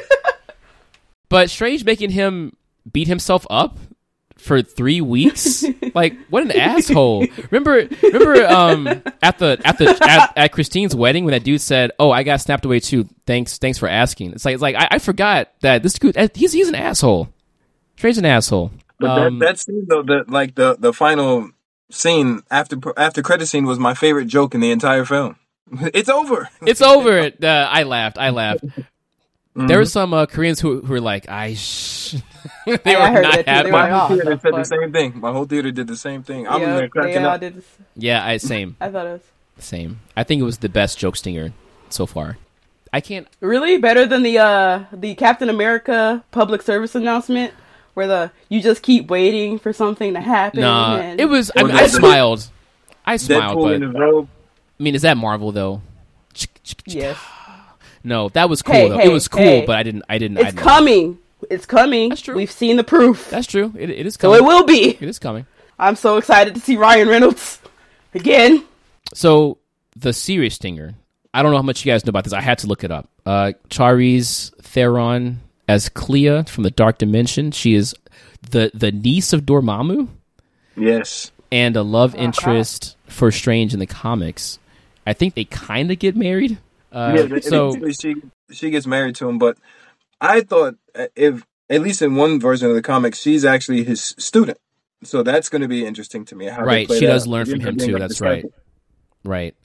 but 1.30 1.50
Strange 1.50 1.86
making 1.86 2.12
him 2.12 2.56
beat 2.92 3.08
himself 3.08 3.48
up 3.50 3.78
for 4.38 4.62
three 4.62 5.02
weeks. 5.02 5.64
like 5.96 6.18
what 6.30 6.44
an 6.44 6.52
asshole! 6.52 7.26
Remember, 7.52 7.88
remember 8.02 8.46
um, 8.48 8.88
at 9.22 9.38
the 9.38 9.62
at 9.64 9.78
the 9.78 9.98
at, 10.02 10.34
at 10.36 10.52
Christine's 10.52 10.96
wedding 10.96 11.26
when 11.26 11.32
that 11.32 11.44
dude 11.44 11.62
said, 11.62 11.92
"Oh, 12.00 12.12
I 12.12 12.24
got 12.24 12.42
snapped 12.42 12.66
away 12.66 12.80
too. 12.80 13.08
Thanks, 13.26 13.58
thanks 13.58 13.78
for 13.78 13.88
asking." 13.88 14.34
It's 14.34 14.44
like 14.44 14.54
it's 14.54 14.62
like 14.62 14.76
I, 14.76 14.88
I 14.92 15.00
forgot 15.00 15.52
that 15.62 15.84
this 15.84 15.94
dude 15.94 16.18
he's 16.36 16.52
he's 16.52 16.68
an 16.68 16.76
asshole. 16.76 17.30
Strange's 17.96 18.18
an 18.18 18.26
asshole. 18.26 18.72
But 19.02 19.10
Um, 19.20 19.40
that, 19.40 19.46
that 19.46 19.60
scene 19.60 19.86
though, 19.90 20.04
the 20.04 20.24
like 20.28 20.56
the 20.56 20.76
the 20.80 20.94
final 20.94 21.50
scene 21.90 22.42
after 22.50 22.78
after 22.98 23.22
credit 23.22 23.48
scene 23.48 23.66
was 23.66 23.78
my 23.80 23.94
favorite 23.94 24.26
joke 24.28 24.56
in 24.56 24.62
the 24.62 24.72
entire 24.72 25.06
film. 25.06 25.36
It's 25.94 26.10
over. 26.10 26.50
it's 26.62 26.82
over. 26.82 27.32
Uh, 27.42 27.48
I 27.48 27.84
laughed. 27.84 28.18
I 28.18 28.30
laughed. 28.30 28.64
Mm-hmm. 28.66 29.68
There 29.68 29.78
were 29.80 29.86
some 29.86 30.14
uh, 30.14 30.26
Koreans 30.28 30.62
who, 30.62 30.80
who 30.82 30.94
were 30.94 31.02
like, 31.02 31.28
"I." 31.30 31.56
Sh-. 31.56 32.16
they 32.66 32.96
I 32.96 33.00
were 33.12 33.16
heard 33.16 33.24
not 33.24 33.34
that 33.34 33.46
too. 33.46 33.52
happy. 33.52 33.66
Were 33.68 33.72
My 33.74 33.90
whole 33.90 34.02
"Oh, 34.04 34.08
theater 34.16 34.36
the 34.36 34.40
said 34.42 34.54
the 34.56 34.64
same 34.64 34.92
thing. 34.94 35.20
My 35.20 35.32
whole 35.32 35.46
theater 35.46 35.72
did 35.72 35.88
the 35.88 35.98
same 35.98 36.24
thing. 36.24 36.48
I'm 36.48 36.62
yeah, 36.62 36.68
there 36.76 36.82
they 36.82 36.88
cracking 36.90 37.26
all 37.26 37.32
up. 37.36 37.42
did. 37.42 37.56
this- 37.56 37.78
Yeah, 37.96 38.26
I 38.26 38.38
same, 38.38 38.76
I 38.80 38.90
thought 38.90 39.06
it 39.08 39.12
was 39.12 39.22
same. 39.60 40.00
I 40.16 40.24
think 40.24 40.40
it 40.42 40.46
was 40.46 40.60
the 40.60 40.70
best 40.70 40.98
joke 40.98 41.16
stinger 41.18 41.52
so 41.90 42.06
far. 42.06 42.38
I 42.94 43.00
can't. 43.02 43.28
really 43.42 43.78
better 43.78 44.06
than 44.06 44.24
the 44.24 44.38
uh 44.40 44.84
the 44.94 45.16
Captain 45.16 45.50
America 45.50 46.24
public 46.32 46.62
service 46.62 46.96
announcement 46.96 47.54
where 47.94 48.08
the 48.08 48.32
you 48.50 48.62
just 48.62 48.82
keep 48.84 49.10
waiting 49.10 49.60
for 49.60 49.74
something 49.74 50.14
to 50.14 50.22
happen. 50.22 50.62
Nah, 50.62 50.98
and- 50.98 51.20
it 51.20 51.26
was. 51.26 51.52
I, 51.56 51.64
mean, 51.64 51.76
I 51.76 51.88
smiled. 51.88 52.48
I 53.06 53.18
smiled, 53.18 53.58
Deadpool 53.58 53.64
but 53.64 53.74
in 53.74 53.82
his 53.82 53.94
robe. 53.94 54.28
I 54.80 54.84
mean, 54.84 54.96
is 54.96 55.02
that 55.04 55.18
Marvel 55.18 55.52
though? 55.52 55.82
yes. 56.86 57.18
No, 58.04 58.30
that 58.30 58.50
was 58.50 58.64
cool 58.64 58.74
Hey, 58.74 58.90
though. 58.90 58.98
hey, 58.98 59.06
it 59.06 59.14
was 59.14 59.28
cool, 59.28 59.44
hey. 59.44 59.64
but 59.64 59.78
I 59.78 59.84
didn't. 59.84 60.04
I 60.10 60.18
didn't. 60.18 60.38
I 60.40 60.42
It's 60.42 60.50
didn't. 60.54 60.60
coming. 60.64 61.20
It's 61.52 61.68
coming. 61.68 62.10
That's 62.10 62.22
true. 62.22 62.36
We've 62.36 62.50
seen 62.52 62.78
the 62.78 62.84
proof. 62.84 63.30
That's 63.30 63.46
true. 63.46 63.72
It, 63.78 63.92
it 63.92 64.08
is 64.08 64.16
so 64.16 64.22
coming. 64.32 64.40
it 64.40 64.44
will 64.44 64.66
be. 64.66 64.90
It 64.90 65.04
is 65.04 65.20
coming. 65.20 65.46
I'm 65.78 65.96
so 65.96 66.18
excited 66.18 66.56
to 66.56 66.62
see 66.62 66.78
Ryan 66.78 67.08
Reynolds 67.10 67.60
again. 68.16 68.64
So 69.14 69.60
the 69.96 70.14
serious 70.14 70.56
stinger. 70.56 70.96
I 71.32 71.44
don't 71.44 71.52
know 71.52 71.58
how 71.58 71.62
much 71.64 71.86
you 71.86 71.92
guys 71.92 72.04
know 72.04 72.10
about 72.10 72.24
this. 72.24 72.34
I 72.34 72.42
had 72.42 72.58
to 72.60 72.68
look 72.68 72.84
it 72.84 72.90
up. 72.92 73.08
Uh, 73.24 73.52
Charlize 73.70 74.52
Theron 74.64 75.40
as 75.72 75.88
Clea 75.90 76.44
from 76.44 76.64
the 76.64 76.72
Dark 76.72 76.98
Dimension. 76.98 77.52
She 77.52 77.74
is 77.76 77.96
the 78.50 78.72
the 78.74 78.92
niece 78.92 79.34
of 79.34 79.42
Dormammu 79.44 80.08
Yes. 80.76 81.32
and 81.52 81.76
a 81.78 81.82
love 81.84 82.14
interest 82.16 82.98
for 83.08 83.32
Strange 83.32 83.74
in 83.74 83.80
the 83.80 83.88
comics. 83.88 84.60
I 85.08 85.14
think 85.14 85.34
they 85.36 85.46
kind 85.46 85.92
of 85.92 86.00
get 86.00 86.16
married. 86.16 86.58
Uh, 86.92 87.26
yeah. 87.30 87.40
so 87.40 87.74
she 87.92 88.16
she 88.52 88.70
gets 88.70 88.86
married 88.86 89.16
to 89.16 89.30
him, 89.30 89.38
but 89.40 89.58
I 90.20 90.42
thought 90.42 90.76
uh, 90.94 91.08
if 91.16 91.46
at 91.70 91.82
least 91.82 92.02
in 92.02 92.16
one 92.16 92.40
version 92.40 92.68
of 92.70 92.76
the 92.76 92.82
comics, 92.82 93.20
she's 93.22 93.46
actually 93.46 93.84
his 93.86 94.14
student. 94.20 94.58
So 95.04 95.24
that's 95.24 95.50
going 95.50 95.62
to 95.64 95.68
be 95.70 95.86
interesting 95.86 96.26
to 96.26 96.36
me. 96.36 96.46
How 96.48 96.64
Right, 96.64 96.88
she 96.92 97.06
does 97.08 97.24
out. 97.24 97.32
learn 97.32 97.46
from 97.48 97.60
him 97.62 97.78
too, 97.78 97.98
that's 97.98 98.20
right. 98.22 98.46
right. 99.24 99.56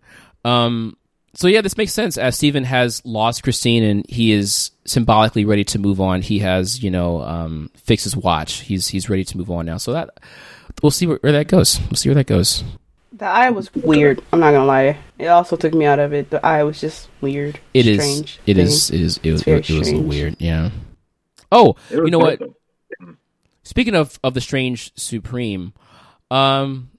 Um, 0.44 0.96
so 1.36 1.48
yeah, 1.48 1.60
this 1.60 1.76
makes 1.76 1.92
sense. 1.92 2.16
As 2.16 2.36
Stephen 2.36 2.64
has 2.64 3.02
lost 3.04 3.42
Christine 3.42 3.84
and 3.84 4.06
he 4.08 4.32
is 4.32 4.70
symbolically 4.86 5.44
ready 5.44 5.64
to 5.64 5.78
move 5.78 6.00
on. 6.00 6.22
He 6.22 6.38
has, 6.40 6.82
you 6.82 6.90
know, 6.90 7.20
um, 7.22 7.70
fixed 7.76 8.04
his 8.04 8.16
watch. 8.16 8.60
He's 8.60 8.88
he's 8.88 9.10
ready 9.10 9.24
to 9.24 9.36
move 9.36 9.50
on 9.50 9.66
now. 9.66 9.76
So 9.76 9.92
that 9.92 10.10
we'll 10.82 10.90
see 10.90 11.06
where, 11.06 11.18
where 11.18 11.32
that 11.32 11.48
goes. 11.48 11.78
We'll 11.80 11.96
see 11.96 12.08
where 12.08 12.14
that 12.16 12.26
goes. 12.26 12.64
The 13.12 13.26
eye 13.26 13.50
was 13.50 13.74
weird. 13.74 14.22
I'm 14.32 14.40
not 14.40 14.52
gonna 14.52 14.64
lie. 14.66 14.98
It 15.18 15.26
also 15.26 15.56
took 15.56 15.74
me 15.74 15.84
out 15.84 15.98
of 15.98 16.12
it. 16.12 16.30
The 16.30 16.44
eye 16.44 16.62
was 16.64 16.80
just 16.80 17.08
weird. 17.20 17.60
It 17.74 17.86
is. 17.86 17.98
strange 18.02 18.40
It 18.46 18.54
thing. 18.54 18.66
is. 18.66 18.90
It 18.90 19.00
is. 19.00 19.20
It 19.22 19.32
was. 19.32 19.42
very 19.42 19.58
It, 19.60 19.70
was 19.70 19.88
a 19.88 19.92
little 19.94 20.08
weird. 20.08 20.36
Yeah. 20.38 20.70
Oh, 21.52 21.76
you 21.90 22.10
know 22.10 22.18
what? 22.18 22.40
Speaking 23.62 23.94
of 23.94 24.18
of 24.22 24.34
the 24.34 24.40
strange 24.40 24.92
supreme, 24.96 25.72
um, 26.30 26.90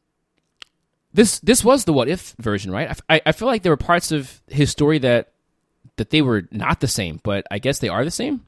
this 1.17 1.39
this 1.39 1.65
was 1.65 1.85
the 1.85 1.93
what 1.93 2.07
if 2.07 2.35
version, 2.39 2.71
right? 2.71 3.01
I, 3.09 3.15
I, 3.15 3.21
I 3.25 3.31
feel 3.31 3.47
like 3.47 3.63
there 3.63 3.71
were 3.71 3.77
parts 3.77 4.11
of 4.11 4.39
his 4.47 4.69
story 4.69 4.99
that 4.99 5.33
that 5.95 6.11
they 6.11 6.21
were 6.21 6.47
not 6.51 6.79
the 6.79 6.87
same, 6.87 7.19
but 7.23 7.43
I 7.49 7.57
guess 7.57 7.79
they 7.79 7.89
are 7.89 8.05
the 8.05 8.11
same. 8.11 8.45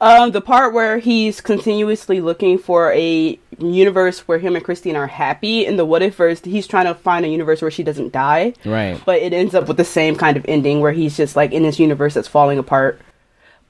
Um, 0.00 0.30
the 0.30 0.40
part 0.40 0.72
where 0.72 0.98
he's 0.98 1.42
continuously 1.42 2.22
looking 2.22 2.58
for 2.58 2.90
a 2.92 3.38
universe 3.58 4.20
where 4.20 4.38
him 4.38 4.56
and 4.56 4.64
Christine 4.64 4.96
are 4.96 5.06
happy. 5.06 5.66
In 5.66 5.76
the 5.76 5.84
what 5.84 6.02
if 6.02 6.16
verse, 6.16 6.40
he's 6.42 6.66
trying 6.66 6.86
to 6.86 6.94
find 6.94 7.26
a 7.26 7.28
universe 7.28 7.60
where 7.60 7.70
she 7.70 7.82
doesn't 7.82 8.12
die. 8.12 8.54
Right. 8.64 8.98
But 9.04 9.20
it 9.20 9.34
ends 9.34 9.54
up 9.54 9.68
with 9.68 9.76
the 9.76 9.84
same 9.84 10.16
kind 10.16 10.38
of 10.38 10.44
ending 10.48 10.80
where 10.80 10.92
he's 10.92 11.18
just 11.18 11.36
like 11.36 11.52
in 11.52 11.64
this 11.64 11.78
universe 11.78 12.14
that's 12.14 12.28
falling 12.28 12.58
apart. 12.58 12.98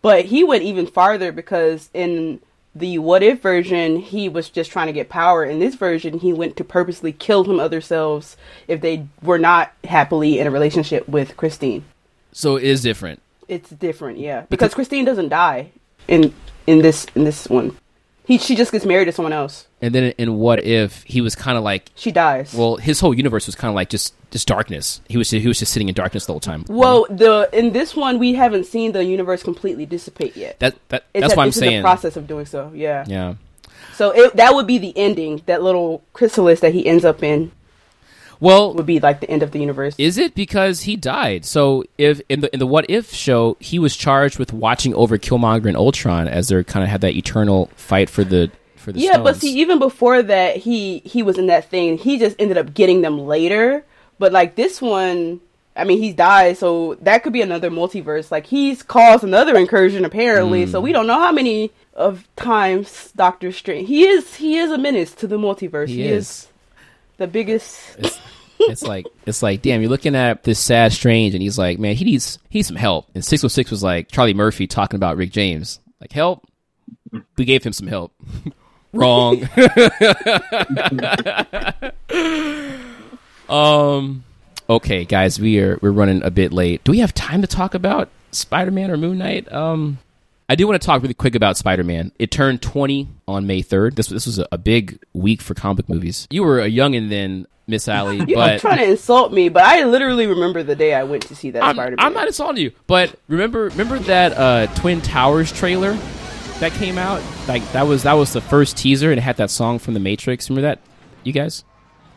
But 0.02 0.24
he 0.26 0.44
went 0.44 0.62
even 0.62 0.86
farther 0.86 1.32
because 1.32 1.90
in 1.92 2.40
the 2.78 2.98
what 2.98 3.22
if 3.22 3.40
version, 3.40 3.96
he 3.96 4.28
was 4.28 4.50
just 4.50 4.70
trying 4.70 4.86
to 4.86 4.92
get 4.92 5.08
power. 5.08 5.44
In 5.44 5.58
this 5.58 5.74
version, 5.74 6.18
he 6.18 6.32
went 6.32 6.56
to 6.56 6.64
purposely 6.64 7.12
kill 7.12 7.42
them 7.42 7.58
other 7.58 7.80
selves 7.80 8.36
if 8.68 8.82
they 8.82 9.06
were 9.22 9.38
not 9.38 9.72
happily 9.84 10.38
in 10.38 10.46
a 10.46 10.50
relationship 10.50 11.08
with 11.08 11.36
Christine. 11.36 11.84
So 12.32 12.56
it 12.56 12.64
is 12.64 12.82
different. 12.82 13.22
It's 13.48 13.70
different, 13.70 14.18
yeah. 14.18 14.44
Because 14.50 14.74
Christine 14.74 15.06
doesn't 15.06 15.30
die 15.30 15.70
in 16.06 16.34
in 16.66 16.82
this 16.82 17.06
in 17.14 17.24
this 17.24 17.48
one. 17.48 17.76
He 18.26 18.38
she 18.38 18.56
just 18.56 18.72
gets 18.72 18.84
married 18.84 19.04
to 19.06 19.12
someone 19.12 19.32
else. 19.32 19.66
And 19.80 19.94
then 19.94 20.12
in 20.18 20.34
what 20.38 20.64
if 20.64 21.02
he 21.04 21.20
was 21.20 21.34
kind 21.36 21.56
of 21.56 21.62
like, 21.64 21.90
She 21.94 22.10
dies. 22.10 22.52
well, 22.52 22.76
his 22.76 22.98
whole 23.00 23.14
universe 23.14 23.46
was 23.46 23.54
kind 23.54 23.68
of 23.70 23.74
like 23.76 23.88
just 23.88 24.14
just 24.32 24.48
darkness. 24.48 25.00
He 25.08 25.16
was 25.16 25.30
he 25.30 25.46
was 25.46 25.58
just 25.58 25.72
sitting 25.72 25.88
in 25.88 25.94
darkness 25.94 26.26
the 26.26 26.32
whole 26.32 26.40
time. 26.40 26.64
well, 26.68 27.06
the 27.08 27.48
in 27.52 27.72
this 27.72 27.94
one 27.94 28.18
we 28.18 28.34
haven't 28.34 28.64
seen 28.64 28.92
the 28.92 29.04
universe 29.04 29.42
completely 29.42 29.86
dissipate 29.86 30.36
yet. 30.36 30.58
that 30.58 30.74
that 30.88 31.04
that's 31.14 31.32
a- 31.32 31.36
why 31.36 31.44
I'm 31.44 31.48
it's 31.50 31.58
saying. 31.58 31.76
the 31.82 31.82
process 31.82 32.16
of 32.16 32.26
doing 32.26 32.46
so. 32.46 32.72
Yeah. 32.74 33.04
Yeah. 33.06 33.34
So 33.94 34.10
it, 34.10 34.36
that 34.36 34.54
would 34.54 34.66
be 34.66 34.78
the 34.78 34.92
ending. 34.96 35.42
That 35.46 35.62
little 35.62 36.02
chrysalis 36.12 36.60
that 36.60 36.74
he 36.74 36.86
ends 36.86 37.04
up 37.04 37.22
in 37.22 37.52
Well, 38.40 38.74
would 38.74 38.86
be 38.86 39.00
like 39.00 39.20
the 39.20 39.30
end 39.30 39.42
of 39.42 39.50
the 39.52 39.58
universe. 39.58 39.94
Is 39.98 40.18
it 40.18 40.34
because 40.34 40.82
he 40.82 40.96
died? 40.96 41.44
So 41.44 41.84
if 41.98 42.20
in 42.28 42.40
the 42.40 42.52
in 42.52 42.58
the 42.58 42.66
What 42.66 42.86
If 42.88 43.12
show, 43.12 43.56
he 43.60 43.78
was 43.78 43.96
charged 43.96 44.38
with 44.38 44.52
watching 44.52 44.94
over 44.94 45.18
Killmonger 45.18 45.66
and 45.66 45.76
Ultron 45.76 46.28
as 46.28 46.48
they 46.48 46.62
kind 46.64 46.82
of 46.84 46.90
had 46.90 47.00
that 47.00 47.14
eternal 47.14 47.70
fight 47.76 48.10
for 48.10 48.24
the 48.24 48.50
for 48.76 48.92
the 48.92 49.00
yeah, 49.00 49.18
but 49.18 49.36
see, 49.36 49.58
even 49.60 49.78
before 49.78 50.22
that, 50.22 50.58
he 50.58 50.98
he 51.00 51.22
was 51.22 51.38
in 51.38 51.46
that 51.46 51.68
thing. 51.70 51.98
He 51.98 52.18
just 52.18 52.36
ended 52.38 52.58
up 52.58 52.74
getting 52.74 53.02
them 53.02 53.18
later. 53.18 53.84
But 54.18 54.32
like 54.32 54.54
this 54.54 54.80
one, 54.80 55.40
I 55.74 55.84
mean, 55.84 56.00
he's 56.00 56.14
died, 56.14 56.56
so 56.56 56.94
that 57.02 57.22
could 57.22 57.32
be 57.32 57.42
another 57.42 57.70
multiverse. 57.70 58.30
Like 58.30 58.46
he's 58.46 58.82
caused 58.82 59.24
another 59.24 59.56
incursion 59.56 60.04
apparently. 60.04 60.64
Hmm. 60.64 60.70
So 60.70 60.80
we 60.80 60.92
don't 60.92 61.06
know 61.06 61.18
how 61.18 61.32
many 61.32 61.70
of 61.94 62.28
times 62.36 63.12
Doctor 63.16 63.50
Strange. 63.52 63.88
He 63.88 64.04
is 64.06 64.36
he 64.36 64.56
is 64.58 64.70
a 64.70 64.78
menace 64.78 65.12
to 65.14 65.26
the 65.26 65.36
multiverse. 65.38 65.88
he 65.88 66.02
He, 66.02 66.08
is. 66.08 66.26
is. 66.28 66.48
The 67.16 67.26
biggest. 67.26 67.96
It's, 67.98 68.18
it's 68.58 68.82
like 68.82 69.06
it's 69.26 69.42
like 69.42 69.62
damn, 69.62 69.80
you're 69.80 69.90
looking 69.90 70.14
at 70.14 70.44
this 70.44 70.58
sad 70.58 70.92
Strange, 70.92 71.34
and 71.34 71.42
he's 71.42 71.58
like, 71.58 71.78
man, 71.78 71.94
he 71.94 72.04
needs 72.04 72.38
he 72.48 72.58
needs 72.58 72.68
some 72.68 72.76
help. 72.76 73.08
And 73.14 73.24
six 73.24 73.44
oh 73.44 73.48
six 73.48 73.70
was 73.70 73.82
like 73.82 74.10
Charlie 74.10 74.34
Murphy 74.34 74.66
talking 74.66 74.96
about 74.96 75.16
Rick 75.16 75.30
James, 75.32 75.80
like 76.00 76.12
help. 76.12 76.46
We 77.36 77.44
gave 77.44 77.64
him 77.64 77.72
some 77.72 77.86
help. 77.86 78.12
Wrong. 78.92 79.48
um. 83.48 84.24
Okay, 84.68 85.04
guys, 85.04 85.38
we 85.38 85.60
are 85.60 85.78
we're 85.80 85.92
running 85.92 86.22
a 86.24 86.30
bit 86.30 86.52
late. 86.52 86.82
Do 86.82 86.92
we 86.92 86.98
have 86.98 87.14
time 87.14 87.40
to 87.42 87.46
talk 87.46 87.74
about 87.74 88.08
Spider 88.32 88.70
Man 88.72 88.90
or 88.90 88.96
Moon 88.96 89.18
Knight? 89.18 89.50
Um, 89.52 89.98
I 90.48 90.54
do 90.54 90.66
want 90.66 90.80
to 90.80 90.86
talk 90.86 91.02
really 91.02 91.14
quick 91.14 91.34
about 91.34 91.56
Spider 91.56 91.82
Man. 91.82 92.12
It 92.18 92.30
turned 92.30 92.62
20 92.62 93.08
on 93.26 93.46
May 93.46 93.62
3rd. 93.62 93.96
This 93.96 94.08
this 94.08 94.26
was 94.26 94.38
a, 94.38 94.46
a 94.52 94.58
big 94.58 95.02
week 95.12 95.42
for 95.42 95.54
comic 95.54 95.88
movies. 95.88 96.28
You 96.30 96.44
were 96.44 96.60
a 96.60 96.70
youngin' 96.70 97.08
then, 97.08 97.46
Miss 97.66 97.88
Allie, 97.88 98.18
You're 98.18 98.36
but 98.36 98.60
trying 98.60 98.78
to 98.78 98.90
insult 98.90 99.32
me, 99.32 99.48
but 99.48 99.64
I 99.64 99.84
literally 99.84 100.26
remember 100.26 100.62
the 100.62 100.76
day 100.76 100.94
I 100.94 101.02
went 101.02 101.24
to 101.28 101.34
see 101.34 101.50
that 101.50 101.64
I'm, 101.64 101.74
Spider 101.74 101.96
Man. 101.96 102.06
I'm 102.06 102.12
not 102.12 102.28
insulting 102.28 102.62
you. 102.62 102.70
But 102.86 103.18
remember 103.28 103.64
remember 103.64 103.98
that 104.00 104.32
uh, 104.36 104.72
Twin 104.74 105.00
Towers 105.00 105.50
trailer 105.52 105.94
that 106.60 106.72
came 106.72 106.96
out? 106.96 107.22
Like 107.48 107.68
that 107.72 107.86
was 107.88 108.04
that 108.04 108.14
was 108.14 108.32
the 108.32 108.40
first 108.40 108.76
teaser, 108.76 109.10
and 109.10 109.18
it 109.18 109.22
had 109.22 109.38
that 109.38 109.50
song 109.50 109.80
from 109.80 109.94
The 109.94 110.00
Matrix. 110.00 110.48
Remember 110.48 110.68
that? 110.68 110.80
You 111.24 111.32
guys? 111.32 111.64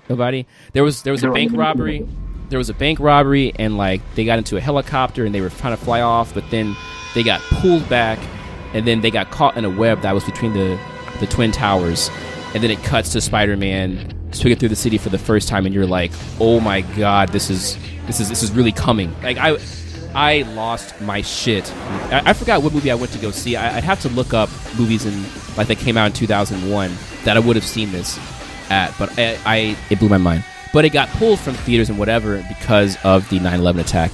Nobody? 0.08 0.46
There 0.74 0.84
was 0.84 1.02
there 1.02 1.14
was 1.14 1.24
a 1.24 1.32
bank 1.32 1.52
robbery. 1.54 2.08
There 2.50 2.60
was 2.60 2.70
a 2.70 2.76
bank 2.76 3.00
robbery, 3.00 3.54
and 3.58 3.76
like 3.76 4.02
they 4.14 4.24
got 4.24 4.38
into 4.38 4.56
a 4.56 4.62
helicopter, 4.62 5.26
and 5.26 5.34
they 5.34 5.42
were 5.42 5.50
trying 5.50 5.76
to 5.76 5.84
fly 5.84 6.02
off, 6.02 6.34
but 6.36 6.44
then 6.52 6.76
they 7.16 7.24
got 7.24 7.42
pulled 7.42 7.88
back, 7.90 8.20
and 8.74 8.86
then 8.88 9.02
they 9.02 9.12
got 9.12 9.32
caught 9.32 9.58
in 9.58 9.66
a 9.66 9.70
web 9.70 10.02
that 10.02 10.14
was 10.14 10.24
between 10.24 10.54
the 10.54 10.80
the 11.20 11.28
twin 11.28 11.52
towers, 11.52 12.10
and 12.54 12.64
then 12.64 12.72
it 12.72 12.82
cuts 12.84 13.12
to 13.14 13.22
Spider 13.22 13.58
Man 13.58 14.16
swinging 14.32 14.60
through 14.60 14.70
the 14.70 14.76
city 14.76 14.98
for 14.98 15.10
the 15.10 15.18
first 15.18 15.48
time, 15.48 15.66
and 15.66 15.74
you're 15.74 15.88
like, 15.88 16.12
oh 16.40 16.60
my 16.60 16.82
god, 16.82 17.30
this 17.30 17.50
is 17.50 17.78
this 18.06 18.20
is 18.20 18.30
this 18.30 18.44
is 18.44 18.52
really 18.52 18.72
coming. 18.72 19.14
Like 19.22 19.38
I. 19.38 19.58
I 20.16 20.42
lost 20.56 21.00
my 21.02 21.22
shit. 21.22 21.72
I, 22.12 22.24
I 22.26 22.34
forgot 22.34 22.64
what 22.64 22.74
movie 22.74 22.90
I 22.90 22.96
went 22.96 23.12
to 23.12 23.20
go 23.20 23.30
see. 23.30 23.56
I, 23.56 23.78
I'd 23.78 23.84
have 23.84 24.02
to 24.02 24.10
look 24.10 24.34
up 24.34 24.50
movies 24.76 25.06
in 25.06 25.24
like 25.56 25.68
that 25.68 25.78
came 25.78 25.98
out 25.98 26.08
in 26.08 26.14
2001 26.14 26.92
that 27.26 27.38
I 27.38 27.40
would 27.40 27.56
have 27.56 27.64
seen 27.64 27.92
this 27.92 28.18
at, 28.72 28.92
but 28.98 29.20
I, 29.20 29.38
I 29.46 29.78
it 29.92 30.00
blew 30.00 30.10
my 30.10 30.18
mind. 30.18 30.44
But 30.74 30.84
it 30.84 30.94
got 30.94 31.10
pulled 31.10 31.40
from 31.40 31.54
theaters 31.54 31.90
and 31.90 32.00
whatever 32.00 32.44
because 32.50 32.98
of 33.04 33.30
the 33.30 33.38
9/11 33.38 33.82
attack. 33.82 34.12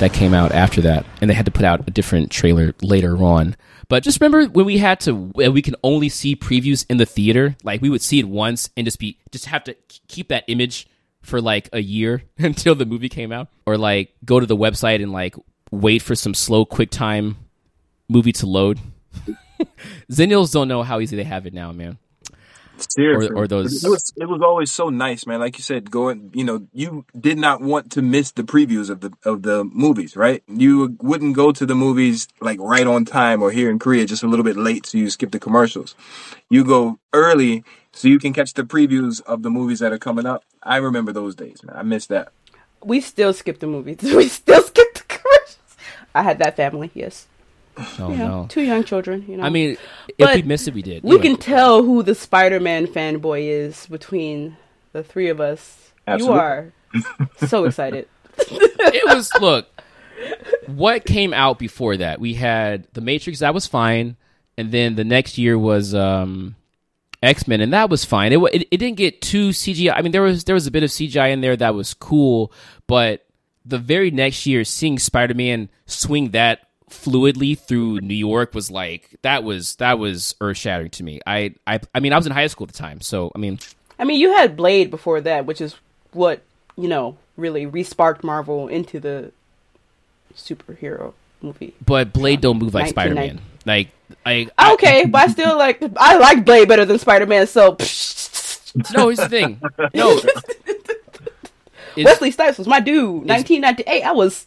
That 0.00 0.12
came 0.12 0.34
out 0.34 0.52
after 0.52 0.80
that, 0.80 1.06
and 1.20 1.30
they 1.30 1.34
had 1.34 1.44
to 1.44 1.50
put 1.50 1.64
out 1.64 1.86
a 1.86 1.90
different 1.90 2.30
trailer 2.30 2.74
later 2.82 3.16
on. 3.22 3.54
But 3.88 4.02
just 4.02 4.20
remember 4.20 4.50
when 4.50 4.66
we 4.66 4.78
had 4.78 5.00
to, 5.00 5.14
we 5.14 5.62
can 5.62 5.76
only 5.84 6.08
see 6.08 6.34
previews 6.34 6.84
in 6.88 6.96
the 6.96 7.06
theater. 7.06 7.56
Like 7.62 7.82
we 7.82 7.90
would 7.90 8.02
see 8.02 8.18
it 8.18 8.28
once 8.28 8.70
and 8.76 8.84
just 8.84 8.98
be, 8.98 9.18
just 9.30 9.46
have 9.46 9.64
to 9.64 9.76
keep 10.08 10.28
that 10.28 10.44
image 10.48 10.88
for 11.22 11.40
like 11.40 11.68
a 11.72 11.80
year 11.80 12.22
until 12.38 12.74
the 12.74 12.86
movie 12.86 13.08
came 13.08 13.30
out, 13.30 13.48
or 13.66 13.76
like 13.76 14.14
go 14.24 14.40
to 14.40 14.46
the 14.46 14.56
website 14.56 15.02
and 15.02 15.12
like 15.12 15.36
wait 15.70 16.02
for 16.02 16.14
some 16.14 16.34
slow 16.34 16.64
QuickTime 16.64 17.36
movie 18.08 18.32
to 18.32 18.46
load. 18.46 18.80
Zennials 20.10 20.52
don't 20.52 20.68
know 20.68 20.82
how 20.82 21.00
easy 21.00 21.16
they 21.16 21.24
have 21.24 21.46
it 21.46 21.54
now, 21.54 21.72
man. 21.72 21.98
Seriously. 22.88 23.30
Or- 23.34 23.44
or 23.44 23.46
those- 23.46 23.82
It 23.84 23.88
was, 23.88 24.12
it 24.16 24.28
was 24.28 24.40
always 24.42 24.70
so 24.72 24.88
nice, 24.88 25.26
man. 25.26 25.40
Like 25.40 25.58
you 25.58 25.62
said, 25.64 25.90
going, 25.90 26.30
you 26.34 26.44
know, 26.44 26.66
you 26.72 27.04
did 27.18 27.38
not 27.38 27.60
want 27.60 27.90
to 27.92 28.02
miss 28.02 28.32
the 28.32 28.42
previews 28.42 28.90
of 28.90 29.00
the 29.00 29.12
of 29.24 29.42
the 29.42 29.64
movies, 29.64 30.16
right? 30.16 30.42
You 30.48 30.96
wouldn't 31.02 31.34
go 31.36 31.52
to 31.52 31.66
the 31.66 31.74
movies 31.74 32.28
like 32.40 32.58
right 32.60 32.86
on 32.86 33.04
time, 33.04 33.42
or 33.42 33.50
here 33.50 33.70
in 33.70 33.78
Korea, 33.78 34.06
just 34.06 34.22
a 34.22 34.26
little 34.26 34.44
bit 34.44 34.56
late, 34.56 34.86
so 34.86 34.98
you 34.98 35.10
skip 35.10 35.30
the 35.30 35.38
commercials. 35.40 35.94
You 36.48 36.64
go 36.64 36.98
early, 37.12 37.64
so 37.92 38.08
you 38.08 38.18
can 38.18 38.32
catch 38.32 38.54
the 38.54 38.64
previews 38.64 39.20
of 39.22 39.42
the 39.42 39.50
movies 39.50 39.78
that 39.80 39.92
are 39.92 39.98
coming 39.98 40.26
up. 40.26 40.44
I 40.62 40.76
remember 40.76 41.12
those 41.12 41.34
days, 41.34 41.62
man. 41.62 41.76
I 41.76 41.82
miss 41.82 42.06
that. 42.06 42.32
We 42.82 43.00
still 43.00 43.32
skip 43.32 43.58
the 43.60 43.66
movies. 43.66 43.98
We 44.02 44.28
still 44.28 44.62
skip 44.62 44.94
the 44.94 45.02
commercials. 45.02 45.76
I 46.14 46.22
had 46.22 46.38
that 46.38 46.56
family. 46.56 46.90
Yes. 46.94 47.26
Oh 47.76 48.10
You 48.10 48.16
know, 48.16 48.42
no. 48.42 48.46
two 48.48 48.62
young 48.62 48.84
children. 48.84 49.24
You 49.28 49.36
know. 49.38 49.44
I 49.44 49.48
mean, 49.48 49.70
if 50.08 50.16
But 50.18 50.36
we 50.36 50.42
missed 50.42 50.68
it, 50.68 50.74
we 50.74 50.82
did. 50.82 51.02
we 51.02 51.10
Anyway. 51.10 51.22
can 51.22 51.36
tell 51.36 51.82
who 51.82 52.02
the 52.02 52.14
Spider-Man 52.14 52.86
fanboy 52.88 53.42
is 53.48 53.86
between 53.86 54.56
the 54.92 55.02
three 55.02 55.28
of 55.28 55.40
us. 55.40 55.92
Absolutely. 56.06 56.36
You 56.36 56.40
are 56.42 56.72
so 57.46 57.64
excited. 57.66 58.08
it 58.38 59.14
was 59.14 59.30
look 59.40 59.66
what 60.66 61.04
came 61.06 61.32
out 61.32 61.58
before 61.58 61.96
that 61.96 62.20
we 62.20 62.34
had 62.34 62.86
the 62.92 63.00
matrix 63.00 63.38
that 63.40 63.54
was 63.54 63.66
fine 63.66 64.16
and 64.58 64.70
then 64.72 64.94
the 64.94 65.04
next 65.04 65.38
year 65.38 65.58
was 65.58 65.94
um 65.94 66.54
x-men 67.22 67.60
and 67.60 67.72
that 67.72 67.88
was 67.90 68.04
fine 68.04 68.32
it, 68.32 68.36
wa- 68.40 68.48
it, 68.52 68.66
it 68.70 68.76
didn't 68.78 68.96
get 68.96 69.20
too 69.22 69.50
cgi 69.50 69.92
i 69.94 70.00
mean 70.02 70.12
there 70.12 70.22
was 70.22 70.44
there 70.44 70.54
was 70.54 70.66
a 70.66 70.70
bit 70.70 70.82
of 70.82 70.90
cgi 70.90 71.30
in 71.32 71.40
there 71.40 71.56
that 71.56 71.74
was 71.74 71.92
cool 71.94 72.52
but 72.86 73.26
the 73.64 73.78
very 73.78 74.10
next 74.10 74.46
year 74.46 74.64
seeing 74.64 74.98
spider-man 74.98 75.68
swing 75.86 76.30
that 76.30 76.68
fluidly 76.90 77.58
through 77.58 78.00
new 78.00 78.14
york 78.14 78.52
was 78.52 78.70
like 78.70 79.08
that 79.22 79.44
was 79.44 79.76
that 79.76 79.98
was 79.98 80.34
earth-shattering 80.40 80.90
to 80.90 81.02
me 81.04 81.20
i 81.26 81.54
i 81.66 81.78
i 81.94 82.00
mean 82.00 82.12
i 82.12 82.16
was 82.16 82.26
in 82.26 82.32
high 82.32 82.48
school 82.48 82.66
at 82.66 82.72
the 82.72 82.78
time 82.78 83.00
so 83.00 83.30
i 83.34 83.38
mean 83.38 83.58
I 84.00 84.04
mean, 84.04 84.18
you 84.18 84.32
had 84.32 84.56
Blade 84.56 84.90
before 84.90 85.20
that, 85.20 85.44
which 85.44 85.60
is 85.60 85.76
what 86.12 86.40
you 86.76 86.88
know 86.88 87.18
really 87.36 87.66
resparked 87.66 88.24
Marvel 88.24 88.66
into 88.66 88.98
the 88.98 89.30
superhero 90.34 91.12
movie. 91.42 91.74
but 91.84 92.12
blade 92.12 92.40
don't 92.40 92.58
move 92.58 92.72
like 92.72 92.86
spider-man 92.88 93.40
like 93.66 93.90
I, 94.24 94.48
I 94.56 94.72
Okay, 94.74 95.04
but 95.08 95.22
I 95.22 95.32
still 95.32 95.56
like 95.56 95.82
I 95.96 96.16
like 96.16 96.44
Blade 96.44 96.68
better 96.68 96.84
than 96.84 96.98
Spider-Man. 96.98 97.46
So 97.46 97.70
no 98.94 99.08
here's 99.08 99.18
the 99.18 99.28
thing 99.28 99.60
no 99.94 100.20
Wesley 102.04 102.30
Snipes 102.30 102.56
was 102.56 102.66
my 102.66 102.80
dude. 102.80 103.28
1998. 103.28 104.02
I 104.02 104.12
was 104.12 104.46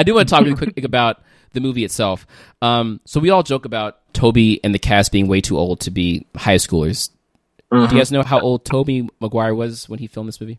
I 0.00 0.02
do 0.02 0.14
want 0.14 0.28
to 0.28 0.34
talk 0.34 0.44
really 0.44 0.56
quick 0.72 0.82
about 0.84 1.22
the 1.52 1.60
movie 1.60 1.84
itself. 1.84 2.26
Um, 2.62 3.00
so 3.04 3.20
we 3.20 3.28
all 3.30 3.42
joke 3.42 3.64
about 3.66 3.98
Tobey 4.14 4.60
and 4.64 4.74
the 4.74 4.78
cast 4.78 5.12
being 5.12 5.28
way 5.28 5.40
too 5.40 5.58
old 5.58 5.80
to 5.80 5.90
be 5.90 6.26
high 6.34 6.56
schoolers. 6.56 7.10
Do 7.70 7.80
you 7.82 7.88
guys 7.88 8.10
know 8.10 8.22
how 8.22 8.40
old 8.40 8.64
Tobey 8.64 9.08
Maguire 9.20 9.54
was 9.54 9.88
when 9.88 9.98
he 9.98 10.06
filmed 10.06 10.28
this 10.28 10.40
movie? 10.40 10.58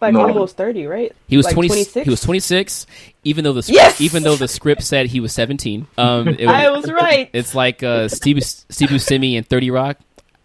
like 0.00 0.12
No. 0.12 0.20
almost 0.28 0.56
30, 0.56 0.86
right? 0.86 1.12
He 1.28 1.36
was 1.36 1.46
like 1.46 1.54
twenty. 1.54 1.68
26. 1.68 2.04
He 2.04 2.10
was 2.10 2.20
twenty 2.20 2.40
six. 2.40 2.86
Even 3.24 3.42
though 3.44 3.52
the 3.54 3.62
script, 3.62 3.76
Yes! 3.80 4.00
even 4.00 4.22
though 4.22 4.36
the 4.36 4.46
script 4.48 4.82
said 4.82 5.06
he 5.06 5.20
was 5.20 5.32
seventeen. 5.32 5.86
Um, 5.96 6.28
it 6.28 6.46
I 6.62 6.68
was 6.70 6.90
right. 6.90 7.30
It's 7.32 7.54
like 7.54 7.82
uh, 7.82 8.08
Steve 8.08 8.44
Steve 8.44 8.90
Buscemi 8.90 9.36
and 9.38 9.48
Thirty 9.48 9.70
Rock. 9.70 9.96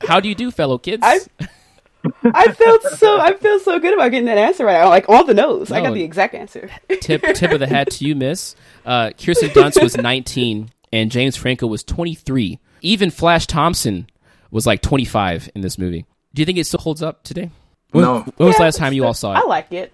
How 0.07 0.19
do 0.21 0.29
you 0.29 0.35
do, 0.35 0.49
fellow 0.49 0.77
kids? 0.77 1.03
I 1.05 1.19
I 2.23 2.51
felt 2.53 2.81
so 2.83 3.19
I 3.19 3.33
feel 3.33 3.59
so 3.59 3.79
good 3.79 3.93
about 3.93 4.11
getting 4.11 4.25
that 4.27 4.37
answer 4.37 4.65
right. 4.65 4.81
I'm 4.81 4.89
like 4.89 5.09
all 5.09 5.25
the 5.25 5.33
nose. 5.33 5.71
I 5.71 5.81
got 5.81 5.93
the 5.93 6.03
exact 6.03 6.33
answer. 6.33 6.69
tip 7.01 7.21
tip 7.33 7.51
of 7.51 7.59
the 7.59 7.67
hat 7.67 7.91
to 7.91 8.05
you, 8.05 8.15
Miss. 8.15 8.55
Uh, 8.85 9.11
Kirsten 9.11 9.49
Dunst 9.49 9.81
was 9.81 9.97
19 9.97 10.71
and 10.93 11.11
James 11.11 11.35
Franco 11.35 11.67
was 11.67 11.83
23. 11.83 12.59
Even 12.81 13.11
Flash 13.11 13.47
Thompson 13.47 14.07
was 14.51 14.65
like 14.65 14.81
25 14.81 15.49
in 15.55 15.61
this 15.61 15.77
movie. 15.77 16.05
Do 16.33 16.41
you 16.41 16.45
think 16.45 16.57
it 16.57 16.65
still 16.65 16.79
holds 16.79 17.03
up 17.03 17.23
today? 17.23 17.51
When, 17.91 18.03
No. 18.03 18.19
When 18.37 18.47
was 18.47 18.55
the 18.55 18.61
Yeah, 18.61 18.65
last 18.67 18.77
time 18.77 18.93
you 18.93 19.05
all 19.05 19.13
saw 19.13 19.33
it? 19.33 19.37
I 19.37 19.41
like 19.45 19.71
it. 19.73 19.91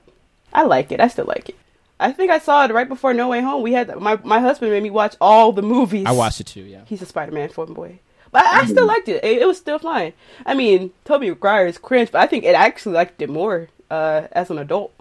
I 0.53 0.64
like 0.64 0.91
it. 0.91 0.99
I 0.99 1.08
still 1.08 1.26
like 1.26 1.49
it. 1.49 1.56
I 1.99 2.12
think 2.12 2.30
I 2.30 2.39
saw 2.39 2.66
it 2.66 2.72
right 2.72 2.88
before 2.88 3.14
No 3.14 3.30
Way 3.30 3.41
Home. 3.41 3.62
We 3.62 3.72
had 3.74 3.95
my 3.99 4.20
my 4.24 4.39
husband 4.39 4.72
made 4.72 4.84
me 4.84 4.89
watch 4.89 5.16
all 5.22 5.53
the 5.53 5.62
movies. 5.62 6.06
I 6.06 6.12
watched 6.12 6.41
it 6.41 6.47
too. 6.47 6.62
Yeah. 6.62 6.82
He's 6.86 7.01
a 7.01 7.06
Spider-Man 7.06 7.49
fanboy, 7.49 7.99
but 8.36 8.46
I, 8.46 8.60
I 8.60 8.66
still 8.66 8.86
liked 8.86 9.08
it. 9.08 9.24
it. 9.24 9.42
It 9.42 9.48
was 9.48 9.58
still 9.58 9.80
fine. 9.80 10.12
I 10.46 10.56
mean, 10.56 10.92
Tobey 11.06 11.30
Maguire 11.30 11.68
is 11.68 11.78
cringe, 11.78 12.12
but 12.12 12.20
I 12.20 12.28
think 12.28 12.44
it 12.44 12.54
actually 12.54 12.96
liked 12.96 13.22
it 13.22 13.30
more 13.30 13.70
uh, 13.90 14.28
as 14.34 14.50
an 14.50 14.58
adult 14.58 14.94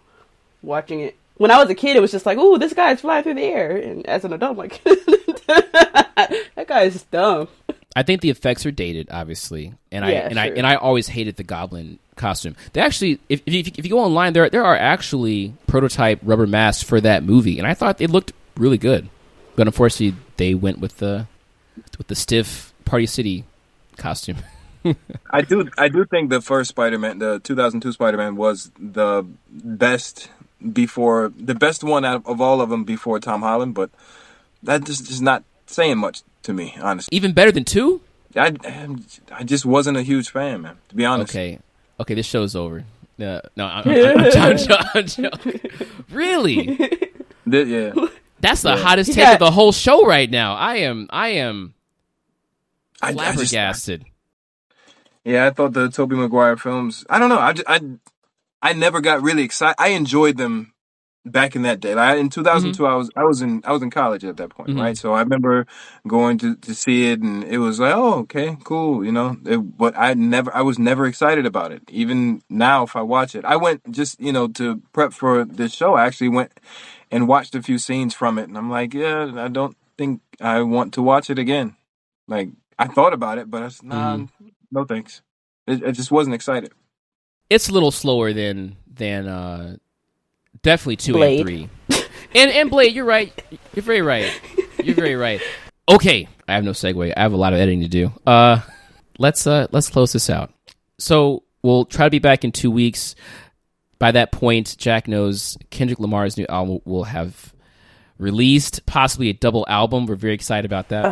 watching 0.62 1.00
it. 1.00 1.16
When 1.36 1.50
I 1.50 1.58
was 1.58 1.68
a 1.68 1.74
kid, 1.74 1.96
it 1.96 2.00
was 2.00 2.12
just 2.12 2.26
like, 2.26 2.38
"Ooh, 2.38 2.58
this 2.58 2.74
guy's 2.74 3.00
flying 3.00 3.24
through 3.24 3.34
the 3.34 3.42
air," 3.42 3.76
and 3.76 4.06
as 4.06 4.24
an 4.24 4.32
adult, 4.32 4.52
I'm 4.52 4.56
like, 4.56 4.84
"That 5.46 6.66
guy 6.68 6.82
is 6.82 7.02
dumb." 7.02 7.48
I 7.96 8.04
think 8.04 8.20
the 8.20 8.30
effects 8.30 8.64
are 8.66 8.70
dated, 8.70 9.08
obviously, 9.10 9.74
and 9.90 10.04
I 10.04 10.12
Yeah, 10.12 10.28
and 10.30 10.38
I 10.38 10.46
and 10.50 10.64
I 10.64 10.76
always 10.76 11.08
hated 11.08 11.34
the 11.34 11.42
Goblin 11.42 11.98
costume. 12.14 12.54
They 12.72 12.82
actually, 12.82 13.18
if 13.28 13.42
if 13.46 13.52
you, 13.52 13.72
if 13.76 13.84
you 13.84 13.90
go 13.90 13.98
online, 13.98 14.32
there 14.32 14.48
there 14.48 14.64
are 14.64 14.76
actually 14.76 15.54
prototype 15.66 16.20
rubber 16.22 16.46
masks 16.46 16.84
for 16.84 17.00
that 17.00 17.24
movie, 17.24 17.58
and 17.58 17.66
I 17.66 17.74
thought 17.74 17.98
they 17.98 18.06
looked 18.06 18.32
really 18.56 18.78
good. 18.78 19.08
But 19.56 19.66
unfortunately, 19.66 20.20
they 20.36 20.54
went 20.54 20.78
with 20.78 20.98
the 20.98 21.26
with 21.98 22.06
the 22.06 22.14
stiff 22.14 22.73
Party 22.84 23.06
City 23.06 23.44
costume. 23.96 24.38
I 25.30 25.40
do 25.42 25.68
I 25.78 25.88
do 25.88 26.04
think 26.04 26.30
the 26.30 26.40
first 26.40 26.70
Spider-Man, 26.70 27.18
the 27.18 27.40
2002 27.40 27.92
Spider-Man 27.92 28.36
was 28.36 28.70
the 28.78 29.24
best 29.50 30.28
before 30.72 31.32
the 31.36 31.54
best 31.54 31.82
one 31.82 32.04
out 32.04 32.22
of 32.26 32.40
all 32.40 32.60
of 32.60 32.68
them 32.70 32.84
before 32.84 33.18
Tom 33.18 33.42
Holland, 33.42 33.74
but 33.74 33.90
that 34.62 34.84
just 34.84 35.10
is 35.10 35.20
not 35.22 35.44
saying 35.66 35.98
much 35.98 36.22
to 36.42 36.52
me, 36.52 36.76
honestly. 36.80 37.14
Even 37.16 37.32
better 37.32 37.52
than 37.52 37.64
two. 37.64 38.00
I 38.36 38.54
I 39.32 39.44
just 39.44 39.64
wasn't 39.64 39.96
a 39.96 40.02
huge 40.02 40.30
fan, 40.30 40.62
man, 40.62 40.76
to 40.88 40.94
be 40.94 41.04
honest. 41.04 41.30
Okay, 41.30 41.58
okay, 42.00 42.14
this 42.14 42.26
show's 42.26 42.56
over. 42.56 42.84
Uh, 43.20 43.40
no, 43.56 43.66
I'm, 43.66 43.88
I'm, 43.88 43.88
I'm, 44.18 44.18
I'm, 44.18 44.56
joking, 44.58 44.76
I'm 44.94 45.06
joking. 45.06 45.60
Really? 46.10 46.76
Th- 47.48 47.68
yeah. 47.68 47.92
That's 48.40 48.62
the 48.62 48.76
hottest 48.76 49.12
take 49.12 49.24
got- 49.24 49.34
of 49.34 49.38
the 49.38 49.50
whole 49.52 49.72
show 49.72 50.04
right 50.04 50.28
now. 50.28 50.54
I 50.56 50.76
am, 50.78 51.06
I 51.10 51.28
am 51.28 51.74
I, 53.04 53.12
I 53.28 53.32
just, 53.42 53.52
yeah, 55.24 55.46
I 55.46 55.50
thought 55.50 55.72
the 55.72 55.88
Tobey 55.90 56.16
Maguire 56.16 56.56
films. 56.56 57.04
I 57.08 57.18
don't 57.18 57.28
know. 57.28 57.38
I, 57.38 57.52
just, 57.52 57.68
I 57.68 57.80
I 58.62 58.72
never 58.72 59.00
got 59.00 59.22
really 59.22 59.42
excited. 59.42 59.76
I 59.78 59.88
enjoyed 59.88 60.36
them 60.36 60.72
back 61.26 61.56
in 61.56 61.62
that 61.62 61.80
day. 61.80 61.94
Like 61.94 62.18
in 62.18 62.28
2002, 62.28 62.86
I 62.86 62.94
was 62.94 63.10
I 63.16 63.24
was 63.24 63.40
in 63.42 63.62
I 63.64 63.72
was 63.72 63.82
in 63.82 63.90
college 63.90 64.24
at 64.24 64.36
that 64.36 64.50
point, 64.50 64.70
Mhm. 64.70 64.80
right? 64.80 64.96
So 64.96 65.12
I 65.14 65.20
remember 65.20 65.66
going 66.06 66.36
to 66.38 66.56
to 66.56 66.74
see 66.74 67.10
it, 67.10 67.20
and 67.20 67.44
it 67.44 67.58
was 67.58 67.80
like, 67.80 67.94
oh, 67.94 68.20
okay, 68.20 68.56
cool, 68.64 69.04
you 69.04 69.12
know. 69.12 69.36
It, 69.46 69.56
but 69.78 69.94
I 69.96 70.12
never, 70.14 70.54
I 70.54 70.60
was 70.62 70.78
never 70.78 71.06
excited 71.06 71.46
about 71.46 71.72
it. 71.72 71.82
Even 71.90 72.42
now, 72.50 72.82
if 72.84 72.94
I 72.96 73.02
watch 73.02 73.34
it, 73.34 73.44
I 73.46 73.56
went 73.56 73.90
just 73.90 74.20
you 74.20 74.32
know 74.32 74.48
to 74.48 74.82
prep 74.92 75.12
for 75.14 75.44
this 75.44 75.72
show. 75.72 75.94
I 75.94 76.04
actually 76.06 76.28
went 76.30 76.52
and 77.10 77.26
watched 77.28 77.54
a 77.54 77.62
few 77.62 77.78
scenes 77.78 78.12
from 78.14 78.38
it, 78.38 78.48
and 78.48 78.58
I'm 78.58 78.68
like, 78.70 78.92
yeah, 78.92 79.32
I 79.36 79.48
don't 79.48 79.76
think 79.96 80.20
I 80.40 80.60
want 80.62 80.92
to 80.94 81.02
watch 81.02 81.30
it 81.30 81.38
again. 81.38 81.76
Like 82.28 82.48
I 82.78 82.86
thought 82.86 83.12
about 83.12 83.38
it, 83.38 83.50
but 83.50 83.62
I 83.62 83.68
said, 83.68 83.86
nah, 83.86 84.26
no 84.70 84.84
thanks. 84.84 85.22
It, 85.66 85.84
I 85.84 85.90
just 85.90 86.10
wasn't 86.10 86.34
excited. 86.34 86.72
It's 87.50 87.68
a 87.68 87.72
little 87.72 87.90
slower 87.90 88.32
than 88.32 88.76
than 88.92 89.28
uh, 89.28 89.76
definitely 90.62 90.96
two 90.96 91.12
Blade. 91.12 91.40
and 91.40 91.70
three. 91.88 92.04
and 92.34 92.50
and 92.50 92.70
Blade, 92.70 92.94
you're 92.94 93.04
right. 93.04 93.32
You're 93.74 93.82
very 93.82 94.02
right. 94.02 94.30
You're 94.82 94.94
very 94.94 95.14
right. 95.14 95.40
Okay, 95.88 96.28
I 96.48 96.54
have 96.54 96.64
no 96.64 96.72
segue. 96.72 97.12
I 97.16 97.20
have 97.20 97.32
a 97.32 97.36
lot 97.36 97.52
of 97.52 97.58
editing 97.58 97.82
to 97.82 97.88
do. 97.88 98.12
Uh, 98.26 98.60
let's 99.18 99.46
uh 99.46 99.66
let's 99.70 99.88
close 99.88 100.12
this 100.12 100.30
out. 100.30 100.52
So 100.98 101.44
we'll 101.62 101.84
try 101.84 102.06
to 102.06 102.10
be 102.10 102.18
back 102.18 102.44
in 102.44 102.52
two 102.52 102.70
weeks. 102.70 103.14
By 103.98 104.12
that 104.12 104.32
point, 104.32 104.76
Jack 104.78 105.08
knows 105.08 105.56
Kendrick 105.70 106.00
Lamar's 106.00 106.36
new 106.36 106.46
album 106.48 106.80
will 106.84 107.04
have 107.04 107.54
released, 108.18 108.84
possibly 108.86 109.28
a 109.28 109.32
double 109.32 109.64
album. 109.68 110.06
We're 110.06 110.16
very 110.16 110.34
excited 110.34 110.66
about 110.66 110.88
that. 110.88 111.04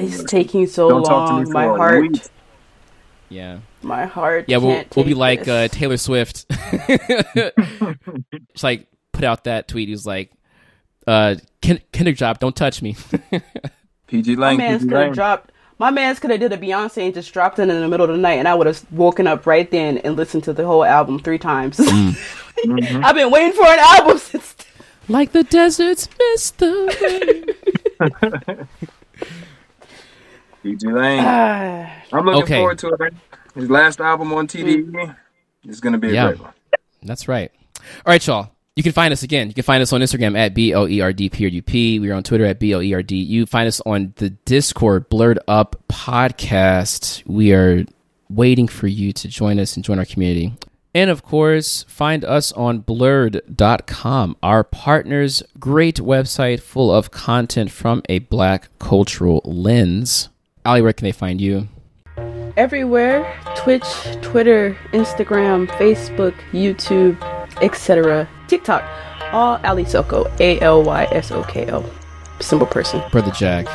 It's 0.00 0.24
taking 0.24 0.66
so 0.66 0.88
Don't 0.88 1.04
talk 1.04 1.28
to 1.28 1.34
long. 1.34 1.44
me 1.44 1.50
My 1.50 1.64
for 1.64 1.74
a 1.74 1.78
heart, 1.78 2.02
week. 2.02 2.22
yeah. 3.28 3.58
my 3.82 4.06
heart. 4.06 4.44
Yeah, 4.48 4.58
we'll 4.58 4.74
can't 4.74 4.96
we'll 4.96 5.04
be 5.04 5.14
like 5.14 5.46
uh. 5.48 5.68
Taylor 5.68 5.96
Swift. 5.96 6.46
It's 8.52 8.62
like 8.62 8.86
put 9.12 9.24
out 9.24 9.44
that 9.44 9.68
tweet. 9.68 9.88
He's 9.88 10.06
like, 10.06 10.32
uh, 11.06 11.36
Ken- 11.62 11.80
"Kendrick 11.92 12.16
job, 12.16 12.38
don't 12.40 12.54
touch 12.56 12.82
me." 12.82 12.96
PG 14.08 14.36
My 14.36 14.56
man's 14.56 14.82
PG 14.82 14.90
could 14.92 15.00
have 15.06 15.14
dropped. 15.14 15.52
My 15.78 15.90
man's 15.90 16.18
could 16.18 16.30
have 16.30 16.40
did 16.40 16.52
a 16.52 16.58
Beyonce 16.58 17.04
and 17.06 17.14
just 17.14 17.32
dropped 17.32 17.58
it 17.58 17.62
in 17.62 17.68
the 17.80 17.88
middle 17.88 18.04
of 18.04 18.12
the 18.14 18.18
night, 18.20 18.38
and 18.38 18.46
I 18.46 18.54
would 18.54 18.66
have 18.66 18.84
woken 18.92 19.26
up 19.26 19.46
right 19.46 19.70
then 19.70 19.96
and 19.98 20.14
listened 20.16 20.44
to 20.44 20.52
the 20.52 20.66
whole 20.66 20.84
album 20.84 21.18
three 21.18 21.38
times. 21.38 21.78
Mm-hmm. 22.60 23.02
I've 23.02 23.14
been 23.14 23.30
waiting 23.30 23.52
for 23.52 23.64
an 23.64 23.78
album 23.78 24.18
since. 24.18 24.54
like 25.08 25.32
the 25.32 25.44
deserts 25.44 26.08
miss 26.18 26.50
the 26.50 27.46
rain. 28.00 28.68
pgLang. 30.64 31.18
Ah, 31.22 31.92
I'm 32.12 32.24
looking 32.24 32.42
Okay. 32.42 32.56
forward 32.58 32.78
to 32.78 32.88
it. 32.88 33.00
Man. 33.00 33.20
His 33.54 33.70
last 33.70 34.00
album 34.00 34.32
on 34.32 34.46
TDE 34.46 35.14
is 35.68 35.80
going 35.80 35.92
to 35.92 35.98
be 35.98 36.08
a 36.08 36.12
Yeah. 36.12 36.26
great 36.28 36.40
one. 36.40 36.52
That's 37.02 37.28
right. 37.28 37.50
All 37.78 38.12
right, 38.12 38.24
y'all. 38.26 38.50
You 38.76 38.82
can 38.82 38.92
find 38.92 39.12
us 39.12 39.22
again. 39.22 39.48
You 39.48 39.54
can 39.54 39.64
find 39.64 39.82
us 39.82 39.92
on 39.92 40.00
Instagram 40.00 40.38
at 40.38 40.54
B 40.54 40.72
L 40.72 40.88
E 40.88 41.00
R 41.00 41.12
D 41.12 41.28
P 41.28 41.44
R 41.44 41.48
U 41.48 41.62
P. 41.62 41.98
We 41.98 42.10
are 42.10 42.14
on 42.14 42.22
Twitter 42.22 42.44
at 42.46 42.58
B 42.58 42.72
L 42.72 42.80
E 42.82 42.94
R 42.94 43.02
D. 43.02 43.16
You 43.16 43.44
find 43.46 43.66
us 43.66 43.80
on 43.84 44.12
the 44.16 44.30
Discord 44.30 45.10
Blerd 45.10 45.38
Up 45.48 45.76
Podcast. 45.88 47.22
We 47.26 47.52
are 47.52 47.84
waiting 48.28 48.68
for 48.68 48.86
you 48.86 49.12
to 49.12 49.28
join 49.28 49.58
us 49.58 49.74
and 49.76 49.84
join 49.84 49.98
our 49.98 50.04
community. 50.04 50.54
And 50.94 51.10
of 51.10 51.22
course, 51.22 51.84
find 51.88 52.24
us 52.24 52.52
on 52.52 52.78
blurred.com, 52.80 54.36
our 54.42 54.64
partner's 54.64 55.42
great 55.58 55.96
website 55.96 56.60
full 56.60 56.92
of 56.92 57.10
content 57.10 57.70
from 57.70 58.02
a 58.08 58.18
black 58.20 58.68
cultural 58.78 59.40
lens. 59.44 60.28
Aly, 60.64 60.82
where 60.82 60.92
can 60.92 61.04
they 61.04 61.12
find 61.12 61.40
you? 61.40 61.68
everywhere 62.56 63.24
Twitch, 63.56 63.84
Twitter, 64.22 64.76
Instagram, 64.92 65.66
Facebook, 65.78 66.34
YouTube, 66.52 67.16
etc. 67.62 68.28
TikTok. 68.48 68.82
All 69.32 69.60
Aly 69.64 69.84
Soko. 69.84 70.30
A 70.40 70.60
L 70.60 70.82
Y 70.82 71.04
S 71.10 71.30
O 71.30 71.42
K 71.44 71.70
O. 71.72 71.84
Simple 72.40 72.66
person. 72.66 73.02
Brother 73.10 73.30
Jack, 73.32 73.68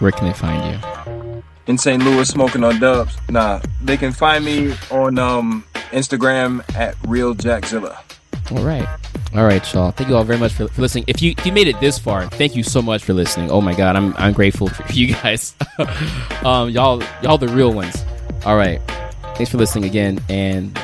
where 0.00 0.12
can 0.12 0.26
they 0.26 0.32
find 0.32 0.62
you? 0.72 1.42
In 1.66 1.76
St. 1.76 2.02
Louis, 2.02 2.28
smoking 2.28 2.62
on 2.62 2.78
dubs. 2.78 3.16
Nah, 3.28 3.60
they 3.82 3.96
can 3.96 4.12
find 4.12 4.44
me 4.44 4.74
on 4.90 5.18
um, 5.18 5.64
Instagram 5.90 6.62
at 6.76 6.94
Real 7.06 7.34
Jackzilla. 7.34 8.05
All 8.52 8.64
right. 8.64 8.86
All 9.34 9.44
right, 9.44 9.72
y'all. 9.72 9.90
Thank 9.90 10.08
you 10.08 10.16
all 10.16 10.24
very 10.24 10.38
much 10.38 10.52
for, 10.52 10.68
for 10.68 10.80
listening. 10.80 11.04
If 11.08 11.20
you 11.20 11.34
if 11.36 11.44
you 11.44 11.52
made 11.52 11.68
it 11.68 11.78
this 11.80 11.98
far, 11.98 12.26
thank 12.28 12.54
you 12.54 12.62
so 12.62 12.80
much 12.80 13.02
for 13.04 13.12
listening. 13.12 13.50
Oh 13.50 13.60
my 13.60 13.74
god, 13.74 13.96
I'm 13.96 14.14
I'm 14.16 14.32
grateful 14.32 14.68
for 14.68 14.90
you 14.92 15.14
guys. 15.14 15.54
um 16.44 16.70
y'all 16.70 17.02
y'all 17.22 17.38
the 17.38 17.48
real 17.48 17.72
ones. 17.72 18.04
All 18.44 18.56
right. 18.56 18.80
Thanks 19.36 19.50
for 19.50 19.58
listening 19.58 19.84
again 19.84 20.20
and 20.28 20.78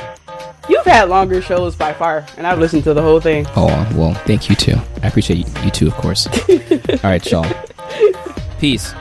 You've 0.69 0.85
had 0.85 1.09
longer 1.09 1.41
shows 1.41 1.75
by 1.75 1.91
far, 1.91 2.25
and 2.37 2.47
I've 2.47 2.57
listened 2.57 2.85
to 2.85 2.93
the 2.93 3.01
whole 3.01 3.19
thing. 3.19 3.45
oh, 3.57 3.67
well, 3.95 4.13
thank 4.25 4.49
you 4.49 4.55
too. 4.55 4.75
I 5.01 5.07
appreciate 5.07 5.39
you, 5.39 5.45
you 5.61 5.71
too, 5.71 5.87
of 5.87 5.93
course. 5.95 6.25
all 6.49 6.99
right, 7.03 7.29
y'all. 7.29 7.45
Peace. 8.59 8.93